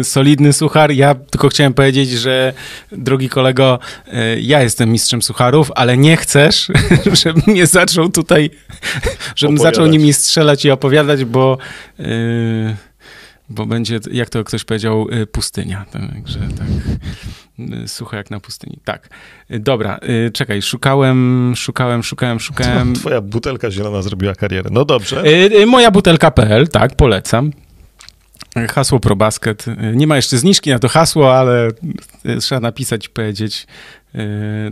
y, 0.00 0.04
solidny 0.04 0.52
suchar. 0.52 0.90
Ja 0.92 1.14
tylko 1.14 1.48
chciałem 1.48 1.74
powiedzieć, 1.74 2.10
że 2.10 2.52
drogi 2.92 3.28
kolego, 3.28 3.78
y, 4.08 4.40
ja 4.40 4.62
jestem 4.62 4.90
mistrzem 4.92 5.22
sucharów, 5.22 5.72
ale 5.74 5.96
nie 5.96 6.16
chcesz, 6.16 6.68
żebym 7.22 7.42
mnie 7.46 7.66
zaczął 7.66 8.08
tutaj, 8.08 8.50
żebym 9.36 9.54
Opowiadać. 9.56 9.74
zaczął 9.76 9.86
nimi 9.90 10.12
strzelać 10.12 10.64
i 10.64 10.70
opowiadać, 10.70 11.24
bo, 11.24 11.58
y, 12.00 12.76
bo 13.48 13.66
będzie, 13.66 14.00
jak 14.12 14.28
to 14.30 14.44
ktoś 14.44 14.64
powiedział, 14.64 15.06
pustynia. 15.32 15.84
Także 15.92 16.38
tak, 16.58 16.66
y, 17.84 17.88
suche 17.88 18.16
jak 18.16 18.30
na 18.30 18.40
pustyni. 18.40 18.78
Tak. 18.84 19.08
Y, 19.50 19.58
Dobra, 19.58 19.98
y, 20.26 20.30
czekaj, 20.30 20.62
szukałem, 20.62 21.52
szukałem, 21.56 22.02
szukałem, 22.02 22.40
szukałem. 22.40 22.94
Twoja 23.00 23.20
butelka 23.20 23.70
zielona 23.70 24.02
zrobiła 24.02 24.34
karierę. 24.34 24.70
No 24.72 24.84
dobrze. 24.84 25.22
Moja 25.66 25.90
butelka.pl, 25.90 26.68
tak, 26.68 26.94
polecam. 26.96 27.52
Hasło 28.70 29.00
ProBasket. 29.00 29.64
Nie 29.94 30.06
ma 30.06 30.16
jeszcze 30.16 30.38
zniżki 30.38 30.70
na 30.70 30.78
to 30.78 30.88
hasło, 30.88 31.38
ale 31.38 31.68
trzeba 32.40 32.60
napisać 32.60 33.06
i 33.06 33.08
powiedzieć, 33.08 33.66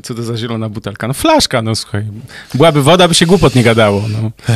co 0.02 0.14
to 0.14 0.22
za 0.22 0.36
zielona 0.36 0.68
butelka. 0.68 1.08
No 1.08 1.14
flaszka, 1.14 1.62
no 1.62 1.74
słuchaj. 1.74 2.04
Byłaby 2.54 2.82
woda, 2.82 3.08
by 3.08 3.14
się 3.14 3.26
głupot 3.26 3.54
nie 3.54 3.62
gadało. 3.62 4.04
No. 4.08 4.30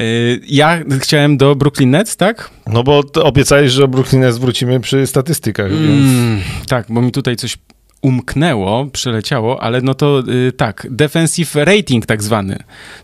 Y, 0.00 0.40
Ja 0.46 0.78
chciałem 1.00 1.36
do 1.36 1.54
Brooklyn 1.56 1.90
Nets, 1.90 2.16
tak? 2.16 2.50
No 2.66 2.82
bo 2.82 3.02
obiecałeś, 3.22 3.72
że 3.72 3.84
o 3.84 3.88
Brooklyn 3.88 4.20
Nets 4.22 4.38
wrócimy 4.38 4.80
przy 4.80 5.06
statystykach, 5.06 5.70
więc... 5.70 5.82
Mm, 6.12 6.40
tak, 6.68 6.86
bo 6.88 7.02
mi 7.02 7.12
tutaj 7.12 7.36
coś 7.36 7.58
umknęło, 8.02 8.86
przeleciało, 8.92 9.62
ale 9.62 9.80
no 9.80 9.94
to 9.94 10.22
y, 10.48 10.52
tak, 10.52 10.86
defensive 10.90 11.54
rating 11.54 12.06
tak 12.06 12.22
zwany, 12.22 12.58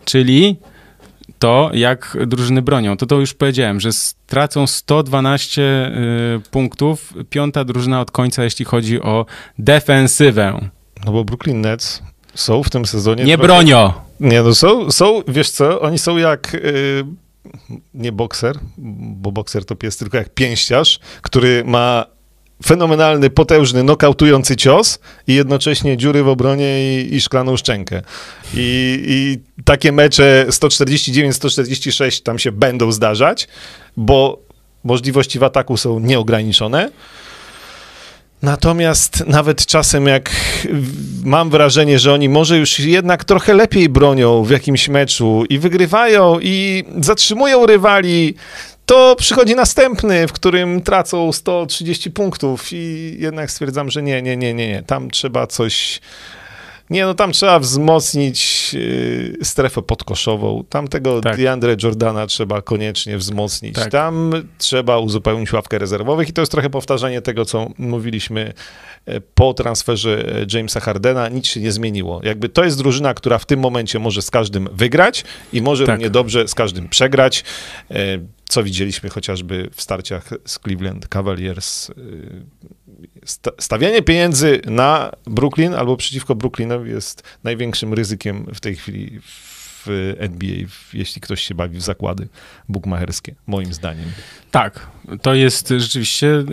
czyli 0.05 0.57
to, 1.39 1.70
jak 1.74 2.16
drużyny 2.27 2.62
bronią. 2.62 2.97
To 2.97 3.07
to 3.07 3.20
już 3.20 3.35
powiedziałem, 3.35 3.81
że 3.81 3.93
stracą 3.93 4.66
112 4.66 5.62
y, 5.62 6.51
punktów, 6.51 7.15
piąta 7.31 7.65
drużyna 7.65 8.01
od 8.01 8.11
końca, 8.11 8.45
jeśli 8.45 8.65
chodzi 8.65 9.01
o 9.03 9.27
defensywę. 9.59 10.69
No 11.07 11.12
bo 11.12 11.24
Brooklyn 11.24 11.61
Nets 11.61 12.03
są 12.35 12.62
w 12.62 12.70
tym 12.70 12.87
sezonie... 12.87 13.24
Nie 13.24 13.39
trochę- 13.39 13.47
bronio! 13.47 14.06
Nie, 14.20 14.43
no 14.43 14.55
są, 14.55 14.90
są, 14.90 15.22
wiesz 15.28 15.51
co, 15.51 15.80
oni 15.80 15.98
są 15.98 16.16
jak, 16.16 16.55
y, 16.55 17.05
nie 17.94 18.12
bokser, 18.12 18.59
bo 18.78 19.32
bokser 19.32 19.64
to 19.64 19.76
pies, 19.76 19.97
tylko 19.97 20.16
jak 20.16 20.34
pięściarz, 20.34 21.01
który 21.22 21.64
ma 21.64 22.06
fenomenalny, 22.66 23.30
potężny, 23.30 23.82
nokautujący 23.82 24.56
cios 24.56 24.98
i 25.26 25.34
jednocześnie 25.34 25.97
dziury 25.97 26.22
w 26.22 26.28
obronie 26.28 27.01
i, 27.01 27.14
i 27.14 27.20
szklaną 27.20 27.56
szczękę. 27.56 28.02
I, 28.55 29.05
I 29.06 29.38
takie 29.64 29.93
mecze 29.93 30.47
149-146 30.48 32.22
tam 32.22 32.38
się 32.38 32.52
będą 32.52 32.93
zdarzać, 32.93 33.48
bo 33.97 34.38
możliwości 34.84 35.38
w 35.38 35.43
ataku 35.43 35.76
są 35.76 36.01
nieograniczone. 36.01 36.90
Natomiast 38.43 39.27
nawet 39.27 39.67
czasem, 39.67 40.07
jak 40.07 40.31
mam 41.25 41.51
wrażenie, 41.51 41.99
że 41.99 42.13
oni 42.13 42.29
może 42.29 42.59
już 42.59 42.79
jednak 42.79 43.25
trochę 43.25 43.55
lepiej 43.55 43.89
bronią 43.89 44.43
w 44.43 44.51
jakimś 44.51 44.89
meczu 44.89 45.45
i 45.49 45.59
wygrywają 45.59 46.39
i 46.43 46.85
zatrzymują 47.01 47.67
rywali, 47.67 48.35
to 48.87 49.17
przychodzi 49.19 49.55
następny, 49.55 50.29
w 50.29 50.33
którym 50.33 50.83
tracą 50.83 51.33
130 51.33 52.11
punktów 52.11 52.73
i 52.73 53.17
jednak 53.19 53.51
stwierdzam, 53.51 53.91
że 53.91 54.03
nie, 54.03 54.23
nie, 54.23 54.37
nie, 54.37 54.55
nie, 54.55 54.69
nie. 54.69 54.83
Tam 54.83 55.11
trzeba 55.11 55.47
coś. 55.47 56.01
Nie, 56.91 57.05
no 57.05 57.15
tam 57.15 57.33
trzeba 57.33 57.59
wzmocnić 57.59 58.71
y, 58.75 59.39
strefę 59.43 59.83
podkoszową. 59.83 60.65
Tam 60.69 60.89
tego 60.89 61.21
Tak. 61.21 61.37
DeAndre 61.37 61.77
Jordana 61.83 62.27
trzeba 62.27 62.63
koniecznie 62.63 63.19
wzmocnić. 63.19 63.75
Tak. 63.75 63.91
Tam 63.91 64.33
trzeba 64.59 64.99
uzupełnić 64.99 65.53
ławkę 65.53 65.79
rezerwowych 65.79 66.29
i 66.29 66.33
to 66.33 66.43
jest 66.43 66.53
trochę 66.53 66.71
powtarzanie 66.71 67.23
tego, 67.23 67.45
co 67.45 67.71
mówiliśmy 67.79 68.53
e, 69.07 69.21
po 69.21 69.55
transferze 69.55 70.25
e, 70.43 70.47
Jamesa 70.57 70.81
Hardena. 70.81 71.29
Nic 71.29 71.47
się 71.47 71.61
nie 71.61 71.73
zmieniło. 71.73 72.21
Jakby 72.25 72.49
to 72.49 72.65
jest 72.65 72.79
drużyna, 72.79 73.15
która 73.15 73.39
w 73.39 73.47
tym 73.47 73.61
momencie 73.61 73.99
może 73.99 74.23
z 74.23 74.31
każdym 74.31 74.69
wygrać 74.73 75.25
i 75.53 75.63
może 75.63 75.87
Tak. 75.87 75.95
równie 75.95 76.11
dobrze 76.11 76.49
z 76.49 76.55
każdym 76.55 76.89
przegrać. 76.89 77.45
E, 77.91 77.97
Co 78.49 78.63
widzieliśmy 78.63 79.09
chociażby 79.11 79.71
w 79.73 79.83
starciach 79.83 80.31
z 80.45 80.59
Cleveland 80.59 81.09
Cavaliers. 81.09 81.91
Stawianie 83.59 84.02
pieniędzy 84.02 84.60
na 84.66 85.12
Brooklyn 85.27 85.74
albo 85.74 85.97
przeciwko 85.97 86.35
Brooklynowi 86.35 86.90
jest 86.90 87.23
największym 87.44 87.94
ryzykiem 87.94 88.47
w 88.55 88.60
tej 88.60 88.77
chwili 88.77 89.20
w 89.23 90.14
NBA, 90.18 90.56
jeśli 90.93 91.20
ktoś 91.20 91.43
się 91.43 91.55
bawi 91.55 91.78
w 91.78 91.82
zakłady 91.82 92.28
bukmacherskie, 92.68 93.35
moim 93.47 93.74
zdaniem. 93.74 94.05
Tak, 94.51 94.86
to 95.23 95.35
jest 95.35 95.68
rzeczywiście 95.68 96.27
y, 96.27 96.44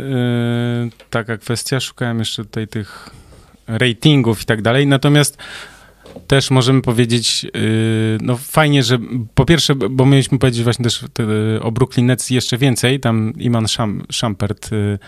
taka 1.10 1.38
kwestia. 1.38 1.80
Szukałem 1.80 2.20
jeszcze 2.20 2.44
tutaj 2.44 2.68
tych 2.68 3.10
ratingów 3.68 4.41
i 4.41 4.45
tak 4.45 4.61
dalej. 4.61 4.88
Natomiast 4.88 5.38
też 6.28 6.52
możemy 6.52 6.82
powiedzieć, 6.82 7.45
y, 7.56 8.18
no 8.22 8.38
fajnie, 8.38 8.84
że 8.84 8.98
po 9.36 9.45
pierwsze, 9.45 9.76
bo 9.76 10.06
mieliśmy 10.06 10.40
powiedzieć 10.40 10.64
właśnie 10.64 10.84
też 10.84 11.03
y, 11.03 11.61
o 11.61 11.72
Brooklyn 11.72 12.06
Nets 12.06 12.30
jeszcze 12.30 12.57
więcej. 12.57 12.99
Tam 12.99 13.34
Iman 13.38 13.68
Szam, 13.68 14.03
Szampert 14.10 14.74
y, 14.74 14.99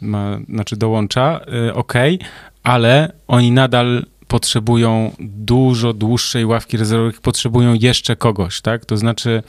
ma, 0.00 0.38
znaczy 0.48 0.76
dołącza, 0.76 1.40
y, 1.68 1.74
okej, 1.74 2.18
ale 2.62 3.12
oni 3.28 3.52
nadal 3.52 4.06
potrzebują 4.28 5.10
dużo 5.20 5.92
dłuższej 5.92 6.44
ławki 6.44 6.76
rezerwowych, 6.76 7.20
potrzebują 7.20 7.74
jeszcze 7.74 8.16
kogoś, 8.16 8.60
tak? 8.60 8.84
To 8.84 8.96
znaczy 8.96 9.42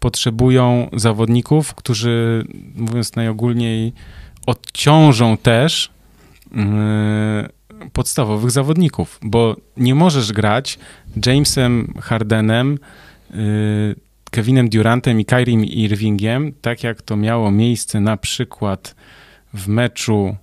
potrzebują 0.00 0.90
zawodników, 0.92 1.74
którzy, 1.74 2.44
mówiąc 2.74 3.16
najogólniej, 3.16 3.92
odciążą 4.46 5.36
też 5.36 5.90
yy, 6.52 6.58
podstawowych 7.92 8.50
zawodników, 8.50 9.18
bo 9.22 9.56
nie 9.76 9.94
możesz 9.94 10.32
grać 10.32 10.78
Jamesem 11.26 11.94
Hardenem, 12.00 12.78
yy, 13.30 13.96
Kevinem 14.30 14.68
Durantem 14.68 15.20
i 15.20 15.24
Kyrie 15.24 15.64
Irvingiem, 15.64 16.52
tak 16.62 16.82
jak 16.82 17.02
to 17.02 17.16
miało 17.16 17.50
miejsce 17.50 18.00
na 18.00 18.16
przykład 18.16 18.94
w 19.54 19.68
meczu 19.68 20.36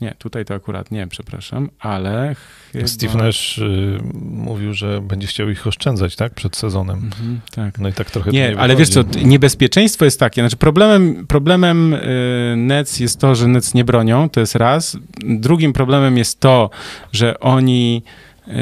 nie, 0.00 0.14
tutaj 0.18 0.44
to 0.44 0.54
akurat 0.54 0.90
nie, 0.90 1.06
przepraszam, 1.06 1.70
ale 1.78 2.36
chyba... 2.72 2.86
Steve 2.86 3.18
Nash 3.18 3.58
y, 3.58 3.98
mówił, 4.30 4.74
że 4.74 5.00
będzie 5.00 5.26
chciał 5.26 5.50
ich 5.50 5.66
oszczędzać, 5.66 6.16
tak, 6.16 6.34
przed 6.34 6.56
sezonem. 6.56 6.96
Mhm, 6.96 7.40
tak. 7.54 7.78
No 7.78 7.88
i 7.88 7.92
tak 7.92 8.10
trochę 8.10 8.30
Nie, 8.30 8.52
to 8.52 8.60
ale 8.60 8.76
wiesz 8.76 8.88
co, 8.88 9.04
niebezpieczeństwo 9.24 10.04
jest 10.04 10.20
takie, 10.20 10.42
znaczy 10.42 10.56
problemem, 10.56 11.26
problemem 11.26 11.94
y, 11.94 12.54
Nets 12.56 13.00
jest 13.00 13.20
to, 13.20 13.34
że 13.34 13.48
Nets 13.48 13.74
nie 13.74 13.84
bronią, 13.84 14.28
to 14.28 14.40
jest 14.40 14.54
raz. 14.54 14.96
Drugim 15.20 15.72
problemem 15.72 16.18
jest 16.18 16.40
to, 16.40 16.70
że 17.12 17.40
oni 17.40 18.02
y, 18.48 18.52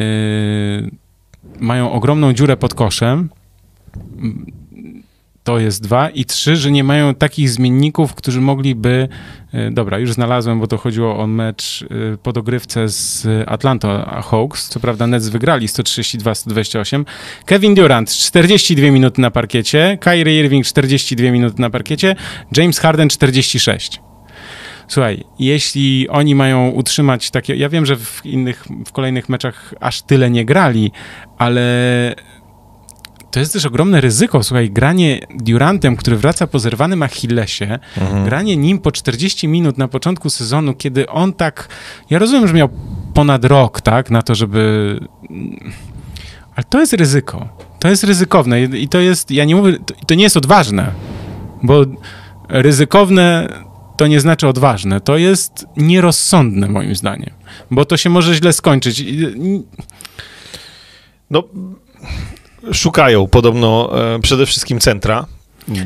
mają 1.60 1.92
ogromną 1.92 2.32
dziurę 2.32 2.56
pod 2.56 2.74
koszem, 2.74 3.28
to 5.44 5.58
jest 5.58 5.82
dwa. 5.82 6.10
I 6.10 6.24
trzy, 6.24 6.56
że 6.56 6.70
nie 6.70 6.84
mają 6.84 7.14
takich 7.14 7.50
zmienników, 7.50 8.14
którzy 8.14 8.40
mogliby. 8.40 9.08
y, 9.54 9.70
Dobra, 9.70 9.98
już 9.98 10.12
znalazłem, 10.12 10.60
bo 10.60 10.66
to 10.66 10.78
chodziło 10.78 11.18
o 11.18 11.26
mecz 11.26 11.82
y, 11.82 12.18
po 12.22 12.32
dogrywce 12.32 12.88
z 12.88 13.26
Atlanta 13.46 14.22
Hawks. 14.30 14.68
Co 14.68 14.80
prawda 14.80 15.06
Nets 15.06 15.28
wygrali 15.28 15.66
132-128. 15.66 17.04
Kevin 17.44 17.74
Durant 17.74 18.10
42 18.10 18.90
minuty 18.90 19.20
na 19.20 19.30
parkiecie, 19.30 19.98
Kyrie 20.00 20.40
Irving 20.40 20.66
42 20.66 21.30
minuty 21.30 21.62
na 21.62 21.70
parkiecie, 21.70 22.16
James 22.56 22.78
Harden 22.78 23.08
46. 23.08 24.00
Słuchaj, 24.88 25.24
jeśli 25.38 26.08
oni 26.08 26.34
mają 26.34 26.68
utrzymać 26.68 27.30
takie. 27.30 27.56
Ja 27.56 27.68
wiem, 27.68 27.86
że 27.86 27.96
w 27.96 28.26
innych, 28.26 28.64
w 28.86 28.92
kolejnych 28.92 29.28
meczach 29.28 29.74
aż 29.80 30.02
tyle 30.02 30.30
nie 30.30 30.44
grali, 30.44 30.92
ale 31.38 32.14
to 33.32 33.40
jest 33.40 33.52
też 33.52 33.66
ogromne 33.66 34.00
ryzyko. 34.00 34.42
Słuchaj, 34.42 34.70
granie 34.70 35.20
Durantem, 35.36 35.96
który 35.96 36.16
wraca 36.16 36.46
po 36.46 36.58
zerwanym 36.58 37.02
Achillesie, 37.02 37.78
Mhm. 38.00 38.24
granie 38.24 38.56
nim 38.56 38.78
po 38.78 38.92
40 38.92 39.48
minut 39.48 39.78
na 39.78 39.88
początku 39.88 40.30
sezonu, 40.30 40.74
kiedy 40.74 41.06
on 41.08 41.32
tak. 41.32 41.68
Ja 42.10 42.18
rozumiem, 42.18 42.48
że 42.48 42.54
miał 42.54 42.68
ponad 43.14 43.44
rok, 43.44 43.80
tak, 43.80 44.10
na 44.10 44.22
to, 44.22 44.34
żeby. 44.34 45.00
Ale 46.56 46.64
to 46.70 46.80
jest 46.80 46.92
ryzyko. 46.92 47.48
To 47.78 47.88
jest 47.88 48.04
ryzykowne 48.04 48.62
i 48.62 48.88
to 48.88 49.00
jest. 49.00 49.30
Ja 49.30 49.44
nie 49.44 49.56
mówię. 49.56 49.72
to- 49.86 49.94
To 50.06 50.14
nie 50.14 50.22
jest 50.22 50.36
odważne, 50.36 50.92
bo 51.62 51.84
ryzykowne 52.48 53.48
to 53.96 54.06
nie 54.06 54.20
znaczy 54.20 54.48
odważne. 54.48 55.00
To 55.00 55.16
jest 55.16 55.66
nierozsądne, 55.76 56.68
moim 56.68 56.96
zdaniem, 56.96 57.30
bo 57.70 57.84
to 57.84 57.96
się 57.96 58.10
może 58.10 58.34
źle 58.34 58.52
skończyć. 58.52 59.04
No, 61.30 61.42
szukają 62.72 63.26
podobno 63.26 63.90
e, 64.14 64.20
przede 64.20 64.46
wszystkim 64.46 64.80
centra, 64.80 65.26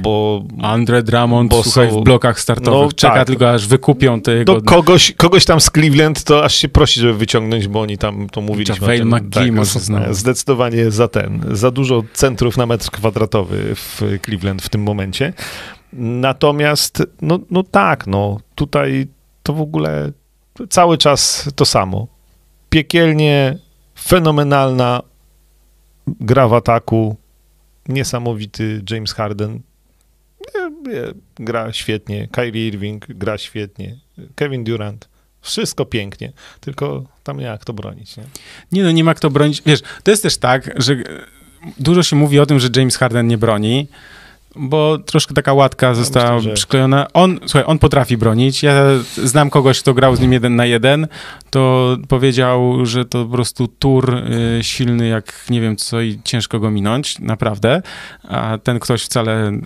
bo 0.00 0.42
Andre 0.62 1.02
Drummond, 1.02 1.50
Bo 1.50 1.62
słuchaj, 1.62 1.90
są- 1.90 2.00
w 2.00 2.04
blokach 2.04 2.40
startowych 2.40 2.82
no 2.82 2.92
czeka 2.92 3.14
tak. 3.14 3.26
tylko 3.26 3.50
aż 3.50 3.66
wykupią 3.66 4.20
te 4.20 4.32
jego... 4.32 4.54
do 4.54 4.62
kogoś, 4.62 5.12
kogoś 5.12 5.44
tam 5.44 5.60
z 5.60 5.70
Cleveland 5.70 6.24
to 6.24 6.44
aż 6.44 6.54
się 6.54 6.68
prosi, 6.68 7.00
żeby 7.00 7.14
wyciągnąć, 7.14 7.68
bo 7.68 7.80
oni 7.80 7.98
tam 7.98 8.28
to 8.28 8.40
mówiliśmy. 8.40 8.86
o 8.86 8.92
JaVale. 8.92 9.20
McGee 9.20 9.64
znowu. 9.64 10.14
Zdecydowanie 10.14 10.90
za 10.90 11.08
ten. 11.08 11.44
Za 11.50 11.70
dużo 11.70 12.02
centrów 12.12 12.56
na 12.56 12.66
metr 12.66 12.90
kwadratowy 12.90 13.74
w 13.74 14.02
Cleveland 14.24 14.62
w 14.62 14.68
tym 14.68 14.82
momencie. 14.82 15.32
Natomiast, 15.92 17.02
no, 17.22 17.38
no 17.50 17.62
tak, 17.62 18.06
no 18.06 18.38
tutaj 18.54 19.06
to 19.42 19.52
w 19.52 19.60
ogóle 19.60 20.12
cały 20.68 20.98
czas 20.98 21.50
to 21.56 21.64
samo. 21.64 22.06
Piekielnie, 22.70 23.58
fenomenalna 24.00 25.02
gra 26.06 26.48
w 26.48 26.54
ataku, 26.54 27.16
niesamowity 27.88 28.82
James 28.90 29.12
Harden. 29.12 29.60
Gra 31.34 31.72
świetnie, 31.72 32.28
Kyrie 32.28 32.68
Irving 32.68 33.06
gra 33.08 33.38
świetnie, 33.38 33.96
Kevin 34.34 34.64
Durant. 34.64 35.08
Wszystko 35.40 35.84
pięknie, 35.84 36.32
tylko 36.60 37.04
tam 37.22 37.38
nie 37.38 37.44
jak 37.44 37.64
to 37.64 37.72
bronić. 37.72 38.16
Nie? 38.16 38.24
Nie 38.72 38.82
no, 38.82 38.90
nie 38.90 39.04
ma 39.04 39.14
kto 39.14 39.30
bronić. 39.30 39.62
Wiesz, 39.66 39.80
to 40.02 40.10
jest 40.10 40.22
też 40.22 40.36
tak, 40.36 40.70
że 40.76 40.96
dużo 41.78 42.02
się 42.02 42.16
mówi 42.16 42.40
o 42.40 42.46
tym, 42.46 42.60
że 42.60 42.68
James 42.76 42.96
Harden 42.96 43.26
nie 43.26 43.38
broni, 43.38 43.88
bo 44.58 44.98
troszkę 44.98 45.34
taka 45.34 45.52
łatka 45.52 45.94
została 45.94 46.34
myślę, 46.36 46.50
że- 46.50 46.54
przyklejona. 46.54 47.06
On, 47.12 47.38
słuchaj, 47.40 47.62
on 47.66 47.78
potrafi 47.78 48.16
bronić. 48.16 48.62
Ja 48.62 48.74
znam 49.24 49.50
kogoś, 49.50 49.80
kto 49.80 49.94
grał 49.94 50.16
z 50.16 50.20
nim 50.20 50.32
jeden 50.32 50.56
na 50.56 50.66
jeden, 50.66 51.06
to 51.50 51.96
powiedział, 52.08 52.86
że 52.86 53.04
to 53.04 53.24
po 53.24 53.32
prostu 53.32 53.68
tur 53.68 54.14
y, 54.14 54.58
silny 54.62 55.08
jak 55.08 55.44
nie 55.50 55.60
wiem 55.60 55.76
co 55.76 56.00
i 56.00 56.20
ciężko 56.24 56.60
go 56.60 56.70
minąć, 56.70 57.18
naprawdę. 57.18 57.82
A 58.28 58.58
ten 58.62 58.78
ktoś 58.78 59.02
wcale 59.02 59.50
y, 59.50 59.56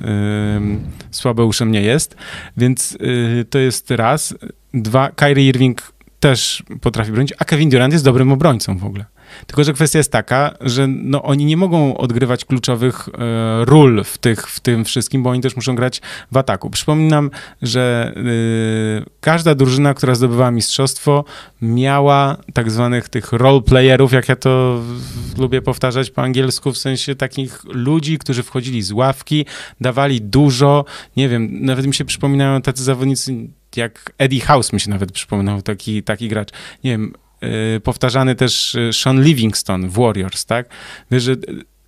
słabeuszem 1.10 1.72
nie 1.72 1.82
jest. 1.82 2.16
Więc 2.56 2.92
y, 2.92 3.44
to 3.50 3.58
jest 3.58 3.90
raz. 3.90 4.34
Dwa, 4.74 5.08
Kyrie 5.10 5.48
Irving 5.48 5.92
też 6.20 6.62
potrafi 6.80 7.12
bronić, 7.12 7.32
a 7.38 7.44
Kevin 7.44 7.70
Durant 7.70 7.92
jest 7.92 8.04
dobrym 8.04 8.32
obrońcą 8.32 8.78
w 8.78 8.84
ogóle. 8.84 9.04
Tylko, 9.46 9.64
że 9.64 9.72
kwestia 9.72 9.98
jest 9.98 10.12
taka, 10.12 10.54
że 10.60 10.86
no, 10.86 11.22
oni 11.22 11.44
nie 11.44 11.56
mogą 11.56 11.96
odgrywać 11.96 12.44
kluczowych 12.44 13.08
e, 13.08 13.64
ról 13.64 14.04
w, 14.04 14.18
tych, 14.18 14.48
w 14.48 14.60
tym 14.60 14.84
wszystkim, 14.84 15.22
bo 15.22 15.30
oni 15.30 15.40
też 15.40 15.56
muszą 15.56 15.74
grać 15.74 16.00
w 16.32 16.36
ataku. 16.36 16.70
Przypominam, 16.70 17.30
że 17.62 18.12
e, 18.16 18.20
każda 19.20 19.54
drużyna, 19.54 19.94
która 19.94 20.14
zdobywała 20.14 20.50
mistrzostwo, 20.50 21.24
miała 21.62 22.36
tak 22.52 22.70
zwanych 22.70 23.08
tych 23.08 23.32
role 23.32 23.62
playerów, 23.62 24.12
jak 24.12 24.28
ja 24.28 24.36
to 24.36 24.82
lubię 25.38 25.62
powtarzać 25.62 26.10
po 26.10 26.22
angielsku, 26.22 26.72
w 26.72 26.78
sensie 26.78 27.14
takich 27.14 27.64
ludzi, 27.64 28.18
którzy 28.18 28.42
wchodzili 28.42 28.82
z 28.82 28.92
ławki, 28.92 29.46
dawali 29.80 30.20
dużo, 30.20 30.84
nie 31.16 31.28
wiem, 31.28 31.48
nawet 31.64 31.86
mi 31.86 31.94
się 31.94 32.04
przypominają 32.04 32.62
tacy 32.62 32.82
zawodnicy 32.82 33.48
jak 33.76 34.12
Eddie 34.18 34.40
House 34.40 34.72
mi 34.72 34.80
się 34.80 34.90
nawet 34.90 35.12
przypominał, 35.12 35.62
taki, 35.62 36.02
taki 36.02 36.28
gracz. 36.28 36.50
Nie 36.84 36.90
wiem, 36.90 37.12
powtarzany 37.84 38.34
też 38.34 38.74
y, 38.74 38.90
Sean 38.92 39.22
Livingston 39.22 39.88
w 39.88 39.92
Warriors, 39.92 40.44
tak? 40.44 40.68
Wiesz, 41.10 41.22
że 41.22 41.32
y, 41.32 41.36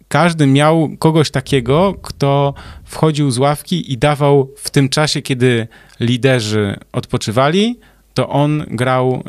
każdy 0.09 0.47
miał 0.47 0.91
kogoś 0.99 1.31
takiego, 1.31 1.95
kto 2.03 2.55
wchodził 2.85 3.31
z 3.31 3.39
ławki 3.39 3.93
i 3.93 3.99
dawał 3.99 4.55
w 4.57 4.71
tym 4.71 4.89
czasie, 4.89 5.23
kiedy 5.23 5.69
liderzy 6.01 6.77
odpoczywali, 6.93 7.79
to 8.15 8.29
on 8.29 8.65
grał 8.71 9.23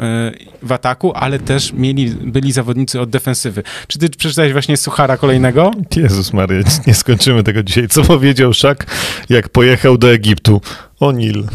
y, 0.63 0.65
w 0.67 0.71
ataku, 0.71 1.13
ale 1.15 1.39
też 1.39 1.73
mieli, 1.73 2.09
byli 2.09 2.51
zawodnicy 2.51 3.01
od 3.01 3.09
defensywy. 3.09 3.63
Czy 3.87 3.99
ty 3.99 4.09
przeczytałeś 4.09 4.51
właśnie 4.51 4.77
Suchara 4.77 5.17
kolejnego? 5.17 5.71
Jezus 5.95 6.33
Maria, 6.33 6.61
nie 6.87 6.93
skończymy 6.93 7.43
tego 7.43 7.63
dzisiaj. 7.63 7.87
Co 7.87 8.03
powiedział 8.03 8.53
Szak, 8.53 8.85
jak 9.29 9.49
pojechał 9.49 9.97
do 9.97 10.13
Egiptu? 10.13 10.61
O 10.99 11.11
Nil. 11.11 11.47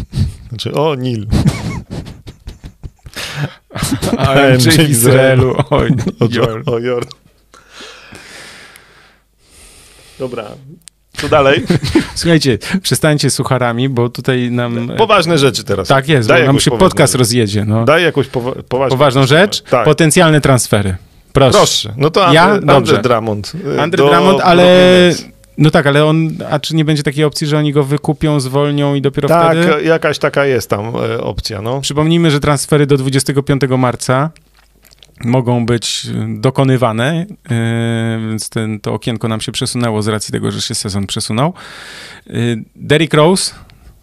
Znaczy, 0.48 0.72
o 0.72 0.94
Nil. 0.94 1.26
W 4.60 4.88
Izraelu. 4.90 5.56
Oj, 5.70 5.90
O. 6.20 6.28
Dobra, 10.18 10.44
co 11.12 11.28
dalej? 11.28 11.62
Słuchajcie, 12.14 12.58
przestańcie 12.82 13.30
sucharami, 13.30 13.88
bo 13.88 14.08
tutaj 14.08 14.50
nam... 14.50 14.90
Poważne 14.98 15.38
rzeczy 15.38 15.64
teraz. 15.64 15.88
Tak 15.88 16.08
jest, 16.08 16.28
Daj 16.28 16.40
bo 16.40 16.46
nam 16.46 16.60
się 16.60 16.70
podcast 16.70 17.12
rzecz. 17.12 17.18
rozjedzie. 17.18 17.64
No. 17.64 17.84
Daj 17.84 18.02
jakąś 18.02 18.26
powa- 18.28 18.62
poważną, 18.68 18.96
Poważną 18.98 19.26
rzecz? 19.26 19.62
Tak. 19.62 19.84
Potencjalne 19.84 20.40
transfery. 20.40 20.96
Proszę. 21.32 21.58
Proszę. 21.58 21.94
No 21.96 22.10
to 22.10 22.32
Ja? 22.32 22.60
Dobrze. 22.60 22.74
Andre 22.74 22.98
Drummond. 22.98 23.52
y, 23.76 23.80
Andre 23.80 23.96
do 24.04 24.08
Drummond, 24.10 24.40
ale... 24.40 24.64
No 25.58 25.70
tak, 25.70 25.86
ale 25.86 26.04
on... 26.04 26.30
A 26.50 26.58
czy 26.58 26.76
nie 26.76 26.84
będzie 26.84 27.02
takiej 27.02 27.24
opcji, 27.24 27.46
że 27.46 27.58
oni 27.58 27.72
go 27.72 27.84
wykupią, 27.84 28.40
zwolnią 28.40 28.94
i 28.94 29.00
dopiero 29.00 29.28
Tak, 29.28 29.58
wtedy... 29.58 29.84
jakaś 29.84 30.18
taka 30.18 30.46
jest 30.46 30.70
tam 30.70 30.84
e, 30.96 31.20
opcja, 31.20 31.62
no. 31.62 31.80
Przypomnijmy, 31.80 32.30
że 32.30 32.40
transfery 32.40 32.86
do 32.86 32.96
25 32.96 33.62
marca 33.78 34.30
mogą 35.24 35.66
być 35.66 36.06
dokonywane, 36.28 37.26
yy, 37.50 38.28
więc 38.28 38.48
ten, 38.48 38.80
to 38.80 38.92
okienko 38.92 39.28
nam 39.28 39.40
się 39.40 39.52
przesunęło 39.52 40.02
z 40.02 40.08
racji 40.08 40.32
tego, 40.32 40.50
że 40.50 40.62
się 40.62 40.74
sezon 40.74 41.06
przesunął. 41.06 41.52
Yy, 42.26 42.64
Derrick 42.76 43.14
Rose, 43.14 43.54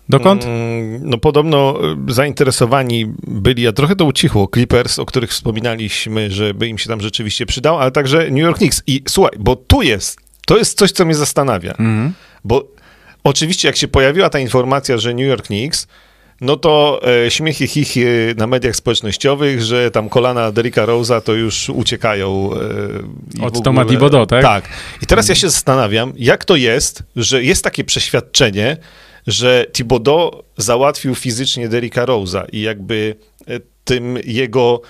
dokąd? 0.10 0.46
Mm, 0.46 1.10
No 1.10 1.18
podobno 1.18 1.80
zainteresowani 2.08 3.14
byli, 3.28 3.68
a 3.68 3.72
trochę 3.72 3.96
to 3.96 4.06
ucichło, 4.06 4.50
Clippers, 4.54 5.00
o 5.00 5.06
których 5.06 5.30
wspominaliśmy, 5.30 6.32
że 6.32 6.54
by 6.54 6.68
im 6.68 6.78
się 6.78 6.90
tam 6.90 7.02
rzeczywiście 7.02 7.46
przydał, 7.46 7.80
ale 7.80 7.92
także 7.92 8.30
New 8.30 8.44
York 8.44 8.58
Knicks. 8.58 8.84
I 8.88 9.04
słuchaj, 9.08 9.34
bo 9.40 9.56
tu 9.56 9.82
jest, 9.82 10.25
to 10.46 10.58
jest 10.58 10.78
coś, 10.78 10.92
co 10.92 11.06
mnie 11.06 11.16
zastanawia, 11.16 11.72
Mhm. 11.72 12.14
bo 12.44 12.68
oczywiście 13.24 13.68
jak 13.68 13.78
się 13.78 13.88
pojawiła 13.88 14.30
ta 14.30 14.40
informacja, 14.40 14.98
że 14.98 15.14
New 15.14 15.28
York 15.28 15.46
Knicks, 15.46 15.88
no 16.42 16.56
to 16.58 17.02
e, 17.26 17.32
śmiechy 17.32 17.68
chichy 17.68 18.34
na 18.38 18.48
mediach 18.48 18.76
społecznościowych, 18.76 19.62
że 19.62 19.92
tam 19.92 20.10
kolana 20.10 20.52
Derricka 20.52 20.86
Rose'a 20.86 21.22
to 21.22 21.34
już 21.34 21.70
uciekają. 21.70 22.50
E, 23.40 23.44
Od 23.46 23.58
w 23.58 23.62
Toma 23.62 23.82
ogóle- 23.82 23.96
Thibodeau, 23.98 24.26
tak? 24.26 24.42
Tak. 24.42 24.66
I 25.02 25.06
teraz 25.06 25.30
ja 25.30 25.36
się 25.36 25.50
zastanawiam, 25.50 26.14
jak 26.18 26.46
to 26.46 26.56
jest, 26.56 27.04
że 27.16 27.44
jest 27.44 27.64
takie 27.64 27.84
przeświadczenie, 27.84 28.78
że 29.28 29.66
Thibodeau 29.74 30.44
załatwił 30.58 31.16
fizycznie 31.16 31.70
Derricka 31.70 32.06
Rose'a 32.06 32.44
i 32.52 32.62
jakby 32.62 33.16
e, 33.48 33.60
tym 33.84 34.18
jego 34.26 34.82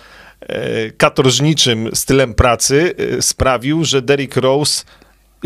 e, 0.41 0.91
katorżniczym 0.91 1.89
stylem 1.93 2.33
pracy 2.33 2.93
e, 3.17 3.21
sprawił, 3.21 3.85
że 3.85 4.01
Derrick 4.01 4.35
Rose 4.37 4.83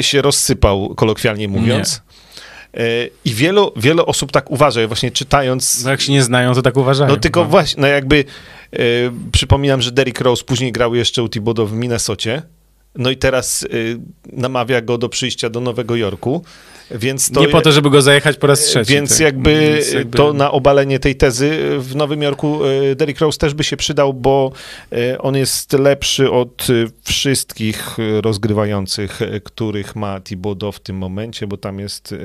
się 0.03 0.21
rozsypał, 0.21 0.95
kolokwialnie 0.95 1.47
mówiąc. 1.47 2.01
E, 2.73 2.81
I 3.25 3.33
wielu, 3.33 3.71
wiele 3.75 4.05
osób 4.05 4.31
tak 4.31 4.51
uważa, 4.51 4.87
właśnie 4.87 5.11
czytając 5.11 5.83
No 5.83 5.91
jak 5.91 6.01
się 6.01 6.11
nie 6.11 6.23
znają, 6.23 6.53
to 6.53 6.61
tak 6.61 6.77
uważają. 6.77 7.11
no 7.11 7.17
tylko 7.17 7.45
właśnie, 7.45 7.81
no 7.81 7.87
jakby 7.87 8.25
e, 8.73 8.77
przypominam, 9.31 9.81
że 9.81 9.91
Derrick 9.91 10.21
Rose 10.21 10.43
później 10.43 10.71
grał 10.71 10.95
jeszcze 10.95 11.23
u 11.23 11.29
Thibodeau 11.29 11.67
w 11.67 11.73
Minnesocie, 11.73 12.41
no 12.95 13.09
i 13.09 13.17
teraz 13.17 13.63
e, 13.63 13.67
namawia 14.33 14.81
go 14.81 14.97
do 14.97 15.09
przyjścia 15.09 15.49
do 15.49 15.59
Nowego 15.59 15.95
Jorku, 15.95 16.43
więc 16.91 17.31
to... 17.31 17.41
nie 17.41 17.47
po 17.47 17.61
to, 17.61 17.71
żeby 17.71 17.89
go 17.89 18.01
zajechać 18.01 18.37
po 18.37 18.47
raz 18.47 18.59
trzeci. 18.59 18.93
Więc 18.93 19.09
tak. 19.09 19.19
jakby, 19.19 19.73
Więc 19.75 19.93
jakby- 19.93 20.17
to 20.17 20.33
na 20.33 20.51
obalenie 20.51 20.99
tej 20.99 21.15
tezy 21.15 21.59
w 21.79 21.95
Nowym 21.95 22.21
Jorku 22.21 22.65
e, 22.65 22.95
Derrick 22.95 23.19
Rose 23.19 23.37
też 23.37 23.53
by 23.53 23.63
się 23.63 23.77
przydał, 23.77 24.13
bo 24.13 24.51
on 25.19 25.35
jest 25.35 25.73
lepszy 25.73 26.31
od 26.31 26.67
wszystkich 27.03 27.97
rozgrywających, 28.21 29.19
których 29.43 29.95
ma 29.95 30.19
Thibodeau 30.21 30.71
w 30.71 30.79
tym 30.79 30.95
momencie, 30.95 31.47
bo 31.47 31.57
tam 31.57 31.79
jest 31.79 32.15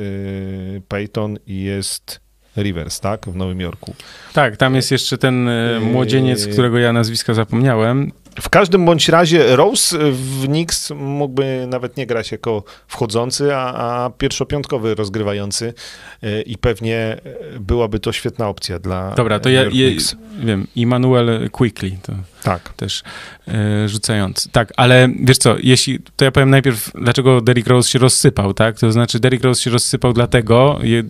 Peyton 0.89 1.39
i 1.47 1.63
jest 1.63 2.21
Rivers, 2.57 3.01
tak? 3.01 3.27
W 3.27 3.37
Nowym 3.37 3.61
Jorku. 3.61 3.95
Tak, 4.33 4.57
tam 4.57 4.75
jest 4.75 4.91
jeszcze 4.91 5.19
ten 5.19 5.49
młodzieniec, 5.81 6.47
którego 6.47 6.79
ja 6.79 6.93
nazwiska 6.93 7.35
zapomniałem. 7.35 8.13
W 8.41 8.49
każdym 8.49 8.85
bądź 8.85 9.09
razie 9.09 9.57
Rose 9.57 9.99
w 10.13 10.45
Knicks 10.47 10.91
mógłby 10.91 11.67
nawet 11.69 11.97
nie 11.97 12.07
grać 12.07 12.33
jako 12.33 12.65
wchodzący, 12.89 13.55
a, 13.55 13.75
a 14.05 14.11
pierwszopiątkowy 14.11 14.95
rozgrywający 14.95 15.75
e, 16.23 16.43
i 16.43 16.59
pewnie 16.59 16.97
e, 16.97 17.19
byłaby 17.61 18.01
to 18.01 18.13
świetna 18.13 18.49
opcja 18.49 18.79
dla 18.79 19.15
Dobra, 19.15 19.41
to 19.41 19.49
ja 19.49 19.65
Knicks. 19.65 20.17
wiem, 20.39 20.67
Immanuel 20.77 21.51
Quickly, 21.51 21.99
to 22.03 22.13
Tak. 22.43 22.73
też 22.73 23.03
e, 23.49 23.89
rzucający. 23.89 24.49
Tak, 24.49 24.73
ale 24.77 25.09
wiesz 25.21 25.39
co, 25.39 25.57
jeśli, 25.63 25.99
to 26.17 26.25
ja 26.25 26.31
powiem 26.31 26.51
najpierw, 26.51 26.91
dlaczego 26.95 27.41
Derrick 27.41 27.69
Rose 27.69 27.91
się 27.91 27.99
rozsypał, 27.99 28.55
tak? 28.55 28.79
To 28.79 28.93
znaczy 28.93 29.21
Derrick 29.21 29.45
Rose 29.45 29.63
się 29.63 29.71
rozsypał 29.71 30.13
dlatego, 30.13 30.79
je, 30.83 31.03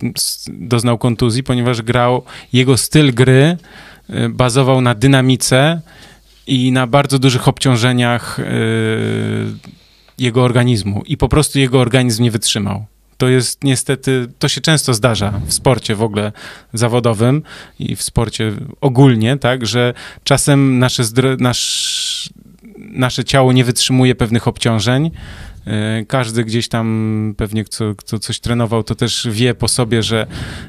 doznał 0.47 0.97
kontuzji, 0.97 1.43
ponieważ 1.43 1.81
grał, 1.81 2.23
jego 2.53 2.77
styl 2.77 3.13
gry 3.13 3.57
bazował 4.29 4.81
na 4.81 4.95
dynamice 4.95 5.81
i 6.47 6.71
na 6.71 6.87
bardzo 6.87 7.19
dużych 7.19 7.47
obciążeniach 7.47 8.39
e, 8.39 8.43
jego 10.17 10.43
organizmu 10.43 11.03
i 11.05 11.17
po 11.17 11.29
prostu 11.29 11.59
jego 11.59 11.79
organizm 11.79 12.23
nie 12.23 12.31
wytrzymał. 12.31 12.85
To 13.17 13.27
jest 13.27 13.63
niestety, 13.63 14.27
to 14.39 14.47
się 14.47 14.61
często 14.61 14.93
zdarza 14.93 15.41
w 15.45 15.53
sporcie 15.53 15.95
w 15.95 16.03
ogóle 16.03 16.31
zawodowym 16.73 17.43
i 17.79 17.95
w 17.95 18.03
sporcie 18.03 18.51
ogólnie, 18.81 19.37
tak, 19.37 19.65
że 19.65 19.93
czasem 20.23 20.79
nasze, 20.79 21.03
nasz, 21.39 22.29
nasze 22.77 23.23
ciało 23.23 23.53
nie 23.53 23.63
wytrzymuje 23.63 24.15
pewnych 24.15 24.47
obciążeń. 24.47 25.11
E, 25.67 26.05
Każdy 26.07 26.43
gdzieś 26.43 26.67
tam 26.67 27.33
pewnie, 27.37 27.63
kto, 27.63 27.95
kto 27.95 28.19
coś 28.19 28.39
trenował, 28.39 28.83
to 28.83 28.95
też 28.95 29.27
wie 29.31 29.53
po 29.53 29.67
sobie, 29.67 30.03
że 30.03 30.27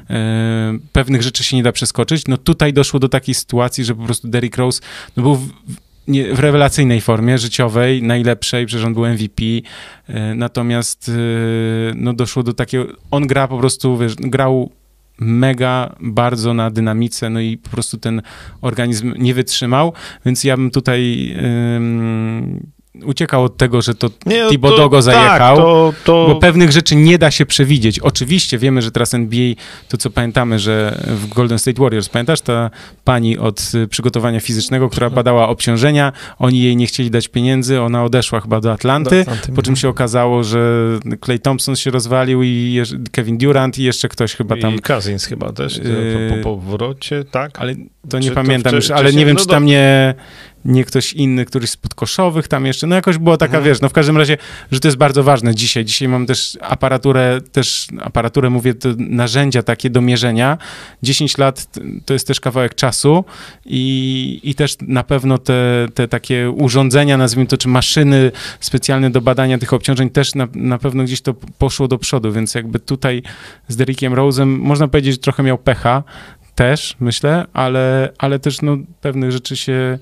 e, 0.09 0.77
pewnych 0.91 1.21
rzeczy 1.21 1.43
się 1.43 1.57
nie 1.57 1.63
da 1.63 1.71
przeskoczyć. 1.71 2.27
No 2.27 2.37
tutaj 2.37 2.73
doszło 2.73 2.99
do 2.99 3.09
takiej 3.09 3.35
sytuacji, 3.35 3.83
że 3.83 3.95
po 3.95 4.03
prostu 4.03 4.27
Derrick 4.27 4.57
Rose 4.57 4.81
no 5.17 5.23
był 5.23 5.35
w, 5.35 5.47
w- 5.47 5.77
rewelacyjnej 6.39 7.01
formie 7.01 7.37
życiowej, 7.37 8.03
najlepszej, 8.03 8.65
przecież 8.65 8.85
on 8.85 8.93
był 8.93 9.05
MVP, 9.05 9.43
e, 10.07 10.35
natomiast 10.35 11.11
no 11.95 12.13
doszło 12.13 12.43
do 12.43 12.53
takiego, 12.53 12.85
on 13.11 13.27
gra 13.27 13.47
po 13.47 13.57
prostu, 13.57 13.97
wiesz, 13.97 14.15
grał 14.15 14.71
mega 15.19 15.95
bardzo 16.01 16.53
na 16.53 16.71
dynamice, 16.71 17.29
no 17.29 17.39
i 17.39 17.57
po 17.57 17.69
prostu 17.69 17.97
ten 17.97 18.21
organizm 18.61 19.13
nie 19.17 19.33
wytrzymał, 19.33 19.93
więc 20.25 20.43
ja 20.43 20.57
bym 20.57 20.71
tutaj 20.71 21.33
ym, 21.75 22.67
uciekał 23.05 23.43
od 23.43 23.57
tego, 23.57 23.81
że 23.81 23.95
to 23.95 24.09
Nie, 24.25 24.49
Thibodeau 24.49 24.89
go 24.89 25.01
zajechał, 25.01 25.55
Tak, 25.55 25.65
to, 25.65 25.93
to... 26.03 26.25
bo 26.27 26.35
pewnych 26.35 26.71
rzeczy 26.71 26.95
nie 26.95 27.17
da 27.17 27.31
się 27.31 27.45
przewidzieć. 27.45 27.99
Oczywiście 27.99 28.57
wiemy, 28.57 28.81
że 28.81 28.91
teraz 28.91 29.13
NBA, 29.13 29.53
to 29.89 29.97
co 29.97 30.09
pamiętamy, 30.09 30.59
że 30.59 30.97
w 31.07 31.27
Golden 31.27 31.59
State 31.59 31.81
Warriors, 31.81 32.09
pamiętasz 32.09 32.41
ta 32.41 32.69
pani 33.03 33.37
od 33.37 33.71
y, 33.75 33.87
przygotowania 33.87 34.39
fizycznego, 34.39 34.89
która 34.89 35.09
badała 35.09 35.49
obciążenia, 35.49 36.11
oni 36.39 36.61
jej 36.61 36.75
nie 36.75 36.87
chcieli 36.87 37.11
dać 37.11 37.27
pieniędzy, 37.27 37.81
ona 37.81 38.03
odeszła 38.03 38.39
chyba 38.41 38.61
do 38.61 38.71
Atlanty, 38.71 39.25
po 39.55 39.61
czym 39.61 39.75
się 39.75 39.89
okazało, 39.89 40.43
że 40.43 40.83
Clay 41.25 41.39
Thompson 41.39 41.75
się 41.75 41.91
rozwalił 41.91 42.43
i 42.43 42.81
Kevin 43.11 43.37
Durant 43.37 43.79
i 43.79 43.83
jeszcze 43.83 44.09
ktoś 44.09 44.35
chyba 44.35 44.57
tam 44.57 44.75
I 44.75 44.79
Cousins 44.79 45.25
chyba 45.25 45.51
też, 45.53 45.77
Yy, 45.77 46.29
po, 46.29 46.35
po 46.35 46.43
powrocie, 46.55 47.23
tak? 47.31 47.59
ale 47.59 47.75
to 48.09 48.17
nie 48.19 48.23
Czy 48.23 48.29
to 48.29 48.35
pamiętam 48.35 48.71
wcze- 48.71 48.75
już, 48.75 48.91
ale 48.91 49.13
nie 49.13 49.25
wiem, 49.25 49.33
no 49.33 49.39
czy 49.41 49.47
do- 49.47 49.53
tam 49.53 49.65
nie, 49.65 50.15
nie 50.67 50.85
ktoś 50.85 51.13
inny, 51.13 51.45
któryś 51.45 51.69
z 51.69 51.77
podkoszowych 51.77 52.47
tam 52.47 52.65
jeszcze, 52.65 52.87
no 52.87 52.95
jakoś 52.95 53.17
była 53.17 53.37
taka, 53.37 53.57
Mhm. 53.57 53.63
wiesz, 53.63 53.81
no 53.81 53.89
w 53.89 53.93
każdym 53.93 54.17
razie, 54.17 54.37
że 54.71 54.79
to 54.79 54.87
jest 54.87 54.97
bardzo 54.97 55.23
ważne 55.23 55.55
dzisiaj. 55.55 55.85
Dzisiaj 55.85 56.07
mam 56.07 56.25
też 56.25 56.57
aparaturę, 56.61 57.39
też 57.51 57.87
aparaturę, 58.01 58.49
mówię, 58.49 58.73
narzędzia 58.97 59.63
takie 59.63 59.89
do 59.89 60.01
mierzenia. 60.01 60.57
10 61.03 61.37
lat 61.37 61.67
to 62.05 62.13
jest 62.13 62.27
też 62.27 62.39
kawałek 62.39 62.75
czasu 62.75 63.25
i, 63.65 64.39
i 64.43 64.55
też 64.55 64.75
na 64.81 65.03
pewno 65.03 65.37
te, 65.37 65.87
te 65.93 66.07
takie 66.07 66.49
urządzenia, 66.51 67.17
nazwijmy 67.17 67.47
to, 67.47 67.57
czy 67.57 67.67
maszyny 67.67 68.31
specjalne 68.59 69.09
do 69.09 69.21
badania 69.21 69.57
tych 69.57 69.73
obciążeń 69.73 70.09
też 70.09 70.35
na, 70.35 70.47
na 70.53 70.77
pewno 70.77 71.03
gdzieś 71.03 71.21
to 71.21 71.33
poszło 71.33 71.87
do 71.87 71.97
przodu, 71.97 72.31
więc 72.31 72.55
jakby 72.55 72.79
tutaj 72.79 73.23
z 73.67 73.75
Derrickiem 73.75 74.13
Rose'em, 74.13 74.45
można 74.45 74.87
powiedzieć, 74.87 75.13
że 75.13 75.17
trochę 75.19 75.43
miał 75.43 75.57
pecha, 75.57 76.03
też, 76.57 76.95
myślę, 76.99 77.45
ale, 77.53 78.09
ale 78.17 78.39
też 78.39 78.61
no, 78.61 78.77
pewnych 79.01 79.31
rzeczy 79.31 79.57
się 79.57 79.99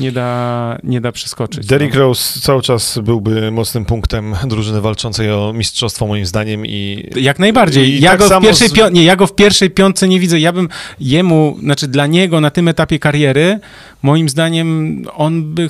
nie 0.00 0.12
da, 0.12 0.78
nie 0.84 1.00
da 1.00 1.12
przeskoczyć. 1.12 1.66
Derrick 1.66 1.94
no. 1.94 2.00
Rose 2.00 2.40
cały 2.40 2.62
czas 2.62 2.98
byłby 2.98 3.50
mocnym 3.50 3.84
punktem 3.84 4.34
drużyny 4.46 4.80
walczącej 4.80 5.32
o 5.32 5.52
mistrzostwo 5.52 6.06
moim 6.06 6.26
zdaniem 6.26 6.66
i 6.66 7.10
Jak 7.16 7.38
najbardziej. 7.38 7.88
I 7.94 8.00
Ja, 8.00 8.10
tak 8.16 8.18
go 8.28 8.40
w 8.40 8.42
pierwszej 8.42 8.68
z- 8.68 8.72
pią- 8.72 8.92
nie, 8.92 9.04
ja 9.04 9.16
go 9.16 9.26
w 9.26 9.34
pierwszej 9.34 9.70
piątce 9.70 10.08
nie 10.08 10.20
widzę. 10.20 10.40
Ja 10.40 10.52
bym 10.52 10.68
jemu, 11.00 11.56
znaczy 11.62 11.88
dla 11.88 12.06
niego 12.06 12.40
na 12.40 12.50
tym 12.50 12.68
etapie 12.68 12.98
kariery, 12.98 13.60
moim 14.02 14.28
zdaniem 14.28 15.04
on 15.14 15.54
by 15.54 15.68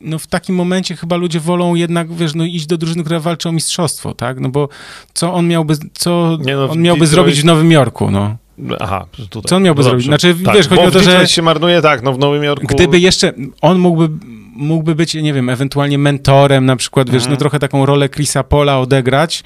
no 0.00 0.18
w 0.18 0.26
takim 0.26 0.54
momencie 0.54 0.96
chyba 0.96 1.16
ludzie 1.16 1.40
wolą 1.40 1.74
jednak, 1.74 2.14
wiesz, 2.14 2.34
no 2.34 2.44
iść 2.44 2.66
do 2.66 2.76
drużyny, 2.78 3.04
która 3.04 3.20
walczy 3.20 3.48
o 3.48 3.52
mistrzostwo, 3.52 4.14
tak? 4.14 4.40
No 4.40 4.48
bo 4.48 4.68
co 5.14 5.34
on 5.34 5.48
miałby, 5.48 5.74
co 5.94 6.38
no, 6.46 6.70
on 6.70 6.82
miałby 6.82 7.04
Detroit- 7.04 7.08
zrobić 7.08 7.40
w 7.40 7.44
Nowym 7.44 7.72
Jorku, 7.72 8.10
no? 8.10 8.36
Aha, 8.80 9.06
tutaj. 9.30 9.48
Co 9.48 9.56
on 9.56 9.62
miałby 9.62 9.82
No 9.82 9.88
zrobić? 9.88 10.06
Znaczy, 10.06 10.34
tak, 10.44 10.54
wiesz, 10.56 10.68
chodzi 10.68 10.82
o 10.82 10.90
to, 10.90 11.00
że- 11.00 11.26
się 11.28 11.42
marnuje, 11.42 11.82
tak, 11.82 12.02
no 12.02 12.12
w 12.12 12.18
Nowym 12.18 12.44
Jorku. 12.44 12.66
Gdyby 12.66 13.00
jeszcze, 13.00 13.32
on 13.60 13.78
mógłby, 13.78 14.08
mógłby 14.56 14.94
być, 14.94 15.14
nie 15.14 15.32
wiem, 15.32 15.48
ewentualnie 15.48 15.98
mentorem 15.98 16.66
na 16.66 16.76
przykład, 16.76 17.10
wiesz, 17.10 17.22
Mhm. 17.22 17.32
no 17.32 17.36
trochę 17.38 17.58
taką 17.58 17.86
rolę 17.86 18.08
Chrisa 18.08 18.42
Pola 18.42 18.78
odegrać, 18.80 19.44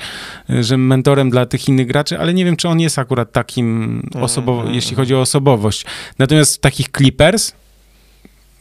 że 0.49 0.77
mentorem 0.77 1.31
dla 1.31 1.47
tych 1.47 1.69
innych 1.69 1.87
graczy, 1.87 2.19
ale 2.19 2.35
nie 2.35 2.45
wiem, 2.45 2.57
czy 2.57 2.69
on 2.69 2.81
jest 2.81 2.99
akurat 2.99 3.33
takim 3.33 4.03
osobowo, 4.21 4.59
Mhm. 4.59 4.75
jeśli 4.75 4.97
chodzi 4.97 5.15
o 5.15 5.21
osobowość. 5.21 5.85
Natomiast 6.19 6.63
takich 6.63 6.87
Clippers 6.97 7.53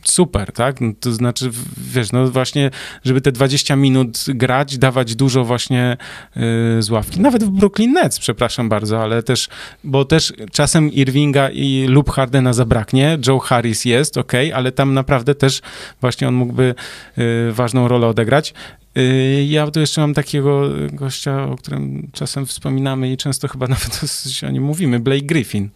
super, 0.03 0.51
tak? 0.51 0.81
No, 0.81 0.91
to 0.99 1.13
znaczy, 1.13 1.49
wiesz, 1.77 2.11
no 2.11 2.27
właśnie, 2.27 2.71
żeby 3.03 3.21
te 3.21 3.31
20 3.31 3.76
minut 3.76 4.26
grać, 4.27 4.77
dawać 4.77 5.15
dużo 5.15 5.43
właśnie 5.45 5.97
y, 6.38 6.39
z 6.84 6.89
ławki. 6.89 7.19
Nawet 7.19 7.43
w 7.43 7.49
Brooklyn 7.49 7.93
Nets, 7.93 8.19
przepraszam 8.19 8.69
bardzo, 8.69 9.01
ale 9.01 9.23
też, 9.23 9.47
bo 9.84 10.05
też 10.05 10.34
czasem 10.51 10.91
Irvinga 10.91 11.49
i 11.49 11.85
lub 11.88 12.09
Hardena 12.09 12.53
zabraknie, 12.53 13.17
Joe 13.27 13.39
Harris 13.39 13.85
jest, 13.85 14.17
ok, 14.17 14.34
ale 14.53 14.71
tam 14.71 14.93
naprawdę 14.93 15.35
też 15.35 15.61
właśnie 16.01 16.27
on 16.27 16.34
mógłby 16.34 16.76
y, 17.17 17.51
ważną 17.51 17.88
rolę 17.88 18.07
odegrać. 18.07 18.53
Y, 18.97 19.45
Ja 19.49 19.71
tu 19.71 19.80
jeszcze 19.80 20.01
mam 20.01 20.13
takiego 20.13 20.69
gościa, 20.93 21.43
o 21.43 21.55
którym 21.55 22.09
czasem 22.13 22.45
wspominamy 22.45 23.11
i 23.11 23.17
często 23.17 23.47
chyba 23.47 23.67
nawet 23.76 24.01
o 24.47 24.51
nim 24.51 24.63
mówimy, 24.63 24.99
Blake 24.99 25.26
Griffin. 25.26 25.69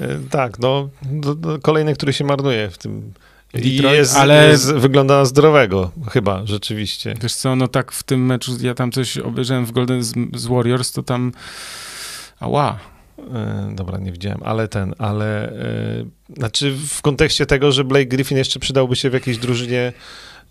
E, 0.00 0.08
Tak, 0.30 0.58
no, 0.58 0.88
kolejny, 1.62 1.94
który 1.94 2.12
się 2.12 2.24
marnuje 2.24 2.70
w 2.70 2.78
tym. 2.78 3.12
I 3.54 3.76
Detroit, 3.76 3.96
jest, 3.96 4.16
ale- 4.16 4.48
jest, 4.48 4.72
wygląda 4.72 5.18
na 5.18 5.24
zdrowego, 5.24 5.90
chyba, 6.10 6.46
rzeczywiście. 6.46 7.14
Wiesz 7.22 7.34
co, 7.34 7.56
no 7.56 7.68
tak 7.68 7.92
w 7.92 8.02
tym 8.02 8.26
meczu, 8.26 8.52
ja 8.60 8.74
tam 8.74 8.92
coś 8.92 9.18
obejrzałem 9.18 9.66
w 9.66 9.72
Golden 9.72 10.02
z, 10.02 10.14
z 10.34 10.46
Warriors, 10.46 10.92
to 10.92 11.02
tam 11.02 11.32
ała. 12.40 12.78
E, 13.34 13.72
dobra, 13.74 13.98
nie 13.98 14.12
widziałem, 14.12 14.40
ale 14.44 14.68
ten, 14.68 14.94
ale 14.98 15.48
e, 15.48 16.04
znaczy 16.36 16.76
w 16.88 17.02
kontekście 17.02 17.46
tego, 17.46 17.72
że 17.72 17.84
Blake 17.84 18.06
Griffin 18.06 18.38
jeszcze 18.38 18.60
przydałby 18.60 18.96
się 18.96 19.10
w 19.10 19.12
jakiejś 19.12 19.38
drużynie, 19.38 19.92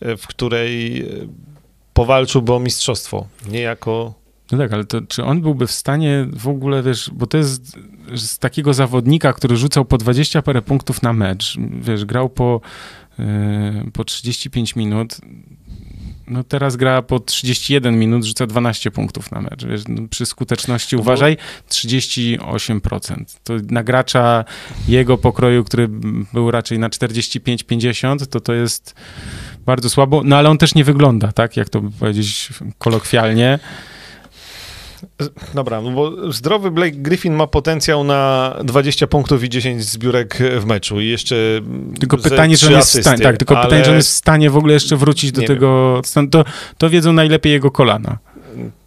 e, 0.01 0.17
w 0.17 0.27
której 0.27 1.05
powalczyłby 1.93 2.53
o 2.53 2.59
mistrzostwo, 2.59 3.27
nie 3.47 3.61
jako... 3.61 4.24
No 4.51 4.57
tak, 4.57 4.73
ale 4.73 4.85
to 4.85 5.01
czy 5.01 5.23
on 5.23 5.41
byłby 5.41 5.67
w 5.67 5.71
stanie 5.71 6.27
w 6.33 6.47
ogóle, 6.47 6.83
wiesz, 6.83 7.11
bo 7.13 7.27
to 7.27 7.37
jest 7.37 7.77
z 8.15 8.39
takiego 8.39 8.73
zawodnika, 8.73 9.33
który 9.33 9.57
rzucał 9.57 9.85
po 9.85 9.97
20 9.97 10.41
parę 10.41 10.61
punktów 10.61 11.01
na 11.01 11.13
mecz, 11.13 11.57
wiesz, 11.81 12.05
grał 12.05 12.29
po, 12.29 12.61
yy, 13.19 13.91
po 13.93 14.03
35 14.03 14.75
minut, 14.75 15.17
no 16.27 16.43
teraz 16.43 16.75
gra 16.75 17.01
po 17.01 17.19
31 17.19 17.99
minut, 17.99 18.23
rzuca 18.23 18.47
12 18.47 18.91
punktów 18.91 19.31
na 19.31 19.41
mecz. 19.41 19.65
Wiesz, 19.65 19.81
no 19.87 20.07
przy 20.09 20.25
skuteczności, 20.25 20.95
uważaj, 20.95 21.37
38%. 21.69 23.23
To 23.43 23.53
na 23.69 23.83
gracza 23.83 24.45
jego 24.87 25.17
pokroju, 25.17 25.63
który 25.63 25.87
był 26.33 26.51
raczej 26.51 26.79
na 26.79 26.89
45-50, 26.89 28.25
to 28.27 28.39
to 28.39 28.53
jest 28.53 28.95
bardzo 29.65 29.89
słabo, 29.89 30.21
no 30.23 30.37
ale 30.37 30.49
on 30.49 30.57
też 30.57 30.75
nie 30.75 30.83
wygląda, 30.83 31.31
tak, 31.31 31.57
jak 31.57 31.69
to 31.69 31.81
powiedzieć 31.99 32.49
kolokwialnie. 32.77 33.59
Dobra, 35.53 35.81
no 35.81 35.91
bo 35.91 36.33
zdrowy 36.33 36.71
Blake 36.71 36.91
Griffin 36.91 37.33
ma 37.33 37.47
potencjał 37.47 38.03
na 38.03 38.53
20 38.63 39.07
punktów 39.07 39.43
i 39.43 39.49
10 39.49 39.83
zbiórek 39.83 40.37
w 40.59 40.65
meczu 40.65 41.01
i 41.01 41.07
jeszcze 41.07 41.35
Tylko 41.99 42.17
pytanie, 42.17 42.57
czy 42.57 42.67
on 42.67 42.73
jest 42.73 42.97
w 42.97 43.01
stanie, 43.01 43.23
tak, 43.23 43.37
tylko 43.37 43.57
ale... 43.57 43.65
pytanie, 43.65 43.83
czy 43.83 43.89
on 43.89 43.95
jest 43.95 44.09
w 44.09 44.15
stanie 44.15 44.49
w 44.49 44.57
ogóle 44.57 44.73
jeszcze 44.73 44.95
wrócić 44.95 45.31
do 45.31 45.41
nie 45.41 45.47
tego, 45.47 46.01
to, 46.31 46.45
to 46.77 46.89
wiedzą 46.89 47.13
najlepiej 47.13 47.51
jego 47.51 47.71
kolana. 47.71 48.17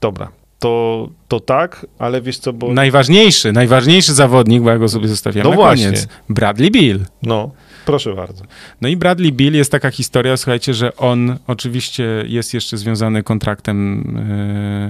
Dobra, 0.00 0.28
to, 0.58 1.08
to 1.28 1.40
tak, 1.40 1.86
ale 1.98 2.22
wiesz 2.22 2.38
co, 2.38 2.52
bo... 2.52 2.72
Najważniejszy, 2.72 3.52
najważniejszy 3.52 4.14
zawodnik, 4.14 4.62
bo 4.62 4.70
ja 4.70 4.78
go 4.78 4.88
sobie 4.88 5.08
zostawiam 5.08 5.44
no 5.44 5.50
na 5.50 5.56
właśnie. 5.56 5.84
koniec, 5.84 6.08
Bradley 6.28 6.70
Bill. 6.70 7.00
No, 7.22 7.50
Proszę 7.88 8.14
bardzo. 8.14 8.44
No 8.80 8.88
i 8.88 8.96
Bradley 8.96 9.32
Bill 9.32 9.54
jest 9.54 9.72
taka 9.72 9.90
historia, 9.90 10.36
słuchajcie, 10.36 10.74
że 10.74 10.96
on 10.96 11.36
oczywiście 11.46 12.24
jest 12.26 12.54
jeszcze 12.54 12.76
związany 12.76 13.22
kontraktem 13.22 14.04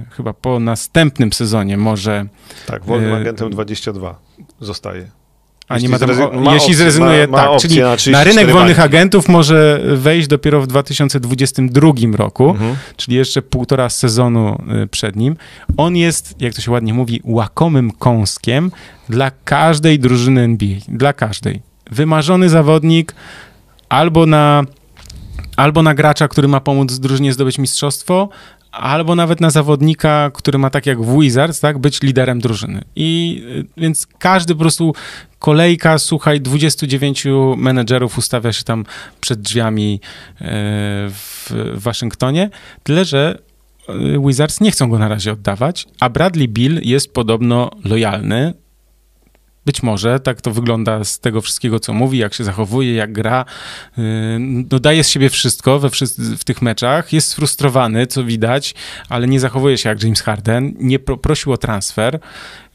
e, 0.08 0.14
chyba 0.16 0.32
po 0.32 0.60
następnym 0.60 1.32
sezonie 1.32 1.76
może. 1.76 2.26
Tak, 2.66 2.84
wolnym 2.84 3.12
e, 3.12 3.16
agentem 3.16 3.50
22 3.50 4.18
zostaje. 4.60 5.10
A 5.68 5.78
nie 5.78 5.88
ma 5.88 5.98
tam, 5.98 6.10
o, 6.10 6.40
ma 6.40 6.54
jeśli 6.54 6.74
zrezygnuje, 6.74 7.28
ma, 7.28 7.36
ma 7.36 7.48
tak, 7.48 7.60
czyli 7.60 7.80
na, 7.80 7.96
na 8.18 8.24
rynek 8.24 8.50
wolnych 8.50 8.80
agentów 8.80 9.28
może 9.28 9.80
wejść 9.94 10.28
dopiero 10.28 10.60
w 10.60 10.66
2022 10.66 11.92
roku, 12.16 12.50
mhm. 12.50 12.76
czyli 12.96 13.16
jeszcze 13.16 13.42
półtora 13.42 13.90
sezonu 13.90 14.62
e, 14.68 14.86
przed 14.86 15.16
nim. 15.16 15.36
On 15.76 15.96
jest, 15.96 16.34
jak 16.40 16.54
to 16.54 16.60
się 16.60 16.70
ładnie 16.70 16.94
mówi, 16.94 17.20
łakomym 17.24 17.90
kąskiem 17.90 18.70
dla 19.08 19.30
każdej 19.44 19.98
drużyny 19.98 20.40
NBA, 20.40 20.76
dla 20.88 21.12
każdej 21.12 21.67
wymarzony 21.90 22.48
zawodnik 22.48 23.14
albo 23.88 24.26
na, 24.26 24.62
albo 25.56 25.82
na 25.82 25.94
gracza, 25.94 26.28
który 26.28 26.48
ma 26.48 26.60
pomóc 26.60 26.98
drużynie 26.98 27.32
zdobyć 27.32 27.58
mistrzostwo, 27.58 28.28
albo 28.72 29.14
nawet 29.14 29.40
na 29.40 29.50
zawodnika, 29.50 30.30
który 30.34 30.58
ma 30.58 30.70
tak 30.70 30.86
jak 30.86 31.02
w 31.02 31.20
Wizards, 31.20 31.60
tak, 31.60 31.78
być 31.78 32.02
liderem 32.02 32.40
drużyny. 32.40 32.84
I 32.96 33.42
y, 33.76 33.80
więc 33.80 34.06
każdy 34.18 34.54
po 34.54 34.60
prostu 34.60 34.94
kolejka, 35.38 35.98
słuchaj, 35.98 36.40
29 36.40 37.24
menedżerów 37.56 38.18
ustawia 38.18 38.52
się 38.52 38.64
tam 38.64 38.84
przed 39.20 39.40
drzwiami 39.40 40.00
e, 40.40 40.44
w 41.10 41.50
Waszyngtonie, 41.74 42.50
tyle 42.82 43.04
że 43.04 43.38
y, 43.88 43.92
Wizards 44.26 44.60
nie 44.60 44.70
chcą 44.70 44.90
go 44.90 44.98
na 44.98 45.08
razie 45.08 45.32
oddawać, 45.32 45.86
a 46.00 46.10
Bradley 46.10 46.48
Bill 46.48 46.80
jest 46.82 47.12
podobno 47.12 47.70
lojalny, 47.84 48.54
być 49.68 49.82
może 49.82 50.20
tak 50.20 50.40
to 50.40 50.50
wygląda 50.50 51.04
z 51.04 51.20
tego 51.20 51.40
wszystkiego, 51.40 51.80
co 51.80 51.92
mówi, 51.92 52.18
jak 52.18 52.34
się 52.34 52.44
zachowuje, 52.44 52.94
jak 52.94 53.12
gra. 53.12 53.44
Y, 53.98 54.02
no, 54.40 54.78
daje 54.78 55.04
z 55.04 55.08
siebie 55.08 55.30
wszystko 55.30 55.78
we 55.78 55.88
w 56.38 56.44
tych 56.44 56.62
meczach. 56.62 57.12
Jest 57.12 57.28
sfrustrowany, 57.28 58.06
co 58.06 58.24
widać, 58.24 58.74
ale 59.08 59.26
nie 59.28 59.40
zachowuje 59.40 59.78
się 59.78 59.88
jak 59.88 60.02
James 60.02 60.20
Harden. 60.22 60.74
Nie 60.78 60.98
pro 60.98 61.16
prosił 61.16 61.52
o 61.52 61.56
transfer 61.56 62.20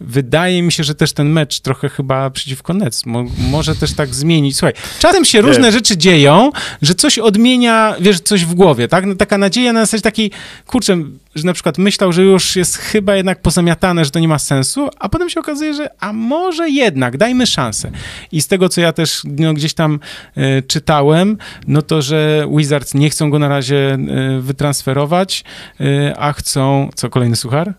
wydaje 0.04 0.62
mi 0.62 0.72
się, 0.72 0.84
że 0.84 0.96
też 0.96 1.14
ten 1.14 1.30
mecz 1.30 1.60
trochę 1.60 1.90
chyba 1.90 2.30
przeciwko 2.30 2.74
Nets 2.74 3.06
mo 3.06 3.24
może 3.38 3.76
też 3.76 3.94
tak 3.94 4.16
zmienić. 4.16 4.58
Słuchaj, 4.58 4.74
czasem 5.00 5.26
się 5.26 5.42
różne 5.42 5.72
rzeczy 5.72 5.98
dzieją, 5.98 6.52
że 6.82 6.96
coś 6.96 7.20
odmienia, 7.20 7.96
wiesz, 8.00 8.20
coś 8.20 8.46
w 8.46 8.54
głowie, 8.54 8.88
tak? 8.88 9.06
No, 9.06 9.16
taka 9.16 9.38
nadzieja 9.38 9.74
na 9.74 9.80
zasadzie 9.80 10.02
takiej, 10.02 10.32
kurczę, 10.68 10.98
że 11.36 11.46
na 11.46 11.54
przykład 11.54 11.78
myślał, 11.78 12.14
że 12.14 12.24
już 12.24 12.56
jest 12.56 12.78
chyba 12.78 13.16
jednak 13.16 13.42
pozamiatane, 13.42 14.06
że 14.06 14.12
to 14.12 14.20
nie 14.20 14.28
ma 14.28 14.40
sensu, 14.40 14.90
a 15.00 15.10
potem 15.10 15.30
się 15.30 15.40
okazuje, 15.40 15.74
że 15.74 15.90
a 16.00 16.14
może 16.14 16.70
jednak, 16.70 17.18
dajmy 17.18 17.48
szansę. 17.48 17.92
I 18.32 18.42
z 18.42 18.48
tego, 18.48 18.70
co 18.70 18.82
ja 18.82 18.94
też 18.94 19.22
no, 19.26 19.54
gdzieś 19.54 19.74
tam 19.74 20.00
y, 20.38 20.64
czytałem, 20.68 21.38
no 21.68 21.82
to, 21.82 22.02
że 22.02 22.48
Wizards 22.58 22.94
nie 22.94 23.10
chcą 23.10 23.30
go 23.30 23.40
na 23.40 23.48
razie 23.48 23.98
y, 24.38 24.42
wytransferować, 24.42 25.44
y, 25.82 26.14
a 26.18 26.34
chcą, 26.34 26.90
co, 26.96 27.10
kolejny 27.10 27.36
suchar? 27.36 27.74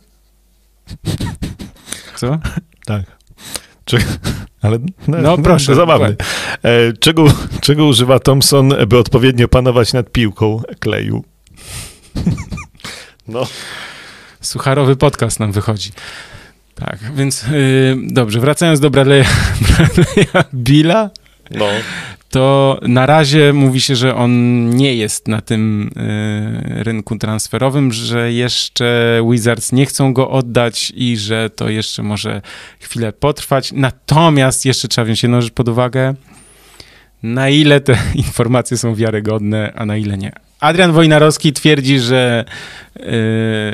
Co? 2.17 2.39
Tak. 2.87 3.05
ale 4.63 4.79
no, 5.09 5.19
no 5.19 5.39
proszę. 5.39 5.73
No, 5.73 5.77
zabawny. 5.77 6.17
E, 6.63 6.93
czego, 6.93 7.25
czego 7.61 7.87
używa 7.87 8.19
Thompson, 8.19 8.75
by 8.89 8.99
odpowiednio 8.99 9.49
panować 9.49 9.93
nad 9.93 10.13
piłką 10.13 10.63
kleju? 10.79 11.25
no. 13.29 13.47
Sucharowy 14.41 14.97
podcast 14.97 15.41
nam 15.41 15.53
wychodzi. 15.53 15.91
Tak, 16.75 16.99
więc 17.15 17.43
yy, 17.43 17.97
dobrze, 18.03 18.41
wracając 18.41 18.81
do 18.81 18.91
Bradley'a, 18.91 19.25
Bradley'a 19.69 20.45
Billa. 20.55 21.11
No 21.51 21.67
to 22.35 22.79
na 22.83 23.07
razie 23.07 23.53
mówi 23.53 23.81
się, 23.81 23.97
że 23.97 24.15
on 24.15 24.71
nie 24.71 24.95
jest 24.95 25.29
na 25.29 25.41
tym 25.41 25.91
y, 26.81 26.85
rynku 26.85 27.19
transferowym, 27.19 27.93
że 27.93 28.33
jeszcze 28.33 29.21
Wizards 29.31 29.73
nie 29.73 29.87
chcą 29.87 30.13
go 30.13 30.31
oddać 30.31 30.93
i 30.97 31.17
że 31.17 31.51
to 31.51 31.69
jeszcze 31.69 32.03
może 32.03 32.43
chwilę 32.81 33.13
potrwać. 33.13 33.73
Natomiast 33.73 34.65
jeszcze 34.65 34.89
trzeba 34.89 35.05
wziąć 35.05 35.23
jedną 35.23 35.41
rzecz 35.41 35.53
pod 35.53 35.69
uwagę, 35.69 36.15
na 37.23 37.49
ile 37.49 37.81
te 37.81 37.99
informacje 38.27 38.77
są 38.77 38.95
wiarygodne, 38.95 39.73
a 39.77 39.87
na 39.87 39.97
ile 39.97 40.19
nie. 40.19 40.33
Adrian 40.65 40.93
Wojnarowski 40.93 41.53
twierdzi, 41.53 42.01
że 42.01 42.45
yy, 42.97 43.05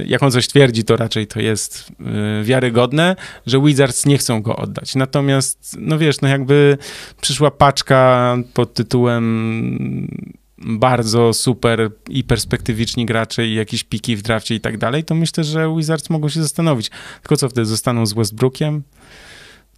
jak 0.06 0.22
on 0.22 0.30
coś 0.30 0.48
twierdzi, 0.48 0.84
to 0.84 0.96
raczej 0.96 1.26
to 1.26 1.40
jest 1.40 1.92
yy, 2.00 2.44
wiarygodne, 2.44 3.16
że 3.46 3.60
Wizards 3.60 4.06
nie 4.06 4.18
chcą 4.18 4.42
go 4.42 4.56
oddać. 4.56 4.94
Natomiast, 4.94 5.76
no 5.78 5.98
wiesz, 5.98 6.20
no 6.20 6.28
jakby 6.28 6.78
przyszła 7.20 7.50
paczka 7.50 8.36
pod 8.54 8.74
tytułem 8.74 10.08
bardzo 10.58 11.32
super 11.32 11.90
i 12.08 12.24
perspektywiczni 12.24 13.06
gracze 13.06 13.46
i 13.46 13.54
jakieś 13.54 13.84
piki 13.84 14.16
w 14.16 14.22
drafcie 14.22 14.54
i 14.54 14.60
tak 14.60 14.78
dalej, 14.78 15.04
to 15.04 15.14
myślę, 15.14 15.44
że 15.44 15.74
Wizards 15.76 16.10
mogą 16.10 16.28
się 16.28 16.42
zastanowić. 16.42 16.90
Tylko 17.22 17.36
co 17.36 17.48
wtedy 17.48 17.66
zostaną 17.66 18.06
z 18.06 18.12
Westbrookiem? 18.12 18.82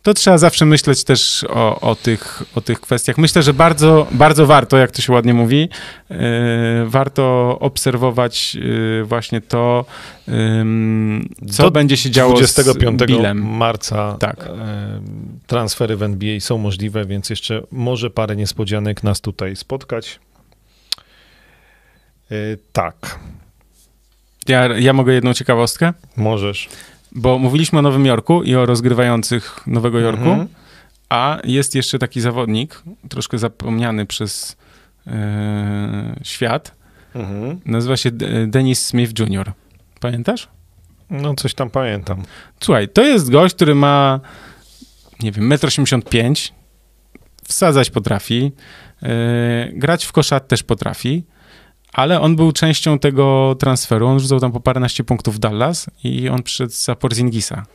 To 0.02 0.14
trzeba 0.14 0.38
zawsze 0.38 0.66
myśleć 0.66 1.04
też 1.04 1.44
o, 1.48 1.80
o, 1.80 1.94
tych, 1.94 2.42
o 2.54 2.60
tych 2.60 2.80
kwestiach. 2.80 3.18
Myślę, 3.18 3.42
że 3.42 3.54
bardzo, 3.54 4.06
bardzo 4.10 4.46
warto, 4.46 4.76
jak 4.76 4.90
to 4.90 5.02
się 5.02 5.12
ładnie 5.12 5.34
mówi, 5.34 5.68
yy, 6.10 6.18
warto 6.86 7.56
obserwować 7.60 8.54
yy, 8.54 9.04
właśnie 9.04 9.40
to, 9.40 9.84
yy, 10.28 10.34
co 11.50 11.62
Do 11.62 11.70
będzie 11.70 11.96
się 11.96 12.10
działo 12.10 12.34
25 12.34 13.00
z 13.00 13.06
Billem. 13.06 13.56
marca 13.56 14.16
tak. 14.20 14.44
E, 14.46 15.00
transfery 15.46 15.96
w 15.96 16.02
NBA 16.02 16.40
są 16.40 16.58
możliwe, 16.58 17.04
więc 17.04 17.30
jeszcze 17.30 17.62
może 17.70 18.10
parę 18.10 18.36
niespodzianek 18.36 19.02
nas 19.02 19.20
tutaj 19.20 19.56
spotkać. 19.56 20.20
Tak. 22.72 23.18
Ja, 24.48 24.66
ja 24.66 24.92
mogę 24.92 25.12
jedną 25.12 25.34
ciekawostkę? 25.34 25.92
Możesz. 26.16 26.68
Bo 27.14 27.38
mówiliśmy 27.38 27.78
o 27.78 27.82
Nowym 27.82 28.06
Jorku 28.06 28.42
i 28.42 28.54
o 28.54 28.66
rozgrywających 28.66 29.66
Nowego 29.66 29.98
Jorku, 29.98 30.28
mhm. 30.28 30.48
a 31.08 31.38
jest 31.44 31.74
jeszcze 31.74 31.98
taki 31.98 32.20
zawodnik, 32.20 32.82
troszkę 33.08 33.38
zapomniany 33.38 34.06
przez 34.06 34.56
e, 35.06 36.16
świat. 36.22 36.74
Mhm. 37.14 37.60
Nazywa 37.64 37.96
się 37.96 38.10
Dennis 38.46 38.86
Smith 38.86 39.18
Jr. 39.18 39.52
Pamiętasz? 40.00 40.48
No, 41.10 41.34
coś 41.34 41.54
tam 41.54 41.70
pamiętam. 41.70 42.22
Słuchaj, 42.60 42.88
to 42.88 43.02
jest 43.02 43.30
gość, 43.30 43.54
który 43.54 43.74
ma, 43.74 44.20
nie 45.20 45.32
wiem, 45.32 45.48
1,85 45.48 46.20
m, 46.20 46.34
wsadzać 47.44 47.90
potrafi, 47.90 48.52
yy, 49.02 49.08
grać 49.72 50.04
w 50.04 50.12
koszat 50.12 50.48
też 50.48 50.62
potrafi 50.62 51.24
ale 51.92 52.20
on 52.20 52.36
był 52.36 52.52
częścią 52.52 52.98
tego 52.98 53.56
transferu. 53.58 54.06
On 54.06 54.20
rzucał 54.20 54.40
tam 54.40 54.52
po 54.52 54.60
paręnaście 54.60 55.04
punktów 55.04 55.36
w 55.36 55.38
Dallas 55.38 55.90
i 56.04 56.28
on 56.28 56.42
przyszedł 56.42 56.72
za 56.72 56.94
Porzingisa. 56.94 57.66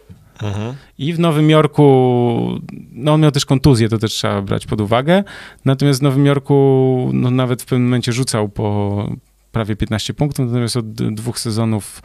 Mhm. 0.43 0.75
I 0.97 1.13
w 1.13 1.19
Nowym 1.19 1.49
Jorku, 1.49 2.59
no 2.91 3.13
on 3.13 3.21
miał 3.21 3.31
też 3.31 3.45
kontuzję, 3.45 3.89
to 3.89 3.97
też 3.97 4.11
trzeba 4.11 4.41
brać 4.41 4.65
pod 4.65 4.81
uwagę. 4.81 5.23
Natomiast 5.65 5.99
w 5.99 6.03
Nowym 6.03 6.25
Jorku, 6.25 7.09
no 7.13 7.31
nawet 7.31 7.61
w 7.61 7.65
pewnym 7.65 7.83
momencie 7.83 8.13
rzucał 8.13 8.49
po 8.49 9.09
prawie 9.51 9.75
15 9.75 10.13
punktów, 10.13 10.45
natomiast 10.45 10.77
od 10.77 10.91
dwóch 10.91 11.39
sezonów 11.39 12.01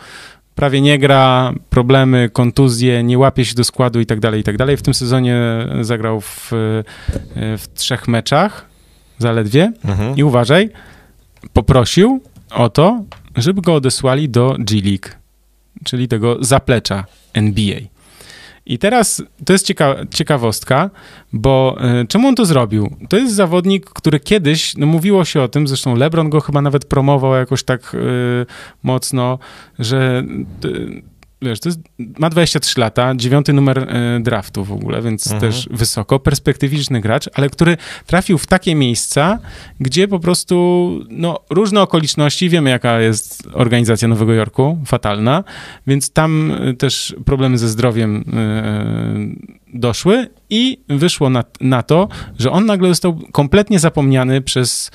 prawie 0.55 0.80
nie 0.80 0.98
gra, 0.98 1.52
problemy, 1.70 2.30
kontuzje, 2.32 3.02
nie 3.02 3.18
łapie 3.18 3.44
się 3.44 3.55
do 3.55 3.64
składu 3.64 4.01
i 4.01 4.06
tak 4.06 4.20
dalej, 4.20 4.40
i 4.40 4.44
tak 4.44 4.56
dalej. 4.56 4.76
W 4.76 4.82
tym 4.82 4.94
sezonie 4.94 5.36
zagrał 5.80 6.20
w, 6.20 6.48
w 7.36 7.64
trzech 7.74 8.09
meczach 8.09 8.66
zaledwie. 9.18 9.72
Mhm. 9.84 10.16
I 10.16 10.24
uważaj, 10.24 10.70
poprosił 11.52 12.20
o 12.51 12.70
to, 12.70 13.05
żeby 13.36 13.62
go 13.62 13.74
odesłali 13.74 14.28
do 14.28 14.56
G 14.59 14.81
League, 14.85 15.09
czyli 15.85 16.09
tego 16.09 16.36
zaplecza 16.40 17.05
NBA. 17.32 17.81
I 18.66 18.78
teraz 18.78 19.23
to 19.44 19.52
jest 19.52 19.66
cieka 19.66 19.97
ciekawostka, 20.10 20.90
bo 21.32 21.77
y, 22.02 22.06
czemu 22.06 22.28
on 22.28 22.35
to 22.35 22.47
zrobił? 22.47 22.97
To 23.09 23.16
jest 23.16 23.35
zawodnik, 23.35 23.90
który 23.90 24.20
kiedyś, 24.20 24.77
no 24.77 24.86
mówiło 24.86 25.24
się 25.24 25.43
o 25.43 25.48
tym, 25.48 25.69
zresztą 25.69 25.97
LeBron 25.97 26.31
go 26.31 26.40
chyba 26.40 26.62
nawet 26.62 26.85
promował 26.85 27.35
jakoś 27.35 27.62
tak 27.62 27.94
y, 27.94 28.47
mocno, 28.82 29.39
że 29.78 30.24
y, 30.64 31.02
wiesz, 31.43 31.60
to 31.60 31.69
jest, 31.69 31.81
ma 31.98 32.31
23 32.31 32.81
lata, 32.81 33.14
dziewiąty 33.16 33.52
numer 33.52 33.78
e, 33.78 34.20
draftu 34.20 34.64
w 34.64 34.73
ogóle, 34.73 35.02
więc 35.02 35.32
mhm. 35.32 35.40
też 35.40 35.69
wysoko, 35.70 36.20
perspektywiczny 36.20 37.01
gracz, 37.01 37.28
ale 37.35 37.51
który 37.51 37.77
trafił 38.06 38.39
w 38.39 38.47
takie 38.47 38.74
miejsca, 38.74 39.39
gdzie 39.81 40.09
po 40.09 40.20
prostu, 40.20 41.01
no, 41.10 41.40
różne 41.51 41.82
okoliczności, 41.82 42.48
wiemy 42.48 42.70
jaka 42.70 43.01
jest 43.01 43.48
organizacja 43.52 44.09
Nowego 44.09 44.32
Jorku, 44.32 44.78
fatalna, 44.86 45.44
więc 45.86 46.12
tam 46.12 46.52
e, 46.52 46.74
też 46.74 47.14
problemy 47.24 47.59
ze 47.59 47.69
zdrowiem 47.69 48.24
e, 48.32 49.52
doszły 49.74 50.28
i 50.51 50.81
wyszło 50.89 51.31
na, 51.31 51.44
na, 51.60 51.82
to, 51.82 52.09
że 52.39 52.51
on 52.51 52.66
nagle 52.66 52.89
został 52.89 53.20
kompletnie 53.32 53.78
zapomniany 53.78 54.40
przez 54.40 54.90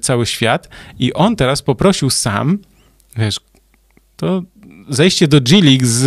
cały 0.00 0.26
świat 0.26 0.68
i 0.98 1.12
on 1.12 1.36
teraz 1.36 1.62
poprosił 1.62 2.10
sam, 2.10 2.58
wiesz, 3.16 3.40
to 4.16 4.42
zejście 4.94 5.28
do 5.28 5.40
G 5.40 5.62
League 5.62 5.86
z, 5.86 6.02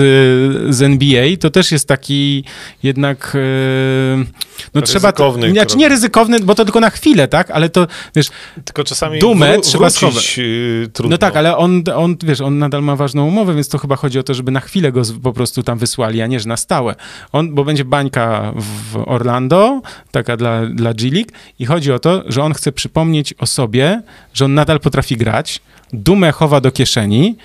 z 0.75 0.81
NBA 0.81 1.25
to 1.39 1.49
też 1.49 1.71
jest 1.71 1.87
taki 1.87 2.43
jednak 2.83 3.33
e, 3.35 4.25
no 4.73 4.81
trzeba 4.81 5.11
ryzykowny, 5.11 5.51
znaczy 5.51 5.77
nie 5.77 5.89
ryzykowny, 5.89 6.39
bo 6.39 6.55
to 6.55 6.65
tylko 6.65 6.79
na 6.79 6.89
chwilę, 6.89 7.27
tak, 7.27 7.51
ale 7.51 7.69
to 7.69 7.87
wiesz, 8.15 8.27
tylko 8.65 8.83
czasami 8.83 9.19
dumę 9.19 9.59
trzeba 9.59 9.89
schować. 9.89 10.35
Y, 10.39 10.89
trudno. 10.93 11.13
No 11.13 11.17
tak, 11.17 11.35
ale 11.35 11.57
on, 11.57 11.83
on, 11.95 12.15
wiesz, 12.23 12.41
on 12.41 12.57
nadal 12.57 12.83
ma 12.83 12.95
ważną 12.95 13.27
umowę, 13.27 13.55
więc 13.55 13.69
to 13.69 13.77
chyba 13.77 13.95
chodzi 13.95 14.19
o 14.19 14.23
to, 14.23 14.33
żeby 14.33 14.51
na 14.51 14.59
chwilę 14.59 14.91
go 14.91 15.01
po 15.23 15.33
prostu 15.33 15.63
tam 15.63 15.77
wysłali, 15.77 16.21
a 16.21 16.27
nie, 16.27 16.39
że 16.39 16.47
na 16.47 16.57
stałe. 16.57 16.95
On, 17.31 17.55
bo 17.55 17.63
będzie 17.63 17.85
bańka 17.85 18.53
w 18.55 19.03
Orlando, 19.05 19.81
taka 20.11 20.37
dla, 20.37 20.65
dla 20.65 20.93
G 20.93 21.11
League 21.11 21.29
i 21.59 21.65
chodzi 21.65 21.91
o 21.91 21.99
to, 21.99 22.23
że 22.27 22.43
on 22.43 22.53
chce 22.53 22.71
przypomnieć 22.71 23.33
o 23.33 23.45
sobie, 23.45 24.01
że 24.33 24.45
on 24.45 24.53
nadal 24.53 24.79
potrafi 24.79 25.17
grać, 25.17 25.61
dumę 25.93 26.31
chowa 26.31 26.61
do 26.61 26.71
kieszeni, 26.71 27.35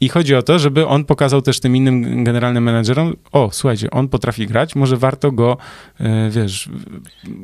i 0.00 0.08
chodzi 0.08 0.34
o 0.34 0.42
to, 0.42 0.58
żeby 0.58 0.86
on 0.86 1.04
pokazał 1.04 1.42
też 1.42 1.60
tym 1.60 1.76
innym 1.76 2.24
generalnym 2.24 2.64
menedżerom, 2.64 3.16
o, 3.32 3.48
słuchajcie, 3.52 3.90
on 3.90 4.08
potrafi 4.08 4.46
grać, 4.46 4.74
może 4.74 4.96
warto 4.96 5.32
go, 5.32 5.56
e, 6.00 6.30
wiesz, 6.30 6.68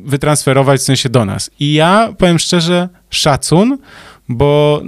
wytransferować 0.05 0.81
w 0.81 0.85
sensie 0.85 1.09
do 1.09 1.25
nas. 1.25 1.51
I 1.61 1.73
ja 1.73 2.15
powiem 2.19 2.39
szczerze, 2.39 2.89
szacun, 3.11 3.79
bo 4.29 4.83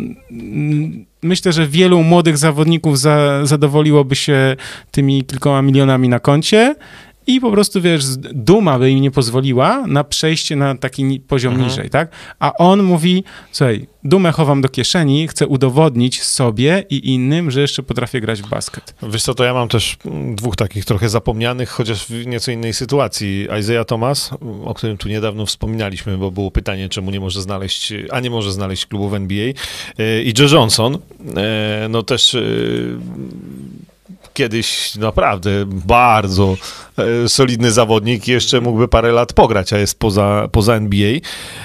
myślę, 1.23 1.53
że 1.53 1.67
wielu 1.67 2.03
młodych 2.03 2.39
zawodników 2.39 2.99
za, 2.99 3.47
zadowoliłoby 3.47 4.17
się 4.17 4.57
tymi 4.91 5.25
kilkoma 5.25 5.63
milionami 5.63 6.09
na 6.09 6.21
koncie 6.21 6.75
i 7.27 7.41
po 7.41 7.51
prostu, 7.51 7.81
wiesz, 7.81 8.05
duma 8.35 8.79
by 8.79 8.91
im 8.91 9.01
nie 9.01 9.11
pozwoliła 9.11 9.87
na 9.87 10.05
przejście 10.05 10.57
na 10.57 10.75
taki 10.75 11.21
poziom 11.21 11.53
mhm. 11.53 11.71
niżej, 11.71 11.91
tak? 11.91 12.11
A 12.39 12.53
on 12.55 12.83
mówi, 12.83 13.25
słuchaj, 13.53 13.87
dumę 14.05 14.33
chowam 14.33 14.61
do 14.61 14.69
kieszeni, 14.69 15.29
chcę 15.29 15.47
udowodnić 15.47 16.23
sobie 16.23 16.85
i 16.91 17.15
innym, 17.15 17.51
że 17.51 17.61
jeszcze 17.61 17.83
potrafię 17.83 18.21
grać 18.21 18.43
w 18.43 18.49
basket. 18.49 18.95
Wiesz 19.03 19.23
co, 19.23 19.35
to 19.35 19.45
ja 19.45 19.55
mam 19.55 19.69
też 19.69 19.97
dwóch 20.35 20.57
takich 20.57 20.85
trochę 20.85 21.09
zapomnianych, 21.09 21.71
chociaż 21.71 22.07
w 22.07 22.27
nieco 22.27 22.53
innej 22.53 22.73
sytuacji. 22.73 23.49
Isaiah 23.61 23.87
Thomas, 23.87 24.31
o 24.65 24.75
którym 24.75 24.97
tu 24.97 25.09
niedawno 25.09 25.47
wspominaliśmy, 25.47 26.19
bo 26.19 26.31
było 26.31 26.51
pytanie, 26.51 26.89
czemu 26.89 27.11
nie 27.11 27.21
może 27.21 27.43
znaleźć, 27.43 27.93
a 28.11 28.21
nie 28.21 28.31
może 28.31 28.53
znaleźć 28.53 28.87
klubu 28.87 29.09
w 29.09 29.15
NBA. 29.15 29.53
E, 29.99 30.23
I 30.23 30.35
Joe 30.39 30.49
Johnson, 30.49 30.99
e, 31.37 31.87
no 31.91 32.03
też 32.03 32.35
e, 32.35 32.43
kiedyś 34.35 34.95
naprawdę 34.95 35.51
bardzo 35.67 36.57
e, 37.25 37.29
solidny 37.29 37.71
zawodnik, 37.71 38.29
jeszcze 38.29 38.61
mógłby 38.61 38.89
parę 38.89 39.13
lat 39.13 39.33
pograć, 39.33 39.73
a 39.73 39.79
jest 39.79 39.99
poza, 39.99 40.49
poza 40.53 40.75
NBA. 40.75 41.11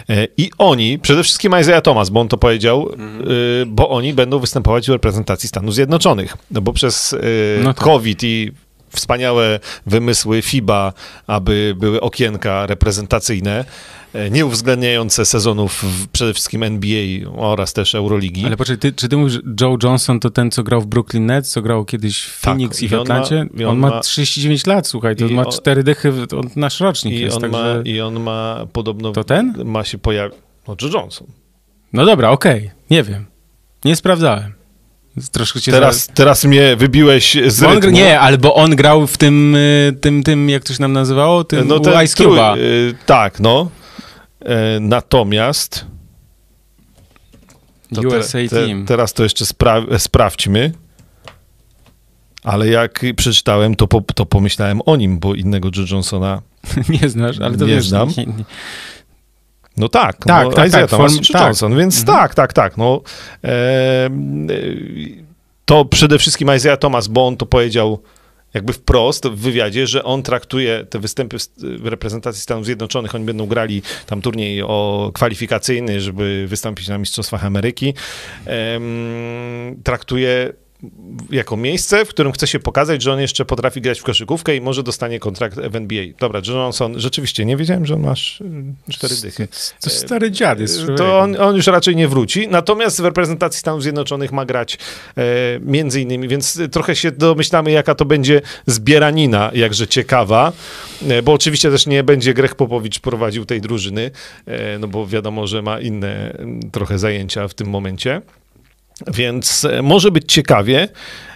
E, 0.10 0.28
I 0.38 0.52
oni, 0.58 1.00
przede 1.00 1.24
wszystkim 1.24 1.60
Isaiah 1.62 1.82
Thomas, 1.82 2.10
bo 2.10 2.20
on 2.20 2.28
to 2.28 2.38
powiedział, 2.38 2.90
mhm. 2.92 3.22
e, 3.22 3.26
bo 3.66 3.90
oni 3.90 4.14
będą 4.14 4.40
występować 4.40 4.88
w 4.88 4.92
reprezentacji 4.92 5.50
Stanów 5.50 5.76
Zjednoczonych. 5.76 6.38
No 6.52 6.62
bo 6.62 6.74
przez 6.74 7.16
no 7.64 7.74
tak. 7.74 7.84
COVID 7.84 8.24
i 8.24 8.52
wspaniałe 8.98 9.60
wymysły 9.86 10.42
FIBA, 10.42 10.94
aby 11.28 11.76
były 11.78 12.02
okienka 12.02 12.66
reprezentacyjne, 12.66 13.66
E, 14.14 14.30
nie 14.30 14.46
uwzględniające 14.46 15.26
sezonów 15.26 15.86
przede 16.12 16.34
wszystkim 16.34 16.64
NBA 16.64 17.32
oraz 17.38 17.74
też 17.74 17.96
Euroligi. 17.96 18.46
Ale 18.46 18.58
poczekaj, 18.58 18.80
ty, 18.80 18.94
czy 18.94 19.10
ty 19.10 19.18
mówisz, 19.18 19.40
Joe 19.62 19.78
Johnson 19.84 20.20
to 20.20 20.30
ten, 20.30 20.52
co 20.52 20.64
grał 20.64 20.82
w 20.82 20.86
Brooklyn 20.86 21.26
Nets, 21.26 21.50
co 21.50 21.62
grał 21.62 21.86
kiedyś 21.86 22.24
w 22.24 22.42
tak, 22.42 22.54
Phoenix 22.54 22.78
tak, 22.78 22.84
i 22.84 22.88
w 22.88 22.94
Atlancie? 22.94 23.42
On 23.42 23.64
ma, 23.64 23.70
on 23.70 23.78
ma 23.78 24.00
39 24.00 24.66
lat, 24.66 24.88
słuchaj, 24.88 25.16
to 25.16 25.26
on 25.26 25.34
ma 25.34 25.46
cztery 25.46 25.84
dychy, 25.84 26.14
to 26.30 26.42
nasz 26.56 26.80
rocznik 26.80 27.14
i 27.14 27.20
jest. 27.20 27.36
On 27.36 27.42
także... 27.42 27.58
ma, 27.78 27.90
I 27.90 28.02
on 28.02 28.20
ma 28.20 28.66
podobno... 28.74 29.12
To 29.12 29.24
ten? 29.24 29.54
Ma 29.66 29.84
się 29.84 29.98
pojawić... 29.98 30.38
No, 30.68 30.76
Joe 30.82 30.90
Johnson. 30.90 31.28
No 31.94 32.06
dobra, 32.06 32.30
okej, 32.30 32.58
okay. 32.58 32.72
nie 32.90 33.04
wiem. 33.04 33.26
Nie 33.86 33.96
sprawdzałem. 33.96 34.57
Troszkę 35.32 35.62
cię 35.62 35.72
teraz, 35.72 36.06
za... 36.06 36.14
teraz 36.14 36.46
mnie 36.46 36.76
wybiłeś 36.76 37.38
z 37.48 37.62
rytmu. 37.62 37.88
On, 37.88 37.94
nie, 37.94 38.20
albo 38.20 38.56
on 38.56 38.76
grał 38.76 39.08
w 39.08 39.18
tym, 39.18 39.56
y, 39.56 39.98
tym, 40.02 40.24
tym, 40.24 40.50
jak 40.50 40.64
to 40.64 40.74
się 40.74 40.82
nam 40.82 40.94
nazywało, 40.94 41.44
tym 41.44 41.68
no 41.68 41.80
ten, 41.80 42.04
Ice 42.04 42.24
Cube'a. 42.24 42.58
Y, 42.58 42.96
tak, 43.06 43.40
no. 43.40 43.72
E, 44.46 44.80
natomiast. 44.80 45.86
To 47.96 48.02
USA 48.02 48.38
te, 48.38 48.50
te, 48.50 48.66
Team. 48.66 48.86
Teraz 48.86 49.14
to 49.14 49.24
jeszcze 49.24 49.46
spra 49.46 49.82
sprawdźmy. 49.98 50.72
Ale 52.44 52.68
jak 52.68 53.06
przeczytałem, 53.16 53.76
to, 53.76 53.88
po, 53.88 54.02
to 54.02 54.26
pomyślałem 54.26 54.82
o 54.86 54.96
nim, 54.96 55.20
bo 55.20 55.36
innego 55.36 55.70
Joe 55.76 55.86
Johnsona 55.92 56.42
nie 57.02 57.10
znasz, 57.10 57.40
ale 57.40 57.58
to 57.58 57.66
nie 57.66 57.76
wiesz, 57.76 57.88
znam. 57.88 58.10
Nie, 58.18 58.26
nie. 58.26 58.44
No 59.78 59.90
tak, 59.90 60.18
tak, 60.26 60.46
no, 60.46 60.52
tak, 60.52 60.68
Isaiah 60.68 60.90
tak, 60.90 60.90
Thomas 60.90 61.18
tak. 61.32 61.42
Johnson, 61.42 61.78
więc 61.78 62.00
mhm. 62.00 62.18
tak, 62.18 62.36
tak, 62.36 62.54
tak. 62.54 62.78
No, 62.78 63.02
e, 63.44 64.10
to 65.66 65.86
przede 65.86 66.20
wszystkim 66.20 66.56
Isaiah 66.56 66.80
Thomas, 66.80 67.08
bo 67.08 67.28
on 67.28 67.38
to 67.38 67.46
powiedział 67.46 68.02
jakby 68.54 68.74
wprost 68.74 69.28
w 69.28 69.36
wywiadzie, 69.36 69.88
że 69.88 70.04
on 70.04 70.24
traktuje 70.24 70.86
te 70.90 71.00
występy 71.00 71.38
w 71.58 71.88
reprezentacji 71.88 72.42
Stanów 72.42 72.66
Zjednoczonych, 72.66 73.16
oni 73.16 73.26
będą 73.26 73.46
grali 73.46 73.82
tam 74.06 74.22
turniej 74.22 74.62
o 74.64 75.12
kwalifikacyjny, 75.14 76.02
żeby 76.02 76.46
wystąpić 76.48 76.88
na 76.88 76.98
Mistrzostwach 76.98 77.46
Ameryki, 77.46 77.94
traktuje 79.84 80.54
jako 81.30 81.58
miejsce, 81.58 82.06
w 82.06 82.10
którym 82.10 82.32
chce 82.32 82.48
się 82.48 82.60
pokazać, 82.60 83.02
że 83.02 83.14
on 83.14 83.20
jeszcze 83.20 83.46
potrafi 83.46 83.82
grać 83.82 84.00
w 84.00 84.04
koszykówkę 84.04 84.56
i 84.56 84.62
może 84.62 84.84
dostanie 84.84 85.20
kontrakt 85.20 85.60
w 85.60 85.76
NBA. 85.76 86.06
Dobra, 86.20 86.42
Johnson, 86.48 87.00
rzeczywiście, 87.00 87.46
nie 87.46 87.58
wiedziałem, 87.58 87.86
że 87.86 87.94
on 87.96 88.02
masz 88.02 88.44
cztery 88.90 89.16
dychy. 89.22 89.48
To 89.82 89.90
stary 89.90 90.32
dziad 90.32 90.60
jest. 90.60 90.82
To 90.98 91.20
on, 91.20 91.42
on, 91.42 91.56
już 91.56 91.68
raczej 91.68 91.96
nie 91.96 92.08
wróci, 92.08 92.48
natomiast 92.48 93.02
w 93.02 93.06
reprezentacji 93.06 93.60
Stanów 93.60 93.84
Zjednoczonych 93.84 94.32
ma 94.32 94.46
grać 94.46 94.78
e, 95.18 95.24
między 95.60 96.02
innymi, 96.02 96.28
więc 96.28 96.60
trochę 96.72 96.96
się 96.96 97.12
domyślamy, 97.12 97.72
jaka 97.72 97.96
to 97.96 98.06
będzie 98.06 98.42
zbieranina, 98.66 99.52
jakże 99.54 99.88
ciekawa, 99.88 100.52
e, 101.08 101.22
bo 101.22 101.34
oczywiście 101.34 101.72
też 101.72 101.88
nie 101.88 102.04
będzie 102.04 102.34
Grech 102.34 102.56
Popowicz 102.56 103.00
prowadził 103.00 103.46
tej 103.46 103.62
drużyny, 103.62 104.12
e, 104.46 104.80
no 104.80 104.88
bo 104.88 105.08
wiadomo, 105.08 105.48
że 105.48 105.62
ma 105.62 105.80
inne 105.80 106.38
trochę 106.72 107.00
zajęcia 107.00 107.48
w 107.48 107.54
tym 107.54 107.70
momencie. 107.70 108.22
Więc 109.08 109.66
e, 109.66 109.82
może 109.82 110.12
być 110.12 110.34
ciekawie. 110.34 110.88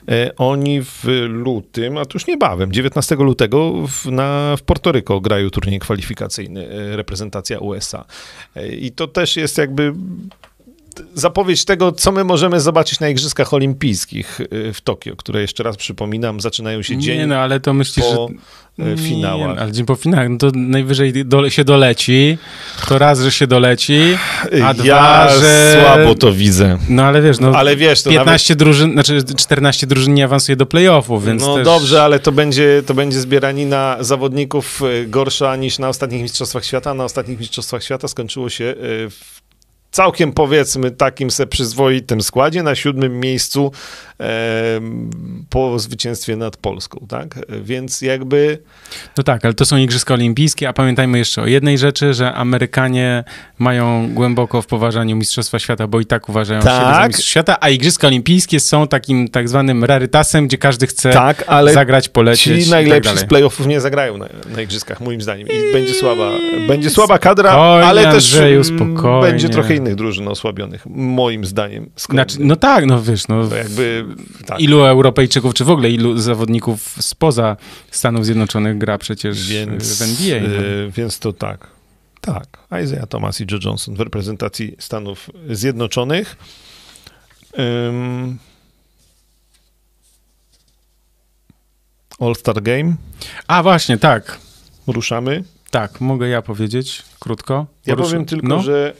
E, 0.09 0.35
oni 0.37 0.81
w 0.81 1.03
lutym, 1.29 1.97
a 1.97 2.05
to 2.05 2.11
już 2.13 2.27
niebawem, 2.27 2.71
19 2.71 3.15
lutego 3.15 3.87
w, 3.87 4.05
na, 4.05 4.55
w 4.57 4.61
Portoryko 4.61 5.21
grają 5.21 5.49
turniej 5.49 5.79
kwalifikacyjny, 5.79 6.69
e, 6.69 6.95
reprezentacja 6.95 7.59
USA. 7.59 8.05
I 8.79 8.91
to 8.91 9.07
też 9.07 9.37
jest 9.37 9.57
jakby 9.57 9.93
zapowiedź 11.13 11.65
tego, 11.65 11.91
co 11.91 12.11
my 12.11 12.23
możemy 12.23 12.59
zobaczyć 12.59 12.99
na 12.99 13.09
Igrzyskach 13.09 13.53
Olimpijskich 13.53 14.41
y, 14.41 14.73
w 14.73 14.81
Tokio, 14.81 15.15
które 15.15 15.41
jeszcze 15.41 15.63
raz 15.63 15.77
przypominam, 15.77 16.41
zaczynają 16.41 16.81
się 16.81 16.97
dzień 16.97 17.17
Nie, 17.17 17.27
no 17.27 17.35
ale 17.35 17.59
to 17.59 17.73
myślisz, 17.73 18.05
po 18.05 18.27
że... 18.27 18.33
Y, 18.93 18.97
finałach. 18.97 19.55
Nie, 19.55 19.61
ale 19.61 19.71
dzień 19.71 19.85
po 19.85 19.95
finałach, 19.95 20.29
no 20.29 20.37
to 20.37 20.51
najwyżej 20.55 21.25
dole, 21.25 21.51
się 21.51 21.63
doleci, 21.63 22.37
to 22.87 22.97
raz, 22.97 23.19
że 23.19 23.31
się 23.31 23.47
doleci, 23.47 24.01
a 24.63 24.73
dwa, 24.73 24.85
ja 24.85 25.29
że... 25.39 25.81
słabo 25.81 26.15
to 26.15 26.33
widzę. 26.33 26.77
No 26.89 27.03
ale 27.03 27.21
wiesz, 27.21 27.39
no 27.39 27.51
ale 27.55 27.75
wiesz, 27.75 28.03
to 28.03 28.09
15 28.09 28.53
nawet... 28.53 28.59
drużyn, 28.59 28.91
znaczy 28.91 29.23
14 29.37 29.87
drużyn 29.87 30.13
nie 30.13 30.25
awansuje 30.25 30.55
do 30.55 30.65
playoffów, 30.65 31.25
więc 31.25 31.41
No 31.41 31.55
też... 31.55 31.65
dobrze, 31.65 32.03
ale 32.03 32.19
to 32.19 32.31
będzie, 32.31 32.83
to 32.85 32.93
będzie 32.93 33.19
zbieranina 33.19 33.97
zawodników 33.99 34.81
y, 34.81 35.05
gorsza 35.07 35.55
niż 35.55 35.79
na 35.79 35.89
ostatnich 35.89 36.21
Mistrzostwach 36.21 36.65
Świata. 36.65 36.93
Na 36.93 37.03
ostatnich 37.03 37.39
Mistrzostwach 37.39 37.83
Świata 37.83 38.07
skończyło 38.07 38.49
się 38.49 38.75
w 39.09 39.40
całkiem 39.91 40.33
powiedzmy 40.33 40.91
takim 40.91 41.31
se 41.31 41.47
przyzwoitym 41.47 42.21
składzie. 42.21 42.63
Na 42.63 42.75
siódmym 42.75 43.19
miejscu 43.19 43.71
po 45.49 45.79
zwycięstwie 45.79 46.35
nad 46.35 46.57
Polską, 46.57 47.05
tak? 47.09 47.39
Więc 47.61 48.01
jakby... 48.01 48.57
No 49.17 49.23
tak, 49.23 49.45
ale 49.45 49.53
to 49.53 49.65
są 49.65 49.77
Igrzyska 49.77 50.13
Olimpijskie, 50.13 50.69
a 50.69 50.73
pamiętajmy 50.73 51.17
jeszcze 51.17 51.41
o 51.41 51.47
jednej 51.47 51.77
rzeczy, 51.77 52.13
że 52.13 52.33
Amerykanie 52.33 53.23
mają 53.59 54.13
głęboko 54.13 54.61
w 54.61 54.67
poważaniu 54.67 55.15
Mistrzostwa 55.15 55.59
Świata, 55.59 55.87
bo 55.87 55.99
i 55.99 56.05
tak 56.05 56.29
uważają 56.29 56.61
tak. 56.61 56.73
siebie 56.73 56.95
za 56.95 57.07
Mistrzostwa 57.07 57.31
Świata, 57.31 57.57
a 57.61 57.69
Igrzyska 57.69 58.07
Olimpijskie 58.07 58.59
są 58.59 58.87
takim 58.87 59.29
tak 59.29 59.49
zwanym 59.49 59.83
rarytasem, 59.83 60.47
gdzie 60.47 60.57
każdy 60.57 60.87
chce 60.87 61.13
tak, 61.13 61.43
ale 61.47 61.73
zagrać, 61.73 62.09
polecieć 62.09 62.65
ci 62.65 62.71
najlepsi 62.71 63.09
tak 63.09 63.19
z 63.19 63.25
playoffów 63.25 63.67
nie 63.67 63.81
zagrają 63.81 64.17
na, 64.17 64.25
na, 64.55 64.61
Igrzyskach, 64.61 65.01
moim 65.01 65.21
zdaniem. 65.21 65.47
I 65.47 65.73
będzie 65.73 65.93
słaba, 65.93 66.31
będzie 66.67 66.89
słaba 66.89 67.19
kadra, 67.19 67.49
spokojnie, 67.49 67.85
ale 67.85 68.03
też 68.03 68.13
Andrzeju, 68.13 68.61
będzie 69.21 69.49
trochę 69.49 69.75
innych 69.75 69.95
drużyn 69.95 70.27
osłabionych, 70.27 70.85
moim 70.85 71.45
zdaniem. 71.45 71.89
Znaczy, 71.95 72.37
no 72.39 72.55
tak, 72.55 72.85
no 72.85 73.01
wiesz, 73.01 73.27
no, 73.27 73.47
to 73.47 73.55
jakby, 73.55 74.05
tak. 74.45 74.59
ilu 74.59 74.83
Europejczyków, 74.83 75.53
czy 75.53 75.65
w 75.65 75.69
ogóle 75.69 75.89
ilu 75.89 76.17
zawodników 76.17 76.95
spoza 76.99 77.57
Stanów 77.91 78.25
Zjednoczonych 78.25 78.77
gra 78.77 78.97
przecież 78.97 79.49
więc, 79.49 79.99
w 79.99 80.01
NBA. 80.01 80.41
No. 80.41 80.61
Yy, 80.61 80.91
więc 80.91 81.19
to 81.19 81.33
tak. 81.33 81.67
Tak, 82.21 82.47
Isaiah 82.83 83.07
Thomas 83.07 83.41
i 83.41 83.45
Joe 83.51 83.59
Johnson 83.65 83.95
w 83.95 83.99
reprezentacji 83.99 84.75
Stanów 84.79 85.29
Zjednoczonych. 85.49 86.35
Um, 87.57 88.37
All-Star 92.19 92.61
Game. 92.61 92.95
A 93.47 93.63
właśnie, 93.63 93.97
tak. 93.97 94.37
Ruszamy. 94.87 95.43
Tak, 95.71 96.01
mogę 96.01 96.27
ja 96.27 96.41
powiedzieć 96.41 97.03
krótko. 97.19 97.65
Ja 97.85 97.95
powiem 97.95 98.25
tylko, 98.25 98.47
no? 98.47 98.61
że. 98.61 98.93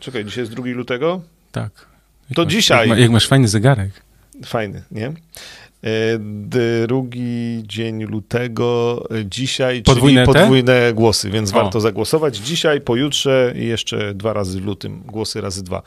Czekaj, 0.00 0.24
dzisiaj 0.24 0.42
jest 0.42 0.52
2 0.52 0.64
lutego? 0.66 1.20
Tak. 1.52 1.86
To 2.34 2.44
masz, 2.44 2.52
dzisiaj. 2.52 2.88
Jak, 2.88 2.98
jak 2.98 3.10
masz 3.10 3.28
fajny 3.28 3.48
zegarek. 3.48 3.90
Fajny, 4.44 4.82
nie? 4.90 5.06
E, 5.06 5.12
drugi 6.86 7.62
dzień 7.66 8.04
lutego, 8.04 9.02
dzisiaj, 9.24 9.82
podwójne 9.82 10.26
czyli 10.26 10.38
podwójne 10.38 10.88
te? 10.88 10.94
głosy, 10.94 11.30
więc 11.30 11.50
o. 11.50 11.54
warto 11.54 11.80
zagłosować 11.80 12.36
dzisiaj, 12.36 12.80
pojutrze 12.80 13.52
i 13.56 13.66
jeszcze 13.66 14.14
dwa 14.14 14.32
razy 14.32 14.60
w 14.60 14.64
lutym, 14.64 15.02
głosy 15.06 15.40
razy 15.40 15.62
dwa. 15.64 15.82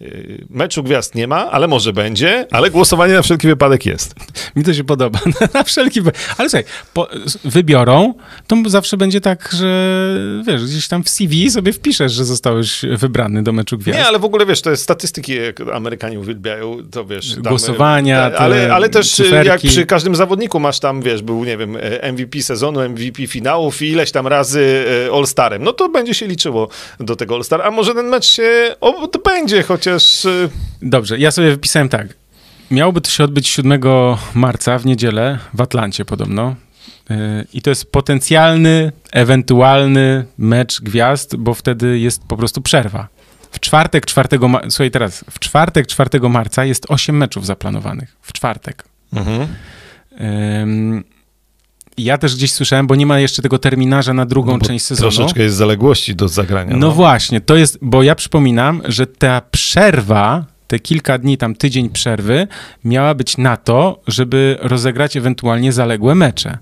Yy, 0.00 0.44
meczu 0.50 0.82
gwiazd 0.82 1.14
nie 1.14 1.26
ma, 1.26 1.50
ale 1.50 1.68
może 1.68 1.92
będzie, 1.92 2.46
ale 2.50 2.70
głosowanie 2.70 3.14
na 3.14 3.22
wszelki 3.22 3.46
wypadek 3.46 3.86
jest. 3.86 4.14
Mi 4.56 4.64
to 4.64 4.74
się 4.74 4.84
podoba, 4.84 5.18
na 5.54 5.64
wszelki 5.64 6.00
wypadek. 6.00 6.34
Ale 6.38 6.48
słuchaj, 6.48 6.64
po, 6.94 7.08
wybiorą, 7.44 8.14
to 8.46 8.56
zawsze 8.66 8.96
będzie 8.96 9.20
tak, 9.20 9.50
że 9.52 10.00
wiesz, 10.46 10.64
gdzieś 10.64 10.88
tam 10.88 11.04
w 11.04 11.08
CV 11.08 11.50
sobie 11.50 11.72
wpiszesz, 11.72 12.12
że 12.12 12.24
zostałeś 12.24 12.82
wybrany 12.98 13.42
do 13.42 13.52
meczu 13.52 13.78
gwiazd. 13.78 13.98
Nie, 13.98 14.06
ale 14.06 14.18
w 14.18 14.24
ogóle 14.24 14.46
wiesz, 14.46 14.62
to 14.62 14.70
jest 14.70 14.82
statystyki, 14.82 15.34
jak 15.34 15.60
Amerykanie 15.60 16.20
uwielbiają, 16.20 16.76
to 16.90 17.04
wiesz. 17.04 17.36
Głosowania, 17.36 18.36
ale, 18.36 18.74
ale 18.74 18.88
też 18.88 19.10
cyferki. 19.10 19.48
jak 19.48 19.60
przy 19.60 19.86
każdym 19.86 20.16
zawodniku 20.16 20.60
masz 20.60 20.80
tam, 20.80 21.02
wiesz, 21.02 21.22
był, 21.22 21.44
nie 21.44 21.56
wiem, 21.56 21.76
MVP 22.12 22.42
sezonu, 22.42 22.88
MVP 22.88 23.26
finałów 23.26 23.82
i 23.82 23.88
ileś 23.88 24.10
tam 24.10 24.26
razy 24.26 24.84
e, 25.08 25.12
All-Starem, 25.12 25.62
no 25.62 25.72
to 25.72 25.88
będzie 25.88 26.14
się 26.14 26.26
liczyło 26.26 26.68
do 27.00 27.16
tego 27.16 27.34
All-Star, 27.34 27.62
a 27.62 27.70
może 27.70 27.94
ten 27.94 28.06
mecz 28.06 28.26
się 28.26 28.76
odbędzie, 28.80 29.62
chociaż 29.62 29.89
chociaż... 29.92 30.24
Y, 30.24 30.50
Dobrze, 30.82 31.18
ja 31.18 31.30
sobie 31.30 31.50
wypisałem 31.50 31.88
tak. 31.88 32.06
Miałoby 32.70 33.00
to 33.00 33.10
się 33.10 33.24
odbyć 33.24 33.48
7 33.48 33.80
marca 34.34 34.78
w 34.78 34.86
niedzielę 34.86 35.38
w 35.54 35.60
Atlancie 35.60 36.04
podobno. 36.04 36.54
Y, 37.10 37.14
I 37.52 37.62
to 37.62 37.70
jest 37.70 37.92
potencjalny, 37.92 38.92
ewentualny 39.12 40.24
mecz 40.38 40.80
gwiazd, 40.80 41.36
bo 41.36 41.54
wtedy 41.54 41.98
jest 41.98 42.22
po 42.24 42.36
prostu 42.36 42.60
przerwa. 42.60 43.08
W 43.50 43.60
czwartek 43.60 44.06
4 44.06 44.38
marca, 44.48 44.70
słuchaj 44.70 44.90
teraz, 44.90 45.24
w 45.30 45.38
czwartek 45.38 45.86
4 45.86 46.28
marca 46.28 46.64
jest 46.64 46.86
8 46.88 47.16
meczów 47.16 47.46
zaplanowanych. 47.46 48.16
W 48.22 48.32
czwartek. 48.32 48.84
Mhm. 49.12 49.48
Um, 50.20 51.04
ja 51.98 52.18
też 52.18 52.36
gdzieś 52.36 52.52
słyszałem, 52.52 52.86
bo 52.86 52.94
nie 52.94 53.06
ma 53.06 53.18
jeszcze 53.18 53.42
tego 53.42 53.58
terminarza 53.58 54.14
na 54.14 54.26
drugą 54.26 54.52
no 54.52 54.66
część 54.66 54.84
sezonu. 54.84 55.10
Troszeczkę 55.10 55.42
jest 55.42 55.56
zaległości 55.56 56.14
do 56.14 56.28
zagrania. 56.28 56.72
No, 56.72 56.78
no 56.78 56.92
właśnie, 56.92 57.40
to 57.40 57.56
jest, 57.56 57.78
bo 57.82 58.02
ja 58.02 58.14
przypominam, 58.14 58.82
że 58.84 59.06
ta 59.06 59.42
przerwa 59.50 60.44
te 60.66 60.78
kilka 60.78 61.18
dni, 61.18 61.38
tam 61.38 61.54
tydzień 61.54 61.90
przerwy, 61.90 62.46
miała 62.84 63.14
być 63.14 63.38
na 63.38 63.56
to, 63.56 64.00
żeby 64.06 64.58
rozegrać 64.60 65.16
ewentualnie 65.16 65.72
zaległe 65.72 66.14
mecze. 66.14 66.58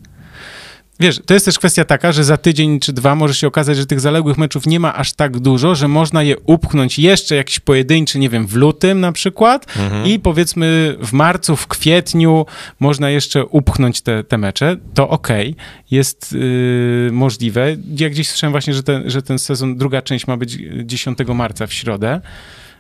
Wiesz, 1.01 1.21
to 1.27 1.35
jest 1.35 1.47
też 1.47 1.59
kwestia 1.59 1.85
taka, 1.85 2.13
że 2.13 2.25
za 2.25 2.37
tydzień 2.37 2.81
czy 2.81 2.93
dwa 2.93 3.15
może 3.15 3.35
się 3.35 3.47
okazać, 3.47 3.77
że 3.77 3.87
tych 3.87 4.01
zaległych 4.01 4.39
meczów 4.39 4.67
nie 4.67 4.81
ma 4.81 4.95
aż 4.95 5.13
tak 5.13 5.39
dużo, 5.39 5.75
że 5.75 5.89
można 5.89 6.23
je 6.23 6.39
upchnąć 6.39 6.99
jeszcze 6.99 7.37
jakiś 7.37 7.61
pojedynczy, 7.61 8.19
nie 8.19 8.29
wiem, 8.29 8.47
w 8.47 8.55
lutym 8.55 9.01
na 9.01 9.13
przykład 9.13 9.67
mhm. 9.77 10.07
i 10.07 10.19
powiedzmy 10.19 10.97
w 11.03 11.13
marcu, 11.13 11.57
w 11.57 11.67
kwietniu 11.67 12.47
można 12.81 13.11
jeszcze 13.11 13.45
upchnąć 13.45 14.01
te, 14.01 14.25
te 14.25 14.39
mecze. 14.39 14.77
To 14.95 15.09
okej, 15.09 15.51
okay, 15.51 15.65
jest 15.91 16.33
yy, 16.33 17.11
możliwe. 17.13 17.77
Ja 17.97 18.11
gdzieś 18.11 18.29
słyszałem 18.29 18.53
właśnie, 18.53 18.75
że 18.75 18.83
ten, 18.83 19.11
że 19.11 19.23
ten 19.23 19.39
sezon, 19.39 19.77
druga 19.77 20.03
część 20.03 20.27
ma 20.27 20.37
być 20.37 20.59
10 20.85 21.19
marca 21.35 21.67
w 21.67 21.73
środę, 21.73 22.21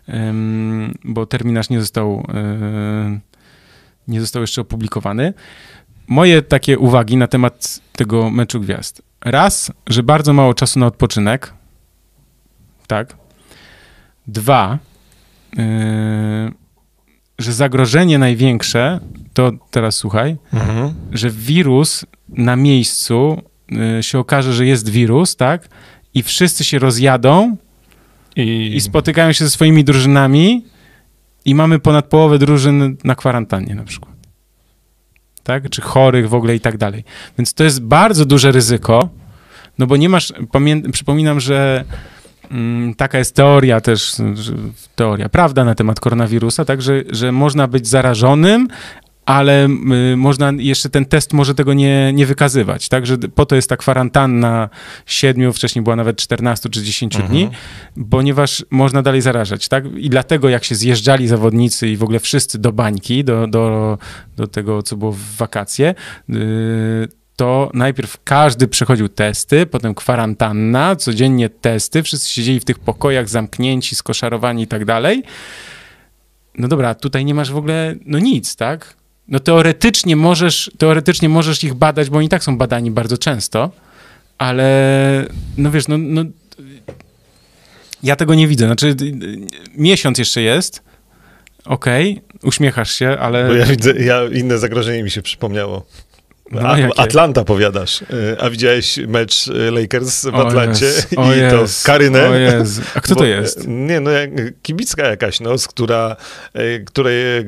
yy, 0.09 0.15
bo 1.05 1.27
terminarz 1.27 1.71
nie 1.71 1.81
został, 1.81 2.27
yy, 3.09 3.21
nie 4.09 4.21
został 4.21 4.43
jeszcze 4.43 4.61
opublikowany 4.61 5.33
moje 6.09 6.43
takie 6.43 6.79
uwagi 6.79 7.17
na 7.17 7.27
temat 7.27 7.81
tego 7.93 8.31
meczu 8.31 8.61
gwiazd. 8.61 9.03
Raz, 9.25 9.73
że 9.87 10.03
bardzo 10.03 10.33
mało 10.33 10.55
czasu 10.55 10.79
na 10.79 10.87
odpoczynek. 10.87 11.55
Tak. 12.87 13.17
Dwa, 14.27 14.79
yy, 15.57 15.63
że 17.39 17.53
zagrożenie 17.53 18.19
największe, 18.19 19.01
to 19.33 19.53
teraz 19.71 19.97
słuchaj, 19.97 20.37
mhm. 20.53 20.95
że 21.13 21.31
wirus 21.31 22.07
na 22.29 22.57
miejscu 22.57 23.43
yy, 23.71 24.03
się 24.03 24.19
okaże, 24.19 24.53
że 24.53 24.67
jest 24.67 24.89
wirus, 24.89 25.37
tak? 25.37 25.69
I 26.15 26.23
wszyscy 26.23 26.65
się 26.65 26.79
rozjadą 26.79 27.57
i... 28.37 28.77
i 28.77 28.81
spotykają 28.81 29.33
się 29.33 29.45
ze 29.45 29.51
swoimi 29.51 29.85
drużynami 29.85 30.65
i 31.45 31.55
mamy 31.55 31.79
ponad 31.79 32.07
połowę 32.07 32.39
drużyn 32.39 32.97
na 33.05 33.15
kwarantannie 33.15 33.75
na 33.75 33.85
przykład 33.85 34.18
tak? 35.49 35.71
Czy 35.71 35.83
chorych 35.83 36.29
w 36.29 36.35
ogóle 36.35 36.55
i 36.55 36.61
tak 36.61 36.77
dalej. 36.77 37.05
Więc 37.39 37.55
to 37.55 37.65
jest 37.65 37.83
bardzo 37.83 38.25
duże 38.25 38.53
ryzyko, 38.53 39.09
no 39.79 39.87
bo 39.87 39.97
nie 39.97 40.09
masz, 40.09 40.33
pamię- 40.53 40.91
przypominam, 40.91 41.41
że 41.41 41.85
mm, 42.51 42.95
taka 42.95 43.19
jest 43.19 43.35
teoria 43.35 43.81
też, 43.81 44.17
teoria, 44.97 45.29
prawda 45.29 45.65
na 45.65 45.75
temat 45.75 46.01
koronawirusa, 46.01 46.65
tak, 46.65 46.83
że, 46.83 47.03
że 47.11 47.33
można 47.33 47.69
być 47.69 47.89
zarażonym, 47.89 48.69
ale 49.29 49.69
y, 50.13 50.17
można 50.17 50.53
jeszcze 50.59 50.91
ten 50.91 51.05
test 51.05 51.33
może 51.33 51.55
tego 51.55 51.75
nie, 51.75 52.13
nie 52.13 52.27
wykazywać, 52.27 52.89
tak, 52.89 53.07
że 53.07 53.19
po 53.19 53.47
to 53.47 53.57
jest 53.57 53.69
ta 53.69 53.77
kwarantanna 53.77 54.69
7, 55.07 55.53
wcześniej 55.53 55.83
była 55.83 55.97
nawet 55.97 56.17
14 56.17 56.69
czy 56.69 56.83
10 56.83 57.17
mhm. 57.17 57.33
dni, 57.33 57.51
ponieważ 58.11 58.65
można 58.71 59.03
dalej 59.03 59.21
zarażać, 59.21 59.69
tak, 59.69 59.85
i 59.97 60.11
dlatego 60.11 60.49
jak 60.49 60.65
się 60.65 60.75
zjeżdżali 60.75 61.29
zawodnicy 61.29 61.89
i 61.89 61.97
w 61.97 62.03
ogóle 62.03 62.21
wszyscy 62.21 62.59
do 62.59 62.73
bańki, 62.73 63.25
do, 63.25 63.47
do, 63.47 63.99
do 64.37 64.47
tego, 64.47 64.83
co 64.83 64.97
było 64.97 65.13
w 65.13 65.37
wakacje, 65.37 65.95
y, 66.31 67.09
to 67.37 67.71
najpierw 67.75 68.17
każdy 68.25 68.69
przechodził 68.69 69.09
testy, 69.09 69.67
potem 69.67 69.95
kwarantanna, 69.95 70.97
codziennie 70.97 71.49
testy, 71.49 72.03
wszyscy 72.03 72.31
siedzieli 72.31 72.61
w 72.61 72.65
tych 72.65 72.79
pokojach 72.79 73.29
zamknięci, 73.29 73.97
skoszarowani 73.97 74.63
i 74.63 74.67
tak 74.67 74.85
dalej. 74.85 75.23
No 76.59 76.69
dobra, 76.69 76.95
tutaj 76.95 77.25
nie 77.25 77.35
masz 77.35 77.53
w 77.53 77.57
ogóle, 77.57 77.95
no 78.07 78.19
nic, 78.19 78.57
tak? 78.57 78.99
No 79.29 79.41
teoretycznie 79.41 80.17
możesz, 80.17 80.71
teoretycznie 80.79 81.29
możesz 81.29 81.65
ich 81.65 81.75
badać, 81.75 82.11
bo 82.11 82.19
oni 82.19 82.29
tak 82.29 82.45
są 82.45 82.59
badani 82.59 82.91
bardzo 82.91 83.19
często, 83.19 83.71
ale 84.39 85.27
no 85.57 85.71
wiesz, 85.71 85.89
no, 85.89 85.99
no 85.99 86.25
ja 88.03 88.17
tego 88.17 88.35
nie 88.35 88.49
widzę. 88.49 88.67
Znaczy, 88.67 88.97
miesiąc 89.77 90.19
jeszcze 90.19 90.43
jest, 90.43 90.83
okej, 91.65 92.13
okay, 92.13 92.49
uśmiechasz 92.49 92.93
się, 92.93 93.17
ale... 93.21 93.49
Bo 93.49 93.55
ja 93.55 93.67
widzę, 93.67 93.93
ja, 93.93 94.21
inne 94.33 94.59
zagrożenie 94.59 95.03
mi 95.03 95.11
się 95.11 95.23
przypomniało. 95.23 95.87
No, 96.51 96.69
Atlanta 96.97 97.45
powiadasz. 97.45 98.03
E, 98.03 98.07
a 98.43 98.51
widziałeś 98.51 98.97
mecz 99.09 99.49
e, 99.49 99.71
Lakers 99.71 100.25
w 100.25 100.35
Atlancie 100.35 100.87
i 101.13 101.51
to 101.51 101.65
Karynę? 101.85 102.31
A 102.95 103.01
kto 103.01 103.15
to 103.15 103.25
jest? 103.25 103.65
Nie, 103.69 104.01
no 104.01 104.11
kibicka 104.63 105.07
jakaś, 105.07 105.41
no, 105.41 105.59
z 105.59 105.69
która, 105.69 106.17
e, 106.55 106.79
której 106.79 107.45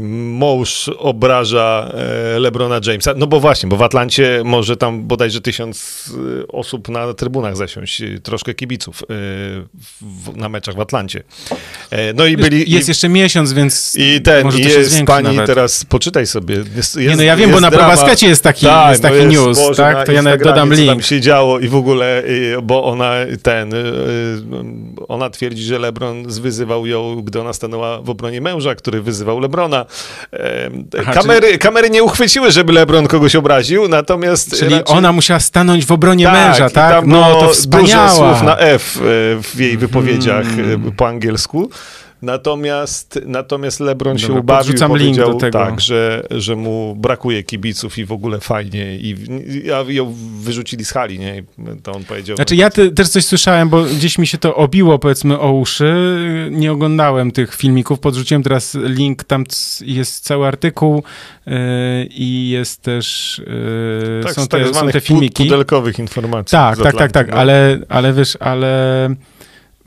mąż 0.00 0.90
obraża 0.98 1.92
LeBrona 2.38 2.80
Jamesa. 2.86 3.14
No 3.16 3.26
bo 3.26 3.40
właśnie, 3.40 3.68
bo 3.68 3.76
w 3.76 3.82
Atlancie 3.82 4.42
może 4.44 4.76
tam 4.76 5.02
bodajże 5.06 5.40
tysiąc 5.40 6.04
osób 6.48 6.88
na 6.88 7.14
trybunach 7.14 7.56
zasiąść, 7.56 8.02
troszkę 8.22 8.54
kibiców 8.54 9.02
na 10.36 10.48
meczach 10.48 10.74
w 10.74 10.80
Atlancie. 10.80 11.22
No 12.14 12.26
i 12.26 12.36
byli... 12.36 12.70
Jest 12.70 12.88
i, 12.88 12.90
jeszcze 12.90 13.08
miesiąc, 13.08 13.52
więc 13.52 13.96
I 13.98 14.20
ten, 14.20 14.44
może 14.44 14.58
jest 14.58 15.04
pani 15.04 15.28
nawet. 15.28 15.46
teraz, 15.46 15.84
poczytaj 15.84 16.26
sobie. 16.26 16.56
Jest, 16.76 16.96
nie, 16.96 17.16
no 17.16 17.22
ja 17.22 17.36
wiem, 17.36 17.50
bo 17.50 17.60
na 17.60 17.70
ProBaskecie 17.70 18.28
jest 18.28 18.33
taki, 18.42 18.66
tak, 18.66 18.90
jest 18.90 19.02
taki 19.02 19.16
no 19.16 19.22
jest, 19.22 19.36
news, 19.36 19.58
Boże, 19.58 19.82
tak? 19.82 20.06
To 20.06 20.12
ja 20.12 20.22
nawet 20.22 20.42
dodam 20.42 20.74
link. 20.74 20.88
tam 20.88 21.02
się 21.02 21.20
działo 21.20 21.58
i 21.58 21.68
w 21.68 21.74
ogóle, 21.74 22.22
bo 22.62 22.84
ona 22.84 23.12
ten, 23.42 23.74
y, 23.74 23.76
y, 23.76 25.06
ona 25.08 25.30
twierdzi, 25.30 25.62
że 25.62 25.78
LeBron 25.78 26.30
zwyzywał 26.30 26.86
ją, 26.86 27.22
gdy 27.22 27.40
ona 27.40 27.52
stanęła 27.52 28.02
w 28.02 28.10
obronie 28.10 28.40
męża, 28.40 28.74
który 28.74 29.02
wyzywał 29.02 29.40
LeBrona. 29.40 29.86
Aha, 31.00 31.12
kamery, 31.12 31.46
czyli... 31.46 31.58
kamery 31.58 31.90
nie 31.90 32.02
uchwyciły, 32.02 32.50
żeby 32.50 32.72
LeBron 32.72 33.06
kogoś 33.06 33.36
obraził, 33.36 33.88
natomiast... 33.88 34.58
Czyli 34.58 34.74
raczej... 34.74 34.96
ona 34.96 35.12
musiała 35.12 35.40
stanąć 35.40 35.86
w 35.86 35.92
obronie 35.92 36.24
tak, 36.24 36.34
męża, 36.34 36.70
tak? 36.70 37.06
No 37.06 37.40
to 37.40 37.48
wspaniała. 37.48 38.08
Dużo 38.08 38.16
słów 38.16 38.42
na 38.42 38.58
F 38.58 38.98
w 39.52 39.60
jej 39.60 39.78
wypowiedziach 39.78 40.46
hmm. 40.46 40.92
po 40.92 41.08
angielsku. 41.08 41.70
Natomiast, 42.24 43.20
natomiast 43.26 43.80
LeBron 43.80 44.16
Dobra, 44.16 44.26
się 44.26 44.40
ubawił, 44.40 44.74
powiedział 44.74 44.94
link 44.94 45.16
do 45.16 45.34
tego. 45.34 45.58
tak, 45.58 45.80
że, 45.80 46.26
że 46.30 46.56
mu 46.56 46.96
brakuje 46.96 47.42
kibiców 47.42 47.98
i 47.98 48.04
w 48.04 48.12
ogóle 48.12 48.40
fajnie 48.40 48.96
i, 48.96 49.16
i 49.88 49.94
ją 49.94 50.14
wyrzucili 50.40 50.84
z 50.84 50.90
hali, 50.90 51.18
nie? 51.18 51.42
To 51.82 51.92
on 51.92 52.04
powiedział. 52.04 52.36
Znaczy 52.36 52.56
ja 52.56 52.70
te, 52.70 52.90
też 52.90 53.08
coś 53.08 53.24
słyszałem, 53.24 53.68
bo 53.68 53.82
gdzieś 53.82 54.18
mi 54.18 54.26
się 54.26 54.38
to 54.38 54.54
obiło 54.56 54.98
powiedzmy 54.98 55.38
o 55.38 55.52
uszy, 55.52 55.94
nie 56.50 56.72
oglądałem 56.72 57.30
tych 57.30 57.54
filmików, 57.54 58.00
podrzuciłem 58.00 58.42
teraz 58.42 58.74
link, 58.74 59.24
tam 59.24 59.44
jest 59.80 60.24
cały 60.24 60.46
artykuł 60.46 61.02
yy, 61.46 61.54
i 62.10 62.48
jest 62.48 62.82
też 62.82 63.38
yy, 63.46 64.24
tak, 64.24 64.32
są, 64.32 64.48
te, 64.48 64.74
są 64.74 64.88
te 64.88 65.00
filmiki. 65.00 65.44
pudelkowych 65.44 65.98
informacji. 65.98 66.50
Tak, 66.50 66.78
tak, 66.78 66.96
tak, 66.96 67.12
tak, 67.12 67.30
ale, 67.30 67.78
ale 67.88 68.12
wiesz, 68.12 68.36
ale 68.40 69.08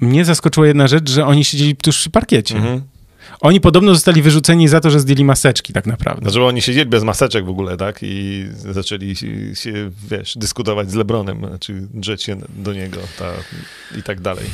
mnie 0.02 0.26
zaskoczyła 0.26 0.68
jedna 0.68 0.88
rzecz, 0.88 1.10
że 1.10 1.26
oni 1.26 1.46
siedzieli 1.46 1.76
tuż 1.76 1.98
przy 1.98 2.10
parkiecie. 2.10 2.56
Mhm. 2.56 2.82
Oni 3.40 3.62
podobno 3.62 3.94
zostali 3.94 4.22
wyrzuceni 4.22 4.68
za 4.68 4.80
to, 4.80 4.92
że 4.92 5.00
zdjęli 5.00 5.24
maseczki 5.26 5.74
tak 5.74 5.86
naprawdę. 5.86 6.22
Znaczy 6.22 6.44
oni 6.44 6.62
siedzieli 6.62 6.90
bez 6.90 7.04
maseczek 7.04 7.46
w 7.46 7.50
ogóle, 7.50 7.78
tak? 7.78 8.00
I 8.02 8.46
zaczęli 8.72 9.16
się, 9.54 9.92
wiesz, 10.10 10.38
dyskutować 10.38 10.92
z 10.92 10.94
Lebronem, 10.94 11.40
znaczy 11.48 11.88
drzeć 11.94 12.24
się 12.24 12.38
do 12.50 12.74
niego 12.74 13.00
ta, 13.20 13.32
i 14.00 14.04
tak 14.04 14.22
dalej. 14.22 14.46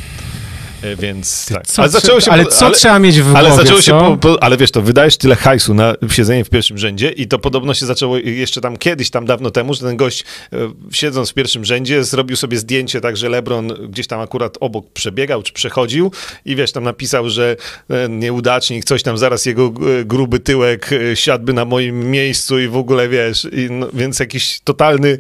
E, 0.84 0.96
więc 0.96 1.46
tak. 1.46 1.68
Co, 1.68 1.82
ale, 1.82 1.92
zaczęło 1.92 2.22
się 2.22 2.32
ale 2.32 2.46
co 2.46 2.66
ale, 2.66 2.76
trzeba 2.76 3.00
mieć 3.00 3.22
w 3.22 3.36
ale 3.36 3.50
głowie, 3.50 3.64
zaczęło 3.64 3.82
się 3.82 3.92
po, 3.92 4.18
po, 4.18 4.44
Ale 4.44 4.58
wiesz, 4.58 4.72
to 4.72 4.82
wydajesz 4.82 5.18
tyle 5.18 5.36
hajsu 5.36 5.74
na 5.74 5.96
siedzenie 6.10 6.46
w 6.46 6.50
pierwszym 6.50 6.78
rzędzie 6.78 7.10
i 7.10 7.28
to 7.28 7.40
podobno 7.40 7.74
się 7.74 7.86
zaczęło 7.86 8.18
jeszcze 8.18 8.62
tam 8.62 8.78
kiedyś, 8.78 9.10
tam 9.10 9.26
dawno 9.26 9.52
temu, 9.52 9.74
że 9.74 9.80
ten 9.80 9.98
gość 9.98 10.24
e, 10.54 10.58
siedząc 10.92 11.30
w 11.30 11.34
pierwszym 11.34 11.66
rzędzie 11.66 12.04
zrobił 12.04 12.38
sobie 12.38 12.58
zdjęcie 12.58 13.02
tak, 13.02 13.18
że 13.18 13.30
LeBron 13.30 13.68
gdzieś 13.68 14.08
tam 14.08 14.20
akurat 14.20 14.58
obok 14.60 14.92
przebiegał 14.94 15.44
czy 15.44 15.54
przechodził 15.54 16.12
i 16.46 16.56
wiesz, 16.56 16.72
tam 16.72 16.84
napisał, 16.84 17.30
że 17.30 17.56
e, 17.90 18.10
nieudacznik, 18.10 18.86
coś 18.86 19.04
tam 19.04 19.18
zaraz 19.18 19.46
jego 19.46 19.74
gruby 20.06 20.40
tyłek 20.40 20.90
siadłby 21.16 21.54
na 21.54 21.66
moim 21.66 22.12
miejscu 22.12 22.60
i 22.60 22.68
w 22.68 22.78
ogóle 22.78 23.10
wiesz, 23.10 23.48
i, 23.52 23.68
no, 23.72 23.88
więc 23.94 24.20
jakiś 24.20 24.60
totalny 24.64 25.18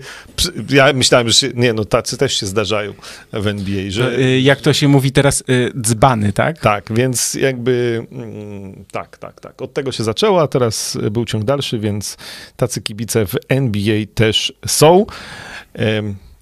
ja 0.69 0.93
myślałem, 0.93 1.27
że 1.27 1.33
się, 1.33 1.49
nie 1.55 1.73
no, 1.73 1.85
tacy 1.85 2.17
też 2.17 2.39
się 2.39 2.45
zdarzają 2.45 2.93
w 3.33 3.47
NBA, 3.47 3.83
że... 3.89 4.21
Jak 4.41 4.61
to 4.61 4.73
się 4.73 4.87
mówi 4.87 5.11
teraz, 5.11 5.43
Y, 5.52 5.52
dzbany, 5.81 6.33
tak? 6.33 6.59
Tak, 6.59 6.93
więc 6.93 7.33
jakby 7.33 8.05
mm, 8.11 8.85
tak, 8.91 9.17
tak, 9.17 9.41
tak. 9.41 9.61
Od 9.61 9.73
tego 9.73 9.91
się 9.91 10.03
zaczęło, 10.03 10.41
a 10.41 10.47
teraz 10.47 10.97
był 11.11 11.25
ciąg 11.25 11.43
dalszy, 11.43 11.79
więc 11.79 12.17
tacy 12.55 12.81
kibice 12.81 13.25
w 13.25 13.35
NBA 13.49 14.05
też 14.15 14.53
są. 14.67 15.05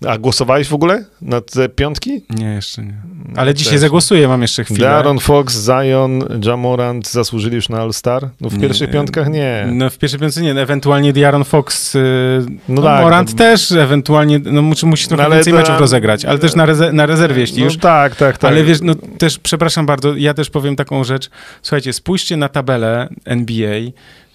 A 0.07 0.17
głosowałeś 0.17 0.67
w 0.67 0.73
ogóle 0.73 1.05
na 1.21 1.41
te 1.41 1.69
piątki? 1.69 2.21
Nie, 2.29 2.45
jeszcze 2.45 2.83
nie. 2.83 2.93
Ale 3.35 3.53
dzisiaj 3.53 3.77
zagłosuję, 3.77 4.27
mam 4.27 4.41
jeszcze 4.41 4.63
chwilę. 4.63 4.79
Darren 4.79 5.19
Fox, 5.19 5.65
Zion, 5.65 6.23
Jamorant 6.45 7.11
zasłużyli 7.11 7.55
już 7.55 7.69
na 7.69 7.81
All-Star? 7.81 8.29
No 8.41 8.49
w 8.49 8.53
nie, 8.53 8.59
pierwszych 8.59 8.91
piątkach 8.91 9.29
nie. 9.29 9.67
No 9.71 9.89
w 9.89 9.97
pierwszej 9.97 10.19
piątce 10.19 10.41
nie, 10.41 10.51
ewentualnie 10.51 11.13
Darren 11.13 11.43
Fox, 11.43 11.95
y, 11.95 11.99
no, 12.47 12.75
no 12.75 12.81
tak, 12.81 13.01
Morant 13.01 13.31
no, 13.31 13.37
też 13.37 13.71
ewentualnie, 13.71 14.39
no 14.39 14.61
musi, 14.61 14.85
musi 14.85 15.07
trochę 15.07 15.23
no, 15.23 15.35
więcej 15.35 15.53
meczów 15.53 15.79
rozegrać, 15.79 16.25
ale 16.25 16.39
też 16.39 16.55
na, 16.55 16.65
reze 16.65 16.93
na 16.93 17.05
rezerwie, 17.05 17.41
jeśli 17.41 17.59
no, 17.59 17.65
już. 17.65 17.77
tak, 17.77 18.15
tak, 18.15 18.37
tak. 18.37 18.51
Ale 18.51 18.63
wiesz, 18.63 18.81
no 18.81 18.95
też, 18.95 19.39
przepraszam 19.39 19.85
bardzo, 19.85 20.15
ja 20.15 20.33
też 20.33 20.49
powiem 20.49 20.75
taką 20.75 21.03
rzecz. 21.03 21.29
Słuchajcie, 21.61 21.93
spójrzcie 21.93 22.37
na 22.37 22.49
tabelę 22.49 23.09
NBA, 23.25 23.79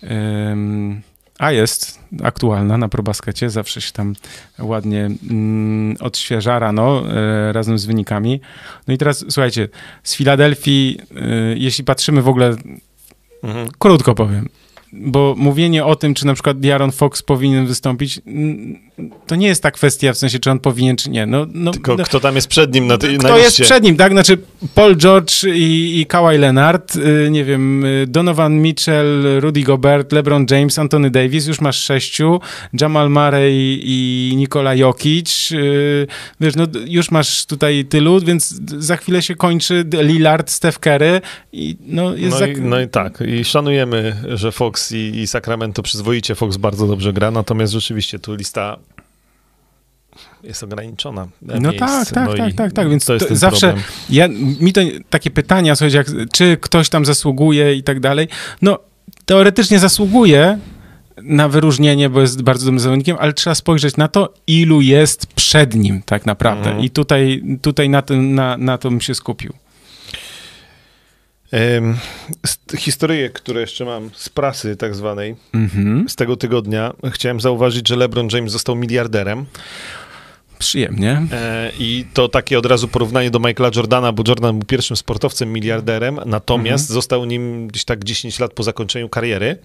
um, 0.02 1.02
a 1.38 1.52
jest 1.52 2.00
aktualna 2.22 2.78
na 2.78 2.88
probaskecie, 2.88 3.50
zawsze 3.50 3.80
się 3.80 3.92
tam 3.92 4.14
ładnie 4.58 5.10
mm, 5.30 5.96
odświeża 6.00 6.58
rano 6.58 7.02
e, 7.12 7.52
razem 7.52 7.78
z 7.78 7.86
wynikami. 7.86 8.40
No 8.88 8.94
i 8.94 8.98
teraz 8.98 9.24
słuchajcie, 9.28 9.68
z 10.02 10.16
Filadelfii, 10.16 10.98
e, 11.16 11.24
jeśli 11.56 11.84
patrzymy 11.84 12.22
w 12.22 12.28
ogóle, 12.28 12.56
mhm. 13.42 13.68
krótko 13.78 14.14
powiem, 14.14 14.48
bo 14.96 15.34
mówienie 15.38 15.84
o 15.84 15.96
tym, 15.96 16.14
czy 16.14 16.26
na 16.26 16.34
przykład 16.34 16.60
Diaron 16.60 16.92
Fox 16.92 17.22
powinien 17.22 17.66
wystąpić, 17.66 18.20
to 19.26 19.36
nie 19.36 19.46
jest 19.46 19.62
ta 19.62 19.70
kwestia, 19.70 20.12
w 20.12 20.18
sensie, 20.18 20.38
czy 20.38 20.50
on 20.50 20.58
powinien, 20.58 20.96
czy 20.96 21.10
nie. 21.10 21.26
No, 21.26 21.46
no, 21.52 21.70
Tylko 21.70 21.96
no, 21.96 22.04
kto 22.04 22.20
tam 22.20 22.36
jest 22.36 22.48
przed 22.48 22.74
nim 22.74 22.86
na 22.86 22.98
tej 22.98 23.18
Kto 23.18 23.38
jest 23.38 23.60
przed 23.60 23.84
nim, 23.84 23.96
tak? 23.96 24.12
Znaczy 24.12 24.38
Paul 24.74 24.96
George 24.96 25.44
i, 25.44 26.00
i 26.00 26.06
Kawhi 26.06 26.38
Leonard, 26.38 26.96
y, 26.96 27.28
nie 27.30 27.44
wiem, 27.44 27.84
y, 27.84 28.06
Donovan 28.06 28.62
Mitchell, 28.62 29.40
Rudy 29.40 29.62
Gobert, 29.62 30.12
LeBron 30.12 30.46
James, 30.50 30.78
Anthony 30.78 31.10
Davis, 31.10 31.46
już 31.46 31.60
masz 31.60 31.76
sześciu, 31.76 32.40
Jamal 32.80 33.10
Murray 33.10 33.80
i 33.82 34.32
Nikola 34.36 34.74
Jokic, 34.74 35.52
y, 35.52 36.06
wiesz, 36.40 36.56
no 36.56 36.66
już 36.86 37.10
masz 37.10 37.46
tutaj 37.46 37.84
tylu, 37.84 38.20
więc 38.20 38.60
za 38.78 38.96
chwilę 38.96 39.22
się 39.22 39.34
kończy 39.34 39.84
Lillard, 40.02 40.50
Steph 40.50 40.78
Curry 40.78 41.20
i 41.52 41.76
no 41.80 42.14
jest... 42.14 42.30
No, 42.30 42.38
za... 42.38 42.46
i, 42.46 42.60
no 42.60 42.80
i 42.80 42.88
tak, 42.88 43.22
i 43.26 43.44
szanujemy, 43.44 44.16
że 44.34 44.52
Fox 44.52 44.85
i, 44.92 45.20
i 45.20 45.26
Sacramento 45.26 45.82
przyzwoicie, 45.82 46.34
Fox 46.34 46.56
bardzo 46.56 46.86
dobrze 46.86 47.12
gra, 47.12 47.30
natomiast 47.30 47.72
rzeczywiście 47.72 48.18
tu 48.18 48.34
lista 48.34 48.76
jest 50.42 50.62
ograniczona. 50.62 51.28
No 51.42 51.70
miejsc. 51.70 51.78
tak, 51.78 52.10
tak, 52.10 52.28
no 52.28 52.36
tak, 52.36 52.54
tak, 52.54 52.72
tak, 52.72 52.90
więc 52.90 53.04
to 53.04 53.14
jest 53.14 53.28
to 53.28 53.36
zawsze 53.36 53.74
ja, 54.10 54.28
mi 54.60 54.72
to 54.72 54.80
takie 55.10 55.30
pytania, 55.30 55.76
słuchajcie, 55.76 55.98
jak, 55.98 56.06
czy 56.32 56.56
ktoś 56.56 56.88
tam 56.88 57.04
zasługuje 57.04 57.74
i 57.74 57.82
tak 57.82 58.00
dalej, 58.00 58.28
no 58.62 58.78
teoretycznie 59.26 59.78
zasługuje 59.78 60.58
na 61.22 61.48
wyróżnienie, 61.48 62.10
bo 62.10 62.20
jest 62.20 62.42
bardzo 62.42 62.64
dobrym 62.64 62.80
zawodnikiem, 62.80 63.16
ale 63.20 63.32
trzeba 63.32 63.54
spojrzeć 63.54 63.96
na 63.96 64.08
to, 64.08 64.34
ilu 64.46 64.80
jest 64.80 65.26
przed 65.26 65.74
nim 65.74 66.02
tak 66.02 66.26
naprawdę 66.26 66.66
mhm. 66.66 66.84
i 66.84 66.90
tutaj, 66.90 67.42
tutaj 67.62 67.88
na, 67.88 68.02
tym, 68.02 68.34
na, 68.34 68.56
na 68.56 68.78
to 68.78 68.90
bym 68.90 69.00
się 69.00 69.14
skupił. 69.14 69.52
Historyje, 72.78 73.30
które 73.30 73.60
jeszcze 73.60 73.84
mam 73.84 74.10
z 74.14 74.28
prasy 74.28 74.76
tak 74.76 74.94
zwanej, 74.94 75.36
mm-hmm. 75.54 76.08
z 76.08 76.16
tego 76.16 76.36
tygodnia, 76.36 76.92
chciałem 77.10 77.40
zauważyć, 77.40 77.88
że 77.88 77.96
LeBron 77.96 78.28
James 78.32 78.52
został 78.52 78.76
miliarderem. 78.76 79.46
Przyjemnie. 80.58 81.26
E, 81.32 81.72
I 81.78 82.04
to 82.14 82.28
takie 82.28 82.58
od 82.58 82.66
razu 82.66 82.88
porównanie 82.88 83.30
do 83.30 83.38
Michaela 83.38 83.70
Jordana, 83.76 84.12
bo 84.12 84.22
Jordan 84.28 84.58
był 84.58 84.66
pierwszym 84.66 84.96
sportowcem 84.96 85.52
miliarderem, 85.52 86.20
natomiast 86.26 86.84
mhm. 86.84 86.94
został 86.94 87.24
nim 87.24 87.68
gdzieś 87.68 87.84
tak 87.84 88.04
10 88.04 88.38
lat 88.38 88.52
po 88.52 88.62
zakończeniu 88.62 89.08
kariery 89.08 89.58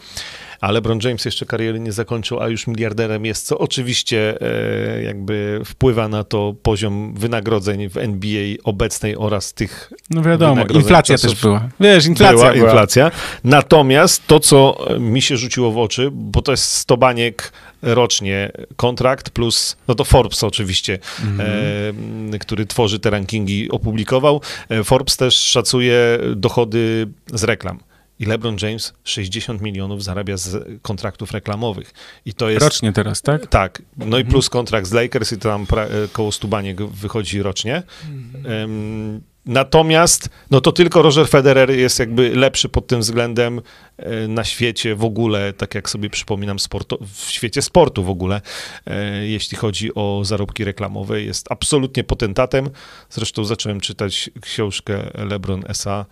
a 0.61 0.71
LeBron 0.71 0.99
James 1.03 1.25
jeszcze 1.25 1.45
kariery 1.45 1.79
nie 1.79 1.91
zakończył, 1.91 2.39
a 2.39 2.47
już 2.47 2.67
miliarderem 2.67 3.25
jest, 3.25 3.47
co 3.47 3.57
oczywiście 3.57 4.41
e, 4.41 5.03
jakby 5.03 5.61
wpływa 5.65 6.07
na 6.07 6.23
to 6.23 6.55
poziom 6.63 7.13
wynagrodzeń 7.17 7.89
w 7.89 7.97
NBA 7.97 8.55
obecnej 8.63 9.17
oraz 9.17 9.53
tych 9.53 9.91
No 10.09 10.21
wiadomo, 10.21 10.65
inflacja 10.65 11.17
też 11.17 11.41
była. 11.41 11.69
Wiesz, 11.79 12.05
inflacja 12.05 12.35
była. 12.35 12.53
była. 12.53 12.65
inflacja. 12.65 13.11
Natomiast 13.43 14.27
to, 14.27 14.39
co 14.39 14.77
mi 14.99 15.21
się 15.21 15.37
rzuciło 15.37 15.71
w 15.71 15.77
oczy, 15.77 16.09
bo 16.11 16.41
to 16.41 16.51
jest 16.51 16.63
100 16.63 16.97
baniek 16.97 17.51
rocznie 17.81 18.51
kontrakt 18.75 19.29
plus, 19.29 19.77
no 19.87 19.95
to 19.95 20.03
Forbes 20.03 20.43
oczywiście, 20.43 20.99
mm 21.23 21.37
-hmm. 21.37 22.35
e, 22.35 22.39
który 22.39 22.65
tworzy 22.65 22.99
te 22.99 23.09
rankingi, 23.09 23.71
opublikował. 23.71 24.41
E, 24.69 24.83
Forbes 24.83 25.17
też 25.17 25.35
szacuje 25.35 26.19
dochody 26.35 27.07
z 27.33 27.43
reklam. 27.43 27.79
I 28.21 28.25
LeBron 28.25 28.57
James 28.61 28.93
60 29.03 29.61
milionów 29.61 30.03
zarabia 30.03 30.37
z 30.37 30.81
kontraktów 30.81 31.31
reklamowych. 31.31 31.93
I 32.25 32.33
to 32.33 32.49
jest... 32.49 32.63
Rocznie 32.63 32.93
teraz, 32.93 33.21
tak? 33.21 33.47
Tak. 33.47 33.81
No 33.97 34.05
mhm. 34.05 34.23
i 34.23 34.25
plus 34.25 34.49
kontrakt 34.49 34.87
z 34.87 34.91
Lakers 34.91 35.31
i 35.31 35.37
to 35.37 35.49
tam 35.49 35.65
pra... 35.65 35.83
E, 35.83 35.89
koło 36.13 36.31
Stubaniek 36.31 36.81
wychodzi 36.81 37.41
rocznie. 37.41 37.83
Mhm. 38.09 38.61
Um, 38.61 39.21
natomiast, 39.45 40.29
no 40.51 40.61
to 40.61 40.71
tylko 40.71 41.01
Roger 41.01 41.27
Federer 41.27 41.71
jest 41.71 41.99
jakby 41.99 42.35
lepszy 42.35 42.69
pod 42.69 42.87
tym 42.87 42.99
względem 42.99 43.61
e, 43.97 44.27
na 44.27 44.43
świecie 44.43 44.95
w 44.95 45.03
ogóle, 45.03 45.53
tak 45.53 45.75
jak 45.75 45.89
sobie 45.89 46.09
przypominam, 46.09 46.59
sportu, 46.59 46.97
w 47.13 47.31
świecie 47.31 47.61
sportu 47.61 48.03
w 48.03 48.09
ogóle, 48.09 48.41
e, 48.87 49.27
jeśli 49.27 49.57
chodzi 49.57 49.95
o 49.95 50.21
zarobki 50.25 50.63
reklamowe, 50.63 51.21
jest 51.21 51.51
absolutnie 51.51 52.03
potentatem. 52.03 52.69
Zresztą 53.09 53.45
zacząłem 53.45 53.79
czytać 53.79 54.29
książkę 54.41 55.11
LeBron 55.13 55.63
S.A. 55.67 56.05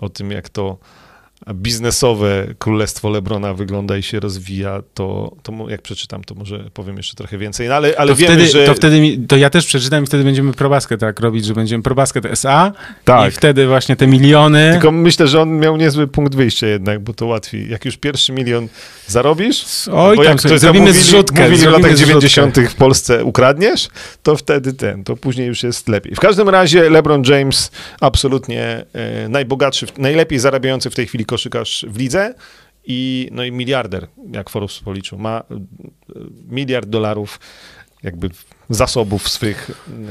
o 0.00 0.08
tym, 0.08 0.30
jak 0.30 0.48
to 0.48 0.78
biznesowe 1.54 2.46
królestwo 2.58 3.10
Lebrona 3.10 3.54
wygląda 3.54 3.96
i 3.96 4.02
się 4.02 4.20
rozwija, 4.20 4.82
to, 4.94 5.36
to 5.42 5.52
jak 5.68 5.82
przeczytam, 5.82 6.24
to 6.24 6.34
może 6.34 6.70
powiem 6.74 6.96
jeszcze 6.96 7.14
trochę 7.14 7.38
więcej. 7.38 7.68
No, 7.68 7.74
ale, 7.74 7.94
ale 7.98 8.12
to 8.12 8.16
wiemy, 8.16 8.34
wtedy, 8.34 8.50
że... 8.50 8.66
To 8.66 8.74
wtedy 8.74 9.00
mi, 9.00 9.18
to 9.18 9.36
ja 9.36 9.50
też 9.50 9.66
przeczytam 9.66 10.04
i 10.04 10.06
wtedy 10.06 10.24
będziemy 10.24 10.52
probasket 10.52 11.00
tak 11.00 11.20
robić, 11.20 11.44
że 11.44 11.54
będziemy 11.54 11.82
probasket 11.82 12.26
SA 12.26 12.72
tak. 13.04 13.28
i 13.28 13.36
wtedy 13.36 13.66
właśnie 13.66 13.96
te 13.96 14.06
miliony... 14.06 14.70
Tylko 14.72 14.92
myślę, 14.92 15.28
że 15.28 15.40
on 15.42 15.58
miał 15.58 15.76
niezły 15.76 16.06
punkt 16.06 16.34
wyjścia 16.34 16.66
jednak, 16.66 17.00
bo 17.00 17.14
to 17.14 17.26
łatwiej. 17.26 17.70
Jak 17.70 17.84
już 17.84 17.96
pierwszy 17.96 18.32
milion 18.32 18.68
zarobisz, 19.06 19.64
Oj, 19.92 20.16
bo 20.16 20.24
jak 20.24 20.40
sobie, 20.40 20.58
zrobimy 20.58 20.86
mówili, 20.86 21.04
zrzutkę. 21.04 21.42
Mówili 21.42 21.66
w 21.66 21.70
latach 21.70 21.94
90. 21.94 22.58
w 22.58 22.74
Polsce 22.74 23.24
ukradniesz, 23.24 23.88
to 24.22 24.36
wtedy 24.36 24.72
ten, 24.72 25.04
to 25.04 25.16
później 25.16 25.46
już 25.46 25.62
jest 25.62 25.88
lepiej. 25.88 26.14
W 26.14 26.20
każdym 26.20 26.48
razie 26.48 26.90
LeBron 26.90 27.22
James 27.24 27.70
absolutnie 28.00 28.84
e, 28.92 29.28
najbogatszy, 29.28 29.86
najlepiej 29.98 30.38
zarabiający 30.38 30.90
w 30.90 30.94
tej 30.94 31.06
chwili 31.06 31.24
koszykarz 31.38 31.84
w 31.88 31.96
lidze 31.96 32.34
i, 32.84 33.28
no 33.32 33.44
i 33.44 33.52
miliarder, 33.52 34.08
jak 34.32 34.50
Forbes 34.50 34.78
policzył, 34.80 35.18
ma 35.18 35.38
e, 35.40 35.60
miliard 36.48 36.88
dolarów 36.88 37.40
jakby 38.02 38.30
zasobów 38.70 39.28
swych, 39.28 39.70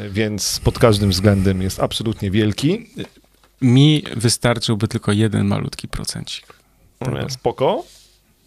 więc 0.10 0.60
pod 0.64 0.80
każdym 0.80 1.10
względem 1.10 1.62
jest 1.62 1.80
absolutnie 1.80 2.32
wielki. 2.32 2.90
Mi 3.62 4.04
wystarczyłby 4.16 4.88
tylko 4.88 5.12
jeden 5.12 5.48
malutki 5.48 5.88
procencik. 5.88 6.46
Spoko. 7.30 7.84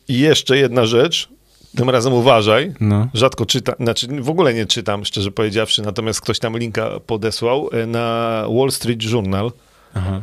I 0.08 0.18
jeszcze 0.18 0.58
jedna 0.58 0.86
rzecz, 0.86 1.28
tym 1.76 1.90
razem 1.90 2.12
uważaj. 2.12 2.72
No. 2.80 3.08
Rzadko 3.14 3.46
czytam, 3.46 3.74
znaczy 3.80 4.06
w 4.06 4.30
ogóle 4.30 4.54
nie 4.54 4.66
czytam, 4.66 5.04
szczerze 5.04 5.30
powiedziawszy, 5.30 5.82
natomiast 5.82 6.20
ktoś 6.20 6.38
tam 6.38 6.58
linka 6.58 7.00
podesłał. 7.06 7.70
E, 7.72 7.86
na 7.86 8.44
Wall 8.58 8.70
Street 8.70 9.02
Journal 9.02 9.52
Aha. 9.94 10.22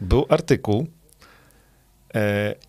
był 0.00 0.26
artykuł, 0.28 0.86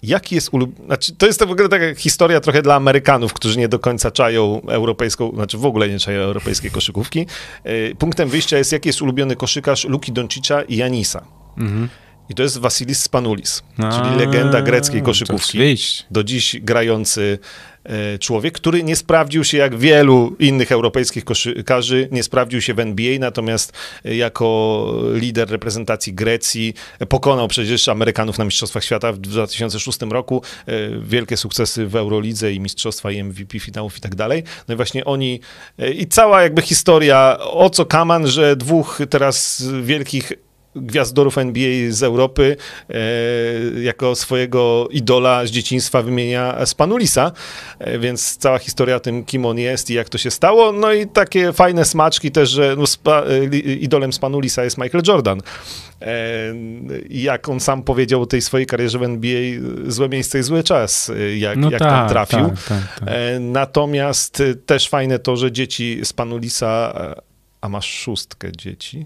jaki 0.04 0.36
jest 0.36 0.50
ulubiony, 0.52 0.86
znaczy 0.86 1.16
to 1.16 1.26
jest 1.26 1.40
to 1.40 1.48
w 1.48 1.52
ogóle 1.52 1.70
taka 1.70 1.96
historia 1.96 2.40
trochę 2.40 2.62
dla 2.62 2.76
Amerykanów, 2.76 3.34
którzy 3.34 3.60
nie 3.60 3.68
do 3.68 3.80
końca 3.80 4.12
czają 4.12 4.62
europejską, 4.68 5.32
znaczy 5.36 5.58
w 5.58 5.66
ogóle 5.66 5.90
nie 5.90 6.00
czają 6.00 6.22
europejskiej 6.22 6.72
koszykówki. 6.72 7.26
E, 7.64 7.96
punktem 7.96 8.30
wyjścia 8.30 8.58
jest, 8.58 8.72
jaki 8.72 8.90
jest 8.90 9.02
ulubiony 9.02 9.36
koszykarz 9.36 9.86
Luki 9.86 10.12
Doncicza 10.12 10.62
i 10.62 10.76
Janisa. 10.76 11.26
Mhm. 11.58 11.90
I 12.30 12.36
to 12.36 12.44
jest 12.44 12.58
Vasilis 12.58 13.04
Spanoulis, 13.04 13.64
A, 13.78 13.92
czyli 13.92 14.16
legenda 14.20 14.62
greckiej 14.62 15.02
koszykówki. 15.02 15.58
Do 16.12 16.24
dziś 16.24 16.60
grający 16.62 17.40
e, 17.77 17.77
człowiek, 18.20 18.54
który 18.54 18.84
nie 18.84 18.96
sprawdził 18.96 19.44
się 19.44 19.58
jak 19.58 19.76
wielu 19.76 20.36
innych 20.40 20.72
europejskich 20.72 21.26
koszykarzy, 21.26 22.08
nie 22.12 22.24
sprawdził 22.24 22.62
się 22.62 22.74
w 22.74 22.80
NBA, 22.80 23.20
natomiast 23.20 23.74
e, 24.06 24.16
jako 24.16 24.88
lider 25.14 25.50
reprezentacji 25.50 26.14
Grecji 26.14 26.74
pokonał 27.10 27.48
przecież 27.48 27.88
Amerykanów 27.88 28.38
na 28.38 28.46
Mistrzostwach 28.46 28.84
Świata 28.84 29.12
w 29.12 29.18
2006 29.18 30.00
roku, 30.02 30.42
e, 30.66 30.74
wielkie 31.02 31.38
sukcesy 31.38 31.88
w 31.88 31.96
Eurolidze 31.96 32.54
i 32.54 32.60
Mistrzostwa 32.60 33.12
i 33.12 33.24
MVP 33.24 33.60
finałów 33.60 33.98
i 33.98 34.02
tak 34.02 34.16
dalej. 34.16 34.44
No 34.68 34.74
i 34.74 34.78
właśnie 34.78 35.06
oni 35.06 35.40
i 35.96 36.08
cała 36.08 36.44
jakby 36.44 36.62
historia, 36.62 37.38
o 37.40 37.70
co 37.70 37.86
Kaman, 37.86 38.28
że 38.28 38.56
dwóch 38.56 39.00
teraz 39.10 39.64
wielkich 39.84 40.34
gwiazdorów 40.82 41.38
NBA 41.38 41.92
z 41.92 42.04
Europy 42.04 42.58
e, 42.90 42.94
jako 43.82 44.16
swojego 44.16 44.88
idola 44.92 45.46
z 45.46 45.50
dzieciństwa 45.50 46.02
wymienia 46.02 46.66
Spanulisa, 46.66 47.32
e, 47.80 48.00
więc 48.00 48.38
cała 48.38 48.60
historia 48.60 48.96
o 48.96 49.00
tym, 49.00 49.26
kim 49.26 49.46
on 49.46 49.58
jest 49.58 49.90
i 49.90 49.94
jak 49.94 50.10
to 50.10 50.18
się 50.18 50.32
stało. 50.32 50.72
No 50.72 50.94
i 50.94 51.08
takie 51.08 51.54
fajne 51.54 51.86
smaczki 51.86 52.32
też, 52.32 52.50
że 52.50 52.76
no, 52.78 52.88
spa, 52.88 53.24
e, 53.24 53.58
idolem 53.58 54.14
Spanulisa 54.14 54.64
jest 54.64 54.78
Michael 54.78 55.04
Jordan. 55.08 55.42
Jak 57.10 57.50
on 57.50 57.60
sam 57.60 57.84
powiedział 57.84 58.22
o 58.22 58.26
tej 58.26 58.42
swojej 58.42 58.68
karierze 58.68 59.00
w 59.00 59.04
NBA, 59.04 59.42
złe 59.88 60.10
miejsce 60.10 60.40
i 60.40 60.44
zły 60.44 60.64
czas, 60.64 61.12
jak, 61.38 61.58
no 61.58 61.72
jak 61.72 61.80
tam 61.80 61.90
tak, 61.90 62.10
trafił. 62.10 62.50
Tak, 62.50 63.00
tak, 63.00 63.10
natomiast 63.40 64.44
też 64.66 64.90
fajne 64.90 65.20
to, 65.20 65.38
że 65.38 65.52
dzieci 65.52 66.00
Spanulisa, 66.04 66.94
a 67.62 67.70
masz 67.70 67.92
szóstkę 67.92 68.52
dzieci, 68.52 69.06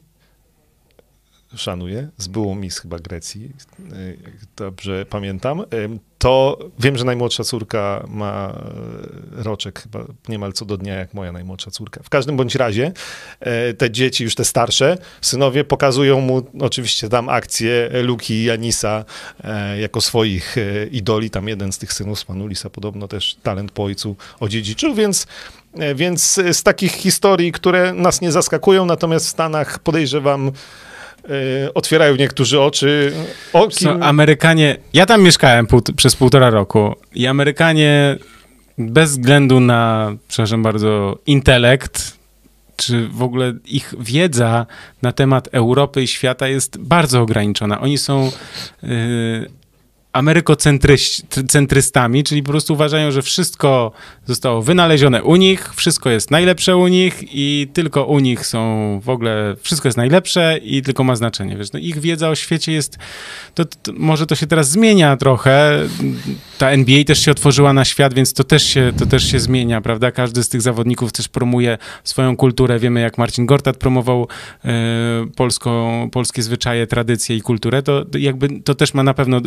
szanuję, 1.55 2.09
z 2.17 2.27
byłą 2.27 2.55
mis 2.55 2.79
chyba 2.79 2.99
Grecji, 2.99 3.51
y, 3.93 4.17
dobrze 4.57 5.05
pamiętam, 5.09 5.61
y, 5.61 5.65
to 6.17 6.57
wiem, 6.79 6.97
że 6.97 7.05
najmłodsza 7.05 7.43
córka 7.43 8.05
ma 8.07 8.63
y, 9.39 9.43
roczek 9.43 9.79
chyba 9.79 10.05
niemal 10.29 10.53
co 10.53 10.65
do 10.65 10.77
dnia, 10.77 10.95
jak 10.95 11.13
moja 11.13 11.31
najmłodsza 11.31 11.71
córka. 11.71 12.03
W 12.03 12.09
każdym 12.09 12.37
bądź 12.37 12.55
razie 12.55 12.91
te 13.77 13.91
dzieci, 13.91 14.23
już 14.23 14.35
te 14.35 14.45
starsze, 14.45 14.97
synowie 15.21 15.63
pokazują 15.63 16.21
mu 16.21 16.41
oczywiście 16.59 17.09
tam 17.09 17.29
akcję 17.29 17.89
Luki 18.03 18.33
i 18.33 18.43
Janisa 18.43 19.05
jako 19.79 20.01
swoich 20.01 20.55
idoli. 20.91 21.29
Tam 21.29 21.47
jeden 21.47 21.71
z 21.71 21.77
tych 21.77 21.93
synów 21.93 22.29
Manulisa 22.29 22.69
podobno 22.69 23.07
też 23.07 23.35
talent 23.43 23.71
po 23.71 23.83
ojcu 23.83 24.15
odziedziczył, 24.39 24.95
więc 24.95 25.27
więc 25.95 26.39
z 26.51 26.63
takich 26.63 26.91
historii, 26.91 27.51
które 27.51 27.93
nas 27.93 28.21
nie 28.21 28.31
zaskakują, 28.31 28.85
natomiast 28.85 29.25
w 29.25 29.29
Stanach 29.29 29.79
podejrzewam, 29.79 30.51
E, 31.29 31.73
otwierają 31.73 32.15
niektórzy 32.15 32.61
oczy. 32.61 33.13
O 33.53 33.67
kim... 33.67 33.71
Co, 33.71 34.05
Amerykanie, 34.05 34.77
ja 34.93 35.05
tam 35.05 35.23
mieszkałem 35.23 35.67
pół, 35.67 35.81
przez 35.95 36.15
półtora 36.15 36.49
roku 36.49 36.95
i 37.15 37.27
Amerykanie 37.27 38.17
bez 38.77 39.11
względu 39.11 39.59
na, 39.59 40.11
przepraszam 40.27 40.63
bardzo, 40.63 41.19
intelekt, 41.27 42.17
czy 42.75 43.07
w 43.07 43.21
ogóle 43.21 43.53
ich 43.65 43.93
wiedza 43.99 44.65
na 45.01 45.11
temat 45.11 45.49
Europy 45.51 46.03
i 46.03 46.07
świata 46.07 46.47
jest 46.47 46.77
bardzo 46.77 47.21
ograniczona. 47.21 47.81
Oni 47.81 47.97
są 47.97 48.31
yy, 48.83 48.89
amerykocentrystami, 50.13 52.23
czyli 52.23 52.43
po 52.43 52.51
prostu 52.51 52.73
uważają, 52.73 53.11
że 53.11 53.21
wszystko 53.21 53.91
zostało 54.25 54.61
wynalezione 54.61 55.23
u 55.23 55.35
nich, 55.35 55.73
wszystko 55.75 56.09
jest 56.09 56.31
najlepsze 56.31 56.77
u 56.77 56.87
nich 56.87 57.23
i 57.33 57.67
tylko 57.73 58.05
u 58.05 58.19
nich 58.19 58.45
są 58.45 58.99
w 59.03 59.09
ogóle, 59.09 59.55
wszystko 59.61 59.87
jest 59.87 59.97
najlepsze 59.97 60.57
i 60.63 60.81
tylko 60.81 61.03
ma 61.03 61.15
znaczenie. 61.15 61.57
Wiesz, 61.57 61.71
no 61.71 61.79
ich 61.79 61.99
wiedza 61.99 62.29
o 62.29 62.35
świecie 62.35 62.71
jest, 62.71 62.97
to, 63.55 63.65
to, 63.65 63.91
może 63.93 64.25
to 64.25 64.35
się 64.35 64.47
teraz 64.47 64.69
zmienia 64.69 65.17
trochę, 65.17 65.79
ta 66.57 66.69
NBA 66.69 67.03
też 67.03 67.19
się 67.19 67.31
otworzyła 67.31 67.73
na 67.73 67.85
świat, 67.85 68.13
więc 68.13 68.33
to 68.33 68.43
też 68.43 68.63
się, 68.63 68.93
to 68.99 69.05
też 69.05 69.31
się 69.31 69.39
zmienia, 69.39 69.81
prawda? 69.81 70.11
Każdy 70.11 70.43
z 70.43 70.49
tych 70.49 70.61
zawodników 70.61 71.11
też 71.11 71.27
promuje 71.27 71.77
swoją 72.03 72.37
kulturę. 72.37 72.79
Wiemy, 72.79 73.01
jak 73.01 73.17
Marcin 73.17 73.45
Gortat 73.45 73.77
promował 73.77 74.27
e, 74.65 74.71
polską, 75.35 76.09
polskie 76.11 76.43
zwyczaje, 76.43 76.87
tradycje 76.87 77.35
i 77.35 77.41
kulturę, 77.41 77.83
to 77.83 78.05
jakby 78.19 78.61
to 78.61 78.75
też 78.75 78.93
ma 78.93 79.03
na 79.03 79.13
pewno 79.13 79.37
e, 79.37 79.41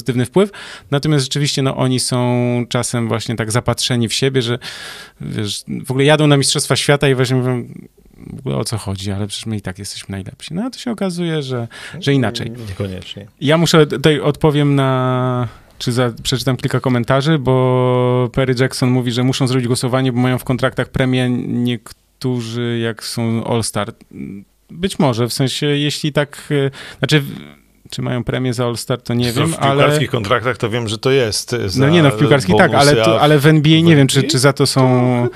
pozytywny 0.00 0.26
wpływ. 0.26 0.50
Natomiast 0.90 1.24
rzeczywiście, 1.24 1.62
no 1.62 1.76
oni 1.76 2.00
są 2.00 2.64
czasem 2.68 3.08
właśnie 3.08 3.36
tak 3.36 3.52
zapatrzeni 3.52 4.08
w 4.08 4.14
siebie, 4.14 4.42
że 4.42 4.58
wiesz, 5.20 5.64
w 5.86 5.90
ogóle 5.90 6.04
jadą 6.04 6.26
na 6.26 6.36
Mistrzostwa 6.36 6.76
Świata 6.76 7.08
i 7.08 7.14
właśnie 7.14 7.36
mówią, 7.36 7.68
w 8.16 8.38
ogóle 8.38 8.56
o 8.56 8.64
co 8.64 8.78
chodzi, 8.78 9.10
ale 9.10 9.26
przecież 9.26 9.46
my 9.46 9.56
i 9.56 9.60
tak 9.60 9.78
jesteśmy 9.78 10.12
najlepsi. 10.12 10.54
No 10.54 10.62
a 10.64 10.70
to 10.70 10.78
się 10.78 10.90
okazuje, 10.90 11.42
że, 11.42 11.68
że 12.00 12.14
inaczej. 12.14 12.50
Niekoniecznie. 12.68 13.26
Ja 13.40 13.56
muszę 13.56 13.86
tutaj 13.86 14.20
odpowiem 14.20 14.74
na 14.74 15.48
czy 15.78 15.92
za, 15.92 16.12
przeczytam 16.22 16.56
kilka 16.56 16.80
komentarzy, 16.80 17.38
bo 17.38 18.30
Perry 18.32 18.54
Jackson 18.58 18.90
mówi, 18.90 19.12
że 19.12 19.22
muszą 19.22 19.46
zrobić 19.46 19.66
głosowanie, 19.66 20.12
bo 20.12 20.20
mają 20.20 20.38
w 20.38 20.44
kontraktach 20.44 20.88
premię 20.88 21.30
niektórzy, 21.46 22.80
jak 22.82 23.04
są 23.04 23.44
All-Star. 23.44 23.92
Być 24.70 24.98
może, 24.98 25.28
w 25.28 25.32
sensie, 25.32 25.66
jeśli 25.66 26.12
tak, 26.12 26.48
e, 26.50 26.70
znaczy 26.98 27.22
czy 27.90 28.02
mają 28.02 28.24
premię 28.24 28.54
za 28.54 28.64
All-Star, 28.64 29.02
to 29.02 29.14
nie 29.14 29.32
wiem, 29.32 29.54
ale... 29.58 29.74
W 29.74 29.78
piłkarskich 29.78 30.10
kontraktach 30.10 30.56
to 30.56 30.70
wiem, 30.70 30.88
że 30.88 30.98
to 30.98 31.10
jest. 31.10 31.56
no 31.78 31.88
nie, 31.88 32.02
no 32.02 32.10
w 32.10 32.18
piłkarskich 32.18 32.56
tak, 32.56 32.74
ale, 32.74 32.96
to, 32.96 33.20
ale 33.20 33.38
w 33.38 33.46
NBA 33.46 33.80
nie 33.80 33.96
wiem, 33.96 34.06
czy, 34.06 34.22
czy 34.22 34.38
za 34.38 34.52
to 34.52 34.66
są... 34.66 35.28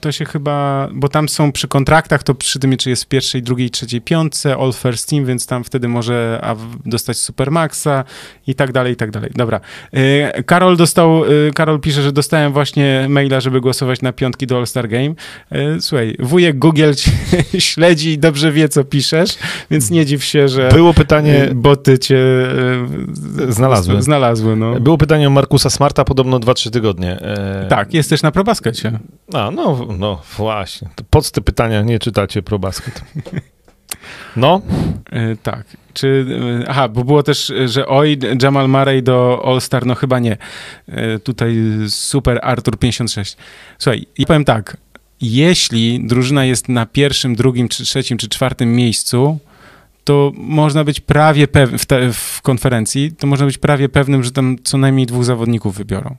to 0.00 0.12
się 0.12 0.24
chyba, 0.24 0.88
bo 0.92 1.08
tam 1.08 1.28
są 1.28 1.52
przy 1.52 1.68
kontraktach, 1.68 2.22
to 2.22 2.34
przy 2.34 2.58
tym, 2.58 2.76
czy 2.76 2.90
jest 2.90 3.04
w 3.04 3.08
pierwszej, 3.08 3.42
drugiej, 3.42 3.70
trzeciej, 3.70 4.00
piątce, 4.00 4.56
All 4.56 4.72
First 4.72 5.08
Team, 5.08 5.24
więc 5.24 5.46
tam 5.46 5.64
wtedy 5.64 5.88
może 5.88 6.42
dostać 6.86 7.16
Supermaxa 7.16 8.04
i 8.46 8.54
tak 8.54 8.72
dalej, 8.72 8.92
i 8.92 8.96
tak 8.96 9.10
dalej. 9.10 9.30
Dobra. 9.34 9.60
E, 9.92 10.42
Karol 10.42 10.76
dostał, 10.76 11.24
e, 11.24 11.28
Karol 11.54 11.80
pisze, 11.80 12.02
że 12.02 12.12
dostałem 12.12 12.52
właśnie 12.52 13.06
maila, 13.08 13.40
żeby 13.40 13.60
głosować 13.60 14.02
na 14.02 14.12
piątki 14.12 14.46
do 14.46 14.56
All 14.58 14.66
Star 14.66 14.88
Game. 14.88 15.14
E, 15.50 15.80
słuchaj, 15.80 16.16
wujek 16.18 16.58
Google 16.58 16.92
śledzi 17.58 18.10
i 18.10 18.18
dobrze 18.18 18.52
wie, 18.52 18.68
co 18.68 18.84
piszesz, 18.84 19.38
więc 19.70 19.90
nie 19.90 20.06
dziw 20.06 20.24
się, 20.24 20.48
że 20.48 20.68
Było 20.68 20.94
pytanie, 20.94 21.48
boty 21.54 21.98
cię 21.98 22.18
znalazły. 23.48 24.02
znalazły 24.02 24.56
no. 24.56 24.80
Było 24.80 24.98
pytanie 24.98 25.26
o 25.26 25.30
Markusa 25.30 25.70
Smarta, 25.70 26.04
podobno 26.04 26.40
2-3 26.40 26.70
tygodnie. 26.70 27.18
Tak, 27.68 27.94
jest 27.94 28.10
też 28.10 28.22
na 28.22 28.30
ProBaskecie. 28.30 28.98
A, 29.32 29.50
no 29.50 29.71
no, 29.98 30.22
właśnie. 30.36 30.88
Po 31.10 31.22
co 31.22 31.30
te 31.30 31.40
pytania 31.40 31.82
nie 31.82 31.98
czytacie 31.98 32.42
pro 32.42 32.58
basket? 32.58 33.02
No. 34.36 34.60
E, 35.10 35.36
tak. 35.36 35.66
Czy, 35.94 36.26
e, 36.62 36.68
aha, 36.68 36.88
bo 36.88 37.04
było 37.04 37.22
też, 37.22 37.52
że 37.66 37.86
oj, 37.86 38.18
Jamal 38.42 38.68
Murray 38.68 39.02
do 39.02 39.42
All-Star, 39.44 39.86
no 39.86 39.94
chyba 39.94 40.18
nie. 40.18 40.36
E, 40.88 41.18
tutaj 41.18 41.56
super 41.88 42.40
Artur 42.42 42.78
56. 42.78 43.36
Słuchaj, 43.78 44.06
i 44.18 44.26
powiem 44.26 44.44
tak, 44.44 44.76
jeśli 45.20 46.06
drużyna 46.06 46.44
jest 46.44 46.68
na 46.68 46.86
pierwszym, 46.86 47.34
drugim, 47.34 47.68
czy 47.68 47.84
trzecim, 47.84 48.18
czy 48.18 48.28
czwartym 48.28 48.74
miejscu, 48.74 49.38
to 50.04 50.32
można 50.34 50.84
być 50.84 51.00
prawie 51.00 51.48
pewnym, 51.48 51.78
w, 51.78 51.86
w, 52.16 52.42
konferencji, 52.42 53.12
to 53.12 53.26
można 53.26 53.46
być 53.46 53.58
prawie 53.58 53.88
pewnym, 53.88 54.24
że 54.24 54.30
tam 54.30 54.56
co 54.64 54.78
najmniej 54.78 55.06
dwóch 55.06 55.24
zawodników 55.24 55.76
wybiorą. 55.76 56.16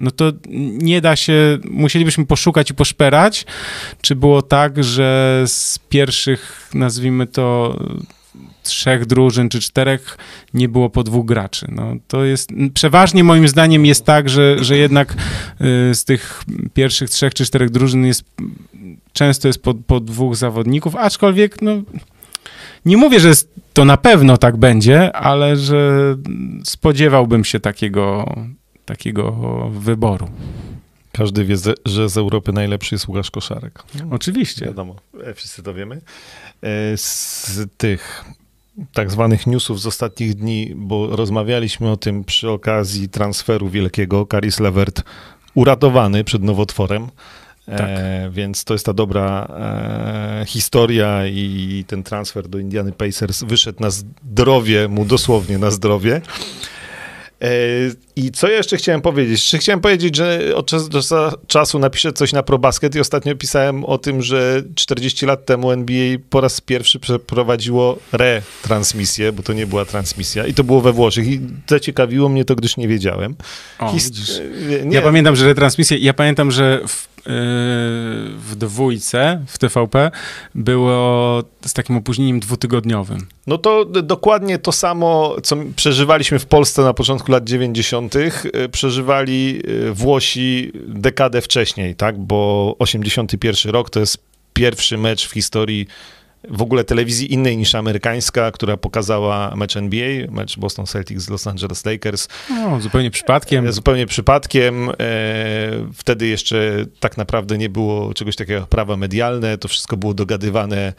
No 0.00 0.10
to 0.10 0.32
nie 0.78 1.00
da 1.00 1.16
się, 1.16 1.58
musielibyśmy 1.70 2.26
poszukać 2.26 2.70
i 2.70 2.74
poszperać, 2.74 3.46
czy 4.02 4.16
było 4.16 4.42
tak, 4.42 4.84
że 4.84 5.42
z 5.46 5.78
pierwszych, 5.78 6.70
nazwijmy 6.74 7.26
to, 7.26 7.76
trzech 8.62 9.06
drużyn 9.06 9.48
czy 9.48 9.60
czterech 9.60 10.18
nie 10.54 10.68
było 10.68 10.90
po 10.90 11.02
dwóch 11.02 11.26
graczy. 11.26 11.66
No, 11.72 11.94
to 12.08 12.24
jest, 12.24 12.50
przeważnie 12.74 13.24
moim 13.24 13.48
zdaniem 13.48 13.86
jest 13.86 14.04
tak, 14.04 14.28
że, 14.28 14.64
że 14.64 14.76
jednak 14.76 15.12
y, 15.60 15.94
z 15.94 16.04
tych 16.04 16.44
pierwszych 16.74 17.10
trzech 17.10 17.34
czy 17.34 17.44
czterech 17.44 17.70
drużyn 17.70 18.06
jest, 18.06 18.24
często 19.12 19.48
jest 19.48 19.62
po, 19.62 19.74
po 19.74 20.00
dwóch 20.00 20.36
zawodników, 20.36 20.96
aczkolwiek 20.96 21.62
no, 21.62 21.82
nie 22.84 22.96
mówię, 22.96 23.20
że 23.20 23.32
to 23.72 23.84
na 23.84 23.96
pewno 23.96 24.36
tak 24.36 24.56
będzie, 24.56 25.16
ale 25.16 25.56
że 25.56 26.16
spodziewałbym 26.64 27.44
się 27.44 27.60
takiego, 27.60 28.34
takiego 28.90 29.32
wyboru. 29.72 30.28
Każdy 31.12 31.44
wie, 31.44 31.56
że 31.84 32.08
z 32.08 32.16
Europy 32.16 32.52
najlepszy 32.52 32.94
jest 32.94 33.08
Łukasz 33.08 33.30
Koszarek. 33.30 33.82
Oczywiście. 34.10 34.64
Wiadomo, 34.66 34.96
e, 35.24 35.34
wszyscy 35.34 35.62
to 35.62 35.74
wiemy. 35.74 35.96
E, 35.96 36.96
z 36.96 37.58
tych 37.76 38.24
tak 38.92 39.10
zwanych 39.10 39.46
newsów 39.46 39.80
z 39.80 39.86
ostatnich 39.86 40.34
dni, 40.34 40.72
bo 40.76 41.16
rozmawialiśmy 41.16 41.90
o 41.90 41.96
tym 41.96 42.24
przy 42.24 42.50
okazji 42.50 43.08
transferu 43.08 43.68
wielkiego. 43.68 44.26
Karis 44.26 44.60
Levert 44.60 45.02
uratowany 45.54 46.24
przed 46.24 46.42
nowotworem. 46.42 47.08
E, 47.68 47.76
tak. 47.78 47.88
E, 47.88 48.30
więc 48.30 48.64
to 48.64 48.74
jest 48.74 48.86
ta 48.86 48.92
dobra 48.92 49.46
e, 50.42 50.44
historia 50.46 51.26
i 51.26 51.84
ten 51.86 52.02
transfer 52.02 52.48
do 52.48 52.58
Indiany 52.58 52.92
Pacers 52.92 53.42
wyszedł 53.42 53.82
na 53.82 53.90
zdrowie, 53.90 54.88
mu 54.88 55.04
dosłownie 55.04 55.58
na 55.58 55.70
zdrowie. 55.70 56.20
E, 57.40 57.50
I 58.24 58.30
co 58.32 58.48
jeszcze 58.48 58.76
chciałem 58.76 59.00
powiedzieć? 59.00 59.44
Czy 59.44 59.58
chciałem 59.58 59.80
powiedzieć, 59.80 60.16
że 60.16 60.40
od 60.54 60.66
czasu 60.66 60.88
do 60.88 61.00
czasu 61.46 61.78
napiszę 61.78 62.12
coś 62.12 62.32
na 62.32 62.42
ProBasket 62.42 62.94
i 62.94 63.00
ostatnio 63.00 63.36
pisałem 63.36 63.84
o 63.84 63.98
tym, 63.98 64.22
że 64.22 64.62
40 64.74 65.26
lat 65.26 65.46
temu 65.46 65.70
NBA 65.70 66.16
po 66.30 66.40
raz 66.40 66.60
pierwszy 66.60 67.00
przeprowadziło 67.00 67.98
retransmisję, 68.12 69.32
bo 69.32 69.42
to 69.42 69.52
nie 69.52 69.66
była 69.66 69.84
transmisja 69.84 70.46
i 70.46 70.54
to 70.54 70.64
było 70.64 70.80
we 70.80 70.92
Włoszech 70.92 71.26
i 71.26 71.40
zaciekawiło 71.68 72.28
mnie 72.28 72.44
to, 72.44 72.54
gdyż 72.54 72.76
nie 72.76 72.88
wiedziałem. 72.88 73.36
O, 73.78 73.92
Hist- 73.92 74.40
nie. 74.84 74.94
Ja 74.94 75.02
pamiętam, 75.02 75.36
że 75.36 75.46
retransmisję, 75.46 75.98
ja 75.98 76.14
pamiętam, 76.14 76.50
że 76.50 76.80
w 76.88 77.10
w 78.36 78.54
dwójce, 78.56 79.44
w 79.46 79.58
TVP, 79.58 80.10
było 80.54 81.42
z 81.66 81.72
takim 81.72 81.96
opóźnieniem 81.96 82.40
dwutygodniowym. 82.40 83.26
No 83.46 83.58
to 83.58 83.84
dokładnie 83.84 84.58
to 84.58 84.72
samo, 84.72 85.36
co 85.42 85.56
przeżywaliśmy 85.76 86.38
w 86.38 86.46
Polsce 86.46 86.82
na 86.82 86.94
początku 86.94 87.32
lat 87.32 87.44
90., 87.44 88.09
y, 88.18 88.68
przeżywali 88.68 89.62
y, 89.68 89.92
Włosi 89.94 90.72
dekadę 90.88 91.40
wcześniej, 91.40 91.94
tak? 91.94 92.18
Bo 92.18 92.76
81 92.78 93.72
rok 93.72 93.90
to 93.90 94.00
jest 94.00 94.18
pierwszy 94.52 94.98
mecz 94.98 95.28
w 95.28 95.32
historii 95.32 95.86
w 96.48 96.62
ogóle 96.62 96.84
telewizji 96.84 97.32
innej 97.32 97.56
niż 97.56 97.74
amerykańska, 97.74 98.50
która 98.50 98.76
pokazała 98.76 99.56
mecz 99.56 99.76
NBA, 99.76 100.30
mecz 100.30 100.58
Boston 100.58 100.86
Celtics 100.86 101.22
z 101.22 101.30
Los 101.30 101.46
Angeles 101.46 101.84
Lakers. 101.84 102.28
No, 102.50 102.80
zupełnie 102.80 103.10
przypadkiem. 103.10 103.66
E, 103.66 103.72
zupełnie 103.72 104.06
przypadkiem. 104.06 104.88
E, 104.88 104.94
wtedy 105.94 106.26
jeszcze 106.26 106.84
tak 107.00 107.16
naprawdę 107.16 107.58
nie 107.58 107.68
było 107.68 108.14
czegoś 108.14 108.36
takiego 108.36 108.60
jak 108.60 108.68
prawa 108.68 108.96
medialne, 108.96 109.58
to 109.58 109.68
wszystko 109.68 109.96
było 109.96 110.14
dogadywane 110.14 110.92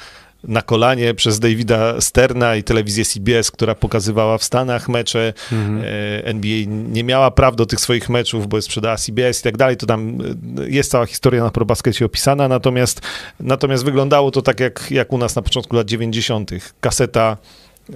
na 0.43 0.61
kolanie 0.61 1.13
przez 1.13 1.39
Davida 1.39 2.01
Sterna 2.01 2.55
i 2.55 2.63
telewizję 2.63 3.05
CBS, 3.05 3.51
która 3.51 3.76
pokazywała 3.76 4.38
w 4.38 4.43
Stanach 4.43 4.89
mecze. 4.89 5.34
Mhm. 5.51 5.84
E, 5.84 6.26
NBA 6.26 6.57
nie 6.68 7.03
miała 7.03 7.31
praw 7.31 7.55
do 7.55 7.65
tych 7.65 7.80
swoich 7.80 8.09
meczów, 8.09 8.47
bo 8.47 8.57
je 8.57 8.61
sprzedała 8.61 8.97
CBS 8.97 9.39
i 9.39 9.43
tak 9.43 9.57
dalej. 9.57 9.77
To 9.77 9.85
tam 9.85 10.18
e, 10.57 10.69
jest 10.69 10.91
cała 10.91 11.05
historia 11.05 11.43
na 11.43 11.49
ProBaskecie 11.49 12.05
opisana, 12.05 12.47
natomiast, 12.47 13.01
natomiast 13.39 13.85
wyglądało 13.85 14.31
to 14.31 14.41
tak 14.41 14.59
jak, 14.59 14.91
jak 14.91 15.13
u 15.13 15.18
nas 15.18 15.35
na 15.35 15.41
początku 15.41 15.76
lat 15.76 15.88
90. 15.88 16.51
Kaseta 16.81 17.38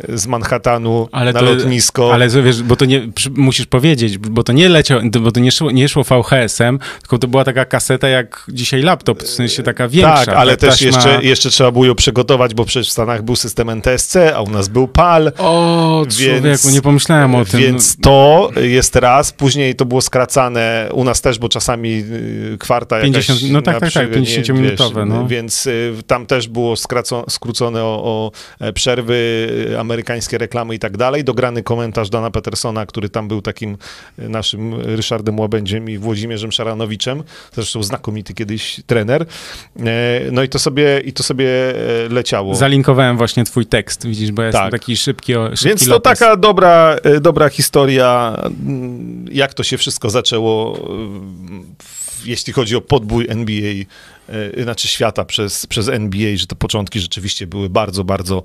z 0.09 0.27
Manhattanu 0.27 1.09
ale 1.11 1.33
na 1.33 1.39
to, 1.39 1.45
lotnisko. 1.45 2.13
Ale 2.13 2.29
wiesz, 2.29 2.63
bo 2.63 2.75
to 2.75 2.85
nie, 2.85 3.07
musisz 3.35 3.65
powiedzieć, 3.65 4.17
bo 4.17 4.43
to 4.43 4.53
nie 4.53 4.69
leciał, 4.69 4.99
bo 5.21 5.31
to 5.31 5.39
nie 5.39 5.51
szło, 5.51 5.71
nie 5.71 5.89
szło 5.89 6.03
VHS-em, 6.03 6.79
tylko 6.99 7.17
to 7.17 7.27
była 7.27 7.43
taka 7.43 7.65
kaseta 7.65 8.07
jak 8.07 8.45
dzisiaj 8.49 8.81
laptop, 8.81 9.23
w 9.23 9.29
sensie 9.29 9.63
taka 9.63 9.87
większa. 9.87 10.25
Tak, 10.25 10.35
ale 10.35 10.57
też 10.57 10.81
jeszcze, 10.81 11.19
jeszcze 11.23 11.49
trzeba 11.49 11.71
było 11.71 11.85
ją 11.85 11.95
przygotować, 11.95 12.53
bo 12.53 12.65
przecież 12.65 12.89
w 12.89 12.91
Stanach 12.91 13.23
był 13.23 13.35
system 13.35 13.69
NTSC, 13.69 14.15
a 14.35 14.41
u 14.41 14.49
nas 14.49 14.67
był 14.67 14.87
PAL. 14.87 15.31
O, 15.37 16.05
więc, 16.05 16.41
człowieku, 16.41 16.69
nie 16.69 16.81
pomyślałem 16.81 17.35
o 17.35 17.45
tym. 17.45 17.59
Więc 17.59 17.97
to 18.01 18.49
jest 18.61 18.95
raz, 18.95 19.31
później 19.31 19.75
to 19.75 19.85
było 19.85 20.01
skracane 20.01 20.89
u 20.93 21.03
nas 21.03 21.21
też, 21.21 21.39
bo 21.39 21.49
czasami 21.49 21.89
y, 21.89 22.57
kwarta 22.59 23.01
50, 23.01 23.29
jakaś... 23.29 23.51
No 23.51 23.61
tak, 23.61 23.79
tak, 23.79 23.93
tak, 23.93 24.11
50-minutowe. 24.11 25.07
No. 25.07 25.27
Więc 25.27 25.67
y, 25.67 25.93
tam 26.07 26.25
też 26.25 26.47
było 26.47 26.75
skrócone 27.29 27.83
o, 27.83 28.03
o 28.03 28.31
e, 28.59 28.73
przerwy 28.73 29.15
amerykańskie 29.85 30.37
reklamy 30.37 30.75
i 30.75 30.79
tak 30.79 30.97
dalej. 30.97 31.23
Dograny 31.23 31.63
komentarz 31.63 32.09
Dana 32.09 32.31
Petersona, 32.31 32.85
który 32.85 33.09
tam 33.09 33.27
był 33.27 33.41
takim 33.41 33.77
e, 34.19 34.29
naszym 34.29 34.73
Ryszardem 34.81 35.39
Łabędziem 35.39 35.89
i 35.89 35.97
Włodzimierzem 35.97 36.51
Szaranowiczem, 36.51 37.23
zresztą 37.53 37.83
znakomity 37.83 38.33
kiedyś 38.33 38.81
trener. 38.87 39.25
E, 39.79 40.21
no 40.31 40.43
i 40.43 40.49
to 40.49 40.59
sobie, 40.59 41.01
i 41.05 41.13
to 41.13 41.23
sobie 41.23 41.49
e, 42.05 42.09
leciało. 42.09 42.55
Zalinkowałem 42.55 43.17
właśnie 43.17 43.43
twój 43.43 43.65
tekst, 43.65 44.07
widzisz, 44.07 44.31
bo 44.31 44.43
jest 44.43 44.57
tak. 44.57 44.71
taki 44.71 44.97
szybki, 44.97 45.33
szybki 45.33 45.67
Więc 45.67 45.87
to 45.87 45.99
taka 45.99 46.35
dobra, 46.35 46.95
dobra 47.21 47.49
historia, 47.49 48.37
mm, 48.45 49.25
jak 49.31 49.53
to 49.53 49.63
się 49.63 49.77
wszystko 49.77 50.09
zaczęło, 50.09 50.79
jeśli 52.25 52.53
chodzi 52.53 52.75
o 52.75 52.81
podbój 52.81 53.27
NBA 53.29 53.73
znaczy 54.63 54.87
świata 54.87 55.25
przez, 55.25 55.65
przez 55.67 55.89
NBA, 55.89 56.37
że 56.37 56.47
te 56.47 56.55
początki 56.55 56.99
rzeczywiście 56.99 57.47
były 57.47 57.69
bardzo, 57.69 58.03
bardzo 58.03 58.43